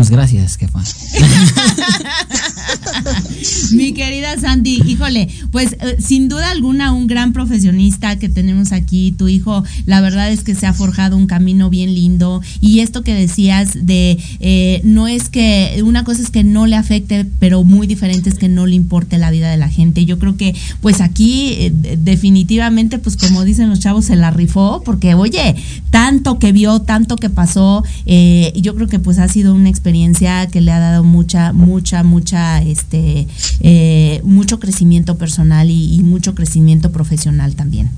pues 0.00 0.08
gracias, 0.08 0.56
jefa. 0.56 0.82
Mi 3.72 3.92
querida 3.92 4.38
Sandy, 4.38 4.82
híjole, 4.86 5.28
pues 5.50 5.74
eh, 5.74 5.96
sin 5.98 6.30
duda 6.30 6.50
alguna 6.50 6.92
un 6.92 7.06
gran 7.06 7.34
profesionista 7.34 8.18
que 8.18 8.30
tenemos 8.30 8.72
aquí, 8.72 9.12
tu 9.12 9.28
hijo, 9.28 9.62
la 9.84 10.00
verdad 10.00 10.32
es 10.32 10.42
que 10.42 10.54
se 10.54 10.66
ha 10.66 10.72
forjado 10.72 11.18
un 11.18 11.26
camino 11.26 11.68
bien 11.68 11.94
lindo 11.94 12.40
y 12.62 12.80
esto 12.80 13.02
que 13.02 13.12
decías 13.12 13.76
de 13.82 14.18
eh, 14.40 14.80
no 14.84 15.06
es 15.06 15.28
que, 15.28 15.82
una 15.84 16.02
cosa 16.02 16.22
es 16.22 16.30
que 16.30 16.44
no 16.44 16.66
le 16.66 16.76
afecte, 16.76 17.26
pero 17.38 17.62
muy 17.62 17.86
diferente 17.86 18.30
es 18.30 18.38
que 18.38 18.48
no 18.48 18.64
le 18.64 18.76
importe 18.76 19.18
la 19.18 19.30
vida 19.30 19.50
de 19.50 19.58
la 19.58 19.68
gente. 19.68 20.06
Yo 20.06 20.18
creo 20.18 20.38
que 20.38 20.54
pues 20.80 21.02
aquí 21.02 21.56
eh, 21.58 21.72
definitivamente, 21.98 22.98
pues 22.98 23.18
como 23.18 23.44
dicen 23.44 23.68
los 23.68 23.80
chavos, 23.80 24.06
se 24.06 24.16
la 24.16 24.30
rifó 24.30 24.80
porque 24.82 25.14
oye, 25.14 25.56
tanto 25.90 26.38
que 26.38 26.52
vio, 26.52 26.80
tanto 26.80 27.16
que 27.16 27.28
pasó, 27.28 27.84
yo 28.06 28.74
creo 28.74 28.88
que 28.88 28.98
pues 28.98 29.18
ha 29.18 29.28
sido 29.28 29.54
una 29.54 29.68
experiencia 29.68 29.89
experiencia 29.90 30.46
que 30.46 30.60
le 30.60 30.70
ha 30.70 30.78
dado 30.78 31.02
mucha, 31.02 31.52
mucha, 31.52 32.04
mucha, 32.04 32.62
este, 32.62 33.26
eh, 33.58 34.20
mucho 34.22 34.60
crecimiento 34.60 35.18
personal 35.18 35.68
y, 35.68 36.00
mucho 36.04 36.36
crecimiento 36.36 36.92
profesional 36.92 37.56
también. 37.56 37.90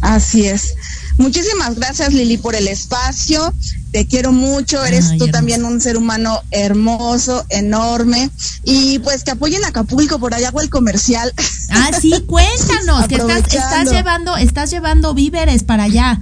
Así 0.00 0.46
es. 0.46 0.74
Muchísimas 1.16 1.74
gracias 1.74 2.12
Lili 2.12 2.36
por 2.36 2.54
el 2.54 2.68
espacio. 2.68 3.52
Te 3.90 4.06
quiero 4.06 4.30
mucho. 4.32 4.84
Eres 4.84 5.16
tú 5.18 5.26
también 5.26 5.64
un 5.64 5.80
ser 5.80 5.96
humano 5.96 6.40
hermoso, 6.52 7.44
enorme. 7.48 8.30
Y 8.62 9.00
pues 9.00 9.24
que 9.24 9.32
apoyen 9.32 9.64
a 9.64 9.68
Acapulco 9.68 10.20
por 10.20 10.34
allá 10.34 10.50
o 10.52 10.60
el 10.60 10.70
comercial. 10.70 11.32
Ah, 11.70 11.90
sí, 12.00 12.12
cuéntanos 12.26 13.08
que 13.08 13.16
estás, 13.16 13.42
estás 13.52 13.90
llevando, 13.90 14.36
estás 14.36 14.70
llevando 14.70 15.14
víveres 15.14 15.64
para 15.64 15.84
allá. 15.84 16.20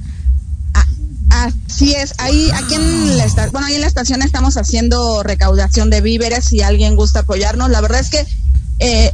Así 1.31 1.95
es, 1.95 2.15
ahí 2.19 2.51
aquí 2.53 2.75
en 2.75 3.19
la 3.19 3.27
bueno, 3.51 3.67
ahí 3.67 3.75
en 3.75 3.81
la 3.81 3.87
estación 3.87 4.23
estamos 4.23 4.57
haciendo 4.57 5.23
recaudación 5.23 5.91
de 5.91 6.01
víveres 6.01 6.47
si 6.47 6.63
alguien 6.63 6.97
gusta 6.97 7.21
apoyarnos. 7.21 7.71
La 7.71 7.81
verdad 7.81 8.01
es 8.01 8.11
que 8.11 8.27
eh, 8.79 9.13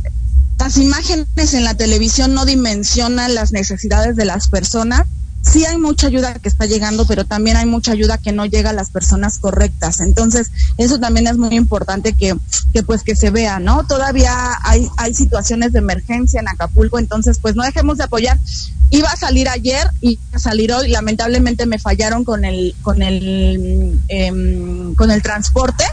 las 0.59 0.77
imágenes 0.77 1.55
en 1.55 1.65
la 1.65 1.75
televisión 1.75 2.35
no 2.35 2.45
dimensionan 2.45 3.35
las 3.35 3.53
necesidades 3.53 4.15
de 4.15 4.25
las 4.25 4.49
personas 4.49 5.07
sí 5.43 5.65
hay 5.67 5.77
mucha 5.77 6.07
ayuda 6.07 6.35
que 6.35 6.49
está 6.49 6.67
llegando, 6.67 7.05
pero 7.07 7.25
también 7.25 7.57
hay 7.57 7.67
mucha 7.67 7.93
ayuda 7.93 8.19
que 8.19 8.33
no 8.33 8.47
llega 8.47 8.71
a 8.71 8.73
las 8.73 8.91
personas 8.91 9.39
correctas. 9.39 10.01
Entonces, 10.01 10.51
eso 10.79 10.99
también 10.99 11.27
es 11.27 11.37
muy 11.37 11.55
importante 11.57 12.13
que, 12.13 12.35
que 12.73 12.83
pues 12.83 13.03
que 13.03 13.17
se 13.17 13.31
vea, 13.31 13.59
¿no? 13.59 13.85
Todavía 13.85 14.33
hay, 14.63 14.89
hay 14.97 15.15
situaciones 15.15 15.73
de 15.73 15.81
emergencia 15.81 16.41
en 16.41 16.49
Acapulco, 16.49 16.99
entonces 16.99 17.39
pues 17.39 17.57
no 17.57 17.65
dejemos 17.65 17.99
de 17.99 18.05
apoyar. 18.05 18.39
Iba 18.91 19.11
a 19.11 19.17
salir 19.17 19.49
ayer 19.49 19.89
y 20.01 20.19
a 20.33 20.39
salir 20.39 20.73
hoy, 20.73 20.89
lamentablemente 20.89 21.67
me 21.67 21.79
fallaron 21.79 22.25
con 22.25 22.45
el, 22.45 22.75
con 22.83 23.03
el, 23.03 23.99
em, 24.09 24.95
con 24.95 25.11
el 25.11 25.23
transporte 25.23 25.85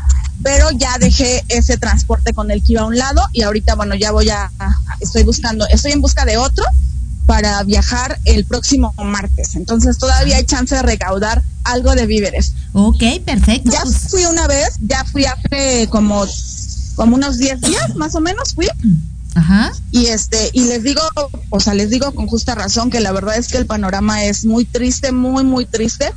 pero 0.41 0.69
ya 0.71 0.97
dejé 0.97 1.43
ese 1.49 1.77
transporte 1.77 2.33
con 2.33 2.49
el 2.49 2.63
que 2.63 2.71
iba 2.73 2.83
a 2.83 2.85
un 2.85 2.97
lado 2.97 3.21
y 3.33 3.41
ahorita 3.41 3.75
bueno 3.75 3.93
ya 3.95 4.11
voy 4.11 4.29
a 4.29 4.49
estoy 5.01 5.23
buscando 5.23 5.67
estoy 5.67 5.91
en 5.91 5.99
busca 5.99 6.23
de 6.23 6.37
otro 6.37 6.63
para 7.29 7.61
viajar 7.61 8.19
el 8.25 8.43
próximo 8.43 8.91
martes. 8.97 9.53
Entonces 9.53 9.99
todavía 9.99 10.37
hay 10.37 10.45
chance 10.45 10.73
de 10.73 10.81
recaudar 10.81 11.43
algo 11.63 11.93
de 11.93 12.07
víveres. 12.07 12.53
Ok, 12.73 13.03
perfecto. 13.23 13.69
Ya 13.69 13.83
pues. 13.83 14.09
fui 14.09 14.25
una 14.25 14.47
vez, 14.47 14.77
ya 14.81 15.05
fui 15.05 15.25
hace 15.25 15.87
como, 15.91 16.25
como 16.95 17.15
unos 17.17 17.37
10 17.37 17.61
días, 17.61 17.95
más 17.97 18.15
o 18.15 18.19
menos 18.19 18.55
fui. 18.55 18.67
Ajá. 19.35 19.71
Y 19.91 20.07
este, 20.07 20.49
y 20.53 20.63
les 20.63 20.81
digo, 20.81 21.01
o 21.51 21.59
sea, 21.59 21.75
les 21.75 21.91
digo 21.91 22.15
con 22.15 22.25
justa 22.25 22.55
razón 22.55 22.89
que 22.89 22.99
la 22.99 23.11
verdad 23.11 23.37
es 23.37 23.47
que 23.47 23.57
el 23.57 23.67
panorama 23.67 24.23
es 24.23 24.45
muy 24.45 24.65
triste, 24.65 25.11
muy, 25.11 25.43
muy 25.43 25.67
triste. 25.67 26.11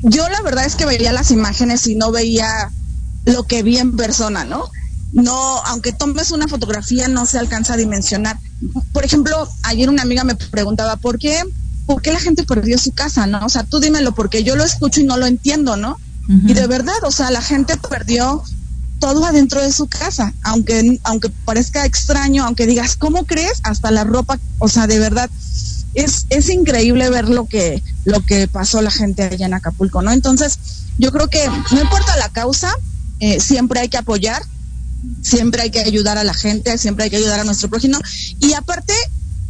Yo 0.00 0.26
la 0.30 0.40
verdad 0.40 0.64
es 0.64 0.74
que 0.74 0.86
veía 0.86 1.12
las 1.12 1.32
imágenes 1.32 1.86
y 1.86 1.96
no 1.96 2.12
veía 2.12 2.70
lo 3.26 3.42
que 3.42 3.62
vi 3.62 3.76
en 3.76 3.94
persona, 3.94 4.46
¿no? 4.46 4.70
no, 5.12 5.58
aunque 5.66 5.92
tomes 5.92 6.30
una 6.30 6.48
fotografía, 6.48 7.08
no 7.08 7.26
se 7.26 7.38
alcanza 7.38 7.74
a 7.74 7.76
dimensionar. 7.76 8.38
Por 8.92 9.04
ejemplo, 9.04 9.48
ayer 9.62 9.88
una 9.88 10.02
amiga 10.02 10.24
me 10.24 10.34
preguntaba, 10.34 10.96
¿por 10.96 11.18
qué, 11.18 11.42
por 11.86 12.02
qué 12.02 12.12
la 12.12 12.20
gente 12.20 12.44
perdió 12.44 12.78
su 12.78 12.92
casa, 12.92 13.26
no? 13.26 13.44
O 13.44 13.48
sea, 13.48 13.64
tú 13.64 13.80
dímelo, 13.80 14.12
porque 14.12 14.44
yo 14.44 14.56
lo 14.56 14.64
escucho 14.64 15.00
y 15.00 15.04
no 15.04 15.16
lo 15.16 15.26
entiendo, 15.26 15.76
¿no? 15.76 15.98
Y 16.46 16.54
de 16.54 16.68
verdad, 16.68 16.94
o 17.02 17.10
sea, 17.10 17.32
la 17.32 17.42
gente 17.42 17.76
perdió 17.76 18.44
todo 19.00 19.24
adentro 19.24 19.60
de 19.60 19.72
su 19.72 19.88
casa, 19.88 20.32
aunque, 20.42 21.00
aunque 21.02 21.28
parezca 21.44 21.84
extraño, 21.84 22.44
aunque 22.44 22.66
digas, 22.66 22.94
¿cómo 22.94 23.24
crees? 23.24 23.54
Hasta 23.64 23.90
la 23.90 24.04
ropa, 24.04 24.38
o 24.58 24.68
sea, 24.68 24.86
de 24.86 25.00
verdad, 25.00 25.28
es, 25.94 26.26
es 26.30 26.48
increíble 26.50 27.10
ver 27.10 27.28
lo 27.28 27.46
que, 27.46 27.82
lo 28.04 28.24
que 28.24 28.46
pasó 28.46 28.80
la 28.80 28.92
gente 28.92 29.24
allá 29.24 29.46
en 29.46 29.54
Acapulco, 29.54 30.02
¿no? 30.02 30.12
Entonces, 30.12 30.58
yo 30.98 31.10
creo 31.10 31.26
que 31.26 31.44
no 31.72 31.80
importa 31.80 32.16
la 32.16 32.28
causa, 32.28 32.72
eh, 33.18 33.40
siempre 33.40 33.80
hay 33.80 33.88
que 33.88 33.98
apoyar, 33.98 34.42
siempre 35.22 35.62
hay 35.62 35.70
que 35.70 35.80
ayudar 35.80 36.18
a 36.18 36.24
la 36.24 36.34
gente, 36.34 36.76
siempre 36.78 37.04
hay 37.04 37.10
que 37.10 37.16
ayudar 37.16 37.40
a 37.40 37.44
nuestro 37.44 37.68
prójimo. 37.68 37.98
Y 38.40 38.52
aparte, 38.52 38.94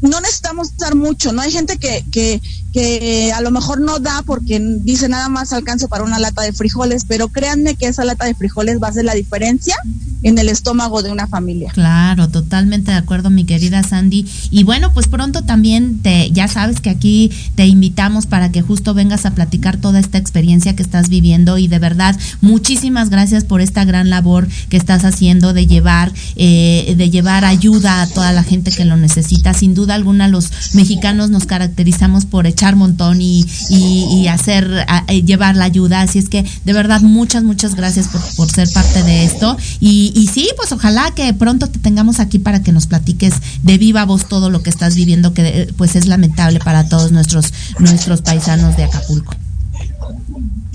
no 0.01 0.21
necesitamos 0.21 0.77
dar 0.77 0.95
mucho, 0.95 1.33
¿no? 1.33 1.43
Hay 1.43 1.51
gente 1.51 1.79
que, 1.79 2.05
que, 2.11 2.41
que 2.73 3.33
a 3.33 3.41
lo 3.41 3.51
mejor 3.51 3.81
no 3.81 3.99
da 3.99 4.23
porque 4.25 4.61
dice 4.61 5.09
nada 5.09 5.29
más 5.29 5.53
alcanzo 5.53 5.89
para 5.89 6.05
una 6.05 6.19
lata 6.19 6.43
de 6.43 6.53
frijoles, 6.53 7.05
pero 7.07 7.29
créanme 7.29 7.75
que 7.75 7.87
esa 7.87 8.05
lata 8.05 8.27
de 8.27 8.35
frijoles 8.35 8.81
va 8.83 8.89
a 8.89 8.91
hacer 8.91 9.05
la 9.05 9.15
diferencia 9.15 9.77
en 10.23 10.39
el 10.39 10.49
estómago 10.49 11.03
de 11.03 11.11
una 11.11 11.27
familia. 11.27 11.73
Claro, 11.73 12.29
totalmente 12.29 12.93
de 12.93 12.99
acuerdo, 12.99 13.31
mi 13.31 13.45
querida 13.45 13.83
Sandy. 13.83 14.27
Y 14.51 14.65
bueno, 14.65 14.93
pues 14.93 15.09
pronto 15.09 15.43
también 15.43 16.01
te, 16.01 16.31
ya 16.31 16.47
sabes 16.47 16.81
que 16.81 16.91
aquí 16.91 17.31
te 17.55 17.67
invitamos 17.67 18.27
para 18.27 18.53
que 18.53 18.63
justo 18.63 18.95
vengas 18.95 19.27
a 19.27 19.33
platicar 19.33 19.79
toda 19.79 19.99
esta 19.99 20.19
experiencia 20.19 20.77
que 20.77 20.83
estás 20.83 21.09
viviendo 21.09 21.59
y 21.59 21.69
de 21.69 21.79
verdad, 21.79 22.19
muchísimas 22.41 23.11
gracias 23.11 23.45
por 23.45 23.61
esta 23.61 23.85
gran 23.85 24.11
labor 24.11 24.47
que 24.69 24.77
estás 24.77 25.05
haciendo 25.05 25.53
de 25.53 25.67
llevar, 25.67 26.13
eh, 26.37 26.95
de 26.97 27.11
llevar 27.11 27.45
ayuda 27.45 28.03
a 28.03 28.07
toda 28.07 28.33
la 28.33 28.43
gente 28.43 28.71
que 28.71 28.85
lo 28.85 28.97
necesita. 28.97 29.55
Sin 29.55 29.75
duda 29.75 29.95
alguna, 29.95 30.29
los 30.29 30.75
mexicanos 30.75 31.31
nos 31.31 31.47
caracterizamos 31.47 32.27
por 32.27 32.47
montón 32.77 33.21
y, 33.21 33.47
y, 33.69 34.29
hacer, 34.29 34.87
eh, 35.09 35.23
llevar 35.23 35.57
la 35.57 35.65
ayuda. 35.65 36.03
Así 36.03 36.19
es 36.19 36.29
que 36.29 36.45
de 36.65 36.73
verdad, 36.73 37.01
muchas, 37.01 37.43
muchas 37.43 37.75
gracias 37.75 38.09
por, 38.09 38.21
por 38.37 38.51
ser 38.51 38.71
parte 38.73 39.03
de 39.03 39.25
esto. 39.25 39.57
Y, 39.81 40.13
y, 40.15 40.27
sí, 40.29 40.49
pues 40.57 40.73
ojalá 40.73 41.13
que 41.15 41.33
pronto 41.35 41.67
te 41.69 41.79
tengamos 41.79 42.21
aquí 42.21 42.39
para 42.39 42.63
que 42.63 42.73
nos 42.73 42.87
platiques 42.87 43.35
de 43.63 43.79
viva 43.79 44.05
voz 44.05 44.29
todo 44.29 44.51
lo 44.51 44.63
que 44.63 44.71
estás 44.71 44.95
viviendo, 44.95 45.35
que 45.35 45.73
pues 45.77 45.97
es 45.97 46.07
lamentable 46.07 46.61
para 46.61 46.89
todos 46.89 47.13
nuestros, 47.13 47.53
nuestros 47.79 48.23
paisanos 48.23 48.77
de 48.77 48.85
Acapulco. 48.85 49.35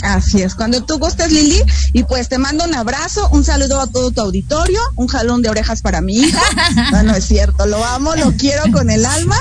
Así 0.06 0.42
es, 0.44 0.54
cuando 0.54 0.84
tú 0.84 1.00
gustes 1.00 1.32
Lili, 1.32 1.62
y 1.94 2.04
pues 2.04 2.30
te 2.30 2.38
mando 2.38 2.64
un 2.64 2.76
abrazo, 2.76 3.28
un 3.32 3.44
saludo 3.44 3.82
a 3.82 3.88
todo 3.88 4.12
tu 4.12 4.22
auditorio, 4.22 4.80
un 4.96 5.08
jalón 5.08 5.42
de 5.42 5.50
orejas 5.50 5.82
para 5.82 6.02
mi 6.02 6.16
hijo. 6.16 6.40
No, 6.92 7.04
no 7.04 7.16
es 7.16 7.26
cierto, 7.26 7.66
lo 7.66 7.84
amo, 7.84 8.16
lo 8.16 8.32
quiero 8.34 8.64
con 8.72 8.90
el 8.90 9.06
alma 9.06 9.38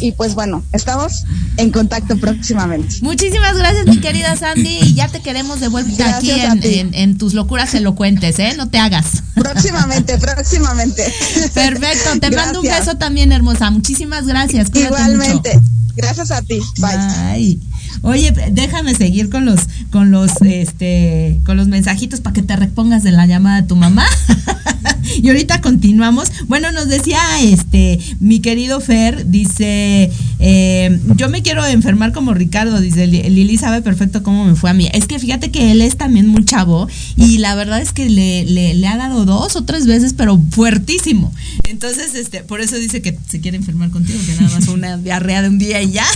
y, 0.00 0.12
pues 0.12 0.34
bueno, 0.34 0.64
estamos 0.72 1.24
en 1.56 1.70
contacto 1.70 2.16
próximamente. 2.16 2.96
Muchísimas 3.02 3.56
gracias 3.56 3.86
mi 3.86 4.00
querida 4.00 4.36
Sandy 4.36 4.78
y 4.82 4.94
ya 4.94 5.08
te 5.08 5.20
queremos 5.20 5.60
de 5.60 5.68
vuelta 5.68 6.16
aquí 6.16 6.32
en, 6.32 7.18
tus 7.18 7.34
locuras 7.34 7.74
elocuentes, 7.74 8.38
¿eh? 8.38 8.54
No 8.56 8.68
te 8.68 8.78
hagas. 8.78 9.22
Próximamente, 9.34 10.18
próximamente. 10.20 11.12
Perfecto, 11.54 12.18
te 12.20 12.30
mando 12.30 12.60
un 12.60 12.66
beso 12.66 12.96
también 12.96 13.32
hermosa, 13.32 13.70
muchísimas 13.70 14.26
gracias. 14.26 14.68
Igualmente, 14.74 15.60
gracias 15.96 16.30
a 16.30 16.42
ti, 16.42 16.60
bye. 16.78 17.60
Oye, 18.02 18.32
déjame 18.52 18.94
seguir 18.94 19.28
con 19.28 19.44
los, 19.44 19.60
con 19.90 20.10
los, 20.10 20.30
este, 20.42 21.40
con 21.44 21.56
los 21.56 21.68
mensajitos 21.68 22.20
para 22.20 22.34
que 22.34 22.42
te 22.42 22.56
repongas 22.56 23.02
de 23.02 23.12
la 23.12 23.26
llamada 23.26 23.62
de 23.62 23.68
tu 23.68 23.76
mamá. 23.76 24.06
y 25.22 25.28
ahorita 25.28 25.60
continuamos. 25.60 26.30
Bueno, 26.46 26.72
nos 26.72 26.88
decía 26.88 27.20
este, 27.42 27.98
mi 28.20 28.40
querido 28.40 28.80
Fer, 28.80 29.28
dice, 29.28 30.10
eh, 30.38 31.00
yo 31.16 31.28
me 31.28 31.42
quiero 31.42 31.64
enfermar 31.66 32.12
como 32.12 32.32
Ricardo, 32.32 32.80
dice, 32.80 33.06
Lili 33.06 33.58
sabe 33.58 33.82
perfecto 33.82 34.22
cómo 34.22 34.44
me 34.44 34.54
fue 34.54 34.70
a 34.70 34.74
mí. 34.74 34.88
Es 34.92 35.06
que 35.06 35.18
fíjate 35.18 35.50
que 35.50 35.72
él 35.72 35.82
es 35.82 35.96
también 35.96 36.26
muy 36.26 36.44
chavo 36.44 36.88
y 37.16 37.38
la 37.38 37.54
verdad 37.54 37.80
es 37.80 37.92
que 37.92 38.08
le, 38.08 38.44
le, 38.44 38.86
ha 38.86 38.96
dado 38.96 39.24
dos 39.24 39.56
o 39.56 39.64
tres 39.64 39.86
veces, 39.86 40.14
pero 40.14 40.40
fuertísimo. 40.50 41.32
Entonces, 41.68 42.14
este, 42.14 42.42
por 42.42 42.60
eso 42.60 42.76
dice 42.76 43.02
que 43.02 43.16
se 43.28 43.40
quiere 43.40 43.56
enfermar 43.56 43.90
contigo, 43.90 44.18
que 44.26 44.34
nada 44.40 44.54
más 44.54 44.68
una 44.68 44.96
diarrea 44.96 45.42
de 45.42 45.48
un 45.48 45.58
día 45.58 45.82
y 45.82 45.92
ya. 45.92 46.06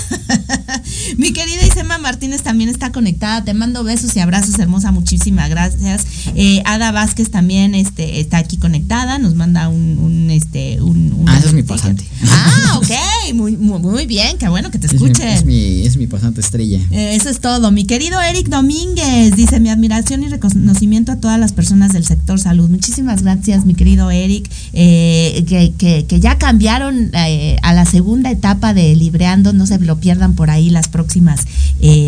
Mi 1.19 1.33
querida 1.33 1.63
Isema 1.75 1.99
Martínez 1.99 2.43
también 2.43 2.71
está 2.71 2.93
conectada. 2.93 3.43
Te 3.43 3.53
mando 3.53 3.83
besos 3.83 4.15
y 4.15 4.21
abrazos, 4.21 4.61
hermosa. 4.61 4.93
Muchísimas 4.93 5.51
gracias. 5.51 6.07
Eh, 6.37 6.63
Ada 6.65 6.93
Vázquez 6.93 7.33
también 7.33 7.75
este, 7.75 8.21
está 8.21 8.39
aquí 8.39 8.59
conectada. 8.59 9.19
Nos 9.19 9.35
manda 9.35 9.69
un, 9.69 9.99
un 9.99 10.31
este, 10.31 10.81
un, 10.81 11.25
ah, 11.27 11.37
ese 11.37 11.49
es 11.49 11.53
mi 11.53 11.65
pasante. 11.65 12.05
Ah, 12.29 12.75
ok. 12.79 13.35
Muy, 13.35 13.57
muy, 13.57 14.07
bien. 14.07 14.39
Qué 14.39 14.49
bueno 14.49 14.71
que 14.71 14.79
te 14.79 14.87
escuchen. 14.87 15.27
Es 15.27 15.45
mi, 15.45 15.81
es 15.81 15.97
mi, 15.97 16.07
pasante 16.07 16.41
estrella. 16.43 16.79
Eh, 16.93 17.17
eso 17.17 17.29
es 17.29 17.41
todo. 17.41 17.73
Mi 17.73 17.87
querido 17.87 18.23
Eric 18.23 18.47
Domínguez 18.47 19.35
dice 19.35 19.59
mi 19.59 19.69
admiración 19.69 20.23
y 20.23 20.29
reconocimiento 20.29 21.11
a 21.11 21.17
todas 21.17 21.41
las 21.41 21.53
personas 21.53 21.93
del 21.93 22.05
sector 22.05 22.39
salud. 22.39 22.71
Muchísimas 22.71 23.23
gracias, 23.23 23.67
mi 23.67 23.75
querido 23.75 24.13
Eric, 24.13 24.49
eh, 24.75 25.45
que, 25.49 26.05
que, 26.07 26.21
ya 26.21 26.39
cambiaron 26.39 27.11
a 27.15 27.73
la 27.73 27.85
segunda 27.85 28.31
etapa 28.31 28.75
de 28.75 28.95
Libreando. 28.95 29.53
No 29.53 29.67
se 29.67 29.81
lo 29.81 29.99
pierdan 29.99 30.35
por 30.35 30.51
ahí 30.51 30.71
las 30.71 30.87
próximas 30.87 31.41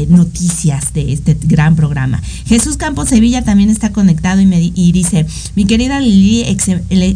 noticias 0.09 0.93
de 0.95 1.12
este 1.12 1.37
gran 1.43 1.77
programa. 1.77 2.23
Jesús 2.47 2.77
Campos 2.77 3.09
Sevilla 3.09 3.45
también 3.45 3.70
está 3.70 3.93
conectado 3.93 4.41
y, 4.41 4.47
me, 4.47 4.61
y 4.74 4.93
dice, 4.93 5.27
mi 5.55 5.65
querida 5.65 6.01
Lili, 6.01 6.45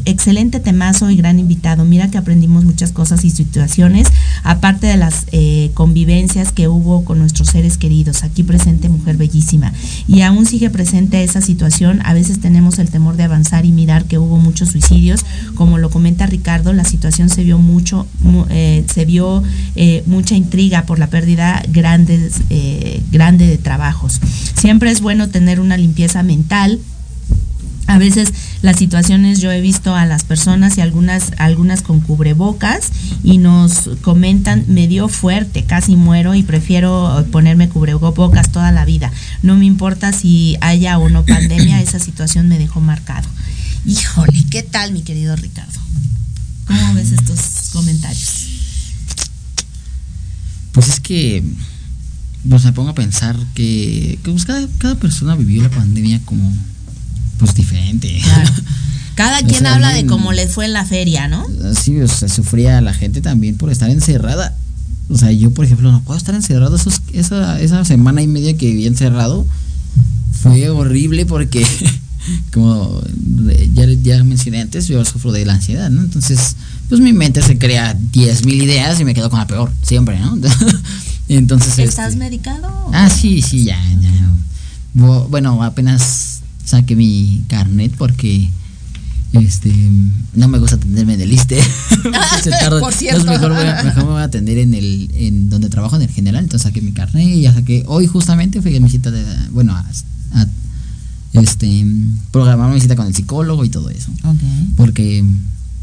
excelente 0.05 0.61
temazo 0.61 1.11
y 1.11 1.17
gran 1.17 1.39
invitado. 1.39 1.85
Mira 1.85 2.11
que 2.11 2.19
aprendimos 2.19 2.65
muchas 2.65 2.93
cosas 2.93 3.25
y 3.25 3.31
situaciones, 3.31 4.09
aparte 4.43 4.87
de 4.87 4.97
las 4.97 5.27
eh, 5.33 5.71
convivencias 5.75 6.53
que 6.53 6.69
hubo 6.69 7.05
con 7.05 7.19
nuestros 7.19 7.49
seres 7.49 7.79
queridos. 7.79 8.23
Aquí 8.25 8.43
presente, 8.43 8.89
mujer 8.89 9.17
bellísima. 9.17 9.73
Y 10.07 10.23
aún 10.23 10.47
sigue 10.47 10.71
presente 10.71 11.23
esa 11.23 11.41
situación. 11.41 12.01
A 12.05 12.15
veces 12.15 12.41
tenemos 12.41 12.79
el 12.79 12.91
temor 12.91 13.17
de 13.17 13.25
avanzar 13.25 13.65
y 13.65 13.73
mirar 13.73 14.05
que 14.05 14.19
hubo 14.19 14.39
muchos 14.39 14.71
suicidios. 14.71 15.25
Como 15.55 15.79
lo 15.79 15.91
comenta 15.91 16.27
Ricardo, 16.27 16.73
la 16.73 16.85
situación 16.85 17.29
se 17.29 17.43
vio 17.43 17.59
mucho, 17.59 18.07
eh, 18.51 18.85
se 18.93 19.05
vio 19.05 19.43
eh, 19.77 20.03
mucha 20.07 20.35
intriga 20.35 20.83
por 20.83 20.99
la 20.99 21.09
pérdida 21.09 21.63
grande, 21.69 22.30
grande 23.11 23.47
de 23.47 23.59
trabajos. 23.59 24.21
Siempre 24.55 24.91
es 24.91 25.01
bueno 25.01 25.29
tener 25.29 25.61
una 25.61 25.77
limpieza 25.77 26.23
mental 26.23 26.81
a 27.91 27.99
veces 27.99 28.33
las 28.63 28.77
situaciones 28.77 29.41
yo 29.41 29.51
he 29.51 29.61
visto 29.61 29.97
a 29.97 30.07
las 30.07 30.23
personas 30.23 30.79
y 30.79 30.81
algunas 30.81 31.33
algunas 31.39 31.83
con 31.83 31.99
cubrebocas 31.99 32.91
y 33.25 33.39
nos 33.39 33.91
comentan 34.03 34.65
me 34.69 34.87
dio 34.87 35.09
fuerte, 35.09 35.65
casi 35.65 35.97
muero 35.97 36.37
y 36.37 36.45
prefiero 36.45 37.27
ponerme 37.33 37.69
cubrebocas 37.69 38.53
toda 38.53 38.71
la 38.71 38.85
vida. 38.85 39.11
No 39.43 39.57
me 39.57 39.65
importa 39.65 40.13
si 40.13 40.57
haya 40.61 41.01
o 41.01 41.09
no 41.09 41.27
pandemia, 41.27 41.83
esa 41.83 41.99
situación 41.99 42.47
me 42.49 42.61
dejó 42.61 42.81
marcado. 42.81 43.29
Híjole, 43.85 44.45
¿qué 44.53 44.63
tal 44.63 44.93
mi 44.93 45.03
querido 45.03 45.35
Ricardo? 45.35 45.81
¿Cómo 46.69 46.95
ves 46.95 47.11
estos 47.11 47.71
comentarios? 47.73 48.47
Pues 50.71 50.89
es 50.91 51.01
que 51.01 51.43
pues 52.49 52.65
me 52.65 52.73
pongo 52.73 52.91
a 52.91 52.95
pensar 52.95 53.37
que, 53.55 54.19
pues 54.23 54.45
cada, 54.45 54.67
cada 54.79 54.95
persona 54.95 55.37
vivió 55.37 55.63
la 55.63 55.71
pandemia 55.71 56.21
como 56.25 56.53
pues 57.39 57.55
diferente. 57.55 58.21
Cada 59.15 59.43
quien 59.43 59.67
habla 59.67 59.93
de 59.93 60.07
cómo 60.07 60.33
les 60.33 60.51
fue 60.53 60.65
en 60.65 60.73
la 60.73 60.87
feria, 60.87 61.29
¿no? 61.29 61.47
Sí, 61.79 62.01
o 62.01 62.09
sea, 62.09 62.27
sufría 62.29 62.81
la 62.81 62.95
gente 62.95 63.21
también 63.21 63.59
por 63.59 63.71
estar 63.71 63.91
encerrada. 63.91 64.57
O 65.11 65.19
sea, 65.19 65.31
yo, 65.31 65.53
por 65.53 65.67
ejemplo, 65.67 65.93
no 65.93 66.01
puedo 66.03 66.17
estar 66.17 66.35
encerrado. 66.35 66.79
esa, 67.13 67.61
esa 67.61 67.85
semana 67.85 68.23
y 68.23 68.27
media 68.27 68.57
que 68.57 68.67
viví 68.67 68.87
encerrado 68.87 69.47
fue 70.41 70.71
horrible 70.71 71.27
porque, 71.27 71.67
como 72.53 73.03
ya, 73.75 73.87
ya 74.03 74.25
mencioné 74.25 74.63
antes, 74.63 74.89
yo 74.89 75.05
sufro 75.05 75.33
de 75.33 75.45
la 75.45 75.55
ansiedad, 75.55 75.91
¿no? 75.91 76.01
Entonces, 76.01 76.57
pues 76.89 77.01
mi 77.03 77.13
mente 77.13 77.43
se 77.43 77.59
crea 77.59 77.95
10.000 78.13 78.55
ideas 78.55 79.01
y 79.01 79.05
me 79.05 79.13
quedo 79.13 79.29
con 79.29 79.39
la 79.39 79.47
peor, 79.47 79.71
siempre, 79.83 80.19
¿no? 80.19 80.39
Entonces. 81.37 81.79
¿Estás 81.79 82.15
este, 82.15 82.19
medicado? 82.19 82.69
Ah, 82.93 83.09
sí, 83.09 83.41
sí, 83.41 83.65
ya, 83.65 83.79
ya. 84.01 84.11
Bueno, 85.29 85.63
apenas 85.63 86.41
saqué 86.65 86.97
mi 86.97 87.45
carnet 87.49 87.93
porque 87.97 88.49
este 89.33 89.73
no 90.35 90.49
me 90.49 90.59
gusta 90.59 90.75
atenderme 90.75 91.15
en 91.15 91.21
el 91.21 91.33
ISTE. 91.33 91.61
Por 92.81 92.93
cierto. 92.93 93.25
mejor, 93.25 93.53
me 93.53 94.03
voy 94.03 94.21
a 94.21 94.25
atender 94.25 94.59
en 94.59 94.75
el 94.75 95.11
en 95.15 95.51
donde 95.51 95.69
trabajo 95.69 95.95
en 95.97 96.03
el 96.03 96.11
general, 96.11 96.43
entonces 96.43 96.65
saqué 96.65 96.81
mi 96.81 96.93
carnet 96.93 97.29
y 97.29 97.43
ya 97.43 97.55
saqué 97.55 97.85
hoy 97.87 98.09
justamente 98.09 98.61
fui 98.61 98.77
a 98.77 98.81
mi 98.81 98.91
cita 98.91 99.13
de 99.13 99.25
bueno, 99.51 99.77
a, 99.77 99.87
este 101.33 101.87
programar 102.33 102.75
mi 102.75 102.81
cita 102.81 102.97
con 102.97 103.07
el 103.07 103.15
psicólogo 103.15 103.65
y 103.65 103.69
todo 103.69 103.89
eso. 103.91 104.11
Porque 104.77 105.25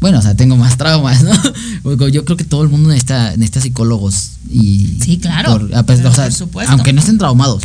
bueno, 0.00 0.18
o 0.18 0.22
sea, 0.22 0.36
tengo 0.36 0.56
más 0.56 0.76
traumas, 0.76 1.22
¿no? 1.22 2.08
Yo 2.08 2.24
creo 2.24 2.36
que 2.36 2.44
todo 2.44 2.62
el 2.62 2.68
mundo 2.68 2.88
necesita, 2.88 3.30
necesita 3.36 3.60
psicólogos 3.60 4.30
y 4.50 4.98
Sí, 5.02 5.18
claro. 5.18 5.68
aunque 6.68 6.92
no 6.92 7.00
estén 7.00 7.18
traumados. 7.18 7.64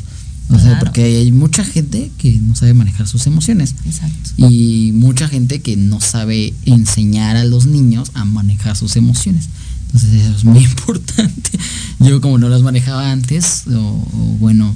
O 0.49 0.59
sea, 0.59 0.77
porque 0.79 1.03
hay 1.03 1.31
mucha 1.31 1.63
gente 1.63 2.11
que 2.17 2.31
no 2.39 2.53
sabe 2.55 2.73
manejar 2.73 3.07
sus 3.07 3.25
emociones. 3.27 3.75
Exacto. 3.85 4.31
Y 4.37 4.91
mucha 4.93 5.27
gente 5.27 5.61
que 5.61 5.77
no 5.77 5.99
sabe 6.01 6.53
enseñar 6.65 7.37
a 7.37 7.43
los 7.43 7.65
niños 7.65 8.11
a 8.13 8.25
manejar 8.25 8.75
sus 8.75 8.95
emociones. 8.95 9.49
Entonces 9.87 10.21
eso 10.21 10.35
es 10.35 10.43
muy 10.43 10.63
importante. 10.63 11.51
Yo 11.99 12.19
como 12.21 12.37
no 12.37 12.49
las 12.49 12.61
manejaba 12.61 13.11
antes, 13.11 13.63
o, 13.73 14.05
bueno, 14.39 14.75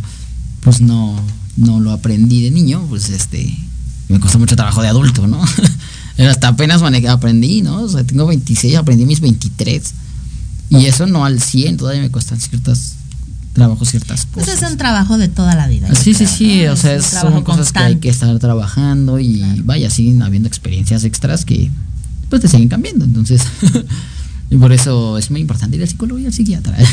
pues 0.62 0.82
no, 0.82 1.20
no 1.58 1.80
lo 1.80 1.92
aprendí 1.92 2.44
de 2.44 2.52
niño, 2.52 2.86
pues 2.90 3.10
este, 3.10 3.56
me 4.10 4.20
costó 4.20 4.40
mucho 4.40 4.56
trabajo 4.56 4.82
de 4.82 4.88
adulto, 4.88 5.28
¿no? 5.28 5.42
Hasta 6.18 6.48
apenas 6.50 6.82
manejé, 6.82 7.10
aprendí, 7.10 7.62
¿no? 7.62 7.82
O 7.82 7.90
sea, 7.90 8.04
tengo 8.04 8.26
26, 8.26 8.76
aprendí 8.76 9.06
mis 9.06 9.22
23. 9.22 9.94
Y 10.70 10.86
eso 10.86 11.06
no 11.06 11.26
al 11.26 11.40
100, 11.40 11.78
todavía 11.78 12.02
me 12.02 12.12
cuestan 12.12 12.40
ciertas 12.40 12.98
trabajo 13.58 13.86
ciertas 13.86 14.26
cosas. 14.26 14.50
Pues 14.50 14.62
es 14.62 14.72
un 14.72 14.78
trabajo 14.78 15.18
de 15.18 15.28
toda 15.28 15.56
la 15.56 15.68
vida. 15.68 15.94
Sí, 15.96 16.14
sí, 16.14 16.28
sí, 16.28 16.68
o 16.68 16.76
sea, 16.76 17.02
son 17.02 17.44
cosas 17.44 17.72
que 17.72 17.80
hay 17.80 17.96
que 17.96 18.10
estar 18.10 18.38
trabajando 18.40 19.20
y 19.20 19.44
vaya, 19.64 19.90
siguen 19.90 20.22
habiendo 20.22 20.48
experiencias 20.48 21.04
extras 21.04 21.44
que 21.44 21.72
pues 22.30 22.42
te 22.42 22.48
siguen 22.48 22.70
cambiando, 22.70 23.06
entonces 23.06 23.42
Y 24.50 24.58
por 24.58 24.72
eso 24.72 25.18
es 25.18 25.30
muy 25.30 25.42
importante 25.42 25.76
ir 25.76 25.82
al 25.82 25.90
psicólogo 25.90 26.20
y 26.20 26.26
al 26.26 26.34
psiquiatra. 26.34 26.78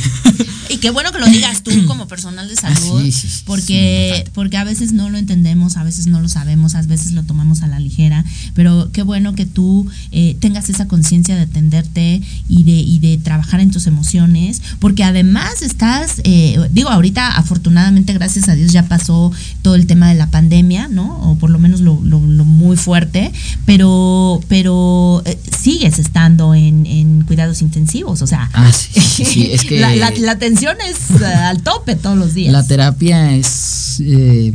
Y 0.68 0.78
qué 0.78 0.90
bueno 0.90 1.12
que 1.12 1.18
lo 1.18 1.26
digas 1.26 1.62
tú 1.62 1.70
como 1.86 2.08
personal 2.08 2.48
de 2.48 2.54
ah, 2.62 2.74
salud, 2.74 3.12
porque, 3.44 4.24
porque 4.32 4.56
a 4.56 4.64
veces 4.64 4.92
no 4.92 5.10
lo 5.10 5.18
entendemos, 5.18 5.76
a 5.76 5.84
veces 5.84 6.06
no 6.06 6.20
lo 6.20 6.28
sabemos, 6.28 6.74
a 6.74 6.82
veces 6.82 7.12
lo 7.12 7.22
tomamos 7.22 7.62
a 7.62 7.66
la 7.66 7.78
ligera, 7.78 8.24
pero 8.54 8.90
qué 8.92 9.02
bueno 9.02 9.34
que 9.34 9.46
tú 9.46 9.86
eh, 10.10 10.36
tengas 10.40 10.70
esa 10.70 10.88
conciencia 10.88 11.36
de 11.36 11.42
atenderte 11.42 12.22
y 12.48 12.64
de, 12.64 12.72
y 12.72 12.98
de 12.98 13.18
trabajar 13.18 13.60
en 13.60 13.70
tus 13.70 13.86
emociones, 13.86 14.62
porque 14.78 15.04
además 15.04 15.62
estás, 15.62 16.20
eh, 16.24 16.58
digo, 16.72 16.88
ahorita 16.88 17.36
afortunadamente, 17.36 18.12
gracias 18.14 18.48
a 18.48 18.54
Dios, 18.54 18.72
ya 18.72 18.88
pasó 18.88 19.32
todo 19.62 19.74
el 19.74 19.86
tema 19.86 20.08
de 20.08 20.14
la 20.14 20.30
pandemia, 20.30 20.88
¿no? 20.88 21.30
O 21.30 21.36
por 21.36 21.50
lo 21.50 21.58
menos 21.58 21.80
lo, 21.80 22.00
lo, 22.02 22.18
muy 22.18 22.76
fuerte, 22.76 23.32
pero, 23.66 24.40
pero 24.48 25.22
eh, 25.24 25.38
sigues 25.60 25.98
estando 25.98 26.54
en, 26.54 26.86
en 26.86 27.22
intensivos, 27.62 28.22
o 28.22 28.26
sea, 28.26 28.50
ah, 28.52 28.68
es 28.68 29.64
que 29.68 29.80
la, 29.80 29.94
la, 29.94 30.32
atención 30.32 30.76
es 30.88 31.10
eh, 31.20 31.24
al 31.24 31.62
tope 31.62 31.96
todos 31.96 32.16
los 32.16 32.34
días. 32.34 32.52
La 32.52 32.66
terapia 32.66 33.34
es, 33.34 34.00
eh, 34.00 34.52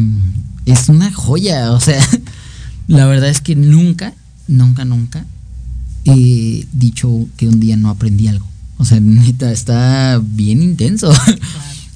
es 0.65 0.89
una 0.89 1.11
joya, 1.11 1.71
o 1.71 1.79
sea, 1.79 2.05
la 2.87 3.05
verdad 3.05 3.29
es 3.29 3.41
que 3.41 3.55
nunca, 3.55 4.13
nunca, 4.47 4.85
nunca 4.85 5.25
he 6.05 6.65
dicho 6.71 7.27
que 7.37 7.47
un 7.47 7.59
día 7.59 7.77
no 7.77 7.89
aprendí 7.89 8.27
algo. 8.27 8.47
O 8.77 8.85
sea, 8.85 8.99
neta, 8.99 9.51
está 9.51 10.21
bien 10.23 10.63
intenso. 10.63 11.11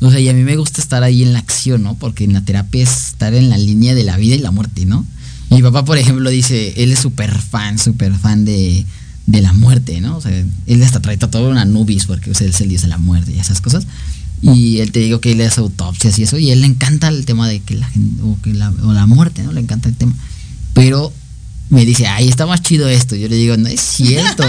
O 0.01 0.11
sea, 0.11 0.19
y 0.19 0.27
a 0.27 0.33
mí 0.33 0.43
me 0.43 0.57
gusta 0.57 0.81
estar 0.81 1.01
ahí 1.01 1.23
en 1.23 1.31
la 1.31 1.39
acción, 1.39 1.81
¿no? 1.81 1.95
Porque 1.95 2.25
en 2.25 2.33
la 2.33 2.41
terapia 2.41 2.83
es 2.83 3.07
estar 3.07 3.33
en 3.33 3.49
la 3.49 3.57
línea 3.57 3.95
de 3.95 4.03
la 4.03 4.17
vida 4.17 4.35
y 4.35 4.39
la 4.39 4.51
muerte, 4.51 4.85
¿no? 4.85 5.05
Mi 5.49 5.61
papá, 5.61 5.85
por 5.85 5.97
ejemplo, 5.97 6.29
dice, 6.29 6.73
él 6.83 6.91
es 6.91 6.99
súper 6.99 7.31
fan, 7.39 7.79
súper 7.79 8.13
fan 8.13 8.43
de, 8.43 8.85
de 9.25 9.41
la 9.41 9.53
muerte, 9.53 10.01
¿no? 10.01 10.17
O 10.17 10.21
sea, 10.21 10.31
él 10.31 10.83
hasta 10.83 11.01
trae 11.01 11.17
todo 11.17 11.49
una 11.49 11.65
nubis 11.65 12.05
porque 12.05 12.31
o 12.31 12.33
sea, 12.33 12.47
él 12.47 12.53
se 12.53 12.67
dice 12.67 12.87
la 12.87 12.97
muerte 12.97 13.31
y 13.33 13.39
esas 13.39 13.61
cosas. 13.61 13.87
Y 14.41 14.79
él 14.79 14.91
te 14.91 14.99
digo 14.99 15.21
que 15.21 15.31
él 15.31 15.41
hace 15.41 15.61
autopsias 15.61 16.19
y 16.19 16.23
eso, 16.23 16.37
y 16.37 16.51
él 16.51 16.59
le 16.59 16.67
encanta 16.67 17.07
el 17.07 17.25
tema 17.25 17.47
de 17.47 17.61
que 17.61 17.75
la 17.75 17.87
gente, 17.87 18.21
o 18.23 18.37
que 18.41 18.53
la, 18.53 18.73
o 18.83 18.91
la 18.91 19.05
muerte, 19.05 19.41
¿no? 19.41 19.53
Le 19.53 19.61
encanta 19.61 19.87
el 19.87 19.95
tema. 19.95 20.13
Pero 20.73 21.13
me 21.73 21.85
dice, 21.85 22.07
ay, 22.07 22.29
está 22.29 22.45
más 22.45 22.61
chido 22.61 22.87
esto. 22.87 23.15
Yo 23.15 23.27
le 23.27 23.35
digo, 23.35 23.57
no 23.57 23.67
es 23.67 23.81
cierto, 23.81 24.43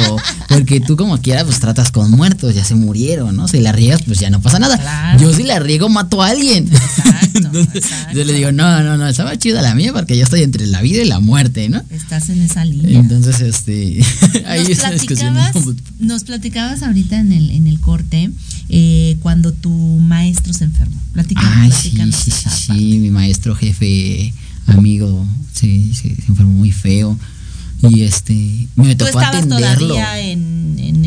porque 0.49 0.81
tú 0.81 0.97
como 0.97 1.19
quieras, 1.21 1.45
pues 1.45 1.59
tratas 1.59 1.91
con 1.91 2.11
muertos, 2.11 2.55
ya 2.55 2.65
se 2.65 2.75
murieron, 2.75 3.35
¿no? 3.35 3.49
Si 3.49 3.61
la 3.61 3.73
riegas, 3.73 4.03
pues 4.07 4.21
ya 4.21 4.31
no 4.31 4.41
pasa 4.41 4.59
nada. 4.59 5.17
Yo 5.19 5.33
si 5.33 5.43
la 5.43 5.59
riego, 5.59 5.89
mato 5.89 6.23
a 6.23 6.29
alguien. 6.29 6.69
Yo 8.15 8.25
le 8.25 8.33
digo, 8.33 8.53
no, 8.53 8.83
no, 8.83 8.97
no, 8.97 9.09
está 9.09 9.25
más 9.25 9.39
chida 9.39 9.61
la 9.61 9.75
mía 9.75 9.93
porque 9.93 10.17
yo 10.17 10.23
estoy 10.23 10.43
entre 10.43 10.67
la 10.67 10.81
vida 10.83 11.03
y 11.03 11.05
la 11.07 11.19
muerte, 11.19 11.69
¿no? 11.69 11.83
Estás 11.91 12.29
en 12.29 12.41
esa 12.41 12.65
línea. 12.65 13.01
Entonces, 13.01 13.41
este, 13.41 14.01
ahí 14.47 14.65
nos, 14.69 14.79
platicabas, 14.79 15.55
nos 15.99 16.25
platicabas 16.25 16.83
ahorita 16.83 17.19
en 17.19 17.33
el, 17.33 17.51
en 17.51 17.67
el 17.67 17.81
corte 17.81 18.31
eh, 18.69 19.17
cuando 19.21 19.53
tu 19.53 19.71
maestro 19.71 20.53
se 20.53 20.65
enfermó. 20.65 21.01
Platicamos, 21.13 21.53
Ay, 21.57 21.73
sí, 21.73 21.91
sí, 21.91 22.31
sí, 22.31 22.51
sí, 22.67 22.99
mi 22.99 23.11
maestro 23.11 23.55
jefe 23.55 24.33
amigo 24.67 25.25
sí, 25.53 25.93
sí, 25.95 26.15
se 26.15 26.27
enfermó 26.29 26.53
muy 26.53 26.73
feo 26.73 27.19
y 27.83 28.03
este 28.03 28.69
me 28.77 28.95
tocó 28.97 29.11
¿Tú 29.13 29.19
estabas 29.19 29.49
todavía 29.49 30.21
en, 30.21 30.77
en, 30.79 31.05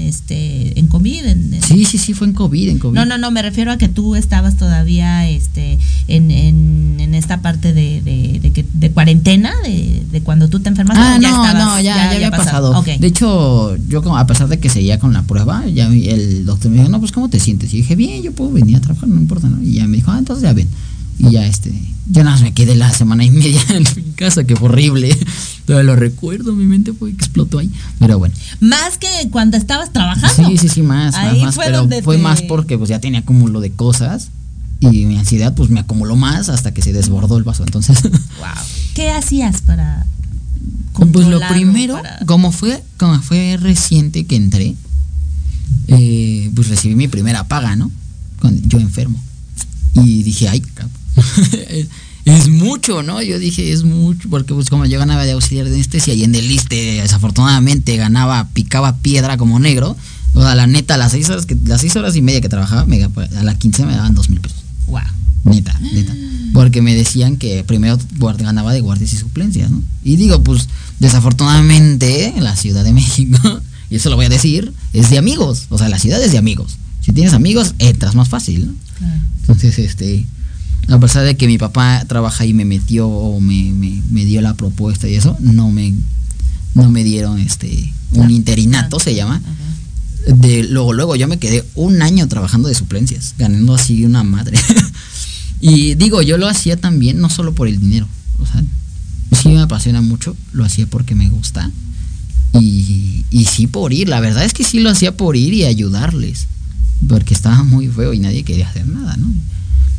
este 0.00 0.78
en 0.78 0.86
COVID. 0.86 1.24
En, 1.26 1.60
Sí, 1.62 1.84
sí, 1.84 1.98
sí, 1.98 2.14
fue 2.14 2.26
en 2.26 2.32
COVID, 2.34 2.68
en 2.68 2.78
COVID. 2.78 2.94
No, 2.94 3.04
no, 3.04 3.18
no, 3.18 3.30
me 3.30 3.42
refiero 3.42 3.72
a 3.72 3.78
que 3.78 3.88
tú 3.88 4.16
estabas 4.16 4.56
todavía 4.56 5.28
este 5.28 5.78
en, 6.08 6.30
en, 6.30 6.96
en 7.00 7.14
esta 7.14 7.40
parte 7.42 7.72
de, 7.72 8.00
de, 8.02 8.38
de, 8.40 8.50
que- 8.52 8.64
de 8.74 8.90
cuarentena, 8.90 9.52
de, 9.64 10.02
de 10.10 10.20
cuando 10.22 10.48
tú 10.48 10.60
te 10.60 10.68
enfermaste. 10.68 11.02
Ah, 11.02 11.16
¿o 11.18 11.20
ya 11.20 11.30
no, 11.30 11.44
estabas- 11.44 11.64
no, 11.64 11.76
ya, 11.80 11.96
ya, 11.96 12.10
había 12.10 12.30
pasado. 12.30 12.78
Ok. 12.78 12.86
De 12.98 13.06
hecho, 13.06 13.76
yo 13.88 14.02
como, 14.02 14.16
a 14.16 14.26
pesar 14.26 14.48
de 14.48 14.58
que 14.58 14.68
seguía 14.70 14.98
con 14.98 15.12
la 15.12 15.22
prueba, 15.24 15.64
ya 15.68 15.86
el 15.88 16.44
doctor 16.44 16.70
me 16.70 16.78
dijo, 16.78 16.88
no, 16.90 17.00
pues 17.00 17.12
¿cómo 17.12 17.28
te 17.28 17.40
sientes? 17.40 17.72
Y 17.74 17.78
dije, 17.78 17.96
bien, 17.96 18.22
yo 18.22 18.32
puedo 18.32 18.50
venir 18.52 18.76
a 18.76 18.80
trabajar, 18.80 19.08
no 19.08 19.20
importa, 19.20 19.48
¿no? 19.48 19.62
Y 19.62 19.74
ya 19.74 19.86
me 19.86 19.96
dijo, 19.96 20.10
ah, 20.10 20.18
entonces 20.18 20.42
ya 20.44 20.52
ven. 20.52 20.68
Y 21.18 21.30
ya 21.30 21.46
este, 21.46 21.70
yo 22.10 22.24
nada 22.24 22.32
más 22.36 22.42
me 22.42 22.52
quedé 22.52 22.74
la 22.74 22.92
semana 22.92 23.24
y 23.24 23.30
media 23.30 23.62
en 23.70 23.84
mi 23.96 24.12
casa, 24.12 24.44
que 24.44 24.56
fue 24.56 24.68
horrible. 24.68 25.16
Todavía 25.66 25.84
lo 25.86 25.96
recuerdo, 25.96 26.54
mi 26.54 26.64
mente 26.66 26.92
fue 26.92 27.10
que 27.10 27.16
explotó 27.16 27.58
ahí. 27.58 27.70
Pero 27.98 28.18
bueno. 28.18 28.34
Más 28.60 28.98
que 28.98 29.06
cuando 29.30 29.56
estabas 29.56 29.92
trabajando. 29.92 30.48
Sí, 30.50 30.58
sí, 30.58 30.68
sí, 30.68 30.82
más, 30.82 31.12
más, 31.12 31.32
Ahí 31.32 31.40
más, 31.42 31.54
fue 31.54 31.66
pero 31.66 31.78
donde 31.78 32.02
fue 32.02 32.16
te- 32.16 32.22
más 32.22 32.42
porque 32.42 32.76
pues 32.76 32.90
ya 32.90 32.98
tenía 33.00 33.20
acúmulo 33.20 33.60
de 33.60 33.70
cosas 33.70 34.28
y 34.80 35.06
mi 35.06 35.16
ansiedad 35.16 35.54
pues 35.54 35.70
me 35.70 35.80
acumuló 35.80 36.16
más 36.16 36.48
hasta 36.50 36.74
que 36.74 36.82
se 36.82 36.92
desbordó 36.92 37.38
el 37.38 37.44
vaso. 37.44 37.62
Entonces, 37.64 37.98
¿Qué 38.94 39.10
hacías 39.10 39.62
para 39.62 40.04
pues 40.92 41.26
lo 41.26 41.38
controlarlo, 41.40 41.54
primero, 41.56 41.94
para- 41.94 42.18
como 42.26 42.52
fue, 42.52 42.82
como 42.98 43.20
fue 43.22 43.56
reciente 43.60 44.26
que 44.26 44.36
entré, 44.36 44.74
eh, 45.88 46.50
pues 46.54 46.68
recibí 46.68 46.94
mi 46.94 47.08
primera 47.08 47.44
paga, 47.48 47.76
¿no? 47.76 47.90
Cuando 48.40 48.60
yo 48.66 48.78
enfermo. 48.78 49.20
Y 49.94 50.22
dije, 50.22 50.48
ay, 50.48 50.60
cabrón, 50.60 50.92
es 52.24 52.48
mucho, 52.48 53.02
¿no? 53.02 53.22
Yo 53.22 53.38
dije, 53.38 53.72
es 53.72 53.84
mucho, 53.84 54.28
porque 54.30 54.54
pues 54.54 54.70
como 54.70 54.86
yo 54.86 54.98
ganaba 54.98 55.24
de 55.24 55.32
auxiliar 55.32 55.66
de 55.66 55.74
anestesia 55.74 56.14
y 56.14 56.24
en 56.24 56.34
el 56.34 56.48
liste 56.48 57.00
desafortunadamente 57.02 57.96
ganaba, 57.96 58.48
picaba 58.52 58.96
piedra 58.98 59.36
como 59.36 59.58
negro, 59.58 59.96
o 60.34 60.42
sea, 60.42 60.54
la 60.54 60.66
neta, 60.66 60.96
las 60.96 61.12
seis 61.12 61.28
horas, 61.30 61.46
que, 61.46 61.56
las 61.64 61.80
seis 61.80 61.94
horas 61.96 62.16
y 62.16 62.22
media 62.22 62.40
que 62.40 62.48
trabajaba, 62.48 62.84
me, 62.86 63.02
a 63.02 63.42
las 63.42 63.56
15 63.56 63.86
me 63.86 63.94
daban 63.94 64.14
dos 64.14 64.28
mil 64.28 64.40
pesos. 64.40 64.58
Wow. 64.88 65.00
Neta, 65.44 65.78
neta. 65.80 66.14
Porque 66.52 66.82
me 66.82 66.94
decían 66.94 67.36
que 67.36 67.62
primero 67.64 67.98
ganaba 68.38 68.72
de 68.72 68.80
guardias 68.80 69.12
y 69.12 69.16
suplencias, 69.16 69.70
¿no? 69.70 69.82
Y 70.02 70.16
digo, 70.16 70.42
pues, 70.42 70.68
desafortunadamente, 70.98 72.34
la 72.38 72.56
Ciudad 72.56 72.82
de 72.82 72.92
México, 72.92 73.60
y 73.90 73.96
eso 73.96 74.10
lo 74.10 74.16
voy 74.16 74.26
a 74.26 74.28
decir, 74.28 74.72
es 74.92 75.10
de 75.10 75.18
amigos. 75.18 75.66
O 75.68 75.78
sea, 75.78 75.88
la 75.88 75.98
ciudad 75.98 76.22
es 76.22 76.32
de 76.32 76.38
amigos. 76.38 76.78
Si 77.00 77.12
tienes 77.12 77.34
amigos, 77.34 77.74
entras 77.78 78.14
más 78.14 78.28
fácil, 78.28 78.66
¿no? 78.66 78.74
Entonces, 79.42 79.78
este, 79.78 80.24
a 80.88 80.98
pesar 80.98 81.24
de 81.24 81.36
que 81.36 81.46
mi 81.46 81.58
papá 81.58 82.04
trabaja 82.06 82.44
y 82.44 82.52
me 82.52 82.64
metió 82.64 83.08
o 83.08 83.40
me, 83.40 83.72
me, 83.72 84.02
me 84.10 84.24
dio 84.24 84.40
la 84.40 84.54
propuesta 84.54 85.08
y 85.08 85.14
eso, 85.14 85.36
no 85.40 85.70
me, 85.70 85.94
no 86.74 86.90
me 86.90 87.04
dieron 87.04 87.38
este, 87.38 87.92
un 88.12 88.30
interinato, 88.30 88.98
se 89.00 89.14
llama. 89.14 89.40
De, 90.26 90.64
luego, 90.64 90.92
luego 90.92 91.16
yo 91.16 91.28
me 91.28 91.38
quedé 91.38 91.64
un 91.74 92.02
año 92.02 92.26
trabajando 92.28 92.68
de 92.68 92.74
suplencias, 92.74 93.34
ganando 93.38 93.74
así 93.74 94.04
una 94.04 94.24
madre. 94.24 94.58
y 95.60 95.94
digo, 95.94 96.22
yo 96.22 96.38
lo 96.38 96.48
hacía 96.48 96.76
también, 96.76 97.20
no 97.20 97.30
solo 97.30 97.54
por 97.54 97.68
el 97.68 97.78
dinero. 97.78 98.08
O 98.38 98.46
sea, 98.46 98.62
sí 99.40 99.48
me 99.48 99.60
apasiona 99.60 100.00
mucho, 100.00 100.36
lo 100.52 100.64
hacía 100.64 100.86
porque 100.86 101.14
me 101.14 101.28
gusta. 101.28 101.70
Y, 102.60 103.24
y 103.30 103.44
sí 103.46 103.66
por 103.66 103.92
ir, 103.92 104.08
la 104.08 104.20
verdad 104.20 104.44
es 104.44 104.54
que 104.54 104.64
sí 104.64 104.80
lo 104.80 104.90
hacía 104.90 105.16
por 105.16 105.36
ir 105.36 105.52
y 105.54 105.64
ayudarles. 105.64 106.46
Porque 107.08 107.34
estaba 107.34 107.62
muy 107.64 107.88
feo 107.88 108.14
y 108.14 108.18
nadie 108.18 108.44
quería 108.44 108.68
hacer 108.68 108.86
nada, 108.86 109.16
¿no? 109.16 109.28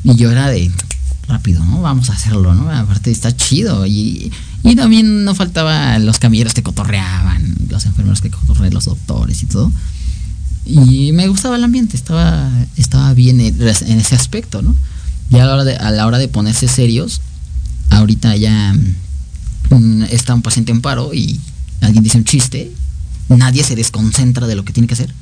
Y 0.06 0.16
yo 0.16 0.32
era 0.32 0.50
de 0.50 0.72
rápido, 1.28 1.64
¿no? 1.66 1.82
Vamos 1.82 2.10
a 2.12 2.14
hacerlo, 2.14 2.54
¿no? 2.54 2.70
Aparte 2.70 3.10
está 3.10 3.36
chido. 3.36 3.86
Y, 3.88 4.32
y 4.64 4.76
también 4.76 5.26
no 5.26 5.34
faltaba 5.34 5.98
los 6.00 6.20
camilleros 6.20 6.54
que 6.54 6.62
cotorreaban, 6.62 7.56
los 7.70 7.86
enfermeros 7.86 8.22
que 8.22 8.30
cotorreaban, 8.30 8.74
los 8.74 8.86
doctores 8.86 9.42
y 9.42 9.48
todo. 9.48 9.72
Y 10.66 11.12
me 11.12 11.28
gustaba 11.28 11.56
el 11.56 11.64
ambiente, 11.64 11.98
estaba, 11.98 12.50
estaba 12.78 13.14
bien 13.14 13.40
en 13.40 14.00
ese 14.00 14.16
aspecto, 14.16 14.62
¿no? 14.62 14.76
Ya 15.32 15.44
a 15.44 15.48
la 15.48 15.54
hora 15.56 15.64
de, 15.64 15.76
a 15.76 15.92
la 15.92 16.06
hora 16.06 16.20
de 16.20 16.28
ponerse 16.28 16.68
serios, 16.68 17.22
ahorita 17.90 18.36
ya 18.36 18.76
mm, 19.72 20.04
está 20.04 20.36
un 20.36 20.44
paciente 20.44 20.72
en 20.72 20.82
paro 20.82 21.14
y 21.14 21.40
alguien 21.82 22.04
dice 22.04 22.18
un 22.18 22.26
chiste, 22.26 22.72
nadie 23.30 23.64
se 23.64 23.76
desconcentra 23.76 24.46
de 24.46 24.56
lo 24.56 24.66
que 24.66 24.74
tiene 24.74 24.88
que 24.88 24.94
hacer 24.94 25.14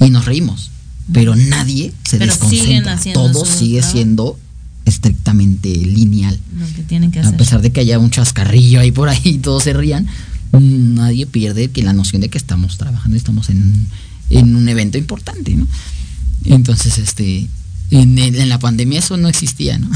y 0.00 0.10
nos 0.10 0.24
reímos, 0.24 0.70
pero 1.12 1.34
nadie 1.36 1.92
se 2.08 2.18
Pero 2.18 2.32
desconcentra. 2.32 2.98
Todo 3.12 3.44
su 3.44 3.58
sigue 3.58 3.82
siendo 3.82 4.38
estrictamente 4.84 5.68
lineal. 5.68 6.38
Lo 6.58 6.66
que 6.74 6.82
tienen 6.82 7.10
que 7.10 7.18
A 7.20 7.22
hacer. 7.22 7.36
pesar 7.36 7.60
de 7.62 7.70
que 7.70 7.80
haya 7.80 7.98
un 7.98 8.10
chascarrillo 8.10 8.80
ahí 8.80 8.92
por 8.92 9.08
ahí 9.08 9.20
y 9.24 9.38
todos 9.38 9.64
se 9.64 9.72
rían, 9.72 10.06
nadie 10.52 11.26
pierde 11.26 11.68
que 11.70 11.82
la 11.82 11.92
noción 11.92 12.22
de 12.22 12.28
que 12.28 12.38
estamos 12.38 12.78
trabajando, 12.78 13.16
estamos 13.16 13.50
en, 13.50 13.86
en 14.30 14.54
un 14.56 14.68
evento 14.68 14.96
importante, 14.98 15.54
¿no? 15.54 15.66
Entonces, 16.44 16.98
este, 16.98 17.48
en, 17.90 18.18
el- 18.18 18.36
en 18.36 18.48
la 18.48 18.58
pandemia 18.58 19.00
eso 19.00 19.16
no 19.16 19.28
existía, 19.28 19.78
¿no? 19.78 19.90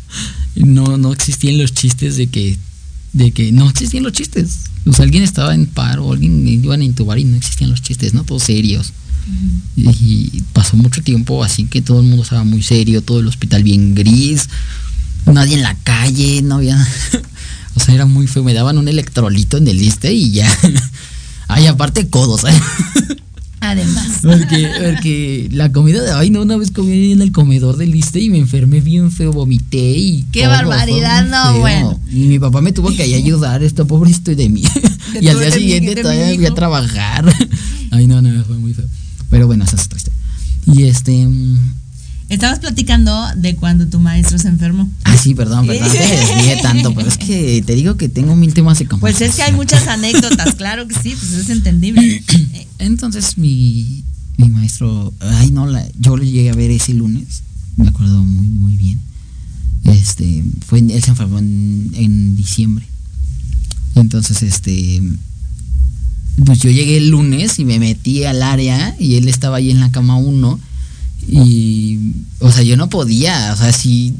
no, 0.56 0.96
no 0.98 1.12
existían 1.12 1.58
los 1.58 1.74
chistes 1.74 2.16
de 2.16 2.28
que, 2.28 2.56
de 3.12 3.32
que 3.32 3.52
no 3.52 3.68
existían 3.68 4.04
los 4.04 4.12
chistes. 4.12 4.50
O 4.86 4.92
sea, 4.92 5.04
alguien 5.04 5.22
estaba 5.24 5.54
en 5.54 5.66
paro, 5.66 6.12
alguien 6.12 6.46
iban 6.46 6.80
a 6.80 6.84
intubar 6.84 7.18
y 7.18 7.24
no 7.24 7.36
existían 7.36 7.70
los 7.70 7.82
chistes, 7.82 8.14
¿no? 8.14 8.24
Todos 8.24 8.44
serios. 8.44 8.92
Y, 9.76 10.30
y 10.32 10.44
pasó 10.52 10.76
mucho 10.76 11.02
tiempo 11.02 11.44
así 11.44 11.64
que 11.64 11.82
todo 11.82 12.00
el 12.00 12.06
mundo 12.06 12.22
estaba 12.22 12.44
muy 12.44 12.62
serio, 12.62 13.02
todo 13.02 13.20
el 13.20 13.28
hospital 13.28 13.62
bien 13.62 13.94
gris, 13.94 14.48
nadie 15.32 15.56
en 15.56 15.62
la 15.62 15.74
calle, 15.76 16.42
no 16.42 16.56
había. 16.56 16.76
o 17.74 17.80
sea, 17.80 17.94
era 17.94 18.06
muy 18.06 18.26
feo. 18.26 18.44
Me 18.44 18.54
daban 18.54 18.78
un 18.78 18.88
electrolito 18.88 19.56
en 19.56 19.68
el 19.68 19.78
liste 19.78 20.12
y 20.12 20.32
ya. 20.32 20.48
Ay, 21.48 21.66
aparte 21.66 22.08
codos, 22.08 22.44
¿eh? 22.44 23.16
Además. 23.60 24.20
Porque, 24.22 24.70
porque 24.80 25.48
la 25.50 25.72
comida 25.72 26.00
de 26.00 26.12
ay 26.12 26.30
no, 26.30 26.42
una 26.42 26.56
vez 26.56 26.70
comí 26.70 27.10
en 27.10 27.20
el 27.20 27.32
comedor 27.32 27.76
del 27.76 27.90
liste 27.90 28.20
y 28.20 28.30
me 28.30 28.38
enfermé 28.38 28.80
bien 28.80 29.10
feo, 29.10 29.32
vomité 29.32 29.96
y. 29.96 30.24
Qué 30.30 30.42
todo, 30.42 30.50
barbaridad, 30.50 31.26
no, 31.26 31.52
feo. 31.52 31.60
bueno. 31.60 32.00
Y 32.08 32.28
mi 32.28 32.38
papá 32.38 32.60
me 32.60 32.72
tuvo 32.72 32.90
que 32.94 33.02
ayudar, 33.02 33.64
esto 33.64 33.84
pobrecito 33.86 34.32
de 34.34 34.48
mí. 34.48 34.62
Y 35.20 35.26
al 35.26 35.40
día 35.40 35.50
siguiente 35.50 35.96
todavía 35.96 36.36
fui 36.36 36.46
a 36.46 36.54
trabajar. 36.54 37.24
Ay 37.90 38.06
no, 38.06 38.22
no, 38.22 38.44
fue 38.44 38.56
muy 38.58 38.74
feo. 38.74 38.86
Pero 39.30 39.46
bueno, 39.46 39.64
esa 39.64 39.76
es 39.76 39.84
otra 39.84 39.98
historia. 39.98 40.18
Y 40.66 40.84
este. 40.84 41.26
mm, 41.26 41.58
Estabas 42.28 42.58
platicando 42.58 43.14
de 43.36 43.56
cuando 43.56 43.86
tu 43.86 43.98
maestro 43.98 44.38
se 44.38 44.48
enfermó. 44.48 44.90
Ah, 45.04 45.16
sí, 45.16 45.34
perdón, 45.34 45.66
perdón. 45.66 45.90
Te 45.90 45.98
desvié 45.98 46.58
tanto, 46.60 46.94
pero 46.94 47.08
es 47.08 47.16
que 47.16 47.62
te 47.64 47.74
digo 47.74 47.96
que 47.96 48.08
tengo 48.10 48.36
mil 48.36 48.52
temas 48.52 48.78
de 48.78 48.84
Pues 48.86 49.20
es 49.22 49.36
que 49.36 49.42
hay 49.42 49.52
muchas 49.52 49.86
anécdotas, 49.88 50.54
claro 50.56 50.86
que 50.86 50.94
sí, 50.94 51.14
pues 51.18 51.32
es 51.32 51.48
entendible. 51.48 52.22
Entonces 52.78 53.38
mi, 53.38 54.04
mi 54.36 54.48
maestro, 54.50 55.12
ay 55.20 55.50
no, 55.50 55.66
la, 55.66 55.86
yo 55.98 56.16
lo 56.18 56.22
llegué 56.22 56.50
a 56.50 56.54
ver 56.54 56.70
ese 56.70 56.92
lunes, 56.92 57.42
me 57.76 57.88
acuerdo 57.88 58.22
muy, 58.22 58.46
muy 58.46 58.76
bien. 58.76 59.00
Este, 59.84 60.44
fue, 60.66 60.80
él 60.80 61.02
se 61.02 61.10
enfermó 61.10 61.38
en, 61.38 61.90
en 61.94 62.36
diciembre. 62.36 62.84
Entonces, 63.94 64.42
este, 64.42 65.02
pues 66.44 66.60
yo 66.60 66.70
llegué 66.70 66.96
el 66.98 67.08
lunes 67.08 67.58
y 67.58 67.64
me 67.64 67.78
metí 67.78 68.24
al 68.24 68.42
área 68.42 68.94
y 68.98 69.16
él 69.16 69.28
estaba 69.28 69.56
ahí 69.56 69.70
en 69.70 69.80
la 69.80 69.90
cama 69.90 70.16
uno 70.16 70.58
y, 71.26 71.98
o 72.40 72.50
sea, 72.52 72.62
yo 72.62 72.76
no 72.76 72.88
podía, 72.88 73.52
o 73.52 73.56
sea, 73.56 73.72
si 73.72 74.14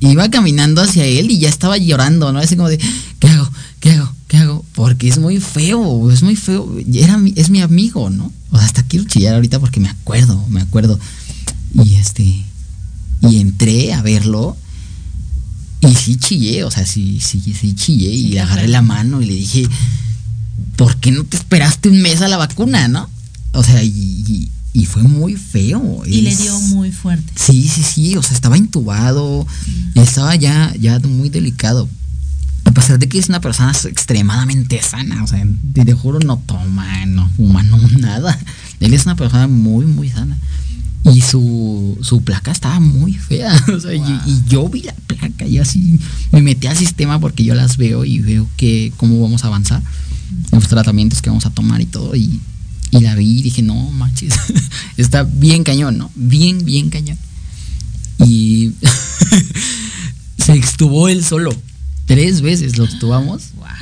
iba 0.00 0.28
caminando 0.30 0.82
hacia 0.82 1.04
él 1.04 1.30
y 1.30 1.38
ya 1.38 1.48
estaba 1.48 1.76
llorando, 1.78 2.32
¿no? 2.32 2.38
Así 2.38 2.56
como 2.56 2.68
de, 2.68 2.78
¿qué 3.18 3.28
hago? 3.28 3.50
¿Qué 3.80 3.92
hago? 3.92 4.12
¿Qué 4.28 4.36
hago? 4.38 4.64
Porque 4.74 5.08
es 5.08 5.18
muy 5.18 5.38
feo, 5.40 6.10
es 6.10 6.22
muy 6.22 6.36
feo. 6.36 6.70
Era, 6.92 7.16
mi- 7.16 7.32
es 7.36 7.48
mi 7.50 7.60
amigo, 7.62 8.10
¿no? 8.10 8.32
O 8.50 8.56
sea, 8.58 8.66
hasta 8.66 8.82
quiero 8.82 9.06
chillar 9.06 9.34
ahorita 9.34 9.58
porque 9.60 9.80
me 9.80 9.88
acuerdo, 9.88 10.44
me 10.50 10.60
acuerdo. 10.60 10.98
Y 11.74 11.94
este, 11.94 12.22
y 12.22 13.40
entré 13.40 13.92
a 13.94 14.02
verlo 14.02 14.56
y 15.80 15.94
sí 15.94 16.16
chillé, 16.16 16.64
o 16.64 16.70
sea, 16.70 16.84
sí, 16.86 17.20
sí, 17.20 17.40
sí 17.40 17.74
chillé 17.74 18.10
y 18.10 18.28
le 18.28 18.40
agarré 18.40 18.68
la 18.68 18.82
mano 18.82 19.22
y 19.22 19.26
le 19.26 19.34
dije, 19.34 19.66
¿por 20.76 20.96
qué 20.96 21.10
no 21.10 21.24
te 21.24 21.36
esperaste 21.36 21.88
un 21.88 22.00
mes 22.02 22.20
a 22.22 22.28
la 22.28 22.36
vacuna, 22.36 22.88
no? 22.88 23.08
O 23.52 23.62
sea, 23.62 23.82
y, 23.82 23.90
y- 24.72 24.84
fue 24.86 25.02
muy 25.02 25.34
feo. 25.36 26.02
Y 26.06 26.20
le 26.22 26.36
dio 26.36 26.58
muy 26.60 26.92
fuerte. 26.92 27.32
Sí, 27.34 27.66
sí, 27.68 27.82
sí, 27.82 28.16
o 28.16 28.22
sea, 28.22 28.34
estaba 28.34 28.56
intubado, 28.58 29.46
estaba 29.94 30.36
ya, 30.36 30.72
ya 30.78 30.98
muy 31.00 31.28
delicado. 31.30 31.88
A 32.64 32.72
pesar 32.72 32.98
de 32.98 33.08
que 33.08 33.18
es 33.18 33.28
una 33.28 33.40
persona 33.40 33.72
extremadamente 33.72 34.80
sana, 34.82 35.22
o 35.24 35.26
sea, 35.26 35.44
te, 35.72 35.84
te 35.84 35.92
juro, 35.94 36.18
no 36.20 36.36
toma, 36.46 37.06
no 37.06 37.28
fuma, 37.36 37.62
no 37.62 37.78
nada. 37.98 38.38
Él 38.80 38.92
es 38.94 39.04
una 39.06 39.16
persona 39.16 39.48
muy, 39.48 39.86
muy 39.86 40.08
sana. 40.10 40.36
Y 41.04 41.20
su, 41.20 41.96
su 42.02 42.22
placa 42.22 42.50
estaba 42.52 42.78
muy 42.80 43.14
fea. 43.14 43.52
O 43.74 43.80
sea, 43.80 43.94
y, 43.94 44.00
y 44.26 44.42
yo 44.48 44.68
vi 44.68 44.82
la 44.82 44.94
placa 45.06 45.46
y 45.46 45.58
así 45.58 45.98
me 46.32 46.42
metí 46.42 46.66
al 46.66 46.76
sistema 46.76 47.18
porque 47.20 47.44
yo 47.44 47.54
las 47.54 47.76
veo 47.76 48.04
y 48.04 48.18
veo 48.18 48.46
que 48.56 48.92
cómo 48.96 49.20
vamos 49.22 49.44
a 49.44 49.46
avanzar 49.46 49.82
los 50.52 50.68
tratamientos 50.68 51.22
que 51.22 51.30
vamos 51.30 51.46
a 51.46 51.50
tomar 51.50 51.80
y 51.80 51.86
todo. 51.86 52.14
Y, 52.14 52.40
y 52.90 53.00
la 53.00 53.14
vi 53.14 53.38
y 53.38 53.42
dije, 53.42 53.62
no 53.62 53.90
manches, 53.90 54.34
está 54.96 55.22
bien 55.24 55.64
cañón, 55.64 55.98
¿no? 55.98 56.10
Bien, 56.14 56.64
bien 56.64 56.90
cañón. 56.90 57.18
Y 58.24 58.72
se 60.38 60.52
extubó 60.54 61.08
él 61.08 61.24
solo. 61.24 61.54
Tres 62.06 62.40
veces 62.40 62.78
lo 62.78 62.84
extubamos. 62.84 63.42
Obviamente 63.58 63.76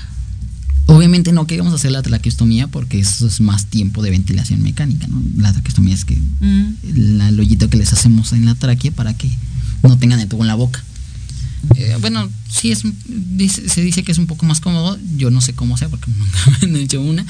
obviamente 0.87 1.33
no 1.33 1.47
queríamos 1.47 1.73
hacer 1.75 1.93
la 1.93 2.03
traqueostomía 2.03 2.67
porque 2.69 2.99
eso 2.99 3.27
es 3.27 3.41
más 3.41 3.67
tiempo 3.67 4.03
de 4.03 4.11
ventilación 4.11 4.63
mecánica, 4.63 5.07
¿no? 5.07 5.21
La 5.37 5.53
traqueostomía 5.53 5.95
es 5.95 6.05
que 6.05 6.15
Mm. 6.41 6.75
la 7.19 7.29
hoyito 7.29 7.71
que 7.71 7.77
les 7.79 7.93
hacemos 7.93 8.33
en 8.33 8.45
la 8.45 8.55
tráquea 8.55 8.91
para 8.91 9.17
que 9.17 9.31
no 9.83 9.97
tengan 9.99 10.21
el 10.21 10.29
tubo 10.29 10.43
en 10.43 10.49
la 10.49 10.55
boca. 10.55 10.83
Eh, 11.77 11.97
bueno, 12.01 12.29
sí 12.51 12.71
es 12.73 12.83
dice- 13.07 13.69
se 13.69 13.81
dice 13.83 14.03
que 14.03 14.13
es 14.13 14.19
un 14.19 14.27
poco 14.27 14.47
más 14.47 14.61
cómodo. 14.61 14.99
Yo 15.17 15.31
no 15.31 15.41
sé 15.41 15.53
cómo 15.55 15.77
sea 15.77 15.89
porque 15.89 16.11
nunca 16.17 16.39
me 16.61 16.67
han 16.67 16.77
hecho 16.77 17.01
una, 17.01 17.25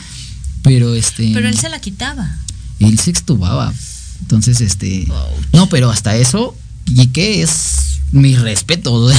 pero 0.63 0.95
este 0.95 1.31
Pero 1.35 1.49
él 1.49 1.57
se 1.59 1.69
la 1.69 1.81
quitaba. 1.81 2.39
él 2.81 2.99
se 2.99 3.11
extubaba. 3.11 3.73
Entonces, 4.21 4.61
este. 4.61 5.07
No, 5.53 5.69
pero 5.69 5.91
hasta 5.91 6.17
eso, 6.17 6.57
y 6.87 7.09
que 7.09 7.43
es 7.43 8.01
mi 8.13 8.37
respeto. 8.37 9.11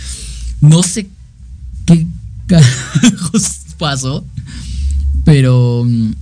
no 0.60 0.82
sé 0.82 1.08
qué 1.86 2.06
carajos 2.46 3.58
pasó, 3.78 4.24
pero 5.24 5.84
mm, 5.86 6.12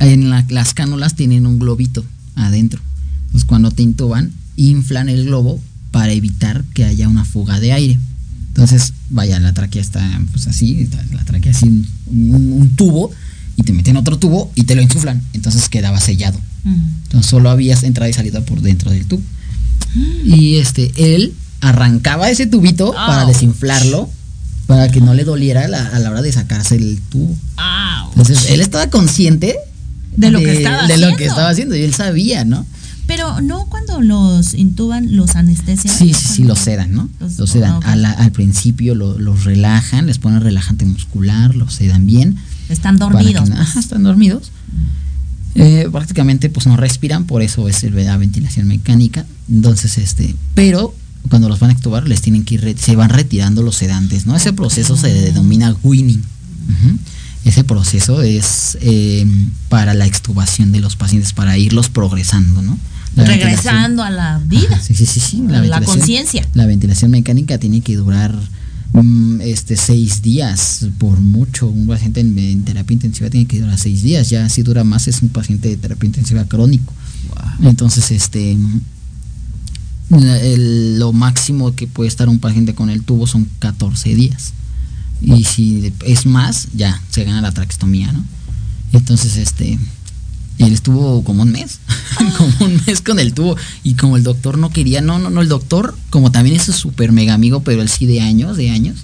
en 0.00 0.30
la- 0.30 0.44
las 0.48 0.74
cánulas 0.74 1.14
tienen 1.14 1.46
un 1.46 1.58
globito 1.58 2.04
adentro. 2.34 2.80
Entonces, 3.26 3.44
cuando 3.46 3.70
te 3.70 3.82
intuban, 3.82 4.32
inflan 4.56 5.08
el 5.08 5.24
globo 5.26 5.60
para 5.94 6.10
evitar 6.12 6.64
que 6.74 6.84
haya 6.84 7.08
una 7.08 7.24
fuga 7.24 7.60
de 7.60 7.72
aire. 7.72 7.98
Entonces, 8.48 8.92
vaya, 9.10 9.38
la 9.38 9.52
tráquea 9.54 9.80
está 9.80 10.02
pues 10.32 10.48
así, 10.48 10.88
la 11.12 11.24
tráquea 11.24 11.52
así, 11.52 11.66
un, 11.66 11.86
un- 12.34 12.52
un 12.62 12.68
tubo, 12.74 13.12
y 13.56 13.62
te 13.62 13.72
meten 13.72 13.96
otro 13.96 14.18
tubo 14.18 14.50
y 14.56 14.64
te 14.64 14.74
lo 14.74 14.82
insuflan. 14.82 15.22
Entonces 15.34 15.68
quedaba 15.68 16.00
sellado. 16.00 16.40
Entonces 17.04 17.30
solo 17.30 17.48
habías 17.50 17.84
entrada 17.84 18.10
y 18.10 18.12
salida 18.12 18.40
por 18.44 18.60
dentro 18.60 18.90
del 18.90 19.06
tubo. 19.06 19.22
Y 20.24 20.56
este, 20.56 20.90
él 20.96 21.32
arrancaba 21.60 22.28
ese 22.28 22.46
tubito 22.46 22.92
para 23.06 23.24
desinflarlo, 23.26 24.10
para 24.66 24.88
que 24.90 25.00
no 25.00 25.14
le 25.14 25.22
doliera 25.22 25.68
la- 25.68 25.86
a 25.94 25.98
la 26.00 26.10
hora 26.10 26.22
de 26.22 26.32
sacarse 26.32 26.74
el 26.74 27.00
tubo. 27.08 27.36
Entonces 28.10 28.50
él 28.50 28.60
estaba 28.60 28.90
consciente 28.90 29.54
De 30.16 30.30
lo 30.32 30.40
que 30.40 30.46
estaba 30.56 30.86
de 30.88 30.98
lo 30.98 31.16
que 31.16 31.24
estaba 31.26 31.50
haciendo 31.50 31.76
y 31.76 31.82
él 31.82 31.94
sabía, 31.94 32.44
¿no? 32.44 32.66
Pero 33.06 33.40
no 33.42 33.66
cuando 33.66 34.00
los 34.00 34.54
intuban, 34.54 35.14
los 35.16 35.36
anestesian. 35.36 35.94
Sí, 35.96 36.14
sí, 36.14 36.26
sí, 36.36 36.44
los 36.44 36.58
sedan, 36.58 36.92
¿no? 36.94 37.08
Los- 37.20 37.38
Los 37.38 37.50
sedan. 37.50 37.80
ah, 37.84 37.96
la- 37.96 38.10
al 38.12 38.32
principio 38.32 38.94
lo- 38.94 39.18
los 39.18 39.44
relajan, 39.44 40.06
les 40.06 40.18
ponen 40.18 40.40
relajante 40.40 40.84
muscular, 40.86 41.54
los 41.54 41.74
sedan 41.74 42.06
bien. 42.06 42.36
Están 42.70 42.96
que 42.96 43.00
dormidos. 43.04 43.48
pues. 43.50 43.60
ajá, 43.60 43.80
están 43.80 44.02
dormidos. 44.04 44.50
Eh, 45.56 45.88
prácticamente 45.92 46.48
pues 46.50 46.66
no 46.66 46.76
respiran, 46.76 47.26
por 47.26 47.40
eso 47.42 47.68
es 47.68 47.82
la 47.84 48.16
ventilación 48.16 48.66
mecánica. 48.66 49.24
Entonces, 49.48 49.98
este, 49.98 50.34
pero 50.54 50.94
cuando 51.28 51.48
los 51.48 51.60
van 51.60 51.70
a 51.70 51.72
extubar 51.74 52.08
les 52.08 52.22
tienen 52.22 52.44
que 52.44 52.56
ir, 52.56 52.74
se 52.78 52.96
van 52.96 53.10
retirando 53.10 53.62
los 53.62 53.76
sedantes, 53.76 54.26
¿no? 54.26 54.34
Ese 54.34 54.52
proceso 54.52 54.96
se 54.96 55.12
denomina 55.12 55.76
weaning. 55.84 56.18
Ujú. 56.20 56.98
Ese 57.44 57.62
proceso 57.64 58.22
es 58.22 58.78
eh, 58.80 59.26
para 59.68 59.92
la 59.94 60.06
extubación 60.06 60.72
de 60.72 60.80
los 60.80 60.96
pacientes, 60.96 61.32
para 61.32 61.58
irlos 61.58 61.88
progresando, 61.90 62.62
¿no? 62.62 62.78
La 63.16 63.24
Regresando 63.24 64.02
a 64.02 64.10
la 64.10 64.38
vida. 64.46 64.80
Sí, 64.80 64.94
sí, 64.94 65.06
sí, 65.06 65.20
sí. 65.20 65.42
La 65.48 65.60
conciencia. 65.86 66.48
La 66.54 66.66
ventilación 66.66 67.10
mecánica 67.10 67.58
tiene 67.58 67.80
que 67.80 67.94
durar 67.96 68.34
mm, 68.92 69.40
este 69.42 69.76
seis 69.76 70.20
días 70.22 70.86
por 70.98 71.20
mucho. 71.20 71.68
Un 71.68 71.86
paciente 71.86 72.20
en, 72.20 72.36
en 72.38 72.64
terapia 72.64 72.94
intensiva 72.94 73.30
tiene 73.30 73.46
que 73.46 73.60
durar 73.60 73.78
seis 73.78 74.02
días. 74.02 74.30
Ya 74.30 74.48
si 74.48 74.62
dura 74.62 74.82
más 74.82 75.06
es 75.06 75.22
un 75.22 75.28
paciente 75.28 75.68
de 75.68 75.76
terapia 75.76 76.06
intensiva 76.06 76.44
crónico. 76.46 76.92
Entonces, 77.62 78.10
este 78.10 78.56
la- 80.10 80.38
el- 80.40 80.98
lo 80.98 81.12
máximo 81.12 81.74
que 81.74 81.86
puede 81.86 82.08
estar 82.08 82.28
un 82.28 82.38
paciente 82.38 82.74
con 82.74 82.90
el 82.90 83.02
tubo 83.02 83.26
son 83.26 83.48
14 83.58 84.14
días. 84.14 84.52
Y 85.20 85.44
si 85.44 85.92
es 86.04 86.26
más, 86.26 86.68
ya 86.74 87.00
se 87.10 87.24
gana 87.24 87.40
la 87.40 87.52
traqueostomía, 87.52 88.12
¿no? 88.12 88.24
Entonces, 88.92 89.36
este 89.36 89.78
él 90.58 90.72
estuvo 90.72 91.24
como 91.24 91.42
un 91.42 91.50
mes, 91.50 91.80
como 92.38 92.52
un 92.60 92.80
mes 92.86 93.00
con 93.00 93.18
el 93.18 93.34
tubo. 93.34 93.56
Y 93.82 93.94
como 93.94 94.16
el 94.16 94.22
doctor 94.22 94.58
no 94.58 94.70
quería, 94.70 95.00
no, 95.00 95.18
no, 95.18 95.30
no, 95.30 95.40
el 95.40 95.48
doctor, 95.48 95.96
como 96.10 96.30
también 96.30 96.56
es 96.56 96.62
su 96.62 96.72
súper 96.72 97.12
mega 97.12 97.34
amigo, 97.34 97.62
pero 97.62 97.82
él 97.82 97.88
sí 97.88 98.06
de 98.06 98.20
años, 98.20 98.56
de 98.56 98.70
años, 98.70 98.98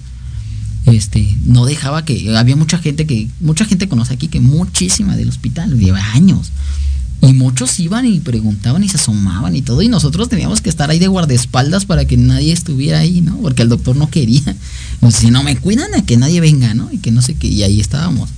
este, 0.85 1.37
no 1.45 1.65
dejaba 1.65 2.05
que, 2.05 2.35
había 2.35 2.55
mucha 2.55 2.77
gente 2.77 3.05
que, 3.05 3.27
mucha 3.39 3.65
gente 3.65 3.89
conoce 3.89 4.13
aquí 4.13 4.27
que 4.27 4.39
muchísima 4.39 5.15
del 5.15 5.29
hospital, 5.29 5.77
lleva 5.77 6.01
años. 6.13 6.51
Y 7.23 7.33
muchos 7.33 7.79
iban 7.79 8.05
y 8.07 8.19
preguntaban 8.19 8.83
y 8.83 8.89
se 8.89 8.97
asomaban 8.97 9.55
y 9.55 9.61
todo, 9.61 9.81
y 9.83 9.87
nosotros 9.87 10.27
teníamos 10.27 10.59
que 10.61 10.69
estar 10.71 10.89
ahí 10.89 10.97
de 10.97 11.07
guardaespaldas 11.07 11.85
para 11.85 12.05
que 12.05 12.17
nadie 12.17 12.51
estuviera 12.51 12.99
ahí, 12.99 13.21
¿no? 13.21 13.37
Porque 13.37 13.61
el 13.61 13.69
doctor 13.69 13.95
no 13.95 14.09
quería. 14.09 14.55
Si 15.11 15.29
no 15.29 15.43
me 15.43 15.55
cuidan 15.57 15.93
a 15.93 16.03
que 16.03 16.17
nadie 16.17 16.41
venga, 16.41 16.73
¿no? 16.73 16.89
Y 16.91 16.97
que 16.97 17.11
no 17.11 17.21
sé 17.21 17.35
qué, 17.35 17.47
y 17.47 17.61
ahí 17.63 17.79
estábamos. 17.79 18.29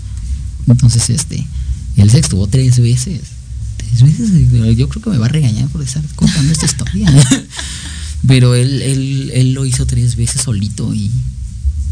Entonces, 0.67 1.09
este, 1.09 1.45
él 1.97 2.09
se 2.09 2.19
estuvo 2.19 2.47
tres 2.47 2.79
veces. 2.79 3.21
Tres 3.77 4.01
veces, 4.03 4.77
yo 4.77 4.89
creo 4.89 5.01
que 5.01 5.09
me 5.11 5.17
va 5.17 5.27
a 5.27 5.29
regañar 5.29 5.67
por 5.69 5.81
estar 5.81 6.03
contando 6.15 6.51
esta 6.51 6.65
historia. 6.65 7.09
Pero 8.27 8.55
él, 8.55 8.81
él, 8.81 9.31
él 9.33 9.53
lo 9.53 9.65
hizo 9.65 9.85
tres 9.85 10.15
veces 10.15 10.41
solito 10.41 10.93
y, 10.93 11.09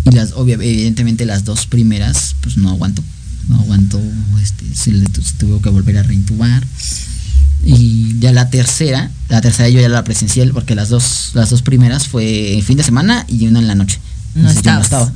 y 0.05 0.11
las, 0.15 0.31
obvia- 0.34 0.55
evidentemente 0.55 1.26
las 1.26 1.43
dos 1.45 1.65
primeras, 1.68 2.35
pues 2.41 2.57
no 2.57 2.69
aguantó. 2.69 3.03
No 3.47 3.59
aguantó, 3.59 4.01
este, 4.41 4.65
se, 4.76 4.91
le 4.91 5.05
tu- 5.05 5.22
se 5.22 5.34
tuvo 5.34 5.61
que 5.61 5.69
volver 5.69 5.97
a 5.97 6.03
reintubar. 6.03 6.63
Y 7.63 8.18
ya 8.19 8.31
la 8.31 8.49
tercera, 8.49 9.11
la 9.30 9.39
tercera 9.41 9.69
yo 9.69 9.80
ya 9.81 9.89
la 9.89 10.03
presencié 10.03 10.47
porque 10.51 10.73
las 10.73 10.89
dos, 10.89 11.31
las 11.35 11.49
dos 11.51 11.61
primeras 11.61 12.07
fue 12.07 12.61
fin 12.65 12.77
de 12.77 12.84
semana 12.84 13.23
y 13.27 13.45
una 13.47 13.59
en 13.59 13.68
la 13.68 13.76
noche. 13.76 13.99
No 14.35 14.43
yo 14.51 14.57
estabas. 14.57 14.85
estaba. 14.85 15.11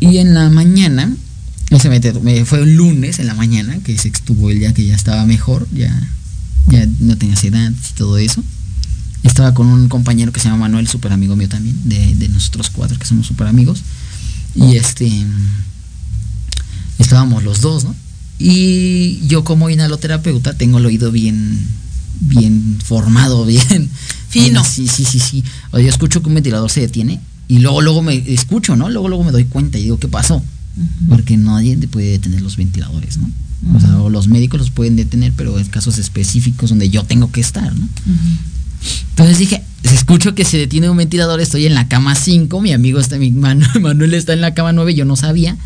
Y 0.00 0.18
en 0.18 0.34
la 0.34 0.48
mañana, 0.50 1.14
ese 1.70 1.88
me, 1.88 2.00
me- 2.22 2.44
fue 2.44 2.62
un 2.62 2.74
lunes 2.76 3.18
en 3.18 3.26
la 3.26 3.34
mañana 3.34 3.78
que 3.84 3.96
se 3.98 4.08
extuvo 4.08 4.50
el 4.50 4.58
día 4.58 4.72
que 4.74 4.84
ya 4.86 4.94
estaba 4.94 5.24
mejor, 5.26 5.68
ya, 5.72 5.94
ya 6.68 6.86
no 7.00 7.16
tenía 7.16 7.34
ansiedad 7.34 7.70
y 7.70 7.94
todo 7.96 8.18
eso. 8.18 8.42
Estaba 9.22 9.52
con 9.52 9.66
un 9.66 9.88
compañero 9.88 10.32
que 10.32 10.40
se 10.40 10.46
llama 10.48 10.62
Manuel, 10.62 10.88
súper 10.88 11.12
amigo 11.12 11.36
mío 11.36 11.48
también, 11.48 11.76
de, 11.84 12.14
de 12.16 12.28
nosotros 12.30 12.70
cuatro 12.70 12.98
que 12.98 13.04
somos 13.06 13.26
súper 13.26 13.46
amigos. 13.46 13.82
Y 14.54 14.76
este 14.76 15.06
estábamos 17.02 17.42
los 17.44 17.60
dos, 17.60 17.84
¿no? 17.84 17.94
Y 18.38 19.20
yo 19.26 19.44
como 19.44 19.68
inhaloterapeuta 19.70 20.54
tengo 20.54 20.78
el 20.78 20.86
oído 20.86 21.12
bien, 21.12 21.58
bien 22.20 22.78
formado, 22.82 23.44
bien 23.46 23.88
Fino. 24.28 24.64
sí, 24.64 24.86
sí, 24.88 25.04
sí, 25.04 25.18
sí. 25.18 25.44
O 25.72 25.76
sea, 25.76 25.84
yo 25.84 25.88
escucho 25.90 26.22
que 26.22 26.28
un 26.28 26.34
ventilador 26.36 26.70
se 26.70 26.80
detiene 26.80 27.20
y 27.48 27.58
luego, 27.58 27.82
luego 27.82 28.00
me 28.02 28.14
escucho, 28.32 28.76
¿no? 28.76 28.88
Luego, 28.88 29.08
luego 29.08 29.24
me 29.24 29.32
doy 29.32 29.44
cuenta 29.44 29.78
y 29.78 29.82
digo, 29.84 29.98
¿qué 29.98 30.08
pasó? 30.08 30.42
Porque 31.08 31.36
nadie 31.36 31.76
te 31.76 31.88
puede 31.88 32.12
detener 32.12 32.40
los 32.42 32.56
ventiladores, 32.56 33.18
¿no? 33.18 33.28
O 33.76 33.80
sea, 33.80 33.98
o 34.00 34.08
los 34.08 34.28
médicos 34.28 34.58
los 34.60 34.70
pueden 34.70 34.96
detener, 34.96 35.32
pero 35.36 35.58
en 35.58 35.66
casos 35.66 35.98
específicos 35.98 36.70
donde 36.70 36.88
yo 36.88 37.02
tengo 37.04 37.30
que 37.32 37.40
estar, 37.42 37.74
¿no? 37.74 37.86
Entonces 39.10 39.38
dije, 39.38 39.62
escucho 39.82 40.34
que 40.34 40.44
se 40.44 40.56
detiene 40.56 40.88
un 40.88 40.96
ventilador, 40.96 41.40
estoy 41.40 41.66
en 41.66 41.74
la 41.74 41.88
cama 41.88 42.14
5, 42.14 42.60
mi 42.62 42.72
amigo 42.72 42.98
está, 43.00 43.18
mi 43.18 43.30
Manu- 43.32 43.80
Manuel 43.80 44.14
está 44.14 44.32
en 44.32 44.40
la 44.40 44.54
cama 44.54 44.72
9, 44.72 44.94
yo 44.94 45.04
no 45.04 45.16
sabía. 45.16 45.56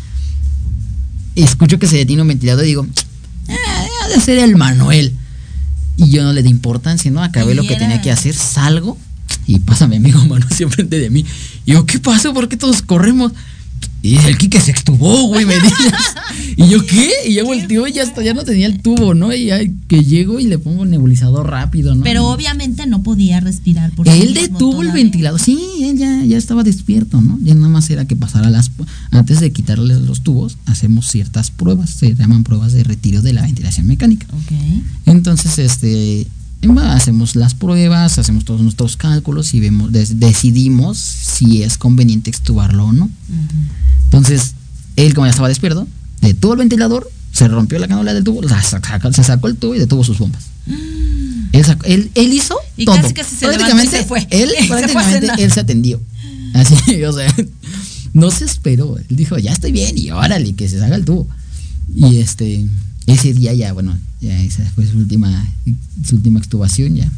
Escucho 1.35 1.79
que 1.79 1.87
se 1.87 1.97
detiene 1.97 2.21
un 2.21 2.27
ventilador 2.27 2.63
y 2.63 2.69
digo, 2.69 2.87
ah, 3.49 3.85
ha 4.03 4.07
de 4.09 4.21
ser 4.21 4.37
el 4.39 4.55
Manuel. 4.55 5.13
Y 5.97 6.09
yo 6.09 6.23
no 6.23 6.33
le 6.33 6.43
di 6.43 6.49
importancia, 6.49 7.09
¿no? 7.11 7.23
Acabé 7.23 7.55
lo 7.55 7.63
que 7.65 7.75
tenía 7.75 8.01
que 8.01 8.11
hacer, 8.11 8.33
salgo 8.33 8.97
y 9.47 9.59
pasa 9.59 9.87
mi 9.87 9.97
amigo 9.97 10.19
Manuel 10.21 10.43
siempre 10.51 10.75
frente 10.75 10.99
de 10.99 11.09
mí. 11.09 11.25
Y 11.65 11.73
yo, 11.73 11.85
¿qué 11.85 11.99
pasó? 11.99 12.33
¿Por 12.33 12.49
qué 12.49 12.57
todos 12.57 12.81
corremos? 12.81 13.31
Y 14.01 14.17
el 14.17 14.37
Kike 14.37 14.61
se 14.61 14.71
extubó, 14.71 15.27
güey, 15.27 15.45
me 15.45 15.55
dices. 15.55 15.93
y 16.57 16.67
yo, 16.67 16.85
¿qué? 16.85 17.09
Y 17.27 17.33
ya 17.33 17.43
volteó 17.43 17.87
y 17.87 17.93
ya, 17.93 18.03
hasta 18.03 18.21
ya 18.21 18.33
no 18.33 18.43
tenía 18.43 18.67
el 18.67 18.79
tubo, 18.81 19.15
¿no? 19.15 19.33
Y 19.33 19.45
ya 19.45 19.59
que 19.87 20.03
llego 20.03 20.39
y 20.39 20.45
le 20.45 20.59
pongo 20.59 20.85
nebulizador 20.85 21.49
rápido, 21.49 21.95
¿no? 21.95 22.03
Pero 22.03 22.27
obviamente 22.27 22.85
no 22.85 23.01
podía 23.01 23.39
respirar. 23.39 23.91
Por 23.91 24.07
Él 24.07 24.33
detuvo 24.33 24.83
el 24.83 24.91
ventilador. 24.91 25.39
Sí, 25.39 25.59
él 25.81 25.97
ya, 25.97 26.23
ya 26.23 26.37
estaba 26.37 26.63
despierto, 26.63 27.19
¿no? 27.19 27.39
Ya 27.41 27.55
nada 27.55 27.69
más 27.69 27.89
era 27.89 28.05
que 28.05 28.15
pasara 28.15 28.49
las. 28.49 28.69
Antes 29.11 29.39
de 29.39 29.51
quitarle 29.51 29.99
los 29.99 30.21
tubos, 30.21 30.57
hacemos 30.65 31.07
ciertas 31.07 31.49
pruebas. 31.49 31.89
Se 31.89 32.13
llaman 32.13 32.43
pruebas 32.43 32.73
de 32.73 32.83
retiro 32.83 33.21
de 33.21 33.33
la 33.33 33.41
ventilación 33.41 33.87
mecánica. 33.87 34.27
Ok. 34.31 34.51
Entonces, 35.07 35.57
este. 35.57 36.27
Hacemos 36.73 37.35
las 37.35 37.53
pruebas, 37.53 38.17
hacemos 38.17 38.45
todos 38.45 38.61
nuestros 38.61 38.97
cálculos 38.97 39.53
y 39.53 39.59
vemos, 39.59 39.91
decidimos 39.91 40.97
si 40.97 41.63
es 41.63 41.77
conveniente 41.77 42.29
extubarlo 42.29 42.85
o 42.85 42.91
no. 42.93 43.09
Entonces, 44.05 44.53
él, 44.95 45.13
como 45.13 45.27
ya 45.27 45.31
estaba 45.31 45.47
despierto, 45.49 45.87
detuvo 46.21 46.53
el 46.53 46.59
ventilador, 46.59 47.09
se 47.31 47.47
rompió 47.47 47.79
la 47.79 47.87
cánula 47.87 48.13
del 48.13 48.23
tubo, 48.23 48.41
la 48.41 48.61
saca- 48.61 49.11
se 49.13 49.23
sacó 49.23 49.47
el 49.47 49.55
tubo 49.57 49.75
y 49.75 49.79
detuvo 49.79 50.03
sus 50.03 50.17
bombas. 50.19 50.43
Él, 51.51 51.63
sacó- 51.65 51.85
él, 51.85 52.09
él 52.15 52.33
hizo 52.33 52.55
Y 52.77 52.85
todo. 52.85 52.95
casi, 53.01 53.13
casi 53.13 53.35
se 53.35 53.45
levantó 53.47 53.65
y 53.65 53.69
prácticamente, 53.73 53.97
se 54.01 54.05
fue. 54.05 54.27
Él, 54.29 54.49
Se 54.59 54.67
prácticamente, 54.67 55.43
él 55.43 55.51
se 55.51 55.59
atendió. 55.59 56.01
Así, 56.53 57.03
o 57.03 57.11
sea, 57.13 57.33
no 58.13 58.31
se 58.31 58.45
esperó. 58.45 58.97
Él 58.97 59.05
dijo, 59.15 59.37
ya 59.37 59.51
estoy 59.51 59.71
bien 59.71 59.97
y 59.97 60.11
órale, 60.11 60.53
que 60.55 60.67
se 60.69 60.79
salga 60.79 60.95
el 60.95 61.05
tubo. 61.05 61.27
Y 61.93 62.17
este, 62.17 62.65
ese 63.07 63.33
día 63.33 63.53
ya, 63.53 63.73
bueno, 63.73 63.97
ya 64.21 64.39
esa 64.41 64.63
fue 64.71 64.85
su 64.85 64.97
última, 64.97 65.47
su 66.03 66.15
última 66.15 66.39
extubación, 66.39 66.95
ya. 66.95 67.11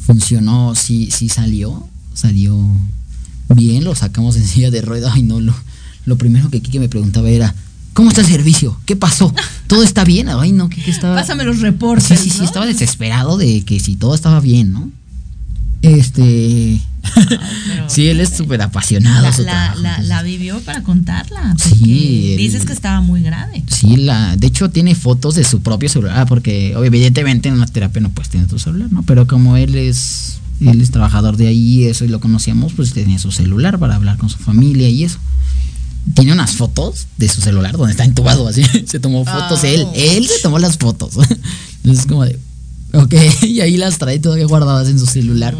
Funcionó, 0.00 0.74
sí, 0.74 1.10
sí 1.10 1.28
salió, 1.28 1.86
salió 2.14 2.56
bien, 3.54 3.84
lo 3.84 3.94
sacamos 3.94 4.36
en 4.36 4.46
silla 4.46 4.70
de 4.70 4.82
rueda 4.82 5.12
y 5.16 5.22
no 5.22 5.40
lo, 5.40 5.54
lo 6.04 6.18
primero 6.18 6.50
que 6.50 6.60
Kike 6.60 6.80
me 6.80 6.88
preguntaba 6.88 7.30
era, 7.30 7.54
¿cómo 7.94 8.10
está 8.10 8.20
el 8.20 8.26
servicio? 8.26 8.78
¿Qué 8.84 8.96
pasó? 8.96 9.34
¿Todo 9.66 9.82
está 9.82 10.04
bien? 10.04 10.28
Ay, 10.28 10.52
no, 10.52 10.68
Kike 10.68 10.90
estaba... 10.90 11.14
Pásame 11.14 11.44
los 11.44 11.60
reportes. 11.60 12.20
Sí, 12.20 12.30
sí, 12.30 12.38
sí, 12.38 12.44
estaba 12.44 12.66
desesperado 12.66 13.36
de 13.38 13.62
que 13.64 13.80
si 13.80 13.96
todo 13.96 14.14
estaba 14.14 14.40
bien, 14.40 14.72
¿no? 14.72 14.90
Este... 15.82 16.80
sí, 17.86 18.08
él 18.08 18.20
es 18.20 18.30
súper 18.30 18.60
apasionado. 18.62 19.30
La, 19.44 19.74
la, 19.76 20.02
la, 20.02 20.22
vivió 20.22 20.60
para 20.60 20.82
contarla. 20.82 21.54
Sí. 21.56 22.36
dices 22.36 22.64
que 22.64 22.72
estaba 22.72 23.00
muy 23.00 23.22
grave. 23.22 23.62
Sí, 23.68 23.96
la, 23.96 24.36
de 24.36 24.46
hecho 24.46 24.70
tiene 24.70 24.94
fotos 24.94 25.34
de 25.34 25.44
su 25.44 25.60
propio 25.60 25.88
celular, 25.88 26.26
porque 26.26 26.72
evidentemente 26.72 27.48
en 27.48 27.54
una 27.54 27.66
terapia 27.66 28.00
no 28.00 28.10
puedes 28.10 28.30
tener 28.30 28.46
tu 28.46 28.58
celular, 28.58 28.92
¿no? 28.92 29.02
Pero 29.04 29.26
como 29.26 29.56
él 29.56 29.74
es, 29.76 30.38
él 30.60 30.80
es 30.80 30.90
trabajador 30.90 31.36
de 31.36 31.48
ahí 31.48 31.82
y 31.82 31.84
eso 31.84 32.04
y 32.04 32.08
lo 32.08 32.20
conocíamos, 32.20 32.72
pues 32.72 32.92
tenía 32.92 33.18
su 33.18 33.30
celular 33.30 33.78
para 33.78 33.94
hablar 33.94 34.18
con 34.18 34.28
su 34.28 34.38
familia 34.38 34.88
y 34.88 35.04
eso. 35.04 35.18
Tiene 36.14 36.32
unas 36.32 36.52
fotos 36.52 37.06
de 37.18 37.28
su 37.28 37.40
celular 37.40 37.76
donde 37.76 37.92
está 37.92 38.04
entubado 38.04 38.48
así. 38.48 38.64
Se 38.86 38.98
tomó 38.98 39.24
fotos 39.24 39.62
él, 39.64 39.84
oh. 39.86 39.92
él 39.94 40.26
se 40.26 40.40
tomó 40.42 40.58
las 40.58 40.78
fotos. 40.78 41.14
Entonces 41.84 42.06
como 42.06 42.24
de, 42.24 42.38
ok, 42.92 43.14
y 43.42 43.60
ahí 43.60 43.76
las 43.76 43.98
trae 43.98 44.18
todavía 44.18 44.46
guardadas 44.46 44.88
en 44.88 44.98
su 44.98 45.06
celular. 45.06 45.56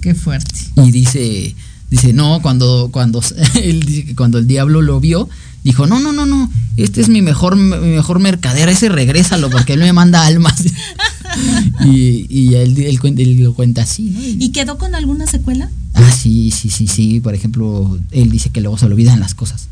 Qué 0.00 0.14
fuerte. 0.14 0.54
Y 0.76 0.90
dice, 0.90 1.54
dice, 1.90 2.12
no, 2.12 2.40
cuando, 2.42 2.90
cuando, 2.92 3.22
él 3.54 3.80
dice 3.80 4.04
que 4.04 4.14
cuando 4.14 4.38
el 4.38 4.46
diablo 4.46 4.82
lo 4.82 5.00
vio, 5.00 5.28
dijo, 5.64 5.86
no, 5.86 5.98
no, 5.98 6.12
no, 6.12 6.26
no, 6.26 6.50
este 6.76 7.00
es 7.00 7.08
mi 7.08 7.22
mejor, 7.22 7.56
mi 7.56 7.88
mejor 7.88 8.20
mercader, 8.20 8.68
ese 8.68 8.88
regrésalo 8.88 9.50
porque 9.50 9.72
él 9.72 9.80
me 9.80 9.92
manda 9.92 10.24
almas. 10.24 10.64
y, 11.84 12.26
y 12.28 12.54
él, 12.54 12.78
él, 12.78 13.36
lo 13.42 13.54
cuenta 13.54 13.82
así, 13.82 14.10
¿no? 14.10 14.20
¿Y 14.22 14.50
quedó 14.50 14.78
con 14.78 14.94
alguna 14.94 15.26
secuela? 15.26 15.70
Ah, 15.94 16.12
sí, 16.12 16.50
sí, 16.50 16.70
sí, 16.70 16.86
sí. 16.86 17.20
Por 17.20 17.34
ejemplo, 17.34 17.98
él 18.10 18.30
dice 18.30 18.50
que 18.50 18.60
luego 18.60 18.78
se 18.78 18.86
le 18.86 18.94
olvidan 18.94 19.18
las 19.18 19.34
cosas. 19.34 19.68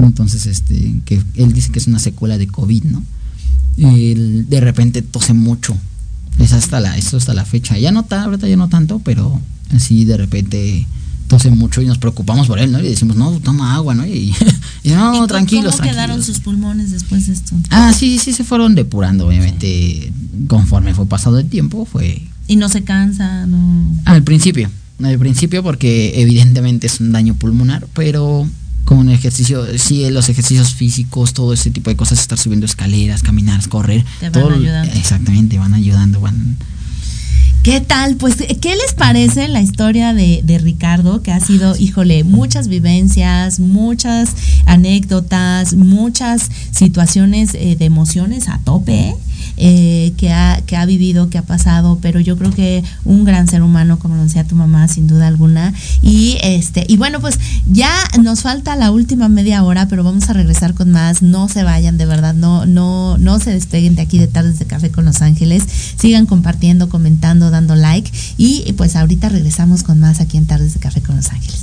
Entonces, 0.00 0.46
este, 0.46 1.00
que 1.04 1.22
él 1.34 1.52
dice 1.52 1.72
que 1.72 1.78
es 1.78 1.86
una 1.86 1.98
secuela 1.98 2.38
de 2.38 2.46
COVID, 2.46 2.84
¿no? 2.84 3.02
Él 3.78 4.46
de 4.48 4.60
repente 4.60 5.02
tose 5.02 5.32
mucho 5.32 5.76
es 6.38 6.52
hasta 6.52 6.80
la, 6.80 6.96
esto 6.96 7.16
hasta 7.16 7.34
la 7.34 7.44
fecha. 7.44 7.78
Ya 7.78 7.92
no 7.92 8.00
está, 8.00 8.24
ahorita 8.24 8.48
ya 8.48 8.56
no 8.56 8.68
tanto, 8.68 9.00
pero 9.04 9.40
así 9.74 10.04
de 10.04 10.16
repente 10.16 10.86
tose 11.28 11.50
mucho 11.50 11.82
y 11.82 11.86
nos 11.86 11.98
preocupamos 11.98 12.46
por 12.46 12.58
él, 12.58 12.72
¿no? 12.72 12.80
Y 12.80 12.88
decimos, 12.88 13.16
no, 13.16 13.32
toma 13.40 13.74
agua, 13.74 13.94
¿no? 13.94 14.06
Y, 14.06 14.34
no, 14.84 15.26
tranquilos, 15.26 15.76
¿Cómo 15.76 15.90
quedaron 15.90 16.22
sus 16.22 16.40
pulmones 16.40 16.90
después 16.92 17.26
de 17.26 17.32
esto? 17.32 17.56
Ah, 17.70 17.92
sí, 17.92 18.18
sí, 18.18 18.32
se 18.32 18.44
fueron 18.44 18.74
depurando, 18.74 19.26
obviamente. 19.26 20.12
Conforme 20.48 20.94
fue 20.94 21.06
pasado 21.06 21.38
el 21.38 21.48
tiempo, 21.48 21.84
fue. 21.84 22.22
¿Y 22.46 22.56
no 22.56 22.68
se 22.68 22.84
cansa? 22.84 23.46
No. 23.46 23.90
Al 24.04 24.22
principio. 24.22 24.70
Al 25.02 25.18
principio, 25.18 25.62
porque 25.62 26.20
evidentemente 26.22 26.86
es 26.86 27.00
un 27.00 27.12
daño 27.12 27.34
pulmonar, 27.34 27.86
pero 27.92 28.48
con 28.86 29.10
ejercicio, 29.10 29.66
sí, 29.78 30.08
los 30.10 30.28
ejercicios 30.28 30.72
físicos, 30.74 31.34
todo 31.34 31.52
ese 31.52 31.70
tipo 31.70 31.90
de 31.90 31.96
ccosas, 31.96 32.20
estar 32.20 32.38
subiendo 32.38 32.66
escaleras, 32.66 33.24
caminar, 33.24 33.68
correr. 33.68 34.04
Te 34.20 34.30
van 34.30 34.52
ayudando. 34.52 34.92
Exactamente, 34.94 35.58
van 35.58 35.74
ayudando, 35.74 36.20
van... 36.20 36.56
¿Qué 37.64 37.80
tal? 37.80 38.14
Pues, 38.14 38.36
¿qué 38.36 38.76
les 38.76 38.94
parece 38.94 39.48
la 39.48 39.60
historia 39.60 40.14
de, 40.14 40.40
de, 40.44 40.58
Ricardo? 40.58 41.20
Que 41.24 41.32
ha 41.32 41.40
sido, 41.40 41.76
híjole, 41.76 42.22
muchas 42.22 42.68
vivencias, 42.68 43.58
muchas 43.58 44.36
anécdotas, 44.66 45.74
muchas 45.74 46.48
situaciones 46.70 47.54
eh, 47.54 47.74
de 47.76 47.84
emociones 47.86 48.48
a 48.48 48.60
tope, 48.64 48.94
¿eh? 48.94 49.16
Eh, 49.58 50.12
que, 50.18 50.32
ha, 50.32 50.60
que 50.66 50.76
ha 50.76 50.84
vivido, 50.84 51.30
que 51.30 51.38
ha 51.38 51.42
pasado, 51.42 51.98
pero 52.02 52.20
yo 52.20 52.36
creo 52.36 52.50
que 52.50 52.84
un 53.04 53.24
gran 53.24 53.48
ser 53.48 53.62
humano, 53.62 53.98
como 53.98 54.16
lo 54.16 54.22
decía 54.22 54.44
tu 54.44 54.54
mamá, 54.54 54.86
sin 54.88 55.06
duda 55.06 55.26
alguna. 55.26 55.72
Y 56.02 56.36
este, 56.42 56.84
y 56.88 56.96
bueno, 56.96 57.20
pues 57.20 57.38
ya 57.66 57.90
nos 58.22 58.42
falta 58.42 58.76
la 58.76 58.90
última 58.90 59.28
media 59.28 59.62
hora, 59.62 59.88
pero 59.88 60.04
vamos 60.04 60.28
a 60.28 60.34
regresar 60.34 60.74
con 60.74 60.90
más. 60.90 61.22
No 61.22 61.48
se 61.48 61.62
vayan, 61.62 61.96
de 61.96 62.06
verdad, 62.06 62.34
no, 62.34 62.66
no, 62.66 63.16
no 63.18 63.38
se 63.38 63.50
despeguen 63.50 63.96
de 63.96 64.02
aquí 64.02 64.18
de 64.18 64.26
tardes 64.26 64.58
de 64.58 64.66
café 64.66 64.90
con 64.90 65.04
Los 65.06 65.22
Ángeles. 65.22 65.62
Sigan 65.96 66.26
compartiendo, 66.26 66.88
comentando, 66.88 67.50
dando 67.50 67.76
like. 67.76 68.10
Y 68.36 68.72
pues 68.74 68.96
ahorita 68.96 69.28
regresamos 69.28 69.82
con 69.82 70.00
más 70.00 70.20
aquí 70.20 70.36
en 70.36 70.46
Tardes 70.46 70.74
de 70.74 70.80
Café 70.80 71.00
con 71.00 71.16
Los 71.16 71.30
Ángeles. 71.30 71.62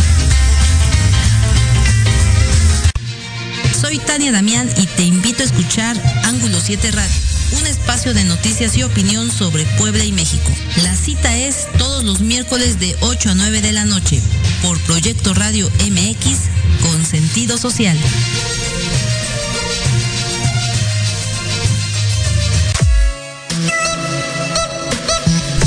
Soy 3.81 3.97
Tania 3.97 4.31
Damián 4.31 4.69
y 4.77 4.85
te 4.85 5.01
invito 5.01 5.41
a 5.41 5.45
escuchar 5.47 5.97
Ángulo 6.25 6.61
7 6.61 6.91
Radio, 6.91 7.15
un 7.59 7.65
espacio 7.65 8.13
de 8.13 8.23
noticias 8.23 8.77
y 8.77 8.83
opinión 8.83 9.31
sobre 9.31 9.65
Puebla 9.79 10.03
y 10.03 10.11
México. 10.11 10.51
La 10.83 10.95
cita 10.95 11.35
es 11.35 11.67
todos 11.79 12.03
los 12.03 12.21
miércoles 12.21 12.79
de 12.79 12.95
8 12.99 13.31
a 13.31 13.33
9 13.33 13.61
de 13.61 13.71
la 13.71 13.85
noche 13.85 14.21
por 14.61 14.79
Proyecto 14.81 15.33
Radio 15.33 15.67
MX 15.89 16.37
con 16.83 17.03
sentido 17.03 17.57
social. 17.57 17.97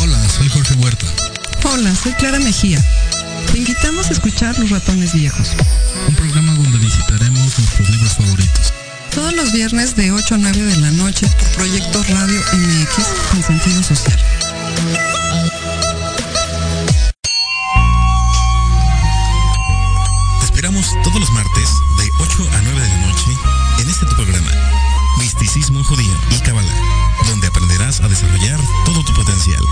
Hola, 0.01 0.29
soy 0.29 0.49
Jorge 0.51 0.75
Huerta. 0.75 1.07
Hola, 1.65 1.93
soy 1.97 2.13
Clara 2.13 2.39
Mejía. 2.39 2.81
Te 3.51 3.59
invitamos 3.59 4.09
a 4.09 4.13
escuchar 4.13 4.57
Los 4.61 4.71
Ratones 4.71 5.13
Viejos. 5.15 5.49
Un 6.09 6.15
programa 6.15 6.54
donde 6.75 6.87
visitaremos 6.87 7.59
nuestros 7.59 7.89
libros 7.89 8.13
favoritos. 8.15 8.73
Todos 9.15 9.33
los 9.35 9.53
viernes 9.53 9.95
de 9.95 10.11
8 10.11 10.35
a 10.35 10.39
9 10.39 10.61
de 10.61 10.77
la 10.79 10.91
noche 10.91 11.27
por 11.39 11.49
Proyecto 11.51 12.03
Radio 12.03 12.41
MX 12.53 13.07
con 13.31 13.43
sentido 13.45 13.83
social. 13.83 14.19
Te 20.41 20.45
esperamos 20.45 20.87
todos 21.05 21.21
los 21.21 21.31
martes 21.31 21.71
de 21.99 22.11
8 22.19 22.49
a 22.53 22.63
9 22.63 22.81
de 22.81 22.89
la 22.89 23.07
noche 23.07 23.31
en 23.79 23.89
este 23.89 24.07
tu 24.07 24.17
programa, 24.17 24.51
Misticismo 25.21 25.85
Judío 25.85 26.13
y 26.31 26.41
Kabbalah, 26.41 26.75
donde 27.29 27.47
aprenderás 27.47 28.01
a 28.01 28.09
desarrollar 28.09 28.59
todo 28.85 29.05
tu 29.05 29.15
potencial. 29.15 29.63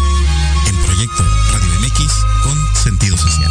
En 0.68 0.76
Proyecto 0.76 1.24
Radio 1.52 1.80
MX 1.80 2.12
con 2.44 2.58
sentido 2.76 3.16
social. 3.16 3.50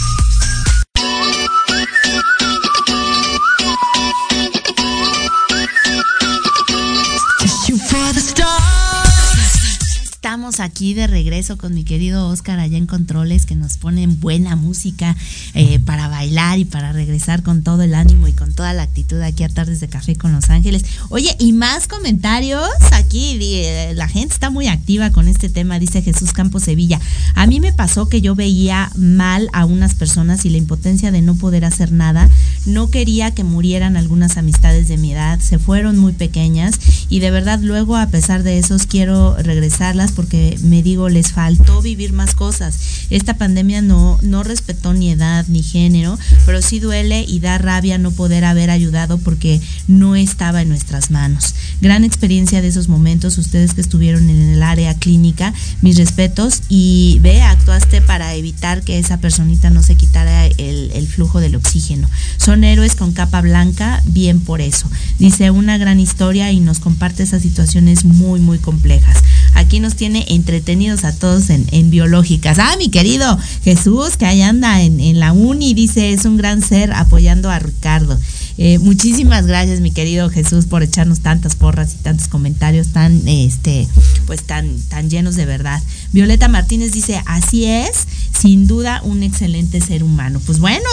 Aquí 10.59 10.93
de 10.93 11.07
regreso 11.07 11.57
con 11.57 11.73
mi 11.73 11.83
querido 11.83 12.27
Oscar 12.27 12.59
allá 12.59 12.77
en 12.77 12.85
Controles, 12.85 13.45
que 13.45 13.55
nos 13.55 13.77
ponen 13.77 14.19
buena 14.19 14.55
música 14.55 15.15
eh, 15.53 15.79
para 15.79 16.07
bailar 16.07 16.59
y 16.59 16.65
para 16.65 16.91
regresar 16.91 17.43
con 17.43 17.63
todo 17.63 17.83
el 17.83 17.93
ánimo 17.93 18.27
y 18.27 18.33
con 18.33 18.53
toda 18.53 18.73
la 18.73 18.83
actitud 18.83 19.21
aquí 19.21 19.43
a 19.43 19.49
Tardes 19.49 19.79
de 19.79 19.87
Café 19.87 20.15
con 20.15 20.33
Los 20.33 20.49
Ángeles. 20.49 20.83
Oye, 21.09 21.35
y 21.39 21.53
más 21.53 21.87
comentarios 21.87 22.67
aquí, 22.91 23.37
eh, 23.41 23.93
la 23.95 24.07
gente 24.07 24.33
está 24.33 24.49
muy 24.49 24.67
activa 24.67 25.11
con 25.11 25.27
este 25.27 25.49
tema, 25.49 25.79
dice 25.79 26.01
Jesús 26.01 26.33
Campos 26.33 26.63
Sevilla. 26.63 26.99
A 27.35 27.47
mí 27.47 27.59
me 27.59 27.73
pasó 27.73 28.09
que 28.09 28.21
yo 28.21 28.35
veía 28.35 28.91
mal 28.95 29.49
a 29.53 29.65
unas 29.65 29.95
personas 29.95 30.45
y 30.45 30.49
la 30.49 30.57
impotencia 30.57 31.11
de 31.11 31.21
no 31.21 31.35
poder 31.35 31.65
hacer 31.65 31.91
nada, 31.91 32.29
no 32.65 32.89
quería 32.89 33.31
que 33.31 33.43
murieran 33.43 33.95
algunas 33.97 34.37
amistades 34.37 34.87
de 34.87 34.97
mi 34.97 35.13
edad, 35.13 35.39
se 35.39 35.59
fueron 35.59 35.97
muy 35.97 36.13
pequeñas 36.13 36.79
y 37.09 37.19
de 37.19 37.31
verdad 37.31 37.59
luego 37.61 37.95
a 37.97 38.07
pesar 38.07 38.43
de 38.43 38.59
eso 38.59 38.77
quiero 38.87 39.35
regresarlas 39.37 40.11
porque 40.11 40.40
me 40.61 40.83
digo, 40.83 41.09
les 41.09 41.31
faltó 41.31 41.81
vivir 41.81 42.13
más 42.13 42.35
cosas. 42.35 42.77
Esta 43.09 43.37
pandemia 43.37 43.81
no, 43.81 44.19
no 44.21 44.43
respetó 44.43 44.93
ni 44.93 45.09
edad 45.11 45.45
ni 45.47 45.63
género, 45.63 46.17
pero 46.45 46.61
sí 46.61 46.79
duele 46.79 47.25
y 47.27 47.39
da 47.39 47.57
rabia 47.57 47.97
no 47.97 48.11
poder 48.11 48.45
haber 48.45 48.69
ayudado 48.69 49.17
porque 49.17 49.61
no 49.87 50.15
estaba 50.15 50.61
en 50.61 50.69
nuestras 50.69 51.11
manos. 51.11 51.55
Gran 51.81 52.03
experiencia 52.03 52.61
de 52.61 52.67
esos 52.67 52.87
momentos, 52.87 53.37
ustedes 53.37 53.73
que 53.73 53.81
estuvieron 53.81 54.29
en 54.29 54.49
el 54.49 54.63
área 54.63 54.93
clínica, 54.95 55.53
mis 55.81 55.97
respetos 55.97 56.61
y 56.69 57.19
ve, 57.21 57.41
actuaste 57.41 58.01
para 58.01 58.35
evitar 58.35 58.83
que 58.83 58.99
esa 58.99 59.17
personita 59.17 59.69
no 59.69 59.83
se 59.83 59.95
quitara 59.95 60.45
el, 60.45 60.91
el 60.93 61.07
flujo 61.07 61.39
del 61.39 61.55
oxígeno. 61.55 62.09
Son 62.37 62.63
héroes 62.63 62.95
con 62.95 63.11
capa 63.13 63.41
blanca, 63.41 64.01
bien 64.05 64.39
por 64.39 64.61
eso. 64.61 64.89
Dice 65.19 65.51
una 65.51 65.77
gran 65.77 65.99
historia 65.99 66.51
y 66.51 66.59
nos 66.59 66.79
comparte 66.79 67.23
esas 67.23 67.41
situaciones 67.41 68.05
muy, 68.05 68.39
muy 68.39 68.57
complejas. 68.57 69.17
Aquí 69.53 69.79
nos 69.79 69.95
tiene 69.95 70.25
entretenidos 70.29 71.03
a 71.03 71.13
todos 71.13 71.49
en, 71.49 71.91
biológicas. 71.91 72.59
Ah, 72.59 72.75
mi 72.77 72.89
querido 72.89 73.37
Jesús, 73.63 74.17
que 74.17 74.25
ahí 74.25 74.41
anda 74.41 74.81
en, 74.81 75.19
la 75.19 75.33
uni, 75.33 75.73
dice, 75.73 76.13
es 76.13 76.25
un 76.25 76.37
gran 76.37 76.61
ser 76.61 76.93
apoyando 76.93 77.49
a 77.49 77.59
Ricardo. 77.59 78.19
Eh, 78.63 78.77
muchísimas 78.77 79.47
gracias, 79.47 79.79
mi 79.79 79.89
querido 79.89 80.29
Jesús, 80.29 80.67
por 80.67 80.83
echarnos 80.83 81.21
tantas 81.21 81.55
porras 81.55 81.95
y 81.95 82.03
tantos 82.03 82.27
comentarios 82.27 82.89
tan, 82.89 83.27
este, 83.27 83.87
pues 84.27 84.43
tan, 84.43 84.77
tan 84.81 85.09
llenos 85.09 85.35
de 85.35 85.47
verdad. 85.47 85.81
Violeta 86.13 86.47
Martínez 86.47 86.91
dice, 86.91 87.23
así 87.25 87.65
es, 87.65 88.05
sin 88.39 88.67
duda 88.67 89.01
un 89.03 89.23
excelente 89.23 89.81
ser 89.81 90.03
humano. 90.03 90.39
Pues 90.45 90.59
bueno, 90.59 90.87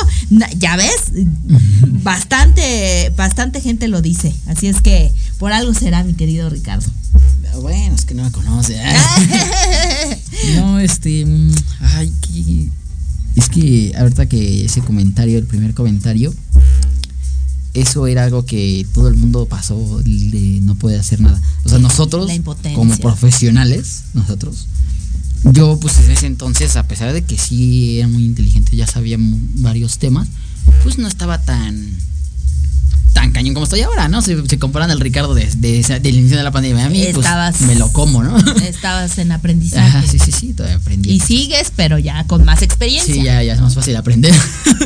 ya 0.56 0.76
ves, 0.76 1.12
bastante, 2.02 3.12
bastante 3.18 3.60
gente 3.60 3.86
lo 3.88 4.00
dice. 4.00 4.32
Así 4.46 4.66
es 4.66 4.80
que 4.80 5.12
por 5.36 5.52
algo 5.52 5.74
será, 5.74 6.02
mi 6.04 6.14
querido 6.14 6.48
Ricardo. 6.48 6.86
Bueno, 7.60 7.94
es 7.94 8.06
que 8.06 8.14
no 8.14 8.24
me 8.24 8.32
conoce. 8.32 8.76
¿eh? 8.78 10.18
no, 10.56 10.80
este. 10.80 11.26
Mm, 11.26 11.52
ay, 11.80 12.12
que. 12.22 12.68
Es 13.36 13.48
que 13.50 13.92
ahorita 13.96 14.26
que 14.26 14.64
ese 14.64 14.80
comentario, 14.80 15.38
el 15.38 15.46
primer 15.46 15.74
comentario, 15.74 16.34
eso 17.74 18.06
era 18.06 18.24
algo 18.24 18.44
que 18.44 18.86
todo 18.94 19.08
el 19.08 19.14
mundo 19.14 19.46
pasó 19.46 20.00
de 20.02 20.60
no 20.62 20.74
puede 20.74 20.98
hacer 20.98 21.20
nada. 21.20 21.40
O 21.64 21.68
sea, 21.68 21.78
nosotros, 21.78 22.30
como 22.74 22.96
profesionales, 22.98 24.04
nosotros, 24.14 24.66
yo 25.44 25.78
pues 25.80 25.98
en 25.98 26.10
ese 26.10 26.26
entonces, 26.26 26.76
a 26.76 26.84
pesar 26.84 27.12
de 27.12 27.22
que 27.22 27.36
sí 27.38 27.98
era 27.98 28.08
muy 28.08 28.24
inteligente, 28.24 28.76
ya 28.76 28.86
sabía 28.86 29.16
varios 29.18 29.98
temas, 29.98 30.28
pues 30.82 30.98
no 30.98 31.08
estaba 31.08 31.38
tan 31.42 31.96
tan 33.12 33.32
cañón 33.32 33.54
como 33.54 33.64
estoy 33.64 33.80
ahora, 33.80 34.08
¿no? 34.08 34.22
Si, 34.22 34.34
comparan 34.58 34.90
el 34.90 35.00
Ricardo 35.00 35.34
de, 35.34 35.46
del 35.46 36.16
inicio 36.16 36.36
de 36.36 36.44
la 36.44 36.52
pandemia 36.52 36.86
a 36.86 36.88
mí, 36.88 37.04
pues 37.12 37.26
me 37.62 37.74
lo 37.74 37.92
como, 37.92 38.22
¿no? 38.22 38.36
Estabas 38.62 39.18
en 39.18 39.32
aprendizaje. 39.32 40.06
sí, 40.06 40.18
sí, 40.18 40.30
sí, 40.30 40.52
todavía 40.52 40.76
aprendí. 40.76 41.10
Y 41.10 41.20
sigues, 41.20 41.72
pero 41.74 41.98
ya 41.98 42.24
con 42.24 42.44
más 42.44 42.62
experiencia. 42.62 43.12
Sí, 43.12 43.22
ya, 43.22 43.42
ya 43.42 43.54
es 43.54 43.60
más 43.60 43.74
fácil 43.74 43.96
aprender. 43.96 44.34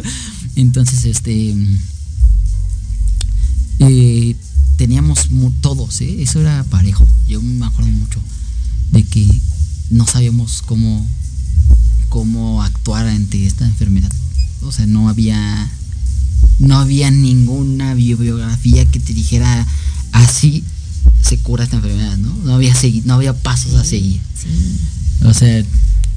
Entonces, 0.56 1.04
este... 1.04 1.54
Eh, 3.88 4.36
teníamos 4.76 5.28
todos, 5.60 6.00
¿eh? 6.00 6.22
Eso 6.22 6.40
era 6.40 6.64
parejo. 6.64 7.06
Yo 7.28 7.40
me 7.40 7.66
acuerdo 7.66 7.90
mucho 7.90 8.20
de 8.92 9.02
que 9.02 9.26
no 9.90 10.06
sabíamos 10.06 10.62
cómo, 10.62 11.06
cómo 12.08 12.62
actuar 12.62 13.06
ante 13.06 13.46
esta 13.46 13.66
enfermedad. 13.66 14.12
O 14.62 14.72
sea, 14.72 14.86
no 14.86 15.08
había 15.08 15.70
no 16.58 16.78
había 16.78 17.10
ninguna 17.10 17.94
bibliografía 17.94 18.84
que 18.84 19.00
te 19.00 19.14
dijera 19.14 19.66
así 20.12 20.64
se 21.20 21.38
cura 21.38 21.64
esta 21.64 21.76
enfermedad, 21.76 22.16
¿no? 22.18 22.34
No 22.44 22.54
había, 22.54 22.74
no 23.04 23.14
había 23.14 23.32
pasos 23.32 23.74
a 23.74 23.84
seguir. 23.84 24.20
O 25.24 25.32
sea, 25.32 25.64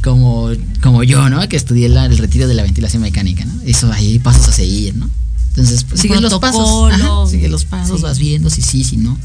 como, 0.03 0.49
como 0.81 1.03
yo, 1.03 1.29
¿no? 1.29 1.47
Que 1.47 1.55
estudié 1.55 1.85
el 1.87 2.17
retiro 2.17 2.47
de 2.47 2.53
la 2.53 2.63
ventilación 2.63 3.01
mecánica, 3.01 3.45
¿no? 3.45 3.61
Eso, 3.65 3.91
ahí 3.91 4.13
hay 4.13 4.19
pasos 4.19 4.49
a 4.49 4.51
seguir, 4.51 4.95
¿no? 4.95 5.09
Entonces, 5.55 5.85
pues, 5.85 6.01
sigue 6.01 6.19
los 6.19 6.37
pasos. 6.39 7.29
sigue 7.29 7.47
los 7.47 7.65
pasos, 7.65 8.01
vas 8.01 8.19
viendo 8.19 8.49
si 8.49 8.61
sí, 8.61 8.83
si 8.83 8.97
no. 8.97 9.17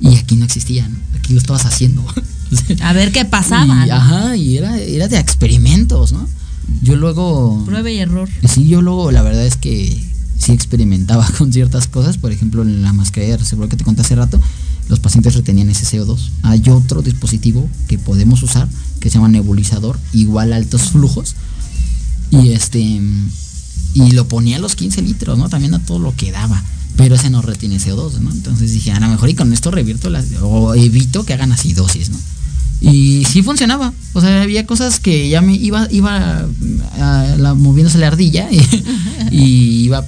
Y 0.00 0.16
aquí 0.16 0.36
no 0.36 0.44
existía, 0.44 0.88
¿no? 0.88 0.96
Aquí 1.16 1.32
lo 1.34 1.40
estabas 1.40 1.66
haciendo. 1.66 2.04
a 2.82 2.92
ver 2.92 3.12
qué 3.12 3.24
pasaba. 3.24 3.82
Ajá, 3.82 4.36
y 4.36 4.56
era, 4.56 4.78
era 4.78 5.08
de 5.08 5.18
experimentos, 5.18 6.12
¿no? 6.12 6.26
Yo 6.82 6.96
luego... 6.96 7.64
Prueba 7.66 7.90
y 7.90 7.98
error. 7.98 8.28
Sí, 8.48 8.68
yo 8.68 8.80
luego, 8.80 9.10
la 9.10 9.22
verdad 9.22 9.44
es 9.44 9.56
que 9.56 10.02
sí 10.38 10.52
experimentaba 10.52 11.28
con 11.38 11.52
ciertas 11.52 11.86
cosas, 11.88 12.16
por 12.16 12.32
ejemplo 12.32 12.62
en 12.62 12.82
la 12.82 12.92
mascarilla 12.92 13.38
seguro 13.44 13.68
que 13.68 13.76
te 13.76 13.84
conté 13.84 14.02
hace 14.02 14.14
rato, 14.14 14.40
los 14.88 15.00
pacientes 15.00 15.34
retenían 15.34 15.68
ese 15.68 15.84
CO2. 15.84 16.30
Hay 16.42 16.62
otro 16.70 17.02
dispositivo 17.02 17.68
que 17.88 17.98
podemos 17.98 18.42
usar 18.42 18.68
que 19.00 19.10
se 19.10 19.16
llama 19.16 19.28
nebulizador, 19.28 19.98
igual 20.12 20.52
altos 20.52 20.90
flujos, 20.92 21.34
y 22.30 22.50
este 22.50 23.00
y 23.94 24.12
lo 24.12 24.28
ponía 24.28 24.56
a 24.56 24.60
los 24.60 24.76
15 24.76 25.02
litros, 25.02 25.38
¿no? 25.38 25.48
También 25.48 25.74
a 25.74 25.84
todo 25.84 25.98
lo 25.98 26.14
que 26.14 26.32
daba. 26.32 26.62
Pero 26.96 27.14
ese 27.14 27.30
no 27.30 27.42
retiene 27.42 27.78
CO2, 27.78 28.18
¿no? 28.20 28.30
Entonces 28.30 28.72
dije, 28.72 28.90
a 28.90 29.00
lo 29.00 29.08
mejor 29.08 29.28
y 29.28 29.34
con 29.34 29.52
esto 29.52 29.70
revierto 29.70 30.10
las, 30.10 30.26
o 30.42 30.74
evito 30.74 31.24
que 31.24 31.32
hagan 31.32 31.52
acidosis, 31.52 32.10
¿no? 32.10 32.18
Y 32.80 33.24
sí 33.24 33.42
funcionaba. 33.42 33.92
O 34.12 34.20
sea, 34.20 34.42
había 34.42 34.66
cosas 34.66 35.00
que 35.00 35.28
ya 35.28 35.40
me 35.40 35.54
iba, 35.54 35.88
iba 35.90 36.46
a 36.98 37.36
la, 37.36 37.54
moviéndose 37.54 37.98
la 37.98 38.08
ardilla 38.08 38.48
y 39.30 39.84
iba 39.84 40.04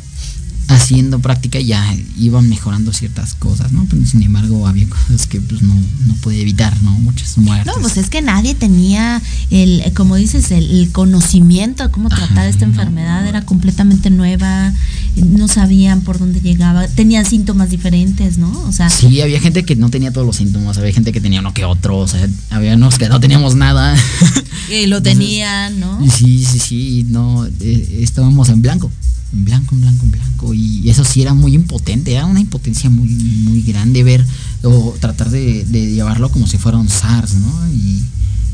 haciendo 0.71 1.19
práctica 1.21 1.61
ya 1.61 1.95
iban 2.19 2.49
mejorando 2.49 2.93
ciertas 2.93 3.35
cosas, 3.35 3.73
¿no? 3.73 3.87
Pero 3.89 4.05
sin 4.07 4.23
embargo 4.23 4.67
había 4.67 4.89
cosas 4.89 5.27
que 5.27 5.41
pues 5.41 5.63
no, 5.63 5.75
no 6.07 6.15
puede 6.15 6.41
evitar, 6.41 6.81
¿no? 6.83 6.93
Muchas 6.93 7.39
muertes. 7.39 7.67
No, 7.67 7.81
pues 7.81 7.97
es 7.97 8.09
que 8.09 8.23
nadie 8.23 8.55
tenía 8.55 9.23
el, 9.51 9.83
como 9.95 10.17
dices, 10.17 10.51
el, 10.51 10.91
conocimiento 10.93 11.85
de 11.85 11.91
cómo 11.91 12.09
tratar 12.09 12.49
esta 12.49 12.65
enfermedad, 12.65 13.27
era 13.27 13.43
completamente 13.43 14.11
nueva, 14.11 14.73
no 15.17 15.47
sabían 15.47 16.01
por 16.01 16.19
dónde 16.19 16.41
llegaba, 16.41 16.89
tenían 16.89 17.25
síntomas 17.25 17.71
diferentes, 17.71 18.39
¿no? 18.39 18.51
O 18.63 18.73
sea. 18.73 18.91
Sí, 18.91 19.21
había 19.21 19.41
gente 19.41 19.65
que 19.65 19.77
no 19.77 19.91
tenía 19.91 20.13
todos 20.13 20.27
los 20.27 20.37
síntomas, 20.37 20.79
había 20.79 20.93
gente 20.93 21.13
que 21.13 21.21
tenía 21.21 21.41
uno 21.41 21.55
que 21.55 21.65
otro, 21.65 21.99
o 21.99 22.09
sea, 22.09 22.27
había 22.51 22.75
unos 22.75 22.99
que 22.99 23.09
no 23.09 23.21
teníamos 23.21 23.55
nada. 23.55 23.95
Y 24.71 24.87
lo 24.87 25.03
tenían, 25.03 25.81
¿no? 25.81 25.99
Sí, 26.09 26.45
sí, 26.45 26.61
sí, 26.61 27.07
no, 27.09 27.45
eh, 27.45 27.99
estábamos 28.03 28.49
en 28.51 28.63
blanco 28.63 28.93
en 29.33 29.45
blanco, 29.45 29.75
en 29.75 29.81
blanco, 29.83 30.05
en 30.05 30.11
blanco. 30.11 30.55
Y 30.55 30.89
eso 30.89 31.05
sí 31.05 31.23
era 31.23 31.35
muy 31.35 31.55
impotente, 31.55 32.13
era 32.13 32.27
una 32.27 32.41
impotencia 32.41 32.91
muy, 32.91 33.09
muy 33.09 33.63
grande 33.63 34.03
ver 34.03 34.25
o 34.63 34.95
tratar 35.01 35.31
de, 35.31 35.65
llevarlo 35.65 36.31
como 36.31 36.47
si 36.47 36.59
fuera 36.59 36.79
un 36.79 36.89
SARS, 36.89 37.35
¿no? 37.35 37.69
Y, 37.73 38.03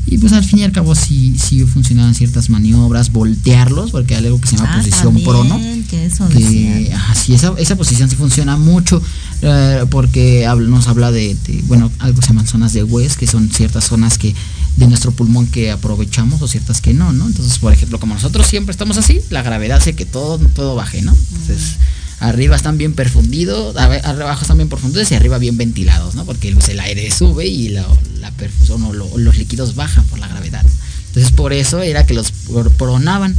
y, 0.09 0.17
pues 0.19 0.31
al 0.31 0.43
fin 0.43 0.59
y 0.59 0.63
al 0.63 0.71
cabo 0.71 0.95
sí, 0.95 1.35
sí 1.37 1.65
funcionaban 1.65 2.15
ciertas 2.15 2.49
maniobras, 2.49 3.11
voltearlos, 3.11 3.91
porque 3.91 4.15
hay 4.15 4.25
algo 4.25 4.39
que 4.39 4.47
se 4.47 4.55
llama 4.55 4.73
ah, 4.73 4.77
posición 4.77 5.21
prono. 5.21 5.59
Que 5.89 6.05
eso 6.05 6.29
que, 6.29 6.39
sí, 6.39 7.33
esa, 7.33 7.53
esa, 7.57 7.75
posición 7.75 8.09
sí 8.09 8.15
funciona 8.15 8.55
mucho, 8.55 9.01
eh, 9.41 9.85
porque 9.89 10.47
nos 10.67 10.87
habla 10.87 11.11
de, 11.11 11.35
de, 11.45 11.61
bueno, 11.67 11.91
algo 11.99 12.21
se 12.21 12.29
llaman 12.29 12.47
zonas 12.47 12.71
de 12.73 12.83
West, 12.83 13.17
que 13.17 13.27
son 13.27 13.49
ciertas 13.49 13.85
zonas 13.85 14.17
que 14.17 14.33
de 14.77 14.87
nuestro 14.87 15.11
pulmón 15.11 15.47
que 15.47 15.71
aprovechamos 15.71 16.41
o 16.41 16.47
ciertas 16.47 16.81
que 16.81 16.93
no, 16.93 17.11
¿no? 17.11 17.27
Entonces, 17.27 17.57
por 17.57 17.73
ejemplo, 17.73 17.99
como 17.99 18.13
nosotros 18.13 18.47
siempre 18.47 18.71
estamos 18.71 18.97
así, 18.97 19.19
la 19.31 19.41
gravedad 19.41 19.77
hace 19.77 19.93
que 19.93 20.05
todo, 20.05 20.37
todo 20.37 20.75
baje, 20.75 21.01
¿no? 21.01 21.15
Entonces, 21.31 21.77
arriba 22.19 22.55
están 22.55 22.77
bien 22.77 22.93
perfundidos, 22.93 23.75
abajo 23.75 24.41
están 24.41 24.57
bien 24.57 24.69
perfundidos 24.69 25.11
y 25.11 25.15
arriba 25.15 25.39
bien 25.39 25.57
ventilados, 25.57 26.13
¿no? 26.15 26.25
Porque 26.25 26.51
pues, 26.53 26.69
el 26.69 26.79
aire 26.79 27.09
sube 27.11 27.47
y 27.47 27.69
la, 27.69 27.85
la 28.19 28.31
perfusión 28.31 28.83
o 28.83 28.93
los 28.93 29.37
líquidos 29.37 29.75
bajan 29.75 30.05
por 30.05 30.19
la 30.19 30.27
gravedad. 30.27 30.65
Entonces, 31.07 31.31
por 31.31 31.53
eso 31.53 31.81
era 31.81 32.05
que 32.05 32.13
los 32.13 32.31
pronaban, 32.77 33.35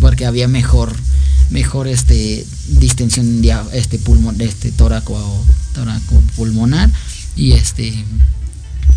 porque 0.00 0.26
había 0.26 0.46
mejor 0.46 0.94
mejor 1.50 1.86
este 1.86 2.44
distensión 2.66 3.40
este 3.72 4.00
pulmón 4.00 4.40
este 4.40 4.72
tóraco 4.72 5.16
tóraco 5.74 6.20
pulmonar 6.34 6.90
y 7.36 7.52
este 7.52 7.92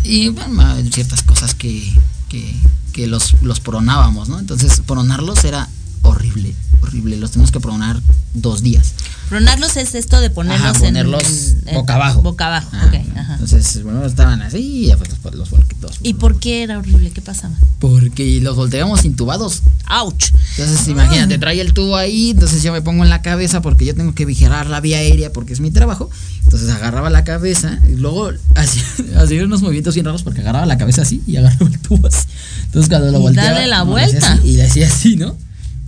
y 0.04 0.28
bueno, 0.28 0.74
ciertas 0.90 1.22
cosas 1.22 1.54
que, 1.54 1.92
que, 2.28 3.06
los, 3.06 3.42
los 3.42 3.60
pronábamos, 3.60 4.28
¿no? 4.28 4.38
Entonces, 4.38 4.82
pronarlos 4.86 5.44
era 5.44 5.68
horrible, 6.02 6.54
horrible. 6.82 7.16
Los 7.16 7.32
tenemos 7.32 7.50
que 7.50 7.60
pronar 7.60 8.00
dos 8.34 8.62
días. 8.62 8.94
Pronarlos 9.28 9.76
es 9.76 9.94
esto 9.94 10.20
de 10.20 10.28
ponerlos, 10.30 10.70
Ajá, 10.70 10.78
ponerlos 10.78 11.54
en, 11.66 11.74
boca 11.74 11.94
abajo. 11.94 12.22
Boca 12.22 12.46
abajo, 12.48 12.70
Ajá. 12.72 13.34
Entonces, 13.34 13.82
bueno, 13.84 14.04
estaban 14.04 14.42
así 14.42 14.58
y 14.58 14.86
ya, 14.86 14.96
pues, 14.96 15.10
los, 15.10 15.34
los, 15.34 15.50
los- 15.80 15.98
¿Y 16.02 16.14
por 16.14 16.38
qué 16.40 16.62
era 16.64 16.78
horrible? 16.78 17.10
¿Qué 17.12 17.20
pasaba? 17.22 17.54
Porque 17.78 18.40
los 18.40 18.56
volteamos 18.56 19.04
intubados. 19.04 19.62
¡Auch! 19.86 20.14
Entonces, 20.58 20.88
imagínate, 20.88 21.38
trae 21.38 21.60
el 21.60 21.72
tubo 21.72 21.96
ahí, 21.96 22.30
entonces 22.30 22.62
yo 22.62 22.72
me 22.72 22.82
pongo 22.82 23.04
en 23.04 23.10
la 23.10 23.22
cabeza 23.22 23.62
porque 23.62 23.84
yo 23.84 23.94
tengo 23.94 24.14
que 24.14 24.24
vigilar 24.24 24.66
la 24.66 24.80
vía 24.80 24.98
aérea 24.98 25.32
porque 25.32 25.52
es 25.52 25.60
mi 25.60 25.70
trabajo. 25.70 26.10
Entonces 26.44 26.68
agarraba 26.70 27.08
la 27.10 27.22
cabeza 27.22 27.78
y 27.88 27.94
luego 27.94 28.32
hacía, 28.56 28.82
hacía 29.22 29.44
unos 29.44 29.62
movimientos 29.62 29.94
bien 29.94 30.06
raros 30.06 30.24
porque 30.24 30.40
agarraba 30.40 30.66
la 30.66 30.76
cabeza 30.76 31.02
así 31.02 31.22
y 31.26 31.36
agarraba 31.36 31.66
el 31.70 31.78
tubo 31.78 32.08
así. 32.08 32.26
Entonces 32.64 32.88
cuando 32.88 33.12
lo 33.12 33.18
Y 33.18 33.22
volteaba 33.22 33.52
dale 33.52 33.68
la 33.68 33.82
vuelta. 33.84 34.32
así, 34.32 34.48
y 34.48 34.56
le 34.56 34.64
hacía 34.64 34.88
así, 34.88 35.14
¿no? 35.16 35.36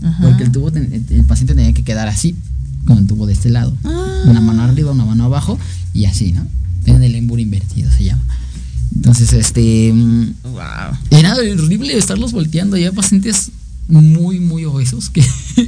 Ajá. 0.05 0.23
Porque 0.23 0.45
el 0.45 0.53
tubo, 0.53 0.71
ten- 0.71 1.05
el, 1.11 1.25
paciente 1.25 1.55
tenía 1.55 1.73
que 1.73 1.83
quedar 1.85 2.09
así, 2.09 2.35
con 2.87 2.99
el 2.99 3.07
tubo 3.07 3.27
de 3.27 3.33
este 3.33 3.49
lado. 3.49 3.77
Ah. 3.85 4.23
Una 4.27 4.41
mano 4.41 4.63
arriba, 4.63 4.93
una 4.93 5.05
mano 5.05 5.25
abajo 5.25 5.59
y 5.95 6.05
así, 6.07 6.33
¿no? 6.33 6.47
En 6.87 7.03
el 7.03 7.15
embur 7.15 7.39
invertido 7.41 7.91
se 7.91 8.05
llama. 8.05 8.23
Entonces, 8.95 9.33
este. 9.33 9.93
mm, 9.93 10.35
Era 11.11 11.35
horrible 11.35 11.97
estarlos 11.97 12.33
volteando. 12.33 12.77
Ya 12.77 12.93
pacientes 12.93 13.51
muy, 13.89 14.39
muy 14.41 14.65
obesos 14.65 15.09
que, 15.11 15.25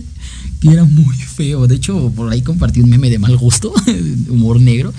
que 0.60 0.68
era 0.68 0.84
muy 0.84 1.14
feo. 1.16 1.66
De 1.66 1.76
hecho, 1.76 2.12
por 2.14 2.30
ahí 2.32 2.42
compartí 2.42 2.80
un 2.80 2.90
meme 2.90 3.10
de 3.10 3.18
mal 3.18 3.36
gusto, 3.36 3.72
humor 4.28 4.60
negro, 4.60 4.92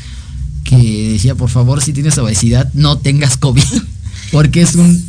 que 0.64 1.12
decía: 1.14 1.36
por 1.36 1.49
favor, 1.49 1.82
si 1.84 1.94
tienes 1.94 2.18
obesidad, 2.18 2.72
no 2.74 2.98
tengas 2.98 3.38
COVID. 3.38 3.64
Porque 4.32 4.62
es 4.62 4.76
un. 4.76 5.03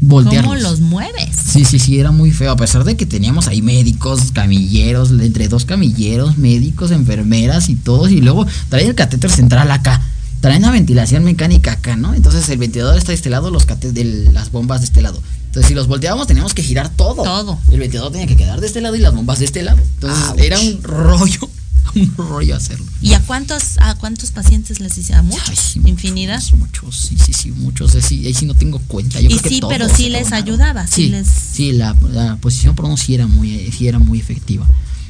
Voltearlos. 0.00 0.54
¿Cómo 0.54 0.54
los 0.54 0.80
mueves? 0.80 1.34
Sí, 1.34 1.64
sí, 1.64 1.78
sí, 1.78 1.98
era 1.98 2.12
muy 2.12 2.30
feo. 2.30 2.52
A 2.52 2.56
pesar 2.56 2.84
de 2.84 2.96
que 2.96 3.06
teníamos 3.06 3.48
ahí 3.48 3.62
médicos, 3.62 4.32
camilleros, 4.32 5.10
entre 5.10 5.48
dos 5.48 5.64
camilleros, 5.64 6.38
médicos, 6.38 6.90
enfermeras 6.90 7.68
y 7.68 7.74
todos. 7.74 8.10
Y 8.10 8.20
luego 8.20 8.46
traen 8.68 8.88
el 8.88 8.94
catéter 8.94 9.30
central 9.30 9.70
acá. 9.70 10.00
Traen 10.40 10.62
la 10.62 10.70
ventilación 10.70 11.24
mecánica 11.24 11.72
acá, 11.72 11.96
¿no? 11.96 12.14
Entonces 12.14 12.48
el 12.48 12.58
ventilador 12.58 12.96
está 12.96 13.10
de 13.10 13.16
este 13.16 13.28
lado, 13.28 13.50
los 13.50 13.66
de 13.66 14.30
las 14.32 14.52
bombas 14.52 14.80
de 14.80 14.86
este 14.86 15.02
lado. 15.02 15.20
Entonces 15.46 15.68
si 15.68 15.74
los 15.74 15.88
volteábamos 15.88 16.28
teníamos 16.28 16.54
que 16.54 16.62
girar 16.62 16.90
todo. 16.90 17.24
Todo. 17.24 17.58
El 17.72 17.80
ventilador 17.80 18.12
tenía 18.12 18.28
que 18.28 18.36
quedar 18.36 18.60
de 18.60 18.68
este 18.68 18.80
lado 18.80 18.94
y 18.94 19.00
las 19.00 19.14
bombas 19.14 19.40
de 19.40 19.46
este 19.46 19.62
lado. 19.62 19.78
Entonces 19.94 20.44
era 20.44 20.60
un 20.60 20.80
rollo, 20.82 21.50
un 21.94 22.14
rollo 22.16 22.56
hacerlo. 22.56 22.86
¿Y 23.00 23.14
a 23.14 23.20
cuántos 23.20 23.78
a 23.78 23.94
cuántos 23.96 24.30
pacientes 24.30 24.80
les 24.80 24.96
hice? 24.98 25.14
¿A 25.14 25.22
muchos? 25.22 25.76
¿Infinidad? 25.84 26.42
Muchos, 26.56 26.96
sí, 26.96 27.16
sí, 27.24 27.32
sí, 27.32 27.50
muchos. 27.50 27.94
Ahí 27.94 28.02
sí, 28.02 28.26
ahí 28.26 28.34
sí 28.34 28.46
no 28.46 28.54
tengo 28.54 28.78
cuenta. 28.80 29.20
Yo 29.20 29.26
y 29.28 29.32
creo 29.32 29.42
que 29.42 29.48
sí, 29.48 29.60
todos 29.60 29.72
pero 29.72 29.88
sí 29.88 30.08
les 30.08 30.32
ayudaba, 30.32 30.86
sí, 30.86 31.04
Sí, 31.04 31.08
les... 31.08 31.28
sí, 31.28 31.72
la, 31.72 31.94
la 32.10 32.36
posición 32.36 32.74
prono 32.74 32.96
sí 32.96 33.14
era 33.14 33.26
muy, 33.26 33.70
sí 33.76 33.88
era 33.88 33.98
muy 33.98 34.18
efectiva. 34.18 34.66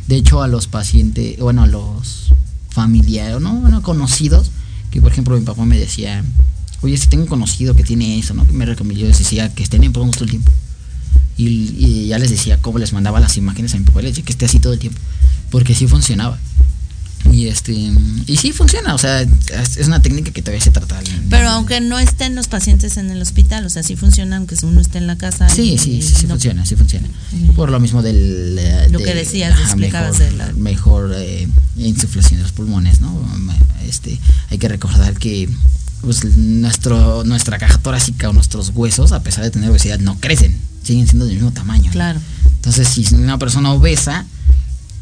De 0.07 0.17
hecho, 0.17 0.43
a 0.43 0.49
los 0.49 0.67
pacientes, 0.69 1.39
bueno, 1.39 1.63
a 1.63 1.67
los 1.67 2.33
familiares, 2.71 3.41
¿no? 3.41 3.55
Bueno, 3.57 3.83
conocidos, 3.83 4.51
que 4.91 5.01
por 5.01 5.13
ejemplo 5.13 5.37
mi 5.37 5.45
papá 5.45 5.65
me 5.65 5.79
decía, 5.79 6.25
oye, 6.81 6.97
si 6.97 7.09
tengo 7.09 7.25
un 7.25 7.29
conocido 7.29 7.75
que 7.75 7.83
tiene 7.85 8.19
eso, 8.19 8.35
¿no? 8.35 8.47
Que 8.47 8.53
me 8.53 8.65
recomendó, 8.65 9.01
yo 9.01 9.07
les 9.09 9.19
decía 9.19 9.53
que 9.55 9.63
estén 9.63 9.85
en 9.85 9.93
pronos 9.93 10.15
todo 10.17 10.25
el 10.25 10.31
tiempo. 10.31 10.51
Y, 11.37 11.75
y 11.79 12.07
ya 12.09 12.19
les 12.19 12.31
decía 12.31 12.59
cómo 12.61 12.79
les 12.79 12.93
mandaba 12.93 13.21
las 13.21 13.37
imágenes 13.37 13.75
a 13.75 13.79
mi 13.79 13.85
papá, 13.85 14.03
les 14.03 14.13
decía 14.13 14.25
que 14.25 14.33
esté 14.33 14.47
así 14.47 14.59
todo 14.61 14.73
el 14.73 14.79
tiempo, 14.79 14.99
porque 15.51 15.75
sí 15.75 15.87
funcionaba. 15.87 16.39
Y 17.33 17.49
este 17.49 17.73
y 18.27 18.37
sí 18.37 18.53
funciona, 18.53 18.95
o 18.95 18.99
sea, 18.99 19.21
es 19.23 19.87
una 19.87 20.01
técnica 20.01 20.31
que 20.31 20.41
todavía 20.43 20.63
se 20.65 20.71
trata. 20.71 20.99
Pero 21.29 21.49
aunque 21.51 21.81
no 21.81 21.99
estén 21.99 22.35
los 22.35 22.49
pacientes 22.49 22.97
en 22.97 23.11
el 23.11 23.21
hospital, 23.21 23.67
o 23.67 23.71
sea, 23.71 23.83
sí 23.83 23.97
funciona 23.97 24.37
aunque 24.39 24.57
uno 24.63 24.81
esté 24.81 24.99
en 24.99 25.07
la 25.07 25.17
casa. 25.17 25.49
Sí, 25.49 25.73
y- 25.75 25.79
sí, 25.79 26.01
sí, 26.03 26.15
sí 26.15 26.23
no- 26.27 26.31
funciona, 26.35 26.65
sí 26.65 26.75
funciona. 26.77 27.09
Por 27.55 27.71
lo 27.71 27.81
mismo 27.81 28.03
del... 28.03 28.57
eh, 28.59 28.89
Lo 28.91 28.99
de- 28.99 29.05
que 29.05 29.15
decías, 29.15 29.53
ajá, 29.53 29.63
explicabas 29.65 30.19
mejor, 30.19 30.31
de 30.31 30.37
la- 30.39 30.53
Mejor 30.55 31.13
eh, 31.17 31.49
insuflación 31.77 32.39
de 32.39 32.43
los 32.45 32.53
pulmones, 32.53 33.01
¿no? 33.01 33.17
Este, 33.87 34.19
hay 34.51 34.59
que 34.59 34.69
recordar 34.69 35.15
que 35.15 35.49
pues, 36.01 36.25
nuestro, 36.37 37.25
nuestra 37.25 37.59
caja 37.59 37.79
torácica 37.79 38.31
o 38.31 38.33
nuestros 38.33 38.71
huesos, 38.75 39.13
a 39.13 39.23
pesar 39.23 39.45
de 39.45 39.51
tener 39.51 39.71
obesidad, 39.71 39.99
no 39.99 40.19
crecen, 40.19 40.57
siguen 40.83 41.07
siendo 41.07 41.27
del 41.27 41.35
mismo 41.35 41.53
tamaño. 41.53 41.91
Claro. 41.93 42.21
Entonces, 42.57 42.89
si 42.89 43.15
una 43.15 43.39
persona 43.39 43.73
obesa 43.73 44.27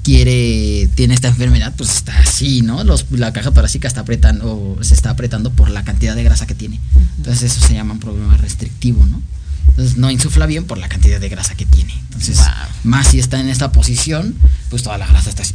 quiere 0.07 0.89
tiene 0.95 1.15
esta 1.15 1.27
enfermedad, 1.27 1.75
pues 1.77 1.91
está 1.91 2.17
así, 2.21 2.63
¿no? 2.63 2.85
Los, 2.85 3.07
la 3.11 3.33
caja 3.33 3.51
torácica 3.51 3.89
está 3.89 4.03
apretando, 4.03 4.79
se 4.81 4.95
está 4.95 5.11
apretando 5.11 5.51
por 5.51 5.69
la 5.69 5.83
cantidad 5.83 6.15
de 6.15 6.23
grasa 6.23 6.47
que 6.47 6.55
tiene. 6.55 6.79
Entonces, 7.17 7.51
eso 7.51 7.67
se 7.67 7.75
llama 7.75 7.95
un 7.95 7.99
problema 7.99 8.37
restrictivo, 8.37 9.05
¿no? 9.05 9.21
Entonces, 9.71 9.97
no 9.97 10.09
insufla 10.13 10.47
bien 10.47 10.65
por 10.65 10.79
la 10.79 10.89
cantidad 10.89 11.19
de 11.19 11.29
grasa 11.29 11.57
que 11.57 11.67
tiene. 11.67 11.93
Entonces, 12.05 12.39
más 12.85 13.09
si 13.09 13.19
está 13.19 13.41
en 13.41 13.49
esta 13.49 13.73
posición, 13.73 14.37
pues 14.71 14.85
toda 14.85 14.97
la 14.97 15.09
grasa 15.09 15.29
está 15.29 15.43
así. 15.43 15.55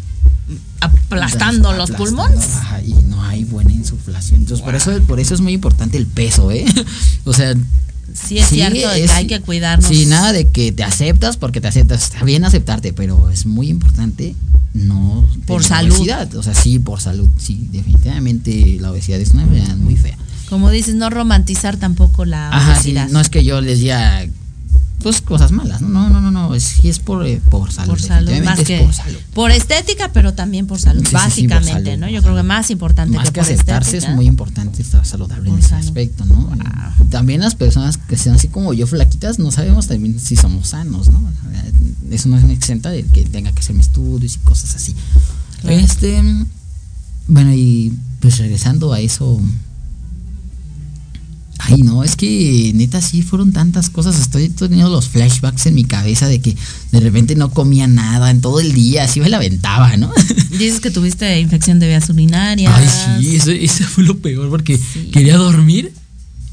Aplastando 0.81 1.71
los 1.71 1.91
pulmones. 1.91 2.55
Ajá, 2.57 2.81
y 2.81 2.93
no 3.05 3.23
hay 3.23 3.45
buena 3.45 3.71
insuflación. 3.71 4.41
Entonces, 4.41 4.65
por 4.65 4.75
eso 4.75 4.91
por 5.03 5.21
eso 5.21 5.33
es 5.33 5.39
muy 5.39 5.53
importante 5.53 5.97
el 5.97 6.07
peso, 6.07 6.51
¿eh? 6.51 6.65
o 7.23 7.31
sea, 7.31 7.55
Sí, 8.13 8.37
es 8.39 8.47
cierto 8.49 8.75
de 8.89 8.95
que 8.97 9.03
es- 9.03 9.11
hay 9.11 9.27
que 9.27 9.39
cuidarnos. 9.41 9.87
Sí, 9.89 10.05
nada 10.05 10.31
de 10.33 10.47
que 10.49 10.71
te 10.71 10.83
aceptas 10.83 11.37
porque 11.37 11.61
te 11.61 11.67
aceptas. 11.67 12.03
Está 12.03 12.23
bien 12.23 12.43
aceptarte, 12.45 12.93
pero 12.93 13.29
es 13.29 13.45
muy 13.45 13.69
importante 13.69 14.35
no 14.73 15.27
Por 15.45 15.61
tener 15.61 15.77
salud. 15.77 15.95
obesidad. 15.95 16.35
O 16.35 16.43
sea, 16.43 16.53
sí, 16.53 16.79
por 16.79 17.01
salud. 17.01 17.27
Sí, 17.37 17.67
definitivamente 17.71 18.77
la 18.79 18.91
obesidad 18.91 19.19
es 19.19 19.31
una 19.31 19.43
enfermedad 19.43 19.75
muy 19.77 19.95
fea. 19.97 20.17
Como 20.49 20.69
dices, 20.69 20.95
no 20.95 21.09
romantizar 21.09 21.77
tampoco 21.77 22.25
la 22.25 22.49
Ajá, 22.49 22.75
sí, 22.75 22.89
obesidad. 22.91 23.09
no 23.09 23.19
es 23.21 23.29
que 23.29 23.43
yo 23.43 23.61
les 23.61 23.79
diga 23.79 24.25
pues 25.01 25.21
cosas 25.21 25.51
malas, 25.51 25.81
no, 25.81 25.89
no, 25.89 26.09
no, 26.09 26.21
no, 26.21 26.31
no, 26.31 26.55
es, 26.55 26.63
sí 26.63 26.89
es 26.89 26.99
por, 26.99 27.25
eh, 27.25 27.41
por 27.49 27.71
salud. 27.71 27.89
por 27.89 28.01
salud, 28.01 28.31
más 28.43 28.59
es 28.59 28.65
que 28.65 28.79
por 28.79 28.93
salud. 28.93 29.17
por 29.33 29.51
estética, 29.51 30.11
pero 30.13 30.33
también 30.33 30.67
por 30.67 30.79
salud, 30.79 31.01
Sí, 31.01 31.05
sí, 31.05 31.11
sí, 31.11 31.13
por 31.13 31.21
básicamente, 31.21 31.91
salud, 31.91 31.99
¿no? 32.05 32.09
Yo 32.09 32.21
creo 32.21 32.35
que 32.35 32.43
más 32.43 32.69
importante 32.71 33.15
Más 33.15 33.29
que, 33.29 33.33
que 33.33 33.41
por 33.41 33.51
aceptarse 33.51 33.97
estética. 33.97 34.11
es 34.11 34.15
muy 34.15 34.25
importante 34.25 34.81
estar 34.81 35.05
saludable 35.05 35.49
en 35.49 35.57
ese 35.57 35.75
aspecto, 35.75 36.25
¿no? 36.25 36.49
También 37.09 37.41
las 37.41 37.55
personas 37.55 37.97
que 37.97 38.17
sean 38.17 38.35
así 38.35 38.47
como 38.47 38.73
yo 38.73 38.87
flaquitas, 38.87 39.39
no 39.39 39.51
sabemos 39.51 39.87
también 39.87 40.19
si 40.19 40.35
somos 40.35 40.67
sanos, 40.69 41.09
¿no? 41.09 41.21
Eso 42.09 42.29
no 42.29 42.37
es 42.37 42.43
exenta 42.49 42.89
de 42.89 43.03
que 43.03 43.23
tenga 43.23 43.51
que 43.51 43.59
hacerme 43.59 43.81
estudios 43.81 44.35
y 44.35 44.39
cosas 44.39 44.75
así. 44.75 44.95
Claro. 45.61 45.77
Este, 45.77 46.21
bueno, 47.27 47.53
y 47.53 47.93
pues 48.19 48.37
regresando 48.37 48.93
a 48.93 48.99
eso. 48.99 49.41
Ay, 51.71 51.83
no, 51.83 52.03
es 52.03 52.15
que 52.15 52.71
neta 52.75 53.01
sí 53.01 53.21
fueron 53.21 53.51
tantas 53.53 53.89
cosas. 53.89 54.19
Estoy 54.19 54.49
teniendo 54.49 54.89
los 54.89 55.07
flashbacks 55.07 55.65
en 55.67 55.75
mi 55.75 55.83
cabeza 55.85 56.27
de 56.27 56.39
que 56.41 56.55
de 56.91 56.99
repente 56.99 57.35
no 57.35 57.51
comía 57.51 57.87
nada 57.87 58.29
en 58.31 58.41
todo 58.41 58.59
el 58.59 58.73
día, 58.73 59.05
así 59.05 59.19
me 59.19 59.29
la 59.29 59.37
aventaba, 59.37 59.95
¿no? 59.97 60.11
Dices 60.51 60.79
que 60.79 60.91
tuviste 60.91 61.39
infección 61.39 61.79
de 61.79 61.87
vías 61.87 62.09
urinarias. 62.09 62.73
Ay, 62.75 63.23
sí, 63.23 63.35
eso, 63.35 63.51
eso 63.51 63.83
fue 63.85 64.03
lo 64.03 64.17
peor 64.17 64.49
porque 64.49 64.79
quería 65.11 65.37
dormir 65.37 65.93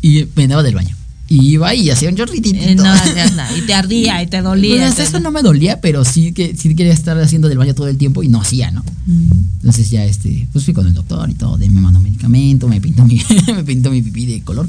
y 0.02 0.26
me 0.36 0.44
andaba 0.44 0.62
del 0.62 0.74
baño. 0.74 0.94
Y 1.30 1.46
iba 1.50 1.74
y 1.74 1.90
hacía 1.90 2.08
un 2.08 2.16
chorritito. 2.16 2.58
Eh, 2.58 2.74
no 2.74 2.84
hacías 2.90 3.34
nada, 3.34 3.54
y 3.54 3.60
te 3.60 3.74
ardía 3.74 4.22
y 4.22 4.28
te 4.28 4.40
dolía. 4.40 4.76
Pues 4.76 4.82
hasta 4.90 5.02
te- 5.02 5.08
eso 5.10 5.20
no 5.20 5.30
me 5.30 5.42
dolía, 5.42 5.78
pero 5.80 6.02
sí 6.04 6.32
que 6.32 6.56
sí 6.56 6.74
quería 6.74 6.92
estar 6.94 7.18
haciendo 7.20 7.48
del 7.48 7.58
baño 7.58 7.74
todo 7.74 7.88
el 7.88 7.98
tiempo 7.98 8.22
y 8.22 8.28
no 8.28 8.40
hacía, 8.40 8.70
¿no? 8.70 8.82
Entonces 9.06 9.90
ya 9.90 10.04
este, 10.06 10.48
pues 10.52 10.64
fui 10.64 10.72
con 10.72 10.86
el 10.86 10.94
doctor 10.94 11.28
y 11.28 11.34
todo, 11.34 11.58
me 11.58 11.68
mandó 11.68 12.00
medicamento, 12.00 12.66
me 12.68 12.80
pintó 12.80 13.04
mi, 13.04 13.20
me 13.54 13.64
pintó 13.64 13.90
mi 13.90 14.00
pipí 14.00 14.24
de 14.26 14.40
color 14.42 14.66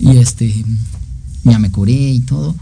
y 0.00 0.16
este 0.18 0.64
ya 1.44 1.58
me 1.58 1.70
curé 1.70 1.92
y 2.12 2.20
todo. 2.20 2.56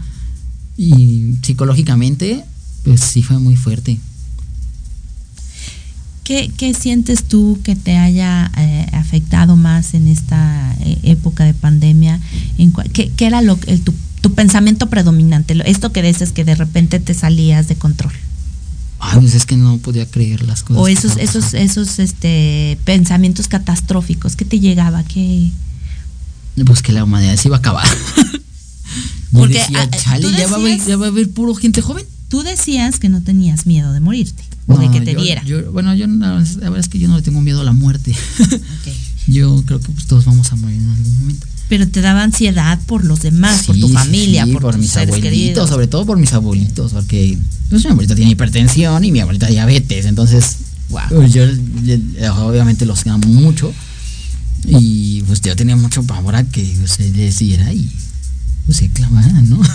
Y 0.77 1.33
psicológicamente, 1.41 2.43
pues 2.83 3.01
sí 3.01 3.23
fue 3.23 3.39
muy 3.39 3.55
fuerte. 3.55 3.97
¿Qué, 6.23 6.51
qué 6.55 6.73
sientes 6.75 7.23
tú 7.23 7.59
que 7.63 7.75
te 7.75 7.97
haya 7.97 8.51
eh, 8.55 8.85
afectado 8.93 9.55
más 9.57 9.95
en 9.95 10.07
esta 10.07 10.75
eh, 10.81 10.99
época 11.03 11.43
de 11.43 11.55
pandemia? 11.55 12.19
En 12.59 12.71
¿qué, 12.93 13.09
qué 13.15 13.25
era 13.25 13.41
lo, 13.41 13.57
el- 13.65 13.81
tu, 13.81 13.93
tu 14.21 14.33
pensamiento 14.35 14.89
predominante? 14.89 15.55
Lo- 15.55 15.63
Esto 15.63 15.91
que 15.91 16.03
dices 16.03 16.31
que 16.31 16.45
de 16.45 16.53
repente 16.53 16.99
te 16.99 17.15
salías 17.15 17.67
de 17.67 17.75
control. 17.75 18.13
Ay, 18.99 19.17
pues 19.21 19.33
es 19.33 19.45
que 19.47 19.55
no 19.57 19.77
podía 19.79 20.05
creer 20.05 20.43
las 20.45 20.61
cosas. 20.61 20.83
O 20.83 20.87
esos, 20.87 21.17
esos, 21.17 21.53
esos 21.55 21.97
este, 21.97 22.77
pensamientos 22.85 23.47
catastróficos. 23.47 24.35
¿Qué 24.35 24.45
te 24.45 24.59
llegaba? 24.59 25.03
¿Qué? 25.05 25.49
Pues 26.65 26.81
que 26.81 26.91
la 26.93 27.03
humanidad 27.03 27.35
se 27.35 27.47
iba 27.47 27.57
a 27.57 27.59
acabar. 27.59 27.87
Porque, 29.31 29.59
decía, 29.59 29.81
ah, 29.91 29.97
chale, 29.97 30.23
tú 30.23 30.31
ya 30.31 30.47
va, 30.47 30.53
a 30.53 30.59
haber, 30.59 30.71
decías- 30.71 30.87
ya 30.87 30.97
va 30.97 31.05
a 31.05 31.09
haber 31.09 31.29
puro 31.29 31.53
gente 31.55 31.81
joven. 31.81 32.03
Tú 32.29 32.41
decías 32.43 32.99
que 32.99 33.09
no 33.09 33.21
tenías 33.21 33.65
miedo 33.65 33.93
de 33.93 33.99
morirte 33.99 34.43
o 34.67 34.77
de 34.77 34.89
que 34.91 35.01
te 35.01 35.13
yo- 35.13 35.21
diera. 35.21 35.43
yo- 35.43 35.71
bueno, 35.71 35.93
yo 35.95 36.07
la 36.07 36.35
verdad 36.43 36.79
es 36.79 36.89
que 36.89 36.99
yo 36.99 37.07
no 37.07 37.15
le 37.15 37.21
tengo 37.21 37.41
miedo 37.41 37.61
a 37.61 37.63
la 37.63 37.73
muerte. 37.73 38.15
Yo 39.27 39.61
creo 39.63 39.79
que 39.79 39.89
pues, 39.89 40.07
todos 40.07 40.25
vamos 40.25 40.51
a 40.51 40.55
morir 40.55 40.77
en 40.77 40.89
algún 40.89 41.19
momento. 41.19 41.45
Pero 41.67 41.87
te 41.87 42.01
daba 42.01 42.23
ansiedad 42.23 42.79
por 42.87 43.05
los 43.05 43.21
demás, 43.21 43.63
por 43.67 43.79
tu 43.79 43.87
familia, 43.89 44.45
sí, 44.45 44.53
por, 44.53 44.71
tus 44.71 44.77
mis 44.81 44.89
seres 44.89 45.09
abuelitos, 45.09 45.31
queridos. 45.39 45.69
sobre 45.69 45.85
todo 45.85 46.03
por 46.07 46.17
mis 46.17 46.33
abuelitos, 46.33 46.93
porque 46.93 47.37
pues, 47.69 47.85
mi 47.85 47.91
abuelita 47.91 48.15
tiene 48.15 48.31
hipertensión 48.31 49.03
y 49.05 49.11
mi 49.11 49.19
abuelita 49.19 49.45
diabetes, 49.45 50.07
entonces 50.07 50.55
pues, 50.89 51.31
yo 51.31 51.43
obviamente 52.43 52.87
los 52.87 53.05
amo 53.05 53.27
mucho 53.27 53.71
y 54.65 55.23
pues 55.23 55.41
yo 55.41 55.55
tenía 55.55 55.75
mucho 55.75 56.03
pavor 56.03 56.35
a 56.35 56.43
que 56.43 56.77
se 56.85 57.09
les 57.09 57.39
diera 57.39 57.71
y 57.73 57.89
pues, 58.65 58.77
se 58.77 58.89
clavaran, 58.89 59.49
¿no? 59.49 59.61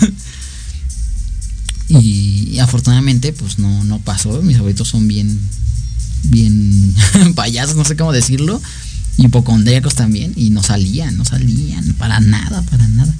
Y, 1.87 2.57
afortunadamente 2.59 3.31
pues 3.31 3.59
no, 3.59 3.83
no 3.83 3.99
pasó, 3.99 4.41
mis 4.41 4.57
abuelitos 4.57 4.87
son 4.87 5.07
bien, 5.07 5.39
bien 6.23 6.95
payasos, 7.35 7.75
no 7.75 7.85
sé 7.85 7.95
cómo 7.95 8.11
decirlo, 8.11 8.59
hipocondríacos 9.17 9.93
también, 9.93 10.33
y 10.35 10.49
no 10.49 10.63
salían, 10.63 11.15
no 11.15 11.25
salían, 11.25 11.93
para 11.93 12.19
nada, 12.19 12.63
para 12.63 12.87
nada. 12.87 13.13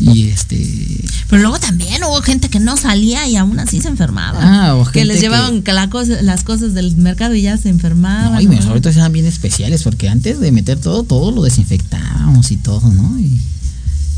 Y 0.00 0.28
este. 0.28 1.04
Pero 1.28 1.42
luego 1.42 1.60
también 1.60 2.02
hubo 2.04 2.20
gente 2.22 2.48
que 2.48 2.58
no 2.58 2.76
salía 2.78 3.28
y 3.28 3.36
aún 3.36 3.58
así 3.60 3.80
se 3.80 3.88
enfermaba. 3.88 4.38
Ah, 4.40 4.74
o 4.76 4.90
que 4.90 5.04
les 5.04 5.20
gente 5.20 5.26
llevaban 5.28 5.62
la 5.66 5.90
cosa- 5.90 6.22
las 6.22 6.42
cosas 6.42 6.72
del 6.72 6.96
mercado 6.96 7.34
y 7.34 7.42
ya 7.42 7.56
se 7.58 7.68
enfermaban. 7.68 8.32
No, 8.34 8.40
y 8.40 8.46
mis 8.48 8.64
¿no? 8.64 8.70
ahorita 8.70 8.90
eran 8.90 9.12
bien 9.12 9.26
especiales 9.26 9.82
porque 9.82 10.08
antes 10.08 10.40
de 10.40 10.52
meter 10.52 10.78
todo, 10.78 11.02
todo 11.02 11.30
lo 11.32 11.42
desinfectábamos 11.42 12.50
y 12.50 12.56
todo, 12.56 12.88
¿no? 12.90 13.18
Y, 13.20 13.38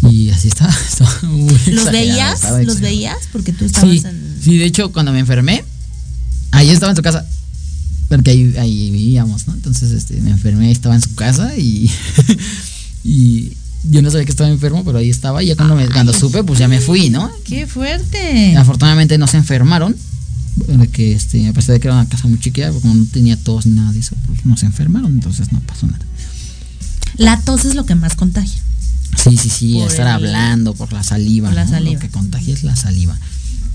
y 0.08 0.30
así 0.30 0.48
estaba. 0.48 0.72
estaba 0.88 1.18
muy 1.22 1.52
¿Los 1.66 1.90
veías? 1.90 2.34
estaba 2.34 2.62
¿Los 2.62 2.80
veías? 2.80 3.16
Porque 3.32 3.52
tú 3.52 3.64
estabas 3.64 3.90
Sí, 3.90 4.02
en. 4.06 4.36
sí, 4.40 4.58
de 4.58 4.64
hecho, 4.66 4.92
cuando 4.92 5.12
me 5.12 5.18
enfermé, 5.18 5.64
ahí 6.52 6.70
estaba 6.70 6.90
en 6.92 6.96
su 6.96 7.02
casa. 7.02 7.26
Porque 8.08 8.30
ahí, 8.30 8.54
ahí 8.58 8.90
vivíamos, 8.90 9.48
¿no? 9.48 9.54
Entonces, 9.54 9.90
este, 9.90 10.20
me 10.20 10.30
enfermé, 10.30 10.70
estaba 10.70 10.94
en 10.94 11.02
su 11.02 11.14
casa 11.16 11.56
y, 11.56 11.90
y 13.04 13.52
yo 13.90 14.02
no 14.02 14.10
sabía 14.10 14.24
que 14.24 14.30
estaba 14.30 14.48
enfermo, 14.50 14.84
pero 14.84 14.98
ahí 14.98 15.10
estaba. 15.10 15.42
Y 15.42 15.46
ya 15.46 15.56
cuando, 15.56 15.74
me- 15.76 15.88
cuando 15.88 16.12
supe, 16.12 16.42
pues 16.44 16.58
ya 16.58 16.68
me 16.68 16.80
fui, 16.80 17.10
¿no? 17.10 17.30
¡Qué 17.44 17.66
fuerte! 17.66 18.56
Afortunadamente 18.56 19.18
no 19.18 19.26
se 19.26 19.36
enfermaron. 19.38 19.96
Que 20.92 21.12
este, 21.12 21.48
a 21.48 21.52
pesar 21.54 21.74
de 21.74 21.80
que 21.80 21.88
era 21.88 21.94
una 21.96 22.08
casa 22.08 22.28
muy 22.28 22.38
chiquita, 22.38 22.70
como 22.72 22.94
no 22.94 23.06
tenía 23.10 23.36
tos 23.36 23.64
ni 23.66 23.74
nada 23.74 23.90
de 23.92 24.00
eso, 24.00 24.14
pues 24.26 24.44
no 24.44 24.56
se 24.58 24.66
enfermaron, 24.66 25.10
entonces 25.12 25.50
no 25.50 25.60
pasó 25.60 25.86
nada. 25.86 26.04
La 27.16 27.40
tos 27.40 27.64
es 27.64 27.74
lo 27.74 27.86
que 27.86 27.94
más 27.94 28.14
contagia. 28.16 28.58
Sí, 29.16 29.36
sí, 29.36 29.48
sí, 29.50 29.74
Por 29.74 29.90
estar 29.90 30.06
el- 30.06 30.12
hablando 30.12 30.74
por 30.74 30.92
la 30.92 31.02
saliva. 31.02 31.48
por 31.48 31.54
la 31.54 31.64
¿no? 31.64 31.70
saliva. 31.70 31.94
Lo 31.94 32.00
que 32.00 32.08
contagia 32.08 32.52
es 32.54 32.64
la 32.64 32.76
saliva. 32.76 33.18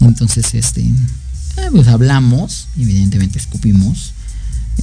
Entonces, 0.02 0.54
este, 0.54 0.82
eh, 0.82 1.70
pues 1.72 1.88
hablamos, 1.88 2.68
evidentemente 2.78 3.40
escupimos. 3.40 4.14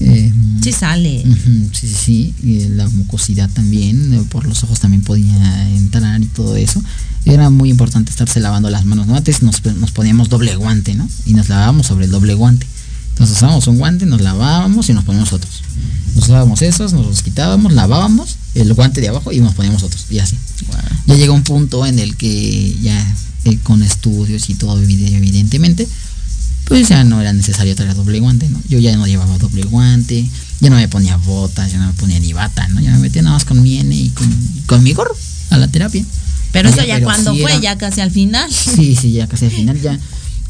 Eh, 0.00 0.32
Sí 0.62 0.72
sale. 0.72 1.22
ujú, 1.26 1.68
sí, 1.72 1.88
sí, 1.88 1.94
sí. 1.94 2.34
y 2.42 2.68
la 2.70 2.88
mucosidad 2.88 3.50
también, 3.50 4.14
eh, 4.14 4.22
por 4.30 4.46
los 4.46 4.62
ojos 4.64 4.80
también 4.80 5.02
podía 5.02 5.68
entrar 5.70 6.22
y 6.22 6.26
todo 6.26 6.56
eso. 6.56 6.82
Era 7.26 7.50
muy 7.50 7.70
importante 7.70 8.10
estarse 8.10 8.40
lavando 8.40 8.70
las 8.70 8.84
manos. 8.84 9.06
¿no? 9.06 9.14
Antes 9.16 9.42
nos, 9.42 9.62
nos 9.64 9.90
poníamos 9.92 10.28
doble 10.28 10.56
guante, 10.56 10.94
¿no? 10.94 11.08
Y 11.26 11.34
nos 11.34 11.48
lavábamos 11.48 11.86
sobre 11.86 12.06
el 12.06 12.10
doble 12.10 12.34
guante. 12.34 12.66
Entonces 13.10 13.36
usábamos 13.36 13.66
un 13.68 13.78
guante, 13.78 14.06
nos 14.06 14.20
lavábamos 14.20 14.88
y 14.88 14.92
nos 14.94 15.04
poníamos 15.04 15.32
otros. 15.32 15.62
Nos 16.16 16.24
usábamos 16.24 16.62
esos, 16.62 16.92
nos 16.92 17.06
los 17.06 17.22
quitábamos, 17.22 17.72
lavábamos 17.72 18.36
el 18.54 18.72
guante 18.74 19.00
de 19.00 19.08
abajo 19.08 19.32
y 19.32 19.40
nos 19.40 19.54
poníamos 19.54 19.82
otros. 19.82 20.06
Y 20.10 20.18
así. 20.18 20.36
Ya 21.06 21.14
llega 21.14 21.32
un 21.32 21.42
punto 21.44 21.84
en 21.86 21.98
el 21.98 22.16
que 22.16 22.76
ya 22.82 23.14
eh, 23.44 23.58
con 23.62 23.82
estudios 23.82 24.48
y 24.50 24.54
todo 24.54 24.80
evide- 24.82 25.14
evidentemente, 25.16 25.86
pues 26.66 26.88
ya 26.88 27.04
no 27.04 27.20
era 27.20 27.32
necesario 27.32 27.74
traer 27.76 27.94
doble 27.94 28.20
guante, 28.20 28.48
¿no? 28.48 28.60
Yo 28.68 28.78
ya 28.78 28.96
no 28.96 29.06
llevaba 29.06 29.36
doble 29.38 29.62
guante, 29.64 30.28
ya 30.60 30.70
no 30.70 30.76
me 30.76 30.88
ponía 30.88 31.16
botas, 31.18 31.70
ya 31.72 31.78
no 31.78 31.86
me 31.86 31.92
ponía 31.94 32.18
ni 32.20 32.32
bata, 32.32 32.66
¿no? 32.68 32.80
Ya 32.80 32.90
me 32.92 32.98
metía 32.98 33.22
nada 33.22 33.34
más 33.36 33.44
con 33.44 33.62
mi 33.62 33.78
N 33.78 33.94
y 33.94 34.08
con, 34.10 34.28
con 34.66 34.82
mi 34.82 34.92
gorro 34.92 35.14
a 35.50 35.58
la 35.58 35.68
terapia. 35.68 36.04
Pero 36.52 36.68
eso 36.68 36.84
ya 36.84 36.94
pero 36.94 37.06
cuando 37.06 37.34
sí 37.34 37.40
fue, 37.42 37.52
era- 37.52 37.60
ya 37.60 37.78
casi 37.78 38.00
al 38.00 38.10
final. 38.10 38.50
Sí, 38.50 38.96
sí, 38.96 39.12
ya 39.12 39.26
casi 39.26 39.46
al 39.46 39.50
final, 39.50 39.80
ya 39.80 39.98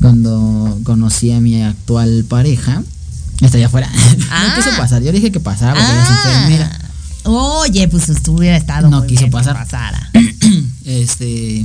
cuando 0.00 0.78
conocí 0.84 1.32
a 1.32 1.40
mi 1.40 1.62
actual 1.62 2.24
pareja, 2.28 2.82
está 3.40 3.56
allá 3.58 3.66
afuera. 3.66 3.90
Ah. 4.30 4.48
no 4.56 4.62
quiso 4.62 4.76
pasar, 4.76 5.02
yo 5.02 5.10
dije 5.12 5.32
que 5.32 5.40
pasara 5.40 5.72
porque 5.74 5.86
Ah. 5.88 6.44
enfermera. 6.46 6.80
Oye, 7.24 7.88
pues 7.88 8.08
estuviera 8.10 8.56
estado 8.56 8.90
No 8.90 8.98
muy 8.98 9.06
quiso 9.08 9.20
bien 9.22 9.30
que 9.30 9.36
pasar. 9.36 9.54
pasara. 9.56 10.10
este 10.84 11.64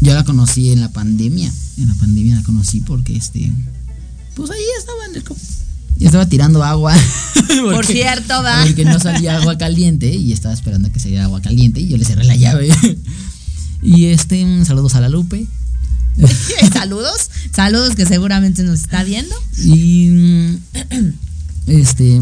yo 0.00 0.14
la 0.14 0.24
conocí 0.24 0.70
en 0.70 0.80
la 0.80 0.88
pandemia 0.90 1.52
en 1.78 1.88
la 1.88 1.94
pandemia 1.94 2.36
la 2.36 2.42
conocí 2.42 2.80
porque 2.80 3.16
este 3.16 3.52
pues 4.40 4.50
ahí 4.50 4.62
estaba 4.78 5.04
en 5.06 5.14
el 5.16 5.24
co- 5.24 5.36
y 5.98 6.06
estaba 6.06 6.26
tirando 6.26 6.64
agua. 6.64 6.94
Por 7.62 7.84
cierto, 7.84 8.42
va. 8.42 8.62
porque 8.64 8.84
no 8.86 8.98
salía 8.98 9.36
agua 9.36 9.58
caliente 9.58 10.14
y 10.14 10.32
estaba 10.32 10.54
esperando 10.54 10.88
a 10.88 10.92
que 10.92 10.98
saliera 11.00 11.24
agua 11.24 11.42
caliente 11.42 11.80
y 11.80 11.88
yo 11.88 11.96
le 11.98 12.04
cerré 12.04 12.24
la 12.24 12.36
llave. 12.36 12.68
Y 13.82 14.06
este 14.06 14.44
saludos 14.66 14.94
a 14.94 15.00
la 15.00 15.08
Lupe 15.08 15.46
saludos, 16.74 17.30
saludos 17.50 17.94
que 17.96 18.04
seguramente 18.04 18.62
nos 18.62 18.80
está 18.80 19.04
viendo. 19.04 19.34
y 19.56 20.58
este 21.66 22.20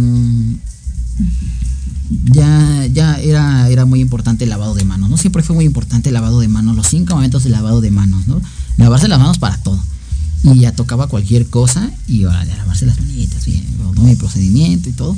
ya 2.32 2.86
ya 2.92 3.18
era 3.20 3.68
era 3.68 3.84
muy 3.86 4.00
importante 4.00 4.44
el 4.44 4.50
lavado 4.50 4.74
de 4.74 4.84
manos 4.84 5.10
no 5.10 5.16
siempre 5.16 5.42
fue 5.42 5.56
muy 5.56 5.64
importante 5.64 6.08
el 6.10 6.14
lavado 6.14 6.40
de 6.40 6.48
manos 6.48 6.76
los 6.76 6.86
cinco 6.88 7.14
momentos 7.14 7.44
de 7.44 7.50
lavado 7.50 7.80
de 7.80 7.90
manos 7.90 8.26
no 8.28 8.40
lavarse 8.76 9.08
las 9.08 9.18
manos 9.18 9.38
para 9.38 9.56
todo 9.58 9.82
y 10.44 10.60
ya 10.60 10.72
tocaba 10.72 11.08
cualquier 11.08 11.46
cosa 11.46 11.90
y 12.06 12.24
ahora 12.24 12.44
ya 12.44 12.56
lavarse 12.56 12.86
las 12.86 13.00
manitas 13.00 13.44
bien 13.44 13.64
todo 13.94 14.04
mi 14.04 14.16
procedimiento 14.16 14.88
y 14.88 14.92
todo. 14.92 15.16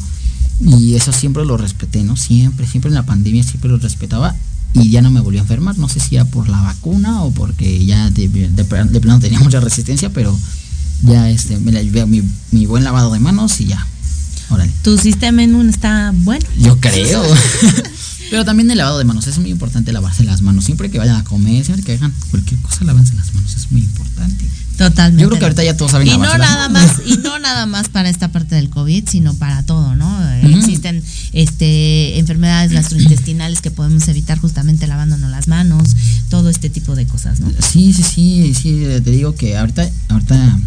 Y 0.61 0.95
eso 0.95 1.13
siempre 1.13 1.45
lo 1.45 1.57
respeté 1.57 2.05
no 2.05 2.17
siempre 2.17 2.67
siempre 2.67 2.89
en 2.89 2.95
la 2.95 3.07
pandemia 3.07 3.43
siempre 3.43 3.71
lo 3.71 3.79
respetaba 3.79 4.35
y 4.75 4.91
ya 4.91 5.03
no 5.03 5.11
me 5.11 5.21
volví 5.21 5.39
a 5.39 5.43
enfermar. 5.43 5.79
No 5.79 5.89
sé 5.89 6.01
si 6.01 6.17
era 6.17 6.25
por 6.25 6.49
la 6.49 6.61
vacuna 6.61 7.23
o 7.23 7.31
porque 7.33 7.85
ya 7.85 8.11
de, 8.11 8.29
de, 8.29 8.49
de 8.49 8.65
plano 8.65 9.21
tenía 9.21 9.41
mucha 9.41 9.61
resistencia 9.61 10.11
pero 10.13 10.37
ya 11.03 11.31
este 11.31 11.59
me 11.59 11.73
la 11.73 11.83
llevé 11.83 12.03
a 12.03 12.07
mi, 12.07 12.23
mi 12.51 12.67
buen 12.67 12.85
lavado 12.85 13.13
de 13.13 13.21
manos 13.21 13.61
y 13.61 13.67
ya. 13.67 13.87
Órale. 14.51 14.73
Tu 14.83 14.99
sistema 14.99 15.43
inmune 15.43 15.71
está 15.71 16.13
bueno. 16.15 16.45
yo 16.59 16.79
creo. 16.81 17.23
Pero 18.31 18.45
también 18.45 18.71
el 18.71 18.79
lavado 18.79 18.99
de 18.99 19.05
manos 19.05 19.27
es 19.27 19.39
muy 19.39 19.51
importante 19.51 19.93
lavarse 19.93 20.25
las 20.25 20.41
manos. 20.43 20.65
Siempre 20.65 20.91
que 20.91 20.99
vayan 20.99 21.17
a 21.17 21.25
comer 21.25 21.65
siempre 21.65 21.85
que 21.85 21.95
hagan 21.95 22.13
cualquier 22.31 22.61
cosa 22.61 22.85
lávense 22.85 23.15
las 23.15 23.35
manos 23.35 23.57
es 23.57 23.71
muy 23.73 23.81
importante 23.81 24.45
Totalmente. 24.89 25.23
yo 25.23 25.29
creo 25.29 25.39
que 25.39 25.45
ahorita 25.45 25.65
ya 25.65 25.77
todos 25.77 25.91
saben 25.91 26.09
y 26.09 26.17
no 26.17 26.39
nada 26.39 26.69
más 26.71 27.03
y 27.07 27.19
no 27.19 27.39
nada 27.39 27.67
más 27.67 27.89
para 27.91 28.09
esta 28.09 28.29
parte 28.29 28.55
del 28.55 28.71
covid 28.71 29.09
sino 29.09 29.35
para 29.35 29.63
todo 29.63 29.95
no 29.95 30.09
existen 30.43 31.03
este 31.33 32.19
enfermedades 32.19 32.73
gastrointestinales 32.73 33.61
que 33.61 33.71
podemos 33.71 34.09
evitar 34.09 34.39
justamente 34.39 34.87
lavándonos 34.87 35.31
las 35.31 35.49
manos 35.49 35.91
todo 36.31 36.49
este 36.49 36.71
tipo 36.71 36.97
de 36.97 37.07
cosas 37.07 37.41
no 37.41 37.51
sí 37.73 37.93
sí 37.93 38.03
sí 38.03 38.55
sí 38.55 38.83
te 39.05 39.11
digo 39.11 39.35
que 39.35 39.57
ahorita 39.57 39.89
ahorita 40.09 40.59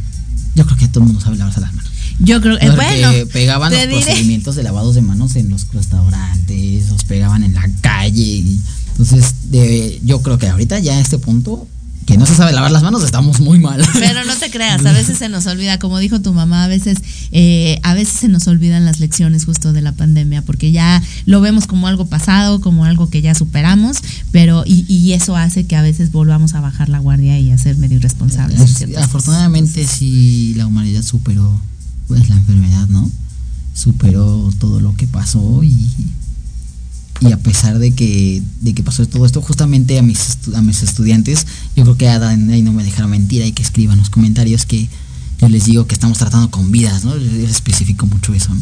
yo 0.56 0.66
creo 0.66 0.78
que 0.78 0.88
todo 0.88 1.00
el 1.02 1.08
mundo 1.08 1.22
sabe 1.22 1.38
lavarse 1.38 1.62
las 1.62 1.74
manos 1.74 1.92
yo 2.20 2.40
creo 2.42 2.56
eh, 2.58 2.60
Porque 2.68 2.76
bueno 2.76 3.12
pegaban 3.32 3.72
los 3.72 3.82
diré. 3.82 3.94
procedimientos 3.96 4.56
de 4.56 4.64
lavados 4.64 4.96
de 4.96 5.02
manos 5.02 5.36
en 5.36 5.50
los 5.50 5.68
restaurantes, 5.74 6.90
los 6.90 7.04
pegaban 7.06 7.44
en 7.44 7.54
la 7.56 7.68
calle. 7.82 8.44
entonces, 8.92 9.34
de, 9.50 10.00
yo 10.04 10.22
creo 10.22 10.38
que 10.38 10.48
ahorita 10.48 10.80
ya 10.80 10.94
a 10.94 11.00
este 11.00 11.18
punto, 11.18 11.68
que 12.06 12.18
no 12.18 12.26
se 12.26 12.36
sabe 12.36 12.52
lavar 12.54 12.72
las 12.72 12.84
manos, 12.84 13.04
estamos 13.04 13.40
muy 13.40 13.60
mal. 13.60 13.82
Pero 13.94 14.24
no 14.26 14.36
te 14.36 14.50
creas, 14.52 14.86
a 14.86 14.92
veces 14.92 15.18
se 15.18 15.30
nos 15.30 15.46
olvida, 15.48 15.80
como 15.80 16.00
dijo 16.00 16.20
tu 16.22 16.34
mamá, 16.34 16.64
a 16.66 16.68
veces, 16.68 16.98
eh, 17.32 17.80
a 17.84 17.94
veces 17.94 18.14
se 18.20 18.28
nos 18.28 18.48
olvidan 18.48 18.86
las 18.86 19.00
lecciones 19.00 19.46
justo 19.46 19.74
de 19.74 19.82
la 19.82 19.92
pandemia, 19.94 20.42
porque 20.42 20.72
ya 20.72 21.02
lo 21.26 21.42
vemos 21.42 21.66
como 21.68 21.88
algo 21.88 22.06
pasado, 22.06 22.62
como 22.62 22.86
algo 22.86 23.10
que 23.10 23.22
ya 23.22 23.34
superamos, 23.36 23.98
pero 24.32 24.64
y, 24.66 24.86
y 24.92 25.14
eso 25.14 25.36
hace 25.38 25.66
que 25.66 25.76
a 25.76 25.82
veces 25.82 26.12
volvamos 26.12 26.54
a 26.56 26.60
bajar 26.62 26.90
la 26.90 27.00
guardia 27.00 27.40
y 27.40 27.52
a 27.52 27.58
ser 27.58 27.78
medio 27.78 27.98
irresponsables. 27.98 28.60
en 28.60 28.66
Es- 28.66 28.74
ciertas 28.76 28.96
cosas. 28.98 29.10
afortunadamente 29.10 29.86
sí 29.88 30.54
la 30.58 30.68
humanidad 30.68 31.04
superó 31.04 31.60
pues 32.08 32.28
la 32.30 32.36
enfermedad, 32.36 32.88
¿no? 32.90 33.10
Superó 33.74 34.52
todo 34.60 34.80
lo 34.80 34.96
que 34.96 35.08
pasó 35.08 35.64
y, 35.64 35.90
y 37.22 37.32
a 37.32 37.38
pesar 37.38 37.80
de 37.80 37.92
que, 37.92 38.42
de 38.62 38.74
que 38.74 38.84
pasó 38.84 39.06
todo 39.06 39.26
esto, 39.26 39.42
justamente 39.42 39.98
a 39.98 40.02
mis, 40.02 40.38
a 40.56 40.62
mis 40.62 40.84
estudiantes, 40.84 41.46
yo 41.76 41.84
creo 41.84 41.98
que 41.98 42.10
Adán 42.10 42.50
ahí 42.50 42.62
no 42.62 42.74
me 42.74 42.84
dejará 42.84 43.08
mentir, 43.08 43.44
hay 43.44 43.52
que 43.52 43.64
escriban 43.64 43.98
los 43.98 44.10
comentarios 44.10 44.66
que 44.66 44.90
yo 45.40 45.50
les 45.50 45.66
digo 45.66 45.88
que 45.88 45.94
estamos 45.94 46.18
tratando 46.18 46.50
con 46.50 46.72
vidas, 46.72 47.06
¿no? 47.06 47.16
Les 47.16 47.50
especifico 47.50 48.06
mucho 48.06 48.34
eso, 48.34 48.54
¿no? 48.54 48.62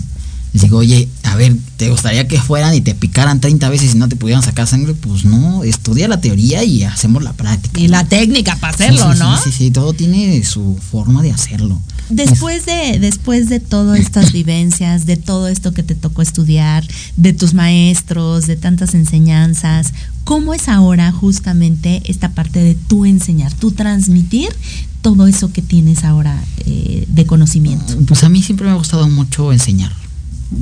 Les 0.54 0.64
digo, 0.64 0.80
oye, 0.80 1.08
a 1.24 1.36
ver, 1.36 1.56
¿te 1.78 1.90
gustaría 1.90 2.28
que 2.28 2.40
fueran 2.40 2.76
y 2.76 2.82
te 2.82 2.94
picaran 2.94 3.40
30 3.40 3.70
veces 3.70 3.96
y 3.96 3.98
no 3.98 4.10
te 4.10 4.18
pudieran 4.18 4.44
sacar 4.44 4.68
sangre? 4.68 4.94
Pues 4.94 5.24
no, 5.24 5.64
estudia 5.64 6.10
la 6.10 6.20
teoría 6.20 6.64
y 6.64 6.84
hacemos 6.84 7.24
la 7.24 7.32
práctica. 7.32 7.80
Y 7.80 7.88
la 7.88 8.04
técnica 8.04 8.58
para 8.58 8.74
hacerlo, 8.74 9.12
Sí, 9.12 9.14
sí, 9.14 9.20
¿no? 9.20 9.38
Sí, 9.38 9.44
sí, 9.46 9.58
sí, 9.58 9.72
todo 9.72 9.94
tiene 9.94 10.44
su 10.44 10.78
forma 10.92 11.22
de 11.22 11.32
hacerlo. 11.32 11.82
Después 12.12 12.66
de, 12.66 13.00
después 13.00 13.48
de 13.48 13.60
todas 13.60 14.00
estas 14.00 14.34
vivencias, 14.34 15.06
de 15.06 15.18
todo 15.18 15.48
esto 15.48 15.74
que 15.74 15.84
te 15.84 15.96
tocó 15.96 16.22
estudiar, 16.22 16.86
de 17.16 17.34
tus 17.34 17.54
maestros, 17.54 18.48
de 18.48 18.58
tantas 18.58 18.94
enseñanzas, 18.94 19.94
¿cómo 20.24 20.54
es 20.54 20.68
ahora 20.68 21.12
justamente 21.12 22.02
esta 22.06 22.32
parte 22.34 22.60
de 22.60 22.76
tú 22.76 23.06
enseñar, 23.06 23.54
tú 23.54 23.72
transmitir 23.72 24.50
todo 25.02 25.26
eso 25.26 25.52
que 25.54 25.62
tienes 25.62 26.04
ahora 26.04 26.44
eh, 26.66 27.06
de 27.08 27.26
conocimiento? 27.26 27.98
Pues 28.08 28.24
a 28.24 28.30
mí 28.30 28.42
siempre 28.42 28.68
me 28.68 28.74
ha 28.74 28.76
gustado 28.76 29.08
mucho 29.08 29.54
enseñar. 29.54 29.94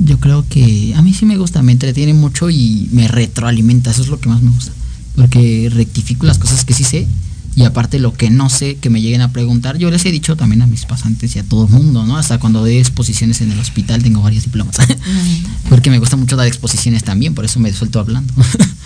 Yo 0.04 0.20
creo 0.20 0.46
que 0.48 0.94
a 0.94 1.02
mí 1.02 1.12
sí 1.12 1.26
me 1.26 1.36
gusta, 1.36 1.62
me 1.62 1.72
entretiene 1.72 2.14
mucho 2.14 2.48
y 2.48 2.88
me 2.92 3.08
retroalimenta, 3.08 3.90
eso 3.90 4.02
es 4.02 4.08
lo 4.08 4.20
que 4.20 4.28
más 4.28 4.40
me 4.40 4.52
gusta. 4.52 4.72
Porque 5.16 5.68
rectifico 5.72 6.26
las 6.26 6.38
cosas 6.38 6.64
que 6.64 6.74
sí 6.74 6.84
sé 6.84 7.08
y 7.56 7.64
aparte 7.64 7.98
lo 7.98 8.14
que 8.14 8.30
no 8.30 8.48
sé 8.48 8.76
que 8.76 8.90
me 8.90 9.00
lleguen 9.00 9.20
a 9.22 9.32
preguntar, 9.32 9.76
yo 9.76 9.90
les 9.90 10.04
he 10.06 10.12
dicho 10.12 10.36
también 10.36 10.62
a 10.62 10.66
mis 10.66 10.84
pasantes 10.84 11.34
y 11.36 11.38
a 11.40 11.44
todo 11.44 11.66
el 11.66 11.70
mundo, 11.70 12.06
¿no? 12.06 12.16
Hasta 12.16 12.38
cuando 12.38 12.60
doy 12.60 12.78
exposiciones 12.78 13.40
en 13.40 13.50
el 13.50 13.58
hospital 13.58 14.02
tengo 14.02 14.22
varios 14.22 14.44
diplomas. 14.44 14.76
Porque 15.68 15.90
me 15.90 15.98
gusta 15.98 16.16
mucho 16.16 16.36
dar 16.36 16.46
exposiciones 16.46 17.04
también, 17.04 17.34
por 17.34 17.44
eso 17.44 17.58
me 17.60 17.72
suelto 17.72 17.98
hablando. 18.00 18.32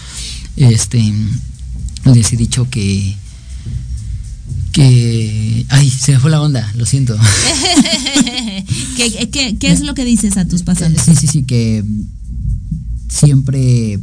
este 0.57 1.13
les 2.05 2.33
he 2.33 2.37
dicho 2.37 2.69
que 2.71 3.17
que... 4.75 5.65
Ay, 5.69 5.89
se 5.89 6.13
me 6.13 6.19
fue 6.19 6.31
la 6.33 6.43
onda, 6.43 6.71
lo 6.75 6.85
siento. 6.85 7.17
¿Qué, 8.97 9.31
qué, 9.31 9.57
qué 9.57 9.71
es 9.71 9.81
lo 9.81 9.95
que 9.95 10.05
dices 10.05 10.37
a 10.37 10.47
tus 10.47 10.65
pasantes? 10.65 11.03
Sí, 11.05 11.15
sí, 11.15 11.29
sí, 11.29 11.45
que 11.45 11.85
siempre... 13.09 14.01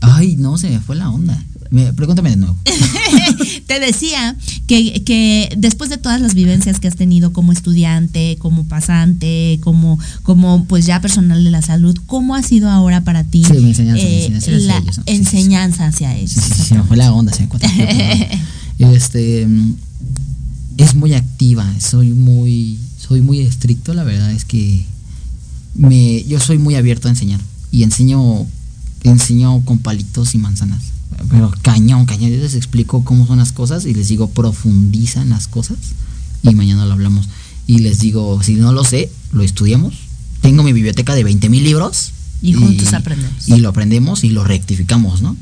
Ay, 0.00 0.36
no, 0.36 0.56
se 0.56 0.70
me 0.70 0.80
fue 0.80 0.94
la 0.94 1.10
onda. 1.10 1.44
Me, 1.72 1.90
pregúntame 1.94 2.28
de 2.28 2.36
nuevo. 2.36 2.54
Te 3.66 3.80
decía 3.80 4.36
que, 4.66 5.02
que, 5.04 5.48
después 5.56 5.88
de 5.88 5.96
todas 5.96 6.20
las 6.20 6.34
vivencias 6.34 6.78
que 6.78 6.86
has 6.86 6.96
tenido 6.96 7.32
como 7.32 7.50
estudiante, 7.50 8.36
como 8.38 8.64
pasante, 8.64 9.58
como, 9.62 9.98
como 10.22 10.66
pues 10.66 10.84
ya 10.84 11.00
personal 11.00 11.42
de 11.42 11.50
la 11.50 11.62
salud, 11.62 11.96
¿cómo 12.04 12.34
ha 12.34 12.42
sido 12.42 12.68
ahora 12.68 13.04
para 13.04 13.24
ti 13.24 13.42
sí, 13.42 13.54
mi 13.54 13.70
enseñanza, 13.70 14.02
eh, 14.04 14.28
mi 14.28 14.34
enseñanza 14.34 14.50
la 14.50 14.76
hacia 14.76 14.82
ellos, 14.82 14.98
¿no? 14.98 15.04
Sí, 15.04 15.12
enseñanza 15.12 15.86
hacia 15.86 16.14
ellos? 16.14 16.30
Sí, 16.30 16.40
sí, 16.40 16.62
se 16.62 16.74
me 16.74 16.82
fue 16.82 16.98
la 16.98 17.10
onda, 17.10 17.32
se 17.32 17.46
me 17.46 17.48
Este 18.94 19.48
es 20.76 20.94
muy 20.94 21.14
activa, 21.14 21.66
soy 21.80 22.10
muy 22.10 22.78
soy 22.98 23.22
muy 23.22 23.40
estricto, 23.40 23.94
la 23.94 24.04
verdad 24.04 24.30
es 24.30 24.44
que 24.44 24.84
me 25.74 26.22
yo 26.24 26.38
soy 26.38 26.58
muy 26.58 26.74
abierto 26.74 27.08
a 27.08 27.12
enseñar 27.12 27.40
y 27.70 27.82
enseño 27.82 28.46
enseño 29.04 29.64
con 29.64 29.78
palitos 29.78 30.34
y 30.34 30.38
manzanas. 30.38 30.82
Pero 31.30 31.52
cañón, 31.62 32.06
cañón, 32.06 32.30
yo 32.30 32.38
les 32.38 32.54
explico 32.54 33.04
cómo 33.04 33.26
son 33.26 33.38
las 33.38 33.52
cosas 33.52 33.84
y 33.86 33.94
les 33.94 34.08
digo 34.08 34.30
profundizan 34.30 35.30
las 35.30 35.48
cosas 35.48 35.78
y 36.42 36.54
mañana 36.54 36.84
lo 36.86 36.92
hablamos 36.92 37.28
y 37.66 37.78
les 37.78 38.00
digo, 38.00 38.42
si 38.42 38.54
no 38.54 38.72
lo 38.72 38.84
sé, 38.84 39.10
lo 39.32 39.42
estudiamos. 39.42 39.94
Tengo 40.40 40.62
mi 40.62 40.72
biblioteca 40.72 41.14
de 41.14 41.24
20 41.24 41.48
mil 41.48 41.64
libros 41.64 42.12
y 42.42 42.54
juntos 42.54 42.92
aprendemos. 42.92 43.48
Y 43.48 43.58
lo 43.58 43.68
aprendemos 43.68 44.24
y 44.24 44.30
lo 44.30 44.44
rectificamos, 44.44 45.22
¿no? 45.22 45.36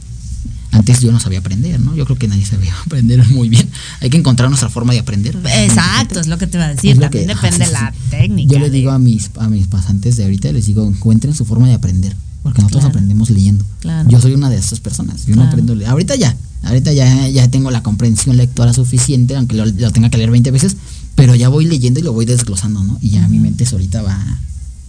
Antes 0.73 1.01
yo 1.01 1.11
no 1.11 1.19
sabía 1.19 1.41
aprender, 1.41 1.81
¿no? 1.81 1.97
Yo 1.97 2.05
creo 2.05 2.17
que 2.17 2.29
nadie 2.29 2.45
sabía 2.45 2.75
aprender 2.87 3.27
muy 3.29 3.49
bien. 3.49 3.69
Hay 4.01 4.11
que 4.11 4.19
encontrar 4.19 4.49
nuestra 4.51 4.69
forma 4.69 4.93
de 4.93 5.01
aprender. 5.01 5.37
Exacto, 5.45 6.21
es 6.21 6.27
lo 6.27 6.39
que 6.39 6.47
te 6.47 6.59
iba 6.59 6.67
a 6.67 6.75
decir. 6.75 6.99
También 6.99 7.27
que, 7.27 7.35
depende 7.35 7.67
de 7.67 7.73
la 7.73 7.95
técnica. 8.11 8.53
Yo 8.53 8.59
les 8.59 8.71
digo 8.71 8.91
a 8.91 8.99
mis, 8.99 9.31
a 9.39 9.49
mis 9.49 9.67
pasantes 9.67 10.17
de 10.17 10.25
ahorita, 10.25 10.53
les 10.53 10.67
digo, 10.67 10.87
encuentren 10.87 11.35
su 11.35 11.45
forma 11.45 11.67
de 11.67 11.75
aprender. 11.75 12.15
Porque 12.43 12.63
nosotros 12.63 12.83
claro. 12.83 12.89
aprendemos 12.91 13.31
leyendo. 13.31 13.65
Claro. 13.81 14.09
Yo 14.09 14.21
soy 14.21 14.33
una 14.33 14.49
de 14.49 14.57
esas 14.57 14.81
personas. 14.81 15.21
Yo 15.21 15.35
claro. 15.35 15.43
no 15.43 15.49
aprendo 15.49 15.75
leyendo. 15.75 15.93
Ahorita 15.93 16.17
ya. 16.17 16.37
Ahorita 16.63 16.93
ya, 16.93 17.29
ya 17.29 17.49
tengo 17.51 17.71
la 17.71 17.83
comprensión 17.83 18.37
lectora 18.37 18.73
suficiente, 18.73 19.37
aunque 19.37 19.57
lo, 19.57 19.67
lo, 19.67 19.91
tenga 19.91 20.11
que 20.11 20.19
leer 20.19 20.31
20 20.31 20.51
veces. 20.51 20.77
Pero 21.15 21.35
ya 21.35 21.49
voy 21.49 21.65
leyendo 21.65 22.01
y 22.01 22.03
lo 22.03 22.13
voy 22.13 22.25
desglosando, 22.25 22.83
¿no? 22.83 22.99
Y 23.01 23.11
ya 23.11 23.21
uh 23.21 23.25
-huh. 23.25 23.29
mi 23.29 23.39
mente 23.39 23.67
solita 23.67 24.03
va, 24.03 24.19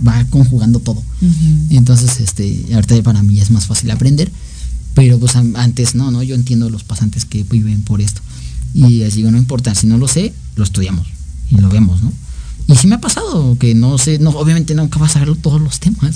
va 0.06 0.26
conjugando 0.30 0.80
todo. 0.80 1.02
Uh 1.22 1.26
-huh. 1.26 1.78
Entonces, 1.78 2.20
este, 2.20 2.66
ahorita 2.74 3.02
para 3.04 3.24
mí 3.24 3.40
es 3.40 3.52
más 3.52 3.66
fácil 3.66 3.92
aprender 3.92 4.32
pero 4.94 5.20
pues 5.20 5.36
antes 5.36 5.96
no, 5.96 6.12
¿no? 6.12 6.24
Yo 6.24 6.36
entiendo 6.36 6.70
los 6.70 6.84
pasantes 6.84 7.26
que 7.26 7.44
viven 7.44 7.82
por 7.84 8.02
esto. 8.02 8.22
Y 8.74 9.00
les 9.00 9.16
digo, 9.16 9.32
no 9.32 9.38
importa, 9.38 9.76
si 9.76 9.88
no 9.88 9.98
lo 9.98 10.08
sé, 10.08 10.34
lo 10.56 10.64
estudiamos 10.64 11.08
y 11.50 11.58
lo 11.58 11.70
vemos, 11.70 12.02
¿no? 12.02 12.12
Y 12.68 12.76
sí 12.76 12.88
me 12.88 12.96
ha 12.96 13.02
pasado 13.02 13.58
que 13.60 13.76
no 13.76 13.98
sé, 13.98 14.20
no, 14.20 14.32
obviamente 14.32 14.74
nunca 14.76 15.00
vas 15.00 15.16
a 15.16 15.20
ver 15.20 15.36
todos 15.36 15.62
los 15.62 15.80
temas. 15.80 16.16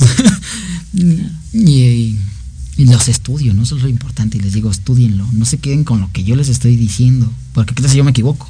y, 0.93 2.17
y, 2.77 2.85
los 2.85 3.07
estudio, 3.07 3.53
¿no? 3.53 3.63
Eso 3.63 3.77
es 3.77 3.83
lo 3.83 3.89
importante. 3.89 4.37
Y 4.37 4.41
les 4.41 4.53
digo, 4.53 4.71
estudienlo. 4.71 5.27
No 5.33 5.45
se 5.45 5.57
queden 5.57 5.83
con 5.83 5.99
lo 5.99 6.11
que 6.11 6.23
yo 6.23 6.35
les 6.35 6.49
estoy 6.49 6.75
diciendo. 6.75 7.31
Porque 7.53 7.73
qué 7.73 7.81
tal 7.81 7.91
si 7.91 7.97
yo 7.97 8.03
me 8.03 8.11
equivoco. 8.11 8.49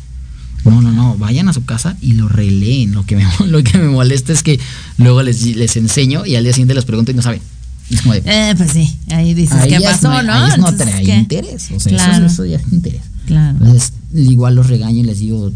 No, 0.66 0.82
no, 0.82 0.92
no. 0.92 1.18
Vayan 1.18 1.48
a 1.48 1.54
su 1.54 1.64
casa 1.64 1.98
y 2.02 2.14
lo 2.14 2.28
releen. 2.28 2.94
Lo 2.94 3.06
que 3.06 3.16
me, 3.16 3.26
lo 3.48 3.64
que 3.64 3.78
me 3.78 3.88
molesta 3.88 4.34
es 4.34 4.44
que 4.44 4.60
luego 4.98 5.24
les, 5.24 5.46
les 5.56 5.76
enseño 5.78 6.26
y 6.26 6.36
al 6.36 6.44
día 6.44 6.54
siguiente 6.54 6.74
les 6.74 6.86
pregunto 6.86 7.12
y 7.12 7.16
no 7.16 7.22
saben. 7.22 7.42
De, 7.90 8.24
eh, 8.26 8.56
pues 8.58 8.72
sí, 8.72 8.98
ahí 9.10 9.36
dices, 9.36 9.54
ahí 9.58 9.70
¿qué 9.70 9.80
pasó, 9.80 10.10
no? 10.24 10.34
Ahí 10.34 10.52
es 10.52 10.58
no 10.58 10.76
trae 10.76 11.04
¿qué? 11.04 11.16
interés, 11.16 11.70
o 11.72 11.80
sea, 11.80 11.92
claro. 11.92 12.26
eso, 12.26 12.34
eso, 12.34 12.46
ya 12.46 12.58
es 12.58 12.74
interés. 12.74 13.02
Claro. 13.28 13.58
Entonces, 13.60 13.94
igual 14.16 14.56
los 14.56 14.68
regaño 14.68 15.02
y 15.02 15.04
les 15.04 15.20
digo, 15.20 15.52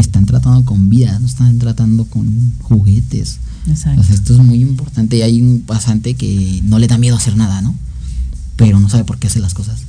están 0.00 0.26
tratando 0.26 0.64
con 0.64 0.88
vida, 0.88 1.18
no 1.18 1.26
están 1.26 1.58
tratando 1.58 2.04
con 2.04 2.52
juguetes. 2.62 3.38
Exacto. 3.68 4.00
O 4.00 4.04
sea, 4.04 4.14
esto 4.14 4.32
es 4.34 4.40
muy 4.40 4.60
importante 4.60 5.16
y 5.16 5.22
hay 5.22 5.40
un 5.40 5.60
pasante 5.60 6.14
que 6.14 6.60
no 6.64 6.78
le 6.78 6.88
da 6.88 6.98
miedo 6.98 7.16
hacer 7.16 7.36
nada, 7.36 7.60
¿no? 7.62 7.74
Pero 8.56 8.80
no 8.80 8.88
sabe 8.88 9.04
por 9.04 9.18
qué 9.18 9.28
hace 9.28 9.40
las 9.40 9.54
cosas. 9.54 9.80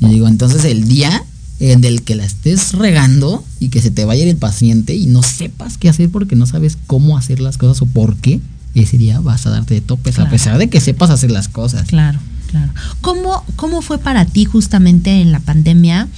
Y 0.00 0.06
digo, 0.06 0.26
entonces 0.26 0.64
el 0.64 0.88
día 0.88 1.24
en 1.60 1.84
el 1.84 2.02
que 2.02 2.16
la 2.16 2.24
estés 2.24 2.72
regando 2.72 3.44
y 3.60 3.68
que 3.68 3.80
se 3.80 3.90
te 3.90 4.04
vaya 4.04 4.24
el 4.24 4.36
paciente 4.36 4.96
y 4.96 5.06
no 5.06 5.22
sepas 5.22 5.78
qué 5.78 5.88
hacer 5.88 6.10
porque 6.10 6.34
no 6.34 6.46
sabes 6.46 6.76
cómo 6.86 7.16
hacer 7.16 7.40
las 7.40 7.56
cosas 7.56 7.82
o 7.82 7.86
por 7.86 8.16
qué, 8.16 8.40
ese 8.74 8.98
día 8.98 9.20
vas 9.20 9.46
a 9.46 9.50
darte 9.50 9.74
de 9.74 9.80
topes, 9.80 10.16
claro. 10.16 10.28
a 10.28 10.30
pesar 10.30 10.58
de 10.58 10.68
que 10.68 10.80
sepas 10.80 11.10
hacer 11.10 11.30
las 11.30 11.48
cosas. 11.48 11.86
Claro, 11.86 12.18
claro. 12.50 12.72
¿Cómo, 13.00 13.44
cómo 13.54 13.80
fue 13.82 13.98
para 13.98 14.24
ti 14.24 14.44
justamente 14.44 15.20
en 15.20 15.30
la 15.30 15.40
pandemia 15.40 16.08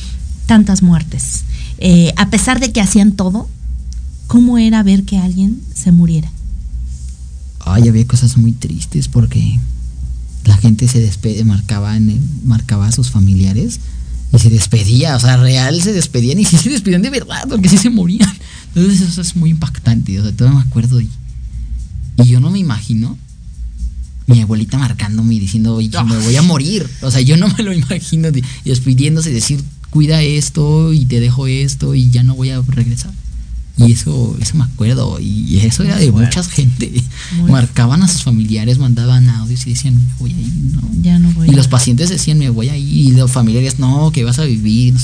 tantas 0.47 0.83
muertes? 0.83 1.43
Eh, 1.79 2.13
a 2.17 2.31
pesar 2.31 2.61
de 2.61 2.73
que 2.73 2.81
hacían 2.81 3.13
todo, 3.13 3.49
¿cómo 4.27 4.59
era 4.59 4.83
ver 4.83 5.05
que 5.05 5.19
alguien 5.19 5.61
se 5.75 5.93
muriera? 5.93 6.31
Ay, 7.61 7.89
había 7.89 8.07
cosas 8.07 8.37
muy 8.37 8.53
tristes 8.53 9.09
porque 9.09 9.59
la 10.45 10.57
gente 10.57 10.87
se 10.89 11.01
despedía, 11.01 11.45
marcaba, 11.45 11.97
en 11.97 12.11
el, 12.11 12.21
marcaba 12.45 12.87
a 12.87 12.93
sus 12.93 13.11
familiares 13.11 13.81
y 14.33 14.39
se 14.39 14.51
despedía, 14.51 15.17
o 15.17 15.21
sea, 15.21 15.37
real 15.37 15.81
se 15.81 15.93
despedían 15.93 16.39
y 16.39 16.45
sí 16.45 16.57
se 16.57 16.71
despedían 16.71 17.03
de 17.03 17.11
verdad, 17.11 17.47
porque 17.49 17.69
sí 17.69 17.79
se 17.79 17.91
morían. 17.91 18.33
Entonces 18.75 19.01
eso 19.01 19.21
es 19.21 19.37
muy 19.37 19.51
impactante, 19.51 20.21
o 20.21 20.23
sea, 20.23 20.33
todavía 20.33 20.61
me 20.61 20.67
acuerdo 20.67 21.01
y 21.01 21.09
y 22.17 22.25
yo 22.25 22.41
no 22.41 22.51
me 22.51 22.59
imagino 22.59 23.19
mi 24.27 24.41
abuelita 24.41 24.79
marcándome 24.79 25.35
y 25.35 25.41
diciendo, 25.41 25.75
oye, 25.75 25.91
me 26.07 26.17
voy 26.19 26.37
a 26.37 26.43
morir. 26.43 26.89
O 27.03 27.11
sea, 27.11 27.21
yo 27.21 27.37
no 27.37 27.49
me 27.49 27.63
lo 27.63 27.73
imagino 27.75 28.29
y 28.29 28.43
despidiéndose 28.65 29.31
y 29.31 29.35
decir, 29.35 29.63
cuida 29.95 30.23
esto 30.23 30.93
y 30.93 31.07
te 31.07 31.21
dejo 31.21 31.47
esto 31.47 31.95
y 31.95 32.11
ya 32.11 32.25
no 32.25 32.35
voy 32.35 32.51
a 32.51 32.61
regresar. 32.61 33.13
Y 33.77 33.93
eso, 33.93 34.37
eso 34.41 34.57
me 34.57 34.65
acuerdo. 34.65 35.21
Y 35.21 35.59
eso 35.59 35.85
era 35.85 35.97
de 35.97 36.11
mucha 36.11 36.43
gente. 36.43 36.93
Muy 37.37 37.53
Marcaban 37.53 38.03
a 38.03 38.09
sus 38.09 38.25
familiares, 38.25 38.79
mandaban 38.79 39.29
audios 39.31 39.65
y 39.69 39.71
decían, 39.71 39.95
me 39.95 40.15
voy 40.19 40.33
a 40.33 40.41
ir, 40.41 40.53
no. 40.75 40.83
Ya 41.01 41.21
no 41.21 41.31
voy 41.31 41.49
y 41.49 41.53
los 41.53 41.69
pacientes 41.69 42.09
decían, 42.09 42.39
me 42.39 42.51
voy 42.51 42.71
a 42.71 42.77
ir. 42.77 42.89
Y 42.89 43.13
los 43.13 43.31
familiares, 43.31 43.79
no, 43.79 44.11
que 44.11 44.25
vas 44.25 44.41
a 44.41 44.45
vivir. 44.45 44.95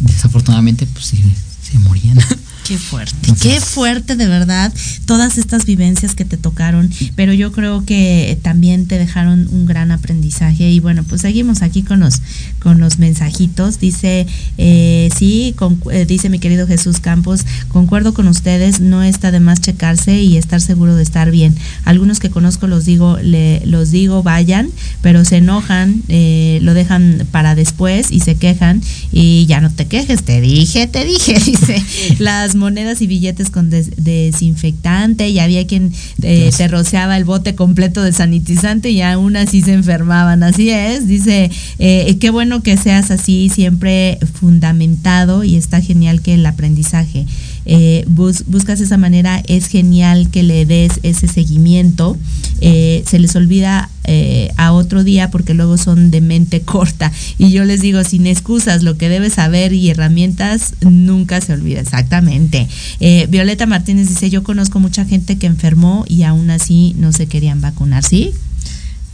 Desafortunadamente, 0.00 0.86
pues 0.86 1.06
sí, 1.06 1.24
se 1.72 1.78
morían. 1.78 2.18
Qué 2.66 2.78
fuerte, 2.78 3.16
Entonces, 3.22 3.42
qué 3.42 3.60
fuerte 3.60 4.14
de 4.14 4.28
verdad 4.28 4.72
todas 5.04 5.36
estas 5.36 5.66
vivencias 5.66 6.14
que 6.14 6.24
te 6.24 6.36
tocaron, 6.36 6.88
pero 7.16 7.32
yo 7.32 7.50
creo 7.50 7.84
que 7.84 8.38
también 8.40 8.86
te 8.86 8.98
dejaron 8.98 9.48
un 9.50 9.66
gran 9.66 9.90
aprendizaje 9.90 10.70
y 10.70 10.78
bueno, 10.78 11.02
pues 11.02 11.22
seguimos 11.22 11.62
aquí 11.62 11.82
con 11.82 11.98
los 11.98 12.22
con 12.60 12.78
los 12.78 13.00
mensajitos. 13.00 13.80
Dice, 13.80 14.28
eh, 14.58 15.10
sí, 15.16 15.54
con, 15.56 15.80
eh, 15.90 16.06
dice 16.06 16.28
mi 16.28 16.38
querido 16.38 16.68
Jesús 16.68 17.00
Campos, 17.00 17.44
concuerdo 17.66 18.14
con 18.14 18.28
ustedes, 18.28 18.78
no 18.78 19.02
está 19.02 19.32
de 19.32 19.40
más 19.40 19.60
checarse 19.60 20.22
y 20.22 20.36
estar 20.36 20.60
seguro 20.60 20.94
de 20.94 21.02
estar 21.02 21.32
bien. 21.32 21.56
Algunos 21.84 22.20
que 22.20 22.30
conozco 22.30 22.68
los 22.68 22.84
digo, 22.84 23.18
le, 23.20 23.66
los 23.66 23.90
digo 23.90 24.22
vayan, 24.22 24.70
pero 25.00 25.24
se 25.24 25.38
enojan, 25.38 26.02
eh, 26.06 26.60
lo 26.62 26.74
dejan 26.74 27.26
para 27.32 27.56
después 27.56 28.12
y 28.12 28.20
se 28.20 28.36
quejan 28.36 28.80
y 29.10 29.46
ya 29.46 29.60
no 29.60 29.70
te 29.70 29.86
quejes, 29.86 30.22
te 30.22 30.40
dije, 30.40 30.86
te 30.86 31.04
dije, 31.04 31.40
dice 31.44 31.61
las 32.18 32.54
monedas 32.54 33.02
y 33.02 33.06
billetes 33.06 33.50
con 33.50 33.70
des 33.70 33.90
desinfectante 33.96 35.28
y 35.28 35.38
había 35.38 35.66
quien 35.66 35.92
eh, 36.22 36.50
te 36.56 36.68
rociaba 36.68 37.16
el 37.16 37.24
bote 37.24 37.54
completo 37.54 38.02
de 38.02 38.12
sanitizante 38.12 38.90
y 38.90 39.02
aún 39.02 39.36
así 39.36 39.62
se 39.62 39.72
enfermaban. 39.72 40.42
Así 40.42 40.70
es, 40.70 41.06
dice, 41.06 41.50
eh, 41.78 42.16
qué 42.20 42.30
bueno 42.30 42.62
que 42.62 42.76
seas 42.76 43.10
así, 43.10 43.48
siempre 43.48 44.18
fundamentado 44.34 45.44
y 45.44 45.56
está 45.56 45.80
genial 45.80 46.22
que 46.22 46.34
el 46.34 46.46
aprendizaje. 46.46 47.26
Eh, 47.64 48.04
bus 48.08 48.44
buscas 48.46 48.80
esa 48.80 48.96
manera, 48.96 49.42
es 49.46 49.66
genial 49.66 50.28
que 50.30 50.42
le 50.42 50.66
des 50.66 51.00
ese 51.02 51.28
seguimiento. 51.28 52.16
Eh, 52.60 53.02
se 53.06 53.18
les 53.18 53.34
olvida 53.34 53.90
eh, 54.04 54.52
a 54.56 54.72
otro 54.72 55.04
día 55.04 55.30
porque 55.30 55.54
luego 55.54 55.76
son 55.76 56.10
de 56.10 56.20
mente 56.20 56.60
corta. 56.64 57.12
Y 57.38 57.50
yo 57.50 57.64
les 57.64 57.80
digo, 57.80 58.02
sin 58.04 58.26
excusas, 58.26 58.82
lo 58.82 58.96
que 58.96 59.08
debes 59.08 59.34
saber 59.34 59.72
y 59.72 59.90
herramientas 59.90 60.74
nunca 60.80 61.40
se 61.40 61.52
olvida. 61.52 61.80
Exactamente. 61.80 62.68
Eh, 63.00 63.26
Violeta 63.30 63.66
Martínez 63.66 64.08
dice, 64.08 64.30
yo 64.30 64.42
conozco 64.42 64.80
mucha 64.80 65.04
gente 65.04 65.38
que 65.38 65.46
enfermó 65.46 66.04
y 66.08 66.22
aún 66.22 66.50
así 66.50 66.94
no 66.98 67.12
se 67.12 67.26
querían 67.26 67.60
vacunar. 67.60 68.04
¿Sí? 68.04 68.32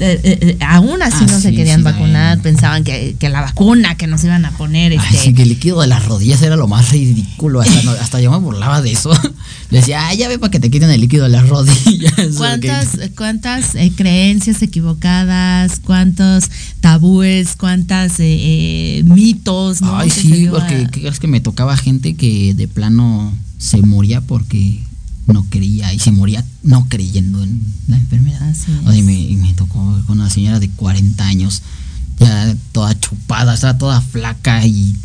Eh, 0.00 0.20
eh, 0.22 0.56
aún 0.60 1.02
así 1.02 1.24
ah, 1.24 1.26
no 1.26 1.36
sí, 1.36 1.42
se 1.42 1.54
querían 1.54 1.80
sí, 1.80 1.84
vacunar, 1.84 2.40
pensaban 2.40 2.84
que, 2.84 3.16
que, 3.18 3.28
la 3.28 3.40
vacuna 3.40 3.96
que 3.96 4.06
nos 4.06 4.22
iban 4.22 4.44
a 4.44 4.52
poner. 4.52 4.92
Este... 4.92 5.06
Ay, 5.08 5.16
sí, 5.16 5.34
que 5.34 5.42
el 5.42 5.48
líquido 5.48 5.80
de 5.80 5.88
las 5.88 6.06
rodillas 6.06 6.40
era 6.42 6.54
lo 6.54 6.68
más 6.68 6.90
ridículo. 6.92 7.60
Hasta, 7.60 7.82
no, 7.82 7.90
hasta 7.90 8.20
yo 8.20 8.30
me 8.30 8.38
burlaba 8.38 8.80
de 8.80 8.92
eso. 8.92 9.10
Le 9.70 9.78
decía, 9.78 10.06
ah, 10.06 10.14
ya 10.14 10.28
ve 10.28 10.38
para 10.38 10.52
que 10.52 10.60
te 10.60 10.70
quiten 10.70 10.90
el 10.90 11.00
líquido 11.00 11.24
de 11.24 11.30
las 11.30 11.48
rodillas. 11.48 12.14
¿Cuántas, 12.36 12.98
cuántas 13.16 13.74
eh, 13.74 13.92
creencias 13.94 14.62
equivocadas, 14.62 15.80
cuántos 15.80 16.44
tabúes, 16.80 17.56
cuántas 17.56 18.14
eh, 18.18 19.02
mitos? 19.04 19.82
¿no? 19.82 19.98
Ay, 19.98 20.10
sí, 20.10 20.46
porque 20.48 20.76
a... 20.76 20.88
¿qué 20.88 21.08
es 21.08 21.18
que 21.18 21.26
me 21.26 21.40
tocaba 21.40 21.76
gente 21.76 22.14
que 22.14 22.54
de 22.54 22.68
plano 22.68 23.32
se 23.58 23.78
moría 23.78 24.20
porque 24.20 24.78
no 25.28 25.44
creía 25.48 25.92
y 25.92 25.98
se 25.98 26.10
moría 26.10 26.44
no 26.62 26.88
creyendo 26.88 27.42
en 27.42 27.62
la 27.86 27.96
enfermedad. 27.96 28.50
O 28.50 28.54
sea, 28.90 28.96
y, 28.96 29.02
me, 29.02 29.20
y 29.20 29.36
me, 29.36 29.52
tocó 29.54 29.78
con 30.06 30.20
una 30.20 30.30
señora 30.30 30.58
de 30.58 30.70
40 30.70 31.24
años, 31.26 31.62
ya 32.18 32.56
toda 32.72 32.98
chupada, 32.98 33.54
estaba 33.54 33.78
toda 33.78 34.00
flaca 34.00 34.66
y 34.66 34.96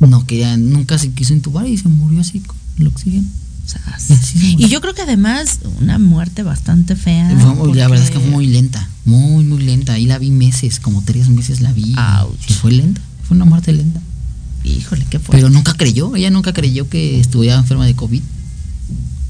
no 0.00 0.26
quería, 0.26 0.56
nunca 0.56 0.98
se 0.98 1.10
quiso 1.10 1.32
intubar 1.32 1.66
y 1.66 1.78
se 1.78 1.88
murió 1.88 2.20
así 2.20 2.40
con 2.40 2.56
el 2.78 2.88
oxígeno. 2.88 3.28
Y, 4.58 4.68
yo 4.68 4.80
creo 4.80 4.94
que 4.94 5.02
además 5.02 5.60
una 5.80 5.98
muerte 5.98 6.42
bastante 6.42 6.96
fea. 6.96 7.32
La 7.74 7.88
verdad 7.88 8.04
es 8.04 8.10
que 8.10 8.18
fue 8.18 8.30
muy 8.30 8.46
lenta, 8.46 8.88
muy, 9.04 9.44
muy 9.44 9.62
lenta. 9.62 9.94
Ahí 9.94 10.06
la 10.06 10.18
vi 10.18 10.30
meses, 10.30 10.80
como 10.80 11.02
tres 11.02 11.28
meses 11.28 11.60
la 11.60 11.72
vi. 11.72 11.94
Y 12.48 12.52
fue 12.52 12.72
lenta, 12.72 13.00
fue 13.22 13.36
una 13.36 13.44
muerte 13.44 13.72
lenta. 13.72 14.00
Híjole, 14.64 15.06
qué 15.08 15.20
fue. 15.20 15.36
Pero 15.36 15.48
nunca 15.48 15.74
creyó, 15.74 16.14
ella 16.16 16.30
nunca 16.30 16.52
creyó 16.52 16.88
que 16.88 17.20
estuviera 17.20 17.56
enferma 17.56 17.86
de 17.86 17.94
COVID. 17.94 18.22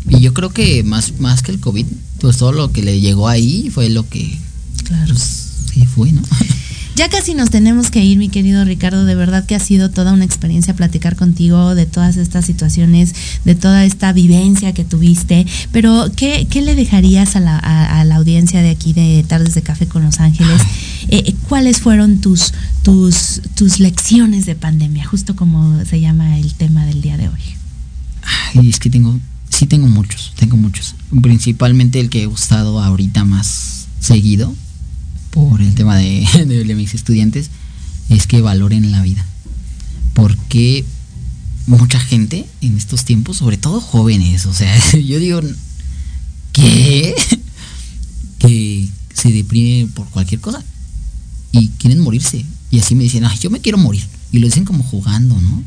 Y 0.08 0.20
yo 0.20 0.34
creo 0.34 0.50
que 0.50 0.82
más, 0.82 1.20
más 1.20 1.42
que 1.42 1.52
el 1.52 1.60
COVID, 1.60 1.86
pues 2.20 2.36
todo 2.36 2.52
lo 2.52 2.72
que 2.72 2.82
le 2.82 3.00
llegó 3.00 3.28
ahí 3.28 3.70
fue 3.70 3.88
lo 3.88 4.08
que. 4.08 4.36
Claro. 4.84 5.14
Pues, 5.14 5.48
sí, 5.72 5.86
fue, 5.86 6.12
¿no? 6.12 6.22
Ya 6.94 7.08
casi 7.08 7.32
nos 7.32 7.48
tenemos 7.48 7.90
que 7.90 8.04
ir, 8.04 8.18
mi 8.18 8.28
querido 8.28 8.64
Ricardo. 8.66 9.06
De 9.06 9.14
verdad 9.14 9.46
que 9.46 9.54
ha 9.54 9.60
sido 9.60 9.90
toda 9.90 10.12
una 10.12 10.26
experiencia 10.26 10.76
platicar 10.76 11.16
contigo 11.16 11.74
de 11.74 11.86
todas 11.86 12.18
estas 12.18 12.44
situaciones, 12.44 13.14
de 13.46 13.54
toda 13.54 13.86
esta 13.86 14.12
vivencia 14.12 14.74
que 14.74 14.84
tuviste. 14.84 15.46
Pero, 15.72 16.10
¿qué, 16.14 16.46
le 16.52 16.74
dejarías 16.74 17.34
a 17.34 17.40
la, 17.40 18.14
audiencia 18.14 18.60
de 18.60 18.68
aquí 18.68 18.92
de 18.92 19.24
Tardes 19.26 19.54
de 19.54 19.62
Café 19.62 19.86
con 19.86 20.02
Los 20.04 20.20
Ángeles? 20.20 20.60
Eh, 21.08 21.34
¿Cuáles 21.48 21.80
fueron 21.80 22.20
tus, 22.20 22.52
tus, 22.82 23.40
tus 23.54 23.80
lecciones 23.80 24.44
de 24.44 24.54
pandemia? 24.54 25.06
Justo 25.06 25.34
como 25.34 25.82
se 25.86 25.98
llama 25.98 26.38
el 26.38 26.52
tema 26.54 26.84
del 26.84 27.00
día 27.00 27.16
de 27.16 27.28
hoy. 27.28 27.40
Ay, 28.54 28.68
es 28.68 28.78
que 28.78 28.90
tengo, 28.90 29.18
sí 29.52 29.66
tengo 29.66 29.86
muchos, 29.86 30.32
tengo 30.36 30.56
muchos. 30.56 30.94
Principalmente 31.20 32.00
el 32.00 32.10
que 32.10 32.22
he 32.22 32.26
gustado 32.26 32.80
ahorita 32.80 33.24
más 33.24 33.86
seguido 34.00 34.52
por 35.30 35.60
el 35.60 35.74
tema 35.74 35.96
de, 35.96 36.74
mis 36.74 36.94
estudiantes 36.94 37.50
es 38.08 38.26
que 38.26 38.40
valoren 38.40 38.90
la 38.90 39.02
vida. 39.02 39.24
Porque 40.14 40.84
mucha 41.66 42.00
gente 42.00 42.46
en 42.60 42.76
estos 42.76 43.04
tiempos, 43.04 43.38
sobre 43.38 43.56
todo 43.56 43.80
jóvenes, 43.80 44.46
o 44.46 44.54
sea, 44.54 44.74
yo 44.92 45.18
digo 45.18 45.40
que, 46.52 47.14
que 48.38 48.88
se 49.14 49.32
deprime 49.32 49.88
por 49.94 50.08
cualquier 50.08 50.40
cosa 50.40 50.64
y 51.52 51.68
quieren 51.68 52.00
morirse. 52.00 52.44
Y 52.70 52.78
así 52.78 52.94
me 52.94 53.04
dicen, 53.04 53.24
ay, 53.26 53.38
yo 53.38 53.50
me 53.50 53.60
quiero 53.60 53.76
morir. 53.76 54.04
Y 54.32 54.38
lo 54.38 54.46
dicen 54.46 54.64
como 54.64 54.82
jugando, 54.82 55.38
¿no? 55.38 55.62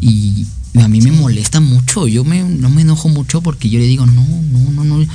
Y 0.00 0.46
a 0.74 0.88
mí 0.88 1.00
me 1.00 1.12
molesta 1.12 1.60
mucho, 1.60 2.08
yo 2.08 2.24
me, 2.24 2.42
no 2.42 2.70
me 2.70 2.82
enojo 2.82 3.08
mucho 3.08 3.42
porque 3.42 3.68
yo 3.68 3.78
le 3.78 3.86
digo, 3.86 4.06
no, 4.06 4.24
no, 4.24 4.70
no, 4.70 4.84
no 4.84 5.06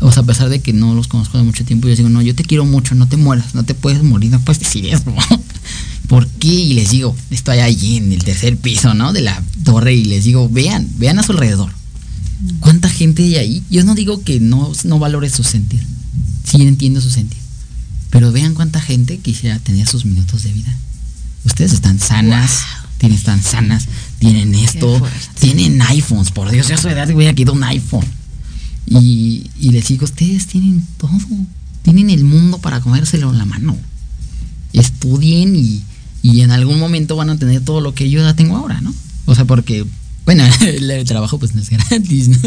o 0.00 0.12
sea, 0.12 0.22
a 0.22 0.26
pesar 0.26 0.48
de 0.48 0.60
que 0.60 0.72
no 0.72 0.94
los 0.94 1.08
conozco 1.08 1.38
de 1.38 1.44
mucho 1.44 1.64
tiempo, 1.64 1.88
yo 1.88 1.96
digo, 1.96 2.08
no, 2.08 2.20
yo 2.20 2.34
te 2.34 2.44
quiero 2.44 2.64
mucho, 2.64 2.94
no 2.94 3.08
te 3.08 3.16
mueras, 3.16 3.54
no 3.54 3.64
te 3.64 3.74
puedes 3.74 4.02
morir, 4.02 4.30
no 4.30 4.40
puedes 4.40 4.60
decir 4.60 4.86
eso. 4.86 5.04
¿Por 6.08 6.26
qué? 6.26 6.48
Y 6.48 6.74
les 6.74 6.90
digo, 6.90 7.16
estoy 7.30 7.58
allí 7.58 7.96
en 7.96 8.12
el 8.12 8.22
tercer 8.22 8.56
piso, 8.56 8.92
¿no? 8.92 9.12
De 9.12 9.22
la 9.22 9.42
torre 9.64 9.94
y 9.94 10.04
les 10.04 10.24
digo, 10.24 10.48
vean, 10.48 10.88
vean 10.98 11.18
a 11.18 11.22
su 11.22 11.32
alrededor. 11.32 11.70
¿Cuánta 12.60 12.90
gente 12.90 13.22
hay 13.22 13.36
ahí? 13.36 13.64
Yo 13.70 13.84
no 13.84 13.94
digo 13.94 14.22
que 14.22 14.40
no, 14.40 14.70
no 14.84 14.98
valore 14.98 15.30
su 15.30 15.42
sentir. 15.42 15.80
Sí 16.44 16.60
entiendo 16.60 17.00
su 17.00 17.08
sentir. 17.08 17.38
Pero 18.10 18.30
vean 18.32 18.54
cuánta 18.54 18.80
gente 18.80 19.18
quisiera 19.18 19.58
tener 19.58 19.88
sus 19.88 20.04
minutos 20.04 20.42
de 20.42 20.52
vida. 20.52 20.76
Ustedes 21.44 21.72
están 21.72 21.98
sanas, 21.98 22.64
tienen, 22.98 23.16
están 23.16 23.42
sanas, 23.42 23.86
tienen 24.24 24.54
esto, 24.54 25.02
tienen 25.38 25.82
iPhones. 25.82 26.30
Por 26.30 26.50
Dios, 26.50 26.68
yo 26.68 26.76
a 26.76 26.78
su 26.78 26.88
edad 26.88 27.12
voy 27.12 27.26
a 27.26 27.34
quitar 27.34 27.54
un 27.54 27.64
iPhone. 27.64 28.06
Y, 28.86 29.50
les 29.60 29.88
digo, 29.88 30.04
ustedes 30.04 30.46
tienen 30.46 30.86
todo, 30.96 31.10
tienen 31.82 32.10
el 32.10 32.24
mundo 32.24 32.58
para 32.58 32.80
comérselo 32.80 33.30
en 33.30 33.38
la 33.38 33.44
mano. 33.44 33.76
Estudien 34.72 35.54
y, 35.56 35.82
en 36.40 36.50
algún 36.50 36.78
momento 36.78 37.16
van 37.16 37.28
a 37.28 37.38
tener 37.38 37.62
todo 37.62 37.82
lo 37.82 37.94
que 37.94 38.08
yo 38.08 38.22
ya 38.22 38.34
tengo 38.34 38.56
ahora, 38.56 38.80
¿no? 38.80 38.94
O 39.26 39.34
sea, 39.34 39.44
porque, 39.44 39.84
bueno, 40.24 40.42
el 40.62 41.04
trabajo 41.04 41.38
pues 41.38 41.54
no 41.54 41.60
es 41.60 41.68
gratis, 41.68 42.28
¿no? 42.28 42.38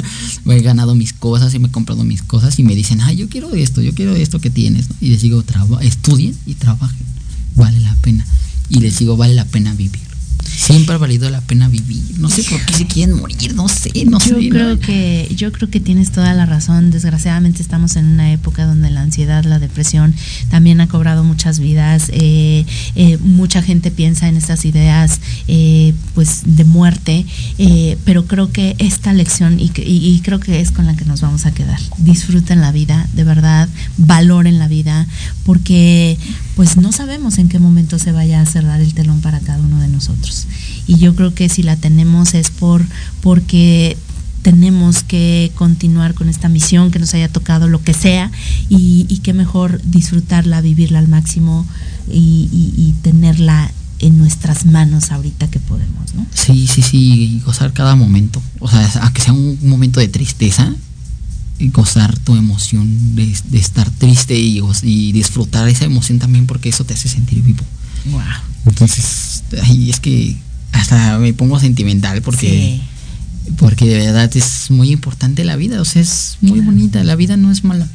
Me 0.45 0.57
he 0.57 0.61
ganado 0.61 0.95
mis 0.95 1.13
cosas 1.13 1.53
y 1.53 1.59
me 1.59 1.67
he 1.67 1.71
comprado 1.71 2.03
mis 2.03 2.23
cosas 2.23 2.57
y 2.57 2.63
me 2.63 2.75
dicen, 2.75 3.01
ay, 3.01 3.17
yo 3.17 3.29
quiero 3.29 3.53
esto, 3.53 3.83
yo 3.83 3.93
quiero 3.93 4.15
esto 4.15 4.39
que 4.39 4.49
tienes, 4.49 4.87
Y 4.99 5.09
les 5.09 5.21
digo, 5.21 5.43
estudien 5.81 6.35
y 6.47 6.55
trabajen, 6.55 7.05
vale 7.55 7.79
la 7.81 7.93
pena. 8.01 8.25
Y 8.69 8.79
les 8.79 8.97
digo, 8.97 9.15
vale 9.15 9.35
la 9.35 9.45
pena 9.45 9.73
vivir. 9.75 10.06
Siempre 10.57 10.95
ha 10.95 10.97
valido 10.97 11.29
la 11.29 11.39
pena 11.41 11.69
vivir. 11.69 12.03
No 12.17 12.31
sé 12.31 12.41
por 12.43 12.59
qué 12.65 12.73
se 12.73 12.87
quieren 12.87 13.15
morir, 13.15 13.53
no 13.53 13.69
sé, 13.69 13.91
no 14.05 14.17
yo 14.17 14.39
sé. 14.39 14.49
Creo 14.49 14.79
que, 14.79 15.31
yo 15.35 15.51
creo 15.51 15.69
que 15.69 15.79
tienes 15.79 16.11
toda 16.11 16.33
la 16.33 16.47
razón. 16.47 16.89
Desgraciadamente 16.89 17.61
estamos 17.61 17.95
en 17.95 18.05
una 18.07 18.31
época 18.31 18.65
donde 18.65 18.89
la 18.89 19.01
ansiedad, 19.01 19.43
la 19.45 19.59
depresión 19.59 20.15
también 20.49 20.81
ha 20.81 20.87
cobrado 20.87 21.23
muchas 21.23 21.59
vidas. 21.59 22.09
Eh, 22.11 22.65
eh, 22.95 23.19
mucha 23.19 23.61
gente 23.61 23.91
piensa 23.91 24.27
en 24.29 24.35
estas 24.35 24.65
ideas 24.65 25.21
eh, 25.47 25.93
pues 26.15 26.41
de 26.45 26.63
muerte, 26.65 27.25
pero 28.03 28.25
creo 28.25 28.51
que 28.51 28.75
esta 28.79 29.13
lección, 29.13 29.59
y, 29.59 29.71
y 29.75 30.19
creo 30.23 30.39
que 30.39 30.59
es 30.59 30.71
con 30.71 30.87
la 30.87 30.95
que 30.95 31.05
nos 31.05 31.21
vamos 31.21 31.45
a 31.45 31.53
quedar. 31.53 31.79
Disfruten 31.99 32.61
la 32.61 32.71
vida, 32.71 33.07
de 33.13 33.23
verdad, 33.23 33.69
valoren 33.97 34.57
la 34.57 34.67
vida, 34.67 35.05
porque 35.45 36.17
pues 36.57 36.75
no 36.75 36.91
sabemos 36.91 37.37
en 37.37 37.49
qué 37.49 37.59
momento 37.59 37.99
se 37.99 38.11
vaya 38.11 38.41
a 38.41 38.45
cerrar 38.47 38.81
el 38.81 38.95
telón 38.95 39.21
para 39.21 39.39
cada 39.39 39.59
uno 39.59 39.79
de 39.79 39.87
nosotros. 39.87 40.47
Y 40.87 40.97
yo 40.97 41.15
creo 41.15 41.35
que 41.35 41.49
si 41.49 41.61
la 41.61 41.75
tenemos 41.75 42.33
es 42.33 42.49
por 42.49 42.83
porque 43.21 43.95
tenemos 44.41 45.03
que 45.03 45.51
continuar 45.53 46.15
con 46.15 46.29
esta 46.29 46.49
misión 46.49 46.89
que 46.89 46.97
nos 46.97 47.13
haya 47.13 47.29
tocado, 47.29 47.67
lo 47.67 47.83
que 47.83 47.93
sea, 47.93 48.31
y, 48.69 49.05
y 49.07 49.19
qué 49.19 49.33
mejor 49.33 49.79
disfrutarla, 49.83 50.61
vivirla 50.61 50.97
al 50.97 51.07
máximo 51.07 51.63
y, 52.11 52.95
tenerla 53.03 53.71
en 53.99 54.17
nuestras 54.17 54.65
manos 54.65 55.11
ahorita 55.11 55.49
que 55.49 55.59
podemos, 55.59 56.15
¿no? 56.15 56.25
Sí, 56.33 56.65
sí, 56.67 56.81
sí, 56.81 57.41
gozar 57.45 57.71
cada 57.73 57.95
momento. 57.95 58.41
O 58.59 58.67
sea, 58.67 58.89
aunque 59.03 59.21
sea 59.21 59.33
un 59.33 59.59
momento 59.61 59.99
de 59.99 60.07
tristeza, 60.07 60.73
gozar 61.59 62.17
tu 62.19 62.35
emoción 62.35 63.15
de, 63.15 63.33
estar 63.53 63.89
triste 63.91 64.37
y, 64.37 64.61
y, 64.83 65.11
disfrutar 65.11 65.67
esa 65.67 65.85
emoción 65.85 66.19
también 66.19 66.45
porque 66.45 66.69
eso 66.69 66.83
te 66.83 66.93
hace 66.93 67.09
sentir 67.09 67.41
vivo. 67.41 67.63
Wow. 68.11 68.21
Entonces, 68.67 69.43
ahí 69.63 69.89
es 69.89 69.99
que 69.99 70.37
hasta 70.71 71.17
me 71.17 71.33
pongo 71.33 71.59
sentimental 71.59 72.21
porque 72.21 72.79
porque 73.57 73.85
de 73.85 73.97
verdad 73.97 74.29
es 74.35 74.69
muy 74.69 74.91
importante 74.91 75.45
la 75.45 75.55
vida, 75.55 75.81
o 75.81 75.85
sea, 75.85 76.01
es 76.01 76.37
muy 76.41 76.59
bonita, 76.59 77.03
la 77.03 77.15
vida 77.15 77.37
no 77.37 77.51
es 77.51 77.63
mala. 77.63 77.87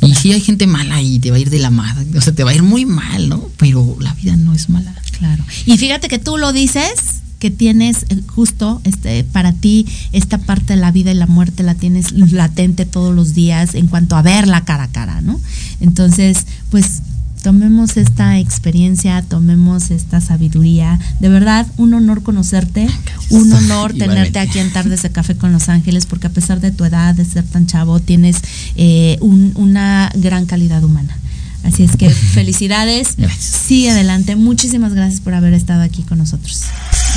Y 0.00 0.14
sí 0.14 0.32
hay 0.32 0.40
gente 0.40 0.66
mala 0.66 1.00
y 1.02 1.18
te 1.18 1.30
va 1.30 1.36
a 1.36 1.40
ir 1.40 1.50
de 1.50 1.58
la 1.58 1.70
madre, 1.70 2.06
o 2.16 2.20
sea, 2.20 2.32
te 2.32 2.44
va 2.44 2.50
a 2.50 2.54
ir 2.54 2.62
muy 2.62 2.84
mal, 2.84 3.28
¿no? 3.28 3.48
Pero 3.56 3.96
la 4.00 4.14
vida 4.14 4.36
no 4.36 4.54
es 4.54 4.68
mala. 4.68 4.94
Claro. 5.18 5.44
Y 5.66 5.76
fíjate 5.78 6.08
que 6.08 6.18
tú 6.18 6.36
lo 6.36 6.52
dices 6.52 7.22
que 7.38 7.50
tienes 7.50 8.06
eh, 8.08 8.20
justo 8.26 8.80
este, 8.84 9.24
para 9.24 9.52
ti 9.52 9.86
esta 10.12 10.38
parte 10.38 10.74
de 10.74 10.80
la 10.80 10.92
vida 10.92 11.10
y 11.10 11.14
la 11.14 11.26
muerte 11.26 11.62
la 11.62 11.74
tienes 11.74 12.12
latente 12.12 12.86
todos 12.86 13.14
los 13.14 13.34
días 13.34 13.74
en 13.74 13.86
cuanto 13.86 14.16
a 14.16 14.22
verla 14.22 14.64
cara 14.64 14.84
a 14.84 14.88
cara, 14.88 15.20
¿no? 15.20 15.40
Entonces, 15.80 16.46
pues 16.70 17.02
tomemos 17.44 17.98
esta 17.98 18.38
experiencia, 18.38 19.20
tomemos 19.20 19.90
esta 19.90 20.22
sabiduría. 20.22 20.98
De 21.20 21.28
verdad, 21.28 21.66
un 21.76 21.92
honor 21.92 22.22
conocerte, 22.22 22.88
un 23.28 23.52
honor 23.52 23.92
tenerte 23.98 24.38
aquí 24.38 24.58
en 24.58 24.72
Tardes 24.72 25.02
de 25.02 25.10
Café 25.10 25.36
con 25.36 25.52
Los 25.52 25.68
Ángeles, 25.68 26.06
porque 26.06 26.28
a 26.28 26.30
pesar 26.30 26.60
de 26.60 26.70
tu 26.70 26.86
edad, 26.86 27.14
de 27.14 27.26
ser 27.26 27.44
tan 27.44 27.66
chavo, 27.66 28.00
tienes 28.00 28.38
eh, 28.76 29.18
una 29.20 30.10
gran 30.14 30.46
calidad 30.46 30.82
humana. 30.82 31.18
Así 31.64 31.82
es 31.82 31.96
que 31.96 32.10
felicidades. 32.10 33.16
Sigue 33.38 33.90
adelante. 33.90 34.36
Muchísimas 34.36 34.92
gracias 34.94 35.20
por 35.20 35.34
haber 35.34 35.54
estado 35.54 35.82
aquí 35.82 36.02
con 36.02 36.18
nosotros. 36.18 36.64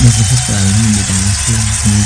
Gracias 0.01 0.41
por 0.45 0.55
haberme 0.55 0.87
invitado. 0.87 1.17
Muy 1.85 2.05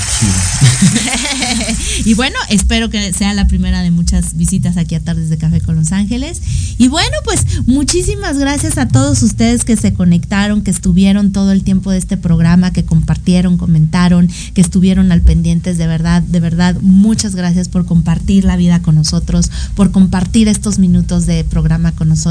chido. 1.65 2.05
y 2.09 2.13
bueno, 2.15 2.37
espero 2.49 2.89
que 2.89 3.13
sea 3.13 3.33
la 3.33 3.47
primera 3.47 3.81
de 3.81 3.91
muchas 3.91 4.35
visitas 4.35 4.77
aquí 4.77 4.95
a 4.95 5.01
Tardes 5.01 5.29
de 5.29 5.37
Café 5.37 5.61
con 5.61 5.75
Los 5.75 5.91
Ángeles. 5.91 6.41
Y 6.77 6.87
bueno, 6.87 7.15
pues 7.25 7.45
muchísimas 7.67 8.37
gracias 8.37 8.77
a 8.77 8.87
todos 8.87 9.21
ustedes 9.21 9.65
que 9.65 9.75
se 9.75 9.93
conectaron, 9.93 10.63
que 10.63 10.71
estuvieron 10.71 11.31
todo 11.31 11.51
el 11.51 11.63
tiempo 11.63 11.91
de 11.91 11.97
este 11.97 12.17
programa, 12.17 12.73
que 12.73 12.85
compartieron, 12.85 13.57
comentaron, 13.57 14.29
que 14.53 14.61
estuvieron 14.61 15.11
al 15.11 15.21
pendientes. 15.21 15.77
De 15.77 15.85
verdad, 15.85 16.23
de 16.23 16.39
verdad, 16.39 16.77
muchas 16.81 17.35
gracias 17.35 17.67
por 17.67 17.85
compartir 17.85 18.45
la 18.45 18.55
vida 18.55 18.81
con 18.81 18.95
nosotros, 18.95 19.51
por 19.75 19.91
compartir 19.91 20.47
estos 20.47 20.79
minutos 20.79 21.25
de 21.25 21.43
programa 21.43 21.91
con 21.91 22.09
nosotros. 22.09 22.30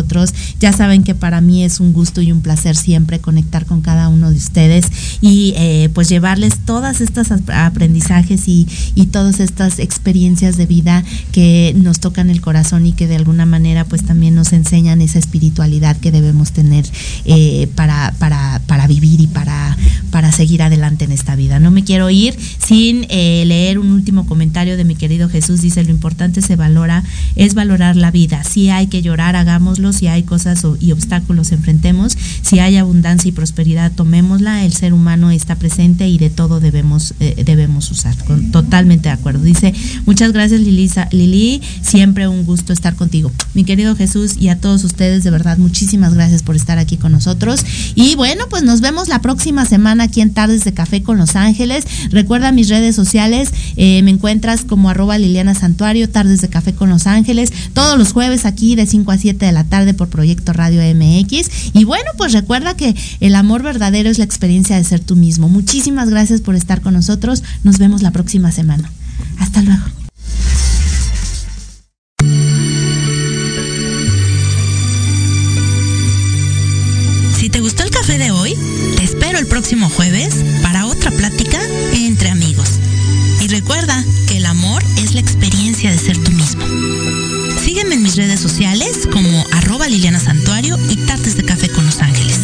Ya 0.60 0.72
saben 0.72 1.02
que 1.02 1.14
para 1.14 1.40
mí 1.40 1.64
es 1.64 1.80
un 1.80 1.92
gusto 1.92 2.20
y 2.20 2.32
un 2.32 2.40
placer 2.40 2.76
siempre 2.76 3.18
conectar 3.18 3.66
con 3.66 3.80
cada 3.80 4.08
uno 4.08 4.30
de 4.30 4.36
ustedes. 4.36 4.86
Y 5.20 5.54
eh, 5.56 5.88
pues 5.94 6.08
llevarles 6.08 6.58
todas 6.64 7.00
estas 7.00 7.30
aprendizajes 7.30 8.48
y, 8.48 8.66
todas 9.10 9.40
estas 9.40 9.80
experiencias 9.80 10.56
de 10.56 10.66
vida 10.66 11.02
que 11.32 11.74
nos 11.76 11.98
tocan 11.98 12.30
el 12.30 12.40
corazón 12.40 12.86
y 12.86 12.92
que 12.92 13.08
de 13.08 13.16
alguna 13.16 13.44
manera 13.44 13.84
pues 13.84 14.04
también 14.04 14.36
nos 14.36 14.52
enseñan 14.52 15.00
esa 15.00 15.18
espiritualidad 15.18 15.96
que 15.96 16.12
debemos 16.12 16.52
tener 16.52 16.84
eh, 17.24 17.68
para, 17.74 18.14
para, 18.20 18.60
para 18.66 18.86
vivir 18.86 19.20
y 19.20 19.26
para, 19.26 19.76
para 20.10 20.32
seguir 20.32 20.62
adelante 20.62 21.04
en 21.04 21.12
esta 21.12 21.34
vida. 21.34 21.58
No 21.58 21.70
me 21.70 21.82
quiero 21.82 22.10
ir 22.10 22.36
sin 22.58 23.06
eh, 23.08 23.44
leer 23.46 23.78
un 23.78 23.92
último 23.92 24.26
comentario 24.26 24.76
de 24.76 24.84
mi 24.84 24.94
querido 24.94 25.28
Jesús. 25.28 25.62
Dice, 25.62 25.82
lo 25.84 25.90
importante 25.90 26.42
se 26.42 26.56
valora, 26.56 27.02
es 27.36 27.54
valorar 27.54 27.96
la 27.96 28.10
vida. 28.10 28.44
Si 28.44 28.70
hay 28.70 28.86
que 28.86 29.02
llorar, 29.02 29.36
hagámoslo. 29.36 29.89
Si 29.92 30.06
hay 30.06 30.22
cosas 30.22 30.64
y 30.80 30.92
obstáculos, 30.92 31.52
enfrentemos. 31.52 32.16
Si 32.42 32.58
hay 32.58 32.76
abundancia 32.76 33.28
y 33.28 33.32
prosperidad, 33.32 33.92
tomémosla. 33.92 34.64
El 34.64 34.72
ser 34.72 34.92
humano 34.92 35.30
está 35.30 35.56
presente 35.56 36.08
y 36.08 36.18
de 36.18 36.30
todo 36.30 36.60
debemos, 36.60 37.14
eh, 37.20 37.42
debemos 37.44 37.90
usar. 37.90 38.14
totalmente 38.52 39.08
de 39.08 39.14
acuerdo. 39.14 39.42
Dice, 39.42 39.74
muchas 40.06 40.32
gracias 40.32 40.60
Lili, 40.60 40.90
Lili, 41.12 41.62
siempre 41.82 42.28
un 42.28 42.44
gusto 42.44 42.72
estar 42.72 42.94
contigo. 42.94 43.32
Mi 43.54 43.64
querido 43.64 43.96
Jesús 43.96 44.36
y 44.38 44.48
a 44.48 44.58
todos 44.58 44.84
ustedes, 44.84 45.24
de 45.24 45.30
verdad, 45.30 45.58
muchísimas 45.58 46.14
gracias 46.14 46.42
por 46.42 46.56
estar 46.56 46.78
aquí 46.78 46.96
con 46.96 47.12
nosotros. 47.12 47.64
Y 47.94 48.14
bueno, 48.14 48.44
pues 48.48 48.62
nos 48.62 48.80
vemos 48.80 49.08
la 49.08 49.20
próxima 49.20 49.64
semana 49.64 50.04
aquí 50.04 50.20
en 50.20 50.32
Tardes 50.32 50.64
de 50.64 50.72
Café 50.72 51.02
con 51.02 51.18
Los 51.18 51.36
Ángeles. 51.36 51.84
Recuerda 52.10 52.52
mis 52.52 52.68
redes 52.68 52.94
sociales, 52.94 53.50
eh, 53.76 54.02
me 54.02 54.10
encuentras 54.10 54.64
como 54.64 54.90
arroba 54.90 55.18
Liliana 55.18 55.54
Santuario, 55.54 56.08
Tardes 56.08 56.40
de 56.40 56.48
Café 56.48 56.74
con 56.74 56.90
Los 56.90 57.06
Ángeles, 57.06 57.52
todos 57.72 57.98
los 57.98 58.12
jueves 58.12 58.44
aquí 58.44 58.74
de 58.76 58.86
5 58.86 59.10
a 59.12 59.18
7 59.18 59.46
de 59.46 59.52
la 59.52 59.64
tarde 59.64 59.69
por 59.96 60.08
Proyecto 60.08 60.52
Radio 60.52 60.82
MX. 60.82 61.48
Y 61.74 61.84
bueno, 61.84 62.10
pues 62.18 62.32
recuerda 62.32 62.76
que 62.76 62.94
el 63.20 63.34
amor 63.36 63.62
verdadero 63.62 64.10
es 64.10 64.18
la 64.18 64.24
experiencia 64.24 64.76
de 64.76 64.84
ser 64.84 65.00
tú 65.00 65.14
mismo. 65.14 65.48
Muchísimas 65.48 66.10
gracias 66.10 66.40
por 66.40 66.56
estar 66.56 66.80
con 66.80 66.94
nosotros. 66.94 67.44
Nos 67.62 67.78
vemos 67.78 68.02
la 68.02 68.10
próxima 68.10 68.50
semana. 68.50 68.90
Hasta 69.38 69.62
luego. 69.62 69.82
Si 77.38 77.48
te 77.48 77.60
gustó 77.60 77.84
el 77.84 77.90
café 77.90 78.18
de 78.18 78.32
hoy, 78.32 78.54
te 78.96 79.04
espero 79.04 79.38
el 79.38 79.46
próximo 79.46 79.88
jueves 79.88 80.34
para 80.62 80.86
otra 80.86 81.10
plática 81.10 81.58
entre 81.94 82.28
amigos. 82.28 82.68
Y 83.40 83.48
recuerda 83.48 84.04
que 84.28 84.36
el 84.36 84.46
amor 84.46 84.82
es 84.98 85.14
la 85.14 85.20
experiencia 85.20 85.90
de 85.90 85.96
ser 85.96 86.18
tú 86.18 86.32
mismo. 86.32 86.62
Sígueme 87.64 87.94
en 87.94 88.02
mis 88.02 88.16
redes 88.16 88.40
sociales 88.40 89.08
como 89.12 89.44
arroba 89.80 89.88
Liliana 89.88 90.20
Santuario 90.20 90.78
y 90.90 90.96
Tartes 91.06 91.36
de 91.36 91.44
Café 91.44 91.70
con 91.70 91.86
Los 91.86 92.02
Ángeles. 92.02 92.38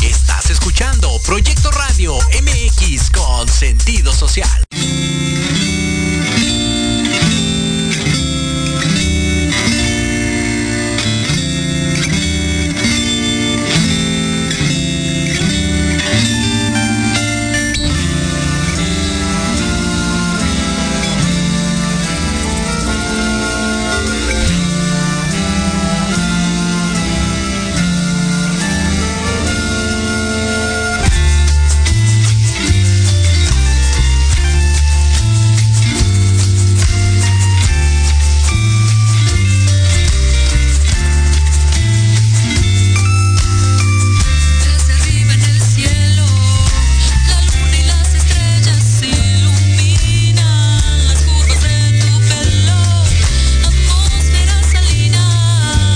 Estás 0.00 0.50
escuchando 0.50 1.10
Proyecto 1.26 1.72
Radio 1.72 2.14
MX 2.40 3.10
con 3.10 3.48
sentido 3.48 4.12
social. 4.12 4.64